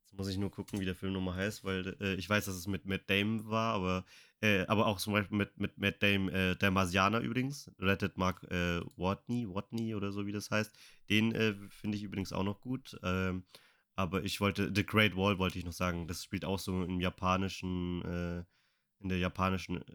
[0.02, 2.56] jetzt muss ich nur gucken, wie der Film nochmal heißt, weil äh, ich weiß, dass
[2.56, 4.06] es mit Matt Damon war, aber,
[4.46, 8.44] äh, aber auch zum Beispiel mit, mit Matt Damon, äh, der Marsianer übrigens, rettet Mark
[8.52, 10.72] äh, Watney, Watney oder so wie das heißt.
[11.10, 12.98] Den äh, finde ich übrigens auch noch gut.
[13.04, 13.44] Ähm,
[13.96, 17.00] aber ich wollte, The Great Wall wollte ich noch sagen, das spielt auch so im
[17.00, 18.44] japanischen, äh,
[19.00, 19.86] in der japanischen äh,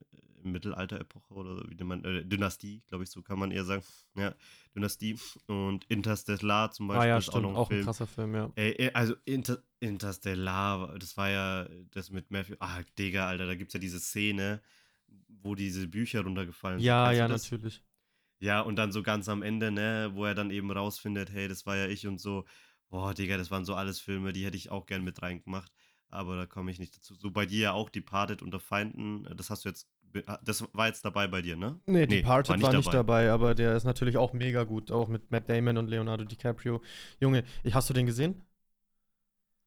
[0.42, 3.82] Mittelalter-Epoche oder wie nennt man, äh, Dynastie, glaube ich, so kann man eher sagen.
[4.16, 4.34] Ja,
[4.74, 5.18] Dynastie.
[5.46, 7.42] Und Interstellar zum Beispiel ah ja, ist auch stimmt.
[7.42, 7.84] noch ein Auch ein Film.
[7.84, 8.52] krasser Film, ja.
[8.54, 12.56] Ey, ey, also Inter Interstellar, das war ja das mit Matthew.
[12.60, 14.60] Ah, Digga, Alter, da gibt es ja diese Szene,
[15.28, 16.86] wo diese Bücher runtergefallen sind.
[16.86, 17.82] Ja, du ja, natürlich.
[18.40, 21.66] Ja, und dann so ganz am Ende, ne, wo er dann eben rausfindet, hey, das
[21.66, 22.44] war ja ich und so.
[22.88, 25.72] Boah, Digga, das waren so alles Filme, die hätte ich auch gern mit reingemacht.
[26.08, 27.14] Aber da komme ich nicht dazu.
[27.14, 29.24] So bei dir ja auch Departed unter Feinden.
[29.36, 29.88] Das hast du jetzt.
[30.26, 31.78] Ah, Das war jetzt dabei bei dir, ne?
[31.86, 33.30] Nee, Nee, Departed war nicht, dabei.
[33.30, 36.80] aber der ist natürlich auch mega gut, auch mit Matt Damon und Leonardo DiCaprio.
[37.20, 38.42] Junge, ich, hast du den gesehen?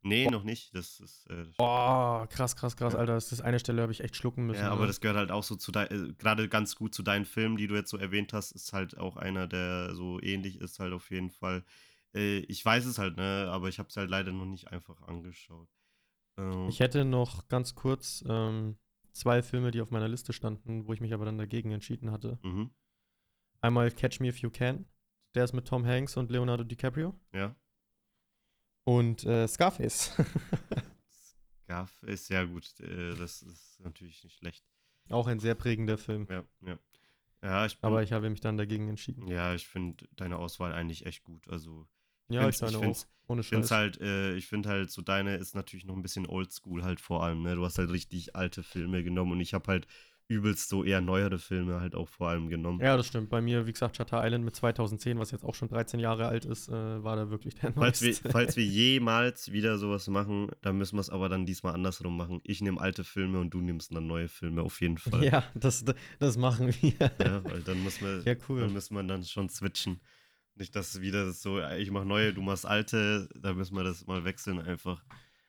[0.06, 0.76] Nee, noch nicht.
[0.76, 1.26] Das ist.
[1.30, 2.99] Äh, Boah, krass, krass, krass, Ja.
[2.99, 3.14] Alter.
[3.14, 4.60] Das ist eine Stelle, habe ich echt schlucken müssen.
[4.60, 4.88] ja, aber ne?
[4.88, 7.68] das gehört halt auch so zu dein, äh, gerade ganz gut zu deinen Filmen, die
[7.68, 11.10] du jetzt so erwähnt hast, ist halt auch einer, der so ähnlich ist, halt auf
[11.10, 11.64] jeden Fall.
[12.14, 15.02] Äh, ich weiß es halt, ne, aber ich habe es halt leider noch nicht einfach
[15.03, 15.70] angeschaut.
[16.38, 18.76] Ähm, Ich hätte noch ganz kurz ähm,
[19.14, 22.38] zwei Filme, die auf meiner Liste standen, wo ich mich aber dann dagegen entschieden hatte.
[22.44, 22.72] mhm,
[23.61, 24.85] Einmal Catch Me If You Can.
[25.35, 27.14] Der ist mit Tom Hanks und Leonardo DiCaprio.
[27.34, 27.56] ja.
[28.85, 30.11] Und äh, Scarface.
[32.02, 32.80] Ist ja gut.
[32.81, 34.64] Äh, das ist natürlich nicht schlecht.
[35.10, 36.27] auch ein sehr prägender Film.
[36.30, 36.77] Ja, ja.
[37.41, 39.27] Ja, ich bin, Aber ich habe mich dann dagegen entschieden.
[39.27, 41.48] ja, ich finde deine Auswahl eigentlich echt gut.
[41.48, 41.88] Also,
[42.34, 43.05] Ja, find's- ich meine ich auch.
[43.27, 43.77] Ohne ich finde Scheiß.
[43.77, 47.23] halt, äh, ich finde halt, so deine ist natürlich noch ein bisschen oldschool halt vor
[47.23, 47.55] allem, ne?
[47.55, 49.88] Du hast halt richtig alte Filme genommen und ich habe halt
[50.30, 52.80] übelst so eher neuere Filme halt auch vor allem genommen.
[52.81, 53.30] Ja, das stimmt.
[53.30, 56.43] Bei mir, wie gesagt, Shutter Island mit 2010, was jetzt auch schon 13 Jahre alt
[56.45, 60.77] ist, äh, war da wirklich der Falls wir, falls wir jemals wieder sowas machen, dann
[60.77, 62.39] müssen wir es aber dann diesmal andersrum machen.
[62.43, 65.23] Ich nehme alte Filme und du nimmst dann neue Filme auf jeden Fall.
[65.23, 65.85] ja, das,
[66.19, 66.93] das machen wir.
[67.19, 68.61] Ja, weil dann muss man, Ja, cool.
[68.61, 69.99] dann müssen wir dann schon switchen.
[70.56, 74.24] Nicht, dass wieder so, ich mache neue, du machst alte, da müssen wir das mal
[74.24, 75.04] wechseln einfach.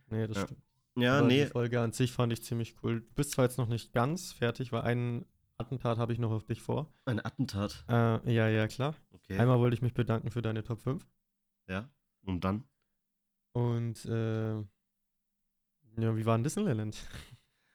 [0.09, 0.45] Nee, das Ja.
[0.45, 0.63] stimmt.
[0.97, 3.01] Ja, Aber nee, Die Folge an sich fand ich ziemlich cool.
[3.01, 5.27] Du bist zwar jetzt noch nicht ganz fertig, weil ein
[5.59, 6.93] Attentat habe ich noch auf dich vor.
[7.05, 7.85] ein Attentat.
[7.89, 8.95] Äh, ja, ja, klar.
[9.13, 9.39] Okay.
[9.39, 11.05] Einmal wollte ich mich bedanken für deine Top 5.
[11.69, 11.91] Ja.
[12.23, 12.65] Und dann?
[13.53, 14.55] Und, äh,
[15.97, 16.97] ja, wie war denn Disneyland?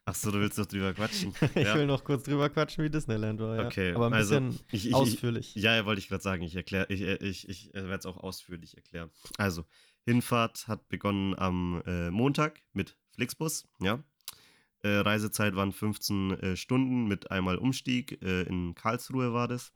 [0.10, 1.34] Achso, du willst doch drüber quatschen.
[1.56, 1.76] ich ja.
[1.76, 3.57] will noch kurz drüber quatschen, wie Disneyland war.
[3.57, 3.65] Ja.
[3.68, 5.56] Okay, Aber ein also, bisschen Ich, ich, ich, ausführlich.
[5.56, 8.76] ja, wollte ich gerade sagen, ich erkläre, ich, äh, ich, ich werde es auch ausführlich
[8.76, 9.11] erklären.
[9.38, 9.65] Also,
[10.06, 14.03] Hinfahrt hat begonnen am äh, Montag mit Flixbus, ja.
[14.81, 18.19] Äh, Reisezeit waren 15 äh, Stunden mit einmal Umstieg.
[18.23, 19.73] Äh, in Karlsruhe war das.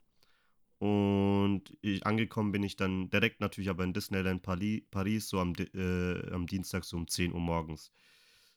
[0.78, 5.52] Und ich, angekommen bin ich dann direkt natürlich aber in Disneyland Pali Paris, so am,
[5.74, 7.92] äh, am Dienstag so um 10 Uhr morgens.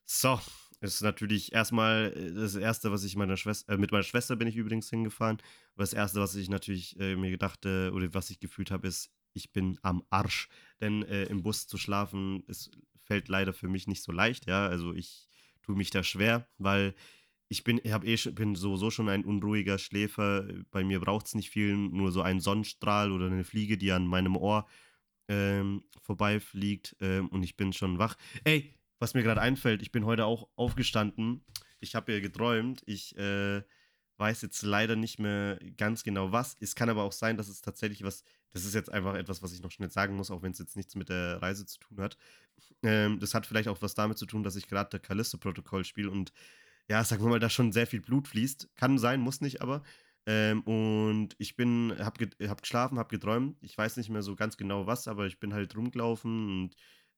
[0.05, 0.39] So,
[0.79, 4.47] ist natürlich erstmal äh, das Erste, was ich meiner Schwester, äh, mit meiner Schwester bin
[4.47, 5.37] ich übrigens hingefahren.
[5.75, 9.51] Das Erste, was ich natürlich äh, mir gedachte oder was ich gefühlt habe, ist, ich
[9.51, 10.49] bin am Arsch.
[10.81, 12.71] Denn äh, im Bus zu schlafen, ist,
[13.03, 14.67] fällt leider für mich nicht so leicht, ja.
[14.67, 15.27] Also ich
[15.61, 16.95] tue mich da schwer, weil
[17.49, 20.47] ich bin, ich eh, bin sowieso schon ein unruhiger Schläfer.
[20.71, 24.05] Bei mir braucht es nicht viel, nur so ein Sonnenstrahl oder eine Fliege, die an
[24.05, 24.67] meinem Ohr
[25.29, 28.15] ähm, vorbeifliegt ähm, und ich bin schon wach.
[28.43, 31.45] Ey, was mir gerade einfällt, ich bin heute auch aufgestanden.
[31.79, 32.81] Ich habe ja geträumt.
[32.85, 33.61] Ich äh,
[34.17, 36.57] weiß jetzt leider nicht mehr ganz genau was.
[36.59, 39.53] Es kann aber auch sein, dass es tatsächlich was, das ist jetzt einfach etwas, was
[39.53, 42.01] ich noch schnell sagen muss, auch wenn es jetzt nichts mit der Reise zu tun
[42.01, 42.17] hat.
[42.83, 46.09] Ähm, das hat vielleicht auch was damit zu tun, dass ich gerade der Callisto-Protokoll spiele
[46.09, 46.31] und
[46.89, 48.69] ja, sagen wir mal, da schon sehr viel Blut fließt.
[48.75, 49.83] Kann sein, muss nicht, aber.
[50.25, 53.57] Ähm, und ich bin, hab, ge hab geschlafen, hab geträumt.
[53.61, 56.75] Ich weiß nicht mehr so ganz genau was, aber ich bin halt rumgelaufen und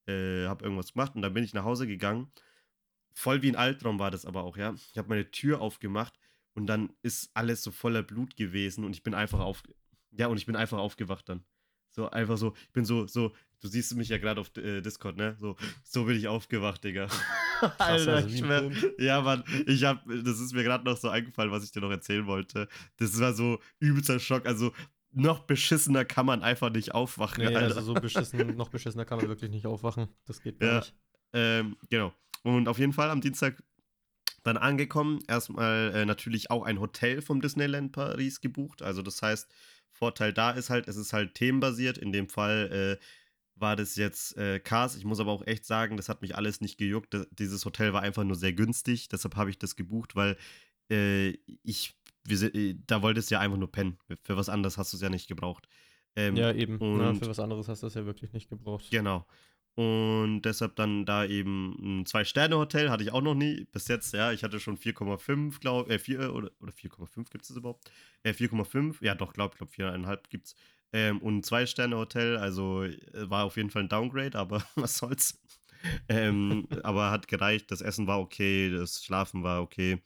[0.09, 2.31] äh, hab irgendwas gemacht und dann bin ich nach Hause gegangen.
[3.13, 4.73] Voll wie ein Albtraum war das aber auch, ja.
[4.73, 6.19] Ich habe meine Tür aufgemacht
[6.53, 9.63] und dann ist alles so voller Blut gewesen und ich bin einfach auf,
[10.11, 11.43] ja, und ich bin einfach aufgewacht dann.
[11.91, 15.17] So einfach so, ich bin so, so, du siehst mich ja gerade auf äh, Discord,
[15.17, 15.35] ne?
[15.39, 17.07] So, so bin ich aufgewacht, Digga.
[17.77, 21.51] Alter, also ich schwör, ja, Mann, ich hab, das ist mir gerade noch so eingefallen,
[21.51, 22.67] was ich dir noch erzählen wollte.
[22.97, 24.45] Das war so übelster Schock.
[24.45, 24.71] Also,
[25.11, 27.43] noch beschissener kann man einfach nicht aufwachen.
[27.43, 27.75] Nee, Alter.
[27.75, 30.07] also so beschissen, noch beschissener kann man wirklich nicht aufwachen.
[30.25, 30.93] Das geht ja, nicht.
[31.33, 32.13] Ähm, genau.
[32.43, 33.61] Und auf jeden Fall am Dienstag
[34.43, 35.19] dann angekommen.
[35.27, 38.81] Erstmal äh, natürlich auch ein Hotel vom Disneyland Paris gebucht.
[38.81, 39.51] Also das heißt,
[39.91, 41.97] Vorteil da ist halt, es ist halt themenbasiert.
[41.97, 43.05] In dem Fall äh,
[43.55, 44.95] war das jetzt äh, Cars.
[44.95, 47.13] Ich muss aber auch echt sagen, das hat mich alles nicht gejuckt.
[47.13, 49.09] Das, dieses Hotel war einfach nur sehr günstig.
[49.09, 50.37] Deshalb habe ich das gebucht, weil
[50.89, 51.95] äh, ich,
[52.29, 53.97] wir, äh, da wolltest du ja einfach nur pennen.
[54.23, 55.67] Für was anderes hast du es ja nicht gebraucht.
[56.15, 56.77] Ähm, ja, eben.
[56.77, 58.85] Und, Na, für was anderes hast du es ja wirklich nicht gebraucht.
[58.91, 59.25] Genau.
[59.75, 64.33] Und deshalb dann da eben ein Zwei-Sterne-Hotel, hatte ich auch noch nie bis jetzt, ja.
[64.33, 67.89] Ich hatte schon 4,5, glaube äh, 4 oder, oder 4,5 gibt es überhaupt?
[68.23, 70.55] Äh, 4,5, ja doch, glaube ich, glaub, 4,5 gibt es.
[70.91, 75.39] Ähm, und ein Zwei-Sterne-Hotel, also äh, war auf jeden Fall ein Downgrade, aber was soll's.
[76.09, 80.01] ähm, aber hat gereicht, das Essen war okay, das Schlafen war okay.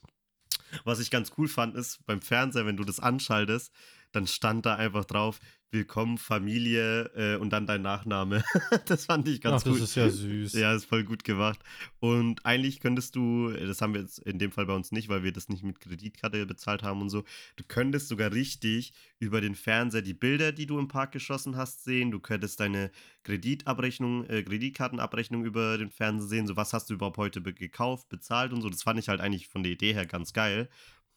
[0.84, 3.72] Was ich ganz cool fand, ist beim Fernseher, wenn du das anschaltest,
[4.14, 5.40] dann stand da einfach drauf,
[5.74, 8.44] Willkommen Familie äh, und dann dein Nachname.
[8.86, 9.82] das fand ich ganz Ach, gut.
[9.82, 10.54] Das ist ja süß.
[10.54, 11.60] Ja, ist voll gut gemacht.
[12.00, 15.24] Und eigentlich könntest du, das haben wir jetzt in dem Fall bei uns nicht, weil
[15.24, 17.24] wir das nicht mit Kreditkarte bezahlt haben und so,
[17.56, 21.84] du könntest sogar richtig über den Fernseher die Bilder, die du im Park geschossen hast,
[21.84, 22.12] sehen.
[22.12, 22.92] Du könntest deine
[23.24, 26.46] Kreditabrechnung, äh, Kreditkartenabrechnung über den Fernseher sehen.
[26.46, 28.70] So, was hast du überhaupt heute gekauft, bezahlt und so.
[28.70, 30.70] Das fand ich halt eigentlich von der Idee her ganz geil.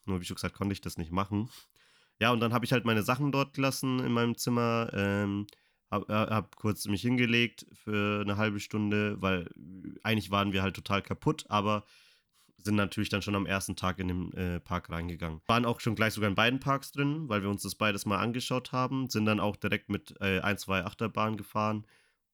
[0.06, 1.51] Nur wie schon gesagt, konnte ich das nicht machen.
[2.20, 4.90] Ja, und dann habe ich halt meine Sachen dort gelassen in meinem Zimmer.
[4.93, 5.47] Ähm,
[5.90, 9.48] hab, äh, hab kurz mich hingelegt für eine halbe Stunde, weil
[10.02, 11.84] eigentlich waren wir halt total kaputt, aber
[12.66, 15.40] sind natürlich dann schon am ersten Tag in den äh, Park reingegangen.
[15.47, 18.18] Waren auch schon gleich sogar in beiden Parks drin, weil wir uns das beides mal
[18.18, 19.09] angeschaut haben.
[19.09, 21.86] Sind dann auch direkt mit äh, ein, zwei Achterbahnen gefahren.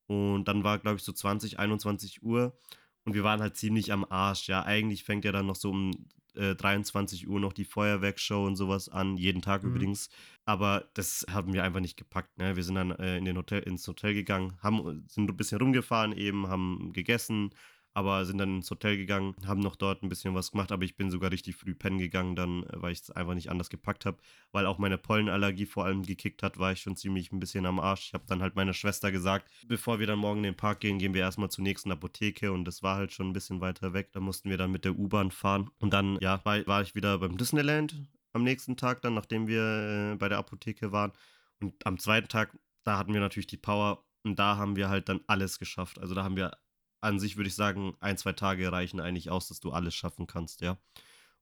[0.06, 2.56] Und dann war, glaube ich, so 20, 21 Uhr.
[3.04, 4.48] Und wir waren halt ziemlich am Arsch.
[4.48, 5.92] Ja, eigentlich fängt ja dann noch so um
[6.36, 9.70] äh, 23 Uhr noch die Feuerwerksshow und sowas an, jeden Tag mhm.
[9.70, 10.10] übrigens.
[10.44, 12.36] Aber das haben wir einfach nicht gepackt.
[12.38, 12.56] Ne?
[12.56, 16.12] Wir sind dann äh, in den Hotel, ins Hotel gegangen, haben, sind ein bisschen rumgefahren
[16.12, 17.50] eben, haben gegessen
[17.94, 20.96] aber sind dann ins Hotel gegangen, haben noch dort ein bisschen was gemacht, aber ich
[20.96, 24.06] bin sogar richtig früh pennen gegangen, dann, äh, weil ich es einfach nicht anders gepackt
[24.06, 24.18] habe,
[24.50, 27.80] weil auch meine Pollenallergie vor allem gekickt hat, war ich schon ziemlich ein bisschen am
[27.80, 28.08] Arsch.
[28.08, 30.98] Ich habe dann halt meiner Schwester gesagt, bevor wir dann morgen in den Park gehen,
[30.98, 34.12] gehen wir erstmal zur nächsten Apotheke und das war halt schon ein bisschen weiter weg.
[34.12, 37.18] Da mussten wir dann mit der U-Bahn fahren und dann, ja, war, war ich wieder
[37.18, 37.96] beim Disneyland
[38.32, 41.12] am nächsten Tag dann, nachdem wir äh, bei der Apotheke waren
[41.60, 45.08] und am zweiten Tag, da hatten wir natürlich die Power und da haben wir halt
[45.08, 45.98] dann alles geschafft.
[45.98, 46.56] Also da haben wir
[47.02, 50.26] an sich würde ich sagen, ein, zwei Tage reichen eigentlich aus, dass du alles schaffen
[50.26, 50.78] kannst, ja.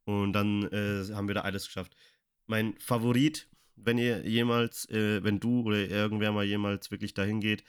[0.05, 1.95] Und dann äh, haben wir da alles geschafft.
[2.47, 7.63] Mein Favorit, wenn ihr jemals, äh, wenn du oder irgendwer mal jemals wirklich dahin geht,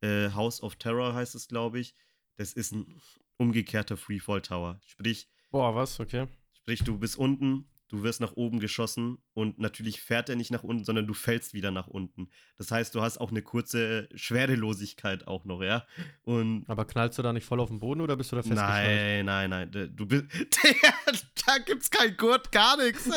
[0.00, 1.94] äh, House of Terror heißt es, glaube ich.
[2.36, 3.00] Das ist ein
[3.36, 4.80] umgekehrter Freefall Tower.
[4.84, 5.28] Sprich.
[5.50, 5.98] Boah, was?
[5.98, 6.26] Okay.
[6.52, 10.62] Sprich, du bist unten, du wirst nach oben geschossen und natürlich fährt er nicht nach
[10.62, 12.28] unten, sondern du fällst wieder nach unten.
[12.58, 15.86] Das heißt, du hast auch eine kurze Schwerelosigkeit auch noch, ja.
[16.22, 19.24] Und Aber knallst du da nicht voll auf den Boden oder bist du da festgeschnallt?
[19.24, 19.92] Nein, nein, nein.
[19.94, 20.24] Du bist.
[21.46, 23.08] da gibt's kein Gurt, gar nichts.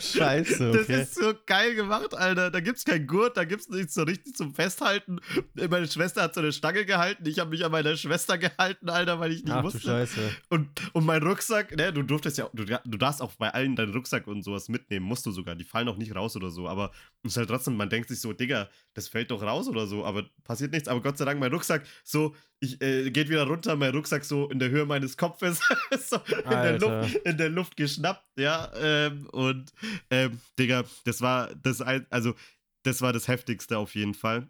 [0.14, 0.84] Scheiße, okay.
[0.86, 2.50] Das ist so geil gemacht, Alter.
[2.50, 5.18] Da gibt's kein Gurt, da gibt's nichts so richtig zum Festhalten.
[5.54, 7.26] Meine Schwester hat so eine Stange gehalten.
[7.26, 9.80] Ich habe mich an meiner Schwester gehalten, Alter, weil ich nicht Ach, wusste.
[9.80, 10.30] Du Scheiße.
[10.50, 13.92] Und, und mein Rucksack, ne, du durftest ja, du, du darfst auch bei allen deinen
[13.92, 15.54] Rucksack Rucksack und sowas mitnehmen, musst du sogar.
[15.54, 16.68] Die fallen auch nicht raus oder so.
[16.68, 16.90] Aber
[17.22, 20.04] es ist halt trotzdem, man denkt sich so, Digga, das fällt doch raus oder so,
[20.04, 20.88] aber passiert nichts.
[20.88, 24.48] Aber Gott sei Dank, mein Rucksack so, ich äh, geht wieder runter, mein Rucksack so
[24.50, 25.60] in der Höhe meines Kopfes,
[25.98, 28.70] so in der, Luft, in der, Luft, geschnappt, ja.
[28.76, 29.72] Ähm, und
[30.10, 32.34] ähm, Digga, das war das, also
[32.82, 34.48] das war das Heftigste auf jeden Fall.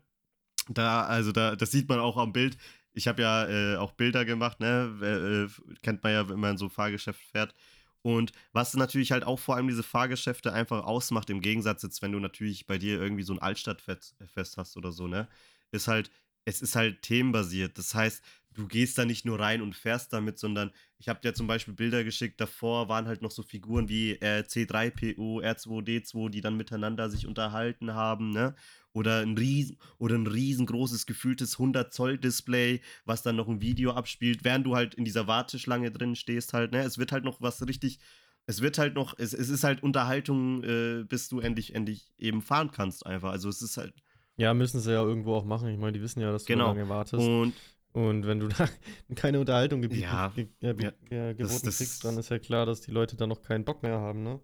[0.68, 2.56] Da, also da, das sieht man auch am Bild.
[2.92, 5.48] Ich habe ja äh, auch Bilder gemacht, ne?
[5.48, 7.54] Äh, kennt man ja, wenn man so Fahrgeschäft fährt.
[8.02, 12.12] Und was natürlich halt auch vor allem diese Fahrgeschäfte einfach ausmacht, im Gegensatz jetzt, wenn
[12.12, 15.28] du natürlich bei dir irgendwie so ein Altstadtfest hast oder so, ne?
[15.70, 16.10] Ist halt,
[16.44, 17.76] es ist halt themenbasiert.
[17.78, 18.22] Das heißt,
[18.54, 21.74] du gehst da nicht nur rein und fährst damit, sondern ich habe dir zum Beispiel
[21.74, 27.10] Bilder geschickt, davor waren halt noch so Figuren wie äh, C3PO, R2D2, die dann miteinander
[27.10, 28.54] sich unterhalten haben, ne?
[28.92, 33.92] Oder ein, riesen, oder ein riesengroßes, gefühltes 100 Zoll Display, was dann noch ein Video
[33.92, 36.82] abspielt, während du halt in dieser Warteschlange drin stehst halt, ne?
[36.82, 38.00] Es wird halt noch was richtig,
[38.46, 42.42] es wird halt noch, es, es ist halt Unterhaltung, äh, bis du endlich, endlich eben
[42.42, 43.30] fahren kannst einfach.
[43.30, 43.94] Also es ist halt.
[44.36, 45.68] Ja, müssen sie ja irgendwo auch machen.
[45.68, 46.68] Ich meine, die wissen ja, dass du genau.
[46.68, 47.24] lange wartest.
[47.24, 47.54] Und
[47.92, 48.68] und wenn du da
[49.16, 52.66] keine Unterhaltung gebieten, ja, ge ja, ja, geboten das, das kriegst, dann ist ja klar,
[52.66, 54.40] dass die Leute da noch keinen Bock mehr haben, ne?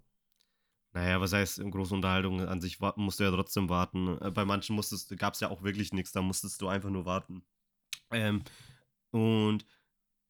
[0.96, 4.16] Naja, was heißt, in großen Unterhaltungen an sich musst du ja trotzdem warten.
[4.22, 4.80] Äh, bei manchen
[5.18, 7.42] gab es ja auch wirklich nichts, da musstest du einfach nur warten.
[8.10, 8.42] Ähm,
[9.10, 9.66] und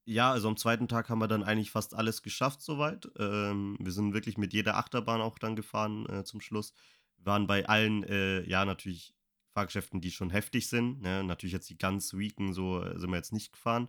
[0.06, 3.08] ja, also am zweiten Tag haben wir dann eigentlich fast alles geschafft soweit.
[3.16, 6.72] Ähm, wir sind wirklich mit jeder Achterbahn auch dann gefahren äh, zum Schluss.
[7.18, 9.14] Wir waren bei allen, äh, ja, natürlich
[9.54, 11.00] Fahrgeschäften, die schon heftig sind.
[11.00, 11.22] Ne?
[11.22, 13.86] Natürlich jetzt die ganz weaken, so äh, sind wir jetzt nicht gefahren.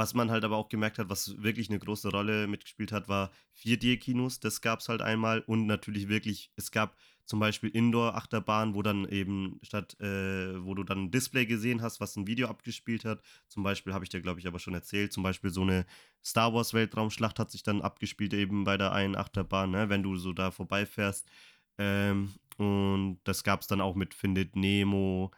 [0.00, 3.30] Was man halt aber auch gemerkt hat, was wirklich eine große Rolle mitgespielt hat, war
[3.62, 4.40] 4D-Kinos.
[4.40, 5.40] Das gab es halt einmal.
[5.40, 6.96] Und natürlich wirklich, es gab
[7.26, 12.00] zum Beispiel Indoor-Achterbahn, wo dann eben statt, äh, wo du dann ein Display gesehen hast,
[12.00, 13.20] was ein Video abgespielt hat.
[13.48, 15.12] Zum Beispiel habe ich dir, glaube ich, aber schon erzählt.
[15.12, 15.84] Zum Beispiel so eine
[16.24, 19.90] Star Wars Weltraumschlacht hat sich dann abgespielt eben bei der einen Achterbahn, ne?
[19.90, 21.28] wenn du so da vorbeifährst.
[21.76, 25.30] Ähm, und das gab es dann auch mit Findet Nemo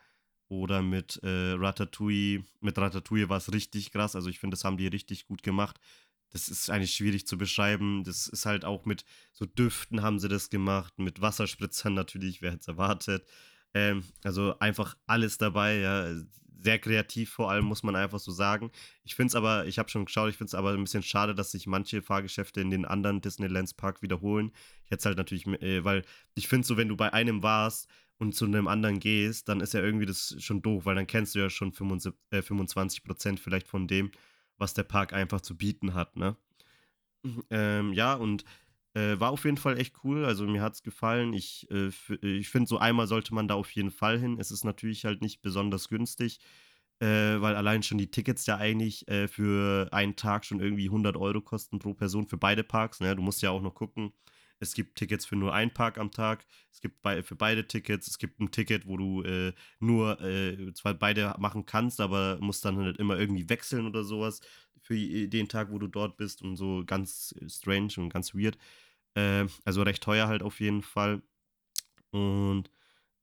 [0.52, 2.44] oder mit äh, Ratatouille.
[2.60, 4.14] Mit Ratatouille war es richtig krass.
[4.14, 5.80] Also ich finde, das haben die richtig gut gemacht.
[6.30, 8.04] Das ist eigentlich schwierig zu beschreiben.
[8.04, 12.52] Das ist halt auch mit so Düften haben sie das gemacht, mit Wasserspritzern natürlich, wer
[12.52, 13.26] hätte es erwartet.
[13.72, 16.14] Ähm, also einfach alles dabei, ja
[16.62, 18.70] sehr kreativ vor allem, muss man einfach so sagen.
[19.02, 21.34] Ich finde es aber, ich habe schon geschaut, ich finde es aber ein bisschen schade,
[21.34, 24.52] dass sich manche Fahrgeschäfte in den anderen Disneylands Park wiederholen.
[24.84, 26.04] Ich hätte es halt natürlich, äh, weil
[26.34, 27.88] ich finde so, wenn du bei einem warst
[28.22, 31.34] und zu einem anderen gehst, dann ist ja irgendwie das schon doof, weil dann kennst
[31.34, 34.12] du ja schon 25, äh, 25 Prozent vielleicht von dem,
[34.58, 36.36] was der Park einfach zu bieten hat, ne?
[37.50, 38.44] Ähm, ja, und
[38.94, 40.24] äh, war auf jeden Fall echt cool.
[40.24, 41.32] Also mir hat es gefallen.
[41.32, 41.88] Ich, äh,
[42.20, 44.38] ich finde, so einmal sollte man da auf jeden Fall hin.
[44.38, 46.38] Es ist natürlich halt nicht besonders günstig,
[47.00, 51.16] äh, weil allein schon die Tickets ja eigentlich äh, für einen Tag schon irgendwie 100
[51.16, 53.00] Euro kosten pro Person für beide Parks.
[53.00, 53.16] Ne?
[53.16, 54.12] Du musst ja auch noch gucken.
[54.62, 56.46] Es gibt Tickets für nur einen Park am Tag.
[56.70, 58.06] Es gibt bei, für beide Tickets.
[58.06, 62.64] Es gibt ein Ticket, wo du äh, nur äh, zwar beide machen kannst, aber musst
[62.64, 64.40] dann halt immer irgendwie wechseln oder sowas
[64.80, 68.56] für den Tag, wo du dort bist und so ganz strange und ganz weird.
[69.14, 71.22] Äh, also recht teuer halt auf jeden Fall.
[72.12, 72.70] Und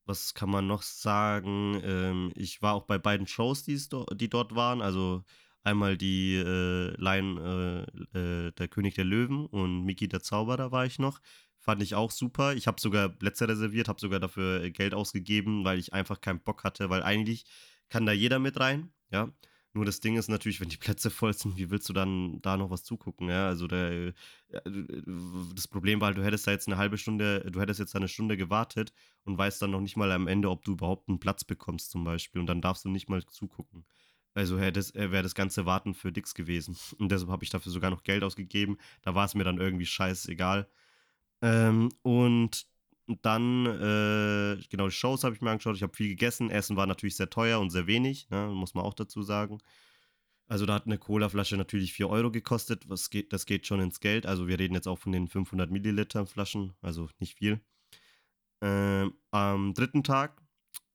[0.06, 1.80] was kann man noch sagen?
[1.86, 4.82] Ähm, ich war auch bei beiden Shows, die dort waren.
[4.82, 5.24] Also
[5.70, 8.18] einmal die äh, Lion, äh,
[8.48, 11.20] äh, der König der Löwen und Mickey der Zauberer war ich noch.
[11.60, 12.54] Fand ich auch super.
[12.54, 16.64] Ich habe sogar Plätze reserviert, habe sogar dafür Geld ausgegeben, weil ich einfach keinen Bock
[16.64, 17.46] hatte, weil eigentlich
[17.90, 19.32] kann da jeder mit rein, ja.
[19.74, 22.58] Nur das Ding ist natürlich, wenn die Plätze voll sind, wie willst du dann da
[22.58, 23.30] noch was zugucken?
[23.30, 24.14] Ja, also der,
[25.54, 28.08] das Problem war halt, du hättest da jetzt eine halbe Stunde, du hättest jetzt eine
[28.08, 28.92] Stunde gewartet
[29.26, 32.04] und weißt dann noch nicht mal am Ende, ob du überhaupt einen Platz bekommst zum
[32.04, 33.86] Beispiel und dann darfst du nicht mal zugucken.
[34.40, 36.78] Also wäre das, wär das ganze Warten für Dix gewesen.
[36.98, 38.78] Und deshalb habe ich dafür sogar noch Geld ausgegeben.
[39.02, 40.70] Da war es mir dann irgendwie scheißegal.
[41.42, 42.66] Ähm, und
[43.22, 45.76] dann, äh, genau, die Shows habe ich mir angeschaut.
[45.76, 46.52] Ich habe viel gegessen.
[46.52, 49.58] Essen war natürlich sehr teuer und sehr wenig, ne, muss man auch dazu sagen.
[50.48, 52.88] Also da hat eine Colaflasche natürlich 4 Euro gekostet.
[52.88, 54.26] Was geht, das geht schon ins Geld.
[54.26, 57.60] Also wir reden jetzt auch von den 500 Milliliter Flaschen, also nicht viel.
[58.62, 60.42] Ähm, am dritten Tag,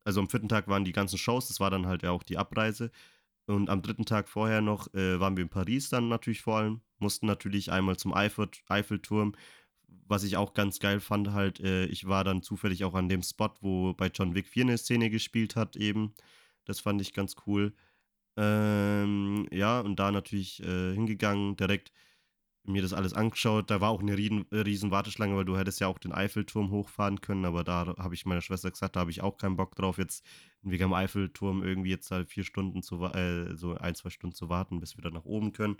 [0.03, 1.49] also am vierten Tag waren die ganzen Shows.
[1.49, 2.91] Das war dann halt ja auch die Abreise.
[3.47, 6.81] Und am dritten Tag vorher noch äh, waren wir in Paris dann natürlich vor allem.
[6.99, 9.35] Mussten natürlich einmal zum Eiffel, Eiffelturm
[10.07, 13.23] was ich auch ganz geil fand, halt, äh, ich war dann zufällig auch an dem
[13.23, 16.15] Spot, wo bei John Wick 4 eine Szene gespielt hat, eben.
[16.65, 17.75] Das fand ich ganz cool.
[18.37, 21.93] Ähm, ja, und da natürlich äh, hingegangen, direkt
[22.67, 23.71] mir das alles angeschaut.
[23.71, 27.21] Da war auch eine riesen, riesen Warteschlange, weil du hättest ja auch den Eiffelturm hochfahren
[27.21, 29.99] können, aber da habe ich meiner Schwester gesagt, da habe ich auch keinen Bock drauf,
[29.99, 30.25] jetzt
[30.63, 34.49] wegen am Eiffelturm irgendwie jetzt halt vier Stunden zu, äh, so ein, zwei Stunden zu
[34.49, 35.77] warten, bis wir dann nach oben können.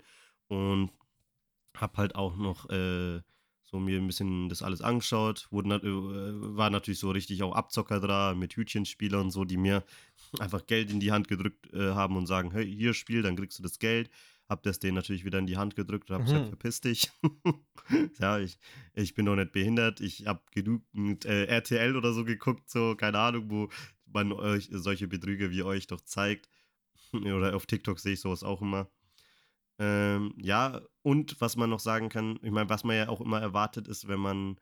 [0.47, 0.91] Und
[1.75, 3.21] habe halt auch noch äh,
[3.63, 5.47] so mir ein bisschen das alles angeschaut.
[5.51, 5.81] Wurden, äh,
[6.55, 9.83] war natürlich so richtig auch Abzocker da mit Hütchenspieler und so, die mir
[10.39, 13.59] einfach Geld in die Hand gedrückt äh, haben und sagen, hey, hier Spiel, dann kriegst
[13.59, 14.09] du das Geld.
[14.47, 16.49] Hab das denen natürlich wieder in die Hand gedrückt und hab gesagt, mhm.
[16.49, 17.11] verpiss dich.
[18.19, 18.59] ja, ich,
[18.93, 20.01] ich bin doch nicht behindert.
[20.01, 23.69] Ich hab genügend äh, RTL oder so geguckt, so, keine Ahnung, wo
[24.05, 26.47] man euch solche Betrüger wie euch doch zeigt.
[27.13, 28.89] oder auf TikTok sehe ich sowas auch immer.
[29.77, 33.41] Ähm, ja, und was man noch sagen kann, ich meine, was man ja auch immer
[33.41, 34.59] erwartet ist, wenn man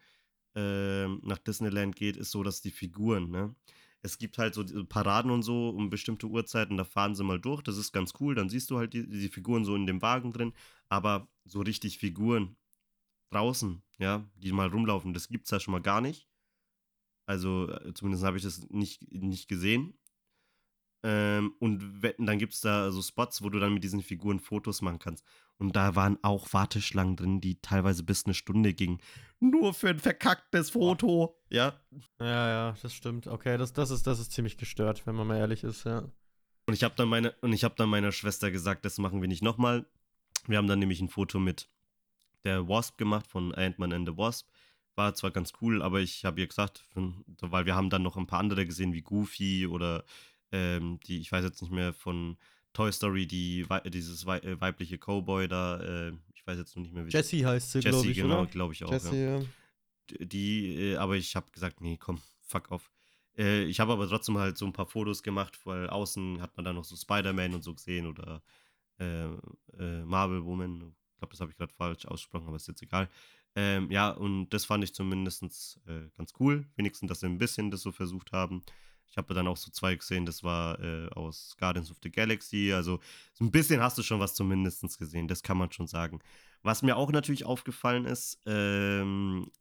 [0.56, 3.56] ähm, nach Disneyland geht, ist so, dass die Figuren, ne?
[4.04, 7.62] Es gibt halt so Paraden und so um bestimmte Uhrzeiten, da fahren sie mal durch,
[7.64, 10.34] das ist ganz cool, dann siehst du halt die, die Figuren so in dem Wagen
[10.34, 10.54] drin,
[10.90, 12.58] aber so richtig Figuren
[13.32, 16.28] draußen, ja, die mal rumlaufen, das gibt's ja schon mal gar nicht.
[17.26, 19.98] Also, äh, zumindest habe ich das nicht, nicht gesehen.
[21.04, 24.82] Ähm, und dann gibt es da so Spots, wo du dann mit diesen Figuren Fotos
[24.82, 25.26] machen kannst.
[25.64, 29.00] Und da waren auch Warteschlangen drin, die teilweise bis eine Stunde gingen.
[29.40, 31.40] Nur für ein verkacktes Foto.
[31.50, 31.80] Ja.
[32.20, 33.28] Ja, ja, das stimmt.
[33.28, 36.00] Okay, das, das, ist, das ist ziemlich gestört, wenn man mal ehrlich ist, ja.
[36.66, 39.30] Und ich habe dann meine und ich habe dann meiner Schwester gesagt, das machen wir
[39.30, 39.86] nicht nochmal.
[40.48, 41.70] Wir haben dann nämlich ein Foto mit
[42.44, 44.50] der Wasp gemacht von Ant-Man and the Wasp.
[44.96, 46.86] War zwar ganz cool, aber ich habe ihr gesagt,
[47.40, 50.04] weil wir haben dann noch ein paar andere gesehen wie Goofy oder
[50.52, 52.38] ähm, die, ich weiß jetzt nicht mehr von
[52.74, 57.06] Toy Story, die, dieses äh, weibliche Cowboy da, äh, ich weiß jetzt noch nicht mehr,
[57.06, 58.18] wie Jessie heißt sie, glaube ich.
[58.18, 58.92] genau, glaube ich auch.
[58.92, 59.40] Jessie, ja.
[59.40, 59.46] ja.
[60.20, 62.92] Die, äh, aber ich habe gesagt, nee, komm, fuck off.
[63.38, 66.66] Äh, ich habe aber trotzdem halt so ein paar Fotos gemacht, weil außen hat man
[66.66, 68.42] dann noch so Spider-Man und so gesehen oder
[69.00, 69.26] äh,
[69.80, 70.94] äh, Marvel Woman.
[71.12, 73.10] Ich glaube, das habe ich gerade falsch ausgesprochen, aber ist jetzt egal.
[73.56, 75.80] Ähm, ja, und das fand ich zumindest
[76.18, 76.66] ganz cool.
[76.76, 78.64] Wenigstens, dass sie ein bisschen das so versucht haben.
[79.14, 82.74] Ich habe dann auch so zwei gesehen, das war äh, aus Guardians of the Galaxy.
[82.74, 83.00] Also
[83.34, 86.18] so ein bisschen hast du schon was zumindest gesehen, das kann man schon sagen.
[86.64, 89.52] Was mir auch natürlich aufgefallen ist, ähm,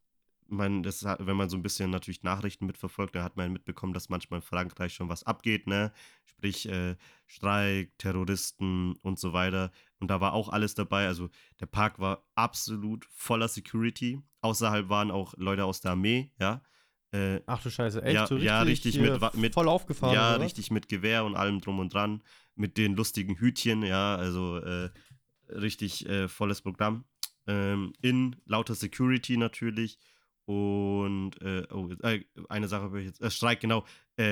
[0.48, 4.08] man, das, wenn man so ein bisschen natürlich Nachrichten mitverfolgt, dann hat man mitbekommen, dass
[4.08, 5.92] manchmal in Frankreich schon was abgeht, ne?
[6.24, 9.70] Sprich, äh, Streik, Terroristen und so weiter.
[9.98, 11.06] Und da war auch alles dabei.
[11.06, 11.28] Also
[11.60, 14.18] der Park war absolut voller Security.
[14.40, 16.62] Außerhalb waren auch Leute aus der Armee, ja.
[17.12, 18.14] Äh, Ach du Scheiße, echt?
[18.14, 20.14] Ja, so richtig, ja, richtig mit, mit, voll aufgefahren.
[20.14, 22.22] Ja, richtig mit Gewehr und allem drum und dran.
[22.54, 24.90] Mit den lustigen Hütchen, ja, also äh,
[25.48, 27.04] richtig äh, volles Programm.
[27.46, 29.98] Ähm, in lauter Security natürlich.
[30.46, 33.20] Und äh, oh, äh, eine Sache habe ich jetzt.
[33.20, 33.84] Äh, Streik, genau.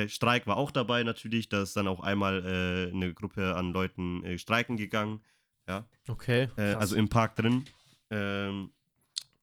[0.08, 1.48] Streik war auch dabei natürlich.
[1.48, 5.22] Da ist dann auch einmal eine Gruppe an Leuten streiken gegangen.
[5.66, 5.86] Ja.
[6.06, 6.48] Okay.
[6.56, 7.64] also im Park drin.
[8.10, 8.72] Ähm,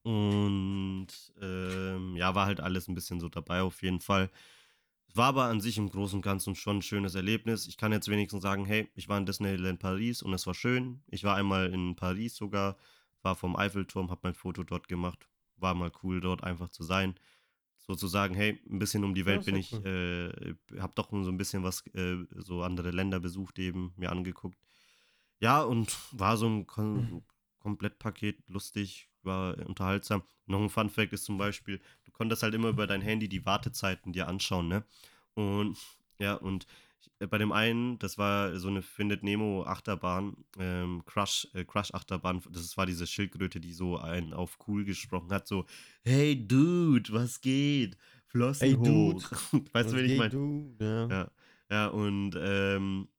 [0.08, 1.08] und
[1.42, 4.32] ähm, ja, war halt alles ein bisschen so dabei auf jeden Fall.
[5.14, 7.68] War aber an sich im Großen und Ganzen schon ein schönes Erlebnis.
[7.68, 11.02] Ich kann jetzt wenigstens sagen, hey, ich war in Disneyland Paris und es war schön.
[11.08, 12.78] Ich war einmal in Paris sogar,
[13.22, 15.28] war vom Eiffelturm, habe mein Foto dort gemacht.
[15.58, 17.16] War mal cool dort einfach zu sein.
[17.76, 20.30] Sozusagen, hey, ein bisschen um die Welt bin ich, äh,
[20.80, 24.58] habe doch so ein bisschen was, äh, so andere Länder besucht eben, mir angeguckt.
[25.42, 27.24] Ja, und war so ein Kom
[27.60, 30.24] Komplettpaket, lustig, war unterhaltsam.
[30.48, 33.46] Noch ein Fun Fact ist zum Beispiel, du konntest halt immer über dein Handy die
[33.46, 34.84] Wartezeiten dir anschauen, ne?
[35.36, 35.78] Und
[36.18, 36.66] ja, und
[37.20, 42.42] bei dem einen, das war so eine Findet Nemo Achterbahn, ähm, Crush, äh, Crush Achterbahn,
[42.50, 45.66] das war diese Schildkröte, die so einen auf cool gesprochen hat, so,
[46.04, 47.98] hey Dude, was geht?
[48.26, 49.24] Flossen hey, Dude.
[49.74, 50.76] weißt du, wen ich meine?
[50.80, 51.08] Ja.
[51.08, 51.32] ja.
[51.70, 53.10] Ja, und ähm,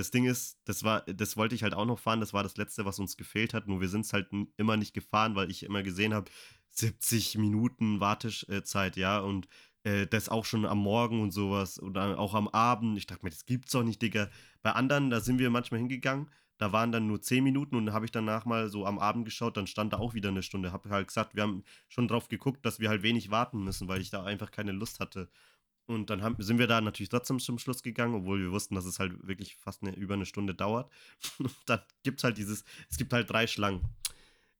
[0.00, 2.20] das Ding ist, das war, das wollte ich halt auch noch fahren.
[2.20, 3.68] Das war das Letzte, was uns gefehlt hat.
[3.68, 6.30] Nur wir sind es halt immer nicht gefahren, weil ich immer gesehen habe,
[6.70, 9.48] 70 Minuten Wartezeit, ja, und
[9.84, 12.96] äh, das auch schon am Morgen und sowas oder auch am Abend.
[12.96, 14.30] Ich dachte mir, das gibt's doch nicht, Digga.
[14.62, 18.04] Bei anderen, da sind wir manchmal hingegangen, da waren dann nur 10 Minuten und habe
[18.04, 20.72] ich danach mal so am Abend geschaut, dann stand da auch wieder eine Stunde.
[20.72, 24.00] Habe halt gesagt, wir haben schon drauf geguckt, dass wir halt wenig warten müssen, weil
[24.00, 25.28] ich da einfach keine Lust hatte.
[25.90, 28.84] Und dann haben, sind wir da natürlich trotzdem zum Schluss gegangen, obwohl wir wussten, dass
[28.84, 30.88] es halt wirklich fast eine, über eine Stunde dauert.
[31.38, 33.82] Und dann gibt es halt dieses, es gibt halt drei Schlangen.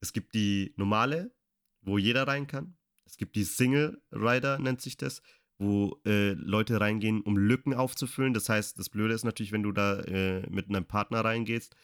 [0.01, 1.33] Es gibt die normale,
[1.81, 2.75] wo jeder rein kann.
[3.05, 5.21] Es gibt die Single Rider, nennt sich das,
[5.57, 8.33] wo äh, Leute reingehen, um Lücken aufzufüllen.
[8.33, 11.77] Das heißt, das Blöde ist natürlich, wenn du da äh, mit einem Partner reingehst,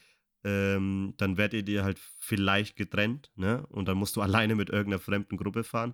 [0.43, 3.66] ähm, dann werdet ihr dir halt vielleicht getrennt, ne?
[3.67, 5.93] Und dann musst du alleine mit irgendeiner fremden Gruppe fahren.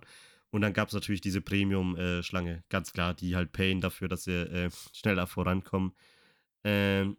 [0.54, 4.40] Und dann gab es natürlich diese Premium-Schlange, ganz klar, die halt payen dafür, dass sie
[4.40, 5.96] äh, schneller vorankommen.
[6.62, 7.16] Ähm,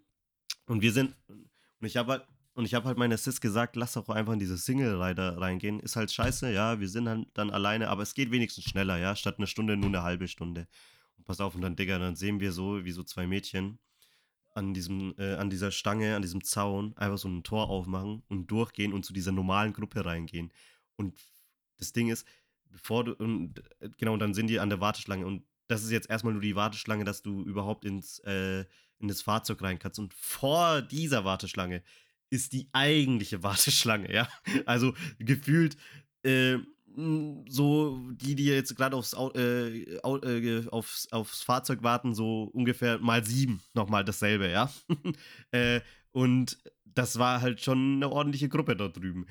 [0.68, 3.92] und wir sind, und ich habe halt, und ich habe halt meiner Sis gesagt, lass
[3.92, 5.82] doch einfach in diese Single-Rider reingehen.
[5.82, 9.18] Ist halt scheiße, ja, wir sind halt dann alleine, aber es geht wenigstens schneller, ja,
[9.18, 10.66] statt eine Stunde nur eine halbe Stunde.
[11.18, 13.80] Und pass auf, und dann, Digga, dann sehen wir so, wie so zwei Mädchen
[14.54, 18.50] an diesem, äh, an dieser Stange, an diesem Zaun einfach so ein Tor aufmachen und
[18.50, 20.54] durchgehen und zu dieser normalen Gruppe reingehen.
[20.96, 21.20] Und
[21.76, 22.26] das Ding ist,
[22.76, 26.10] bevor du, und äh, genau, dann sind die an der Warteschlange und das ist jetzt
[26.10, 28.66] erstmal nur die Warteschlange, dass du überhaupt ins, äh,
[29.00, 29.98] in das Fahrzeug rein kannst.
[29.98, 31.82] Und vor dieser Warteschlange
[32.30, 34.28] ist die eigentliche Warteschlange, ja.
[34.66, 35.78] Also gefühlt
[36.24, 36.58] äh,
[37.50, 43.26] so die, die jetzt gerade aufs, äh, äh, aufs, aufs Fahrzeug warten, so ungefähr mal
[43.26, 44.72] sieben nochmal dasselbe, ja.
[45.52, 45.82] äh,
[46.12, 49.26] und das war halt schon eine ordentliche Gruppe dort drüben.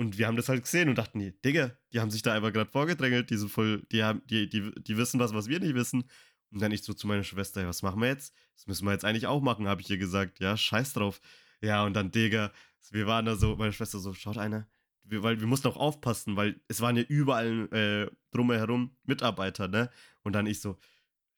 [0.00, 2.54] Und wir haben das halt gesehen und dachten, nee, Digga, die haben sich da einfach
[2.54, 5.74] gerade vorgedrängelt, die sind voll, die haben, die, die, die wissen was, was wir nicht
[5.74, 6.04] wissen.
[6.50, 8.34] Und dann ich so zu meiner Schwester, was machen wir jetzt?
[8.54, 10.40] Das müssen wir jetzt eigentlich auch machen, habe ich ihr gesagt.
[10.40, 11.20] Ja, scheiß drauf.
[11.60, 12.50] Ja, und dann, Digga,
[12.92, 14.66] wir waren da so, meine Schwester so, schaut einer,
[15.02, 19.90] wir, weil wir mussten auch aufpassen, weil es waren ja überall äh, drumherum Mitarbeiter, ne?
[20.22, 20.78] Und dann ich so,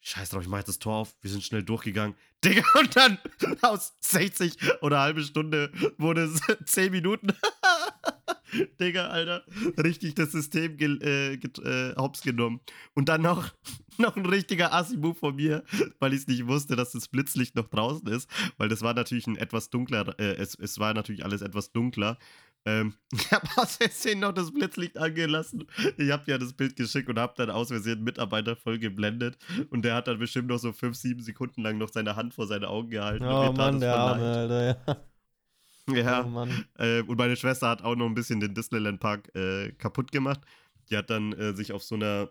[0.02, 2.16] scheiß drauf, ich mach jetzt das Tor auf, wir sind schnell durchgegangen.
[2.44, 3.18] Digga, und dann
[3.62, 7.28] aus 60 oder halbe Stunde wurde es 10 Minuten.
[8.80, 9.44] Digga, Alter,
[9.82, 12.60] richtig das System ge äh, äh, hops genommen.
[12.94, 13.50] Und dann noch,
[13.98, 15.64] noch ein richtiger Assi-Move von mir,
[15.98, 19.26] weil ich es nicht wusste, dass das Blitzlicht noch draußen ist, weil das war natürlich
[19.26, 22.18] ein etwas dunkler, äh, es, es war natürlich alles etwas dunkler.
[22.64, 25.66] Ähm, ich habe aus Versehen noch das Blitzlicht angelassen.
[25.96, 29.36] Ich habe ja das Bild geschickt und habe dann aus Versehen einen Mitarbeiter voll geblendet.
[29.70, 32.46] Und der hat dann bestimmt noch so 5, 7 Sekunden lang noch seine Hand vor
[32.46, 33.24] seine Augen gehalten.
[33.24, 34.96] Oh Mann, der Arme, Alter, ja.
[36.02, 39.72] Ja, oh äh, und meine Schwester hat auch noch ein bisschen den Disneyland Park äh,
[39.72, 40.40] kaputt gemacht.
[40.90, 42.30] Die hat dann äh, sich auf so einer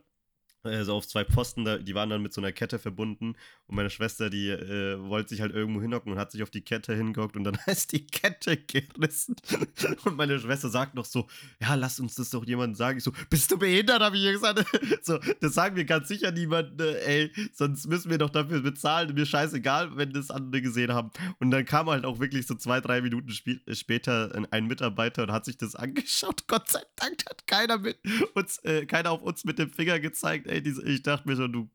[0.64, 3.35] also auf zwei Pfosten, da, die waren dann mit so einer Kette verbunden
[3.67, 6.61] und meine Schwester, die äh, wollte sich halt irgendwo hinhocken und hat sich auf die
[6.61, 9.35] Kette hingehockt und dann ist die Kette gerissen
[10.06, 11.27] und meine Schwester sagt noch so,
[11.59, 12.98] ja, lass uns das doch jemandem sagen.
[12.99, 14.65] Ich so, bist du behindert, habe ich ihr gesagt.
[15.01, 19.14] so, das sagen wir ganz sicher niemandem, äh, ey, sonst müssen wir doch dafür bezahlen,
[19.14, 21.11] mir scheißegal, wenn das andere gesehen haben.
[21.40, 25.31] Und dann kam halt auch wirklich so zwei, drei Minuten sp später ein Mitarbeiter und
[25.31, 26.48] hat sich das angeschaut.
[26.48, 27.98] Gott sei Dank hat keiner mit
[28.35, 31.69] uns, äh, keiner auf uns mit dem Finger gezeigt ey, ich dachte mir schon, du,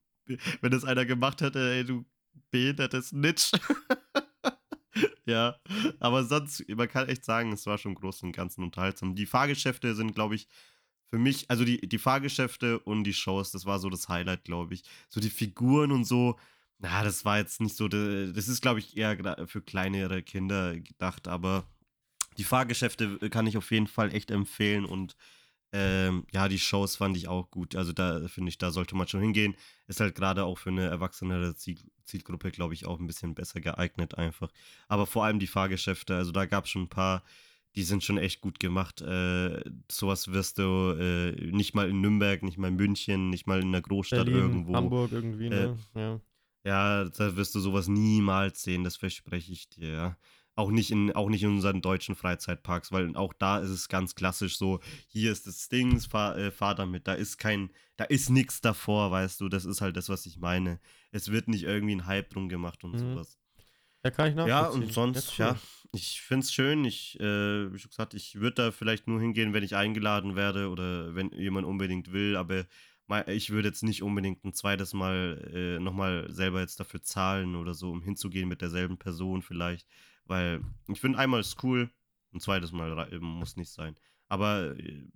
[0.60, 2.04] wenn das einer gemacht hätte, ey, du
[2.50, 3.52] behindertes Nitsch.
[5.26, 5.56] ja,
[5.98, 9.14] aber sonst, man kann echt sagen, es war schon groß und ganz unterhaltsam.
[9.14, 10.48] Die Fahrgeschäfte sind, glaube ich,
[11.08, 14.74] für mich, also die, die Fahrgeschäfte und die Shows, das war so das Highlight, glaube
[14.74, 14.82] ich.
[15.08, 16.36] So die Figuren und so,
[16.78, 21.28] na, das war jetzt nicht so, das ist, glaube ich, eher für kleinere Kinder gedacht,
[21.28, 21.66] aber
[22.38, 25.16] die Fahrgeschäfte kann ich auf jeden Fall echt empfehlen und
[25.76, 27.76] ähm, ja, die Shows fand ich auch gut.
[27.76, 29.56] Also da finde ich, da sollte man schon hingehen.
[29.86, 33.60] Ist halt gerade auch für eine erwachsenere Ziel Zielgruppe, glaube ich, auch ein bisschen besser
[33.60, 34.50] geeignet einfach.
[34.86, 37.24] Aber vor allem die Fahrgeschäfte, also da gab es schon ein paar,
[37.74, 39.02] die sind schon echt gut gemacht.
[39.02, 43.60] Äh, sowas wirst du äh, nicht mal in Nürnberg, nicht mal in München, nicht mal
[43.60, 44.74] in einer Großstadt Berlin, irgendwo.
[44.74, 45.76] Hamburg irgendwie, ne?
[45.94, 46.20] Äh, ja.
[46.64, 50.16] ja, da wirst du sowas niemals sehen, das verspreche ich dir, ja.
[50.56, 54.14] Auch nicht, in, auch nicht in unseren deutschen Freizeitparks, weil auch da ist es ganz
[54.14, 58.30] klassisch so, hier ist das Ding, fahr, äh, fahr damit, da ist kein, da ist
[58.30, 60.80] nichts davor, weißt du, das ist halt das, was ich meine.
[61.12, 62.98] Es wird nicht irgendwie ein Hype drum gemacht und mhm.
[62.98, 63.38] sowas.
[64.02, 65.56] Ja, kann ich Ja, und sonst, ja,
[65.92, 66.84] ich finde es schön.
[66.84, 70.68] Ich, äh, wie schon gesagt, ich würde da vielleicht nur hingehen, wenn ich eingeladen werde
[70.70, 72.66] oder wenn jemand unbedingt will, aber
[73.26, 77.74] ich würde jetzt nicht unbedingt ein zweites Mal äh, nochmal selber jetzt dafür zahlen oder
[77.74, 79.86] so, um hinzugehen mit derselben Person vielleicht.
[80.26, 81.90] Weil ich finde, einmal ist cool,
[82.32, 83.96] ein zweites Mal muss nicht sein.
[84.28, 85.08] Aber äh,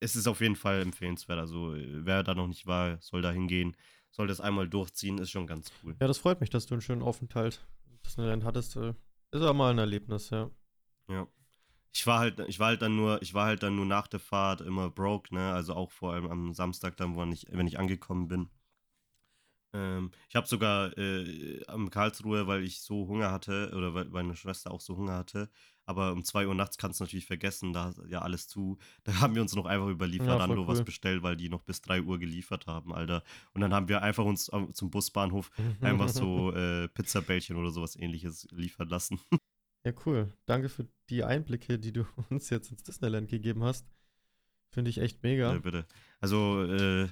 [0.00, 1.38] es ist auf jeden Fall empfehlenswert.
[1.38, 3.76] Also, äh, wer da noch nicht war, soll da hingehen,
[4.10, 5.94] soll das einmal durchziehen, ist schon ganz cool.
[6.00, 7.66] Ja, das freut mich, dass du einen schönen Aufenthalt
[8.04, 8.76] Disneyland hattest.
[8.76, 8.94] Äh,
[9.32, 10.50] ist auch mal ein Erlebnis, ja.
[11.08, 11.26] Ja.
[11.92, 14.20] Ich war halt, ich war halt dann nur, ich war halt dann nur nach der
[14.20, 15.52] Fahrt immer broke, ne?
[15.52, 18.48] Also auch vor allem am Samstag dann, wo ich, wenn ich angekommen bin.
[19.72, 24.36] Ähm, ich habe sogar äh, am Karlsruhe, weil ich so Hunger hatte, oder weil meine
[24.36, 25.50] Schwester auch so Hunger hatte,
[25.86, 28.78] aber um 2 Uhr nachts kannst du natürlich vergessen, da ist ja alles zu.
[29.04, 31.82] Da haben wir uns noch einfach über Lieferando ja, was bestellt, weil die noch bis
[31.82, 33.24] 3 Uhr geliefert haben, Alter.
[33.54, 35.50] Und dann haben wir einfach uns zum Busbahnhof
[35.80, 39.20] einfach so äh, Pizzabällchen oder sowas ähnliches liefern lassen.
[39.82, 40.30] Ja, cool.
[40.44, 43.86] Danke für die Einblicke, die du uns jetzt ins Disneyland gegeben hast.
[44.74, 45.54] Finde ich echt mega.
[45.54, 45.86] Ja, bitte.
[46.20, 47.08] Also, äh,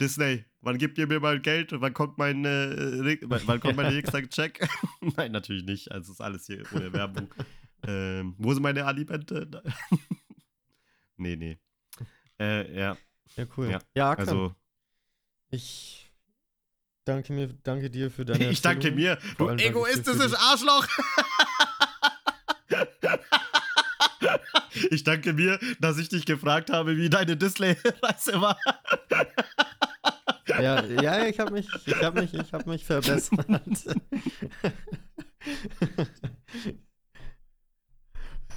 [0.00, 1.70] Disney, wann gibt ihr mir mal Geld?
[1.72, 4.66] Wann kommt mein, äh, wann kommt mein nächster Check?
[5.16, 5.92] Nein, natürlich nicht.
[5.92, 7.32] Also ist alles hier ohne Werbung.
[7.86, 9.62] ähm, wo sind meine Alimente?
[11.16, 11.58] nee, nee.
[12.38, 12.96] Äh, ja.
[13.36, 13.70] Ja, cool.
[13.70, 14.54] Ja, ja also.
[15.50, 16.10] Ich
[17.04, 18.50] danke, mir, danke dir für deine.
[18.50, 20.86] ich danke mir, du egoistisches Arschloch!
[24.90, 28.58] ich danke mir, dass ich dich gefragt habe, wie deine Disney-Reise war.
[30.48, 33.46] Ja, ja, ich habe mich, ich habe mich, ich habe mich verbessert.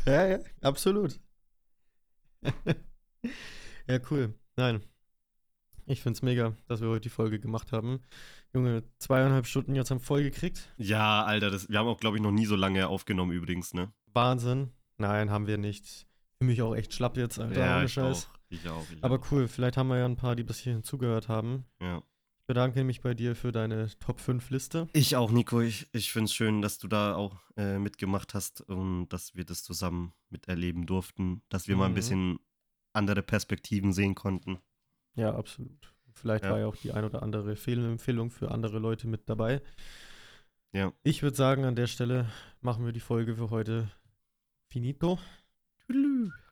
[0.06, 1.20] ja, ja, absolut.
[3.88, 4.34] Ja, cool.
[4.56, 4.82] Nein.
[5.86, 8.02] Ich find's mega, dass wir heute die Folge gemacht haben.
[8.54, 10.74] Junge, zweieinhalb Stunden jetzt haben voll gekriegt.
[10.78, 13.94] Ja, Alter, das, wir haben auch, glaube ich, noch nie so lange aufgenommen übrigens, ne?
[14.08, 14.72] Wahnsinn.
[14.98, 16.08] Nein, haben wir nicht.
[16.46, 17.60] Mich auch echt schlapp jetzt, Alter.
[17.60, 18.28] ja, ich Scheiß.
[18.28, 18.36] auch.
[18.50, 18.86] Ich auch.
[18.92, 19.32] Ich Aber auch.
[19.32, 21.66] cool, vielleicht haben wir ja ein paar, die bis hierhin zugehört haben.
[21.82, 21.98] Ja.
[22.40, 24.88] Ich bedanke mich bei dir für deine Top 5 Liste.
[24.94, 25.62] Ich auch, Nico.
[25.62, 29.46] Ich, ich finde es schön, dass du da auch äh, mitgemacht hast und dass wir
[29.46, 31.96] das zusammen miterleben durften, dass wir mal ein Mhm.
[31.96, 32.40] bisschen
[32.94, 34.60] andere Perspektiven sehen konnten.
[35.16, 35.92] Ja, absolut.
[36.14, 36.52] Vielleicht Ja.
[36.52, 39.62] war ja auch die ein oder andere Filmempfehlung für andere Leute mit dabei.
[40.72, 40.94] Ja.
[41.04, 42.30] Ich würde sagen, an der Stelle
[42.62, 43.90] machen wir die Folge für heute
[44.70, 45.18] finito.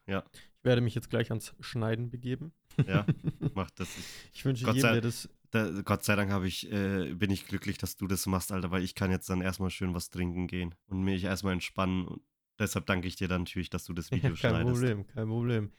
[0.07, 2.51] Ja, Ich werde mich jetzt gleich ans Schneiden begeben.
[2.85, 3.05] ja,
[3.55, 3.89] macht das.
[4.33, 5.29] Ich wünsche Gott jedem, sei- der das.
[5.51, 8.71] Da, Gott sei Dank habe ich, äh, bin ich glücklich, dass du das machst, Alter,
[8.71, 12.07] weil ich kann jetzt dann erstmal schön was trinken gehen und mich erstmal entspannen.
[12.07, 12.21] Und
[12.57, 14.71] deshalb danke ich dir dann natürlich, dass du das Video Ja, kein schneidest.
[14.73, 15.71] Problem, kein Problem.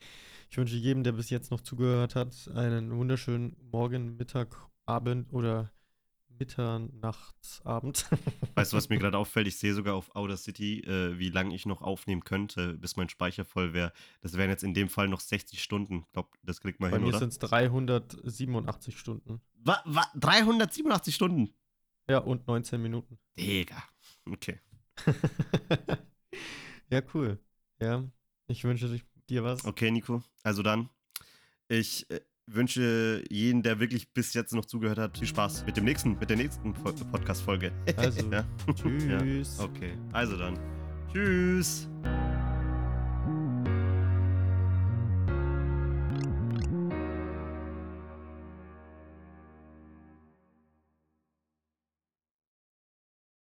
[0.49, 5.73] Ich wünsche jedem, der bis jetzt noch zugehört hat, einen wunderschönen Morgen, Mittag, Abend oder
[6.39, 8.07] Mitternachtsabend.
[8.55, 9.47] Weißt du, was mir gerade auffällt?
[9.47, 13.09] Ich sehe sogar auf Outer City, äh, wie lange ich noch aufnehmen könnte, bis mein
[13.09, 13.93] Speicher voll wäre.
[14.21, 16.05] Das wären jetzt in dem Fall noch 60 Stunden.
[16.07, 17.19] Ich glaube, das kriegt man Bei hin, mir oder?
[17.19, 19.41] sind es 387 Stunden.
[19.57, 21.55] Wa, wa, 387 Stunden?
[22.09, 23.19] Ja, und 19 Minuten.
[23.39, 23.83] Digga.
[24.31, 24.61] Okay.
[26.91, 27.39] ja, cool.
[27.81, 28.05] Ja,
[28.47, 29.65] ich wünsche dir was.
[29.65, 30.23] Okay, Nico.
[30.43, 30.91] Also dann,
[31.69, 35.85] ich äh, wünsche jeden, der wirklich bis jetzt noch zugehört hat, viel Spaß mit dem
[35.85, 37.73] nächsten, mit der nächsten Fol- Podcast-Folge.
[37.97, 38.45] Also, ja.
[38.75, 39.59] tschüss.
[39.61, 39.93] Okay.
[40.13, 40.59] Also dann.
[41.13, 41.89] Tschüss.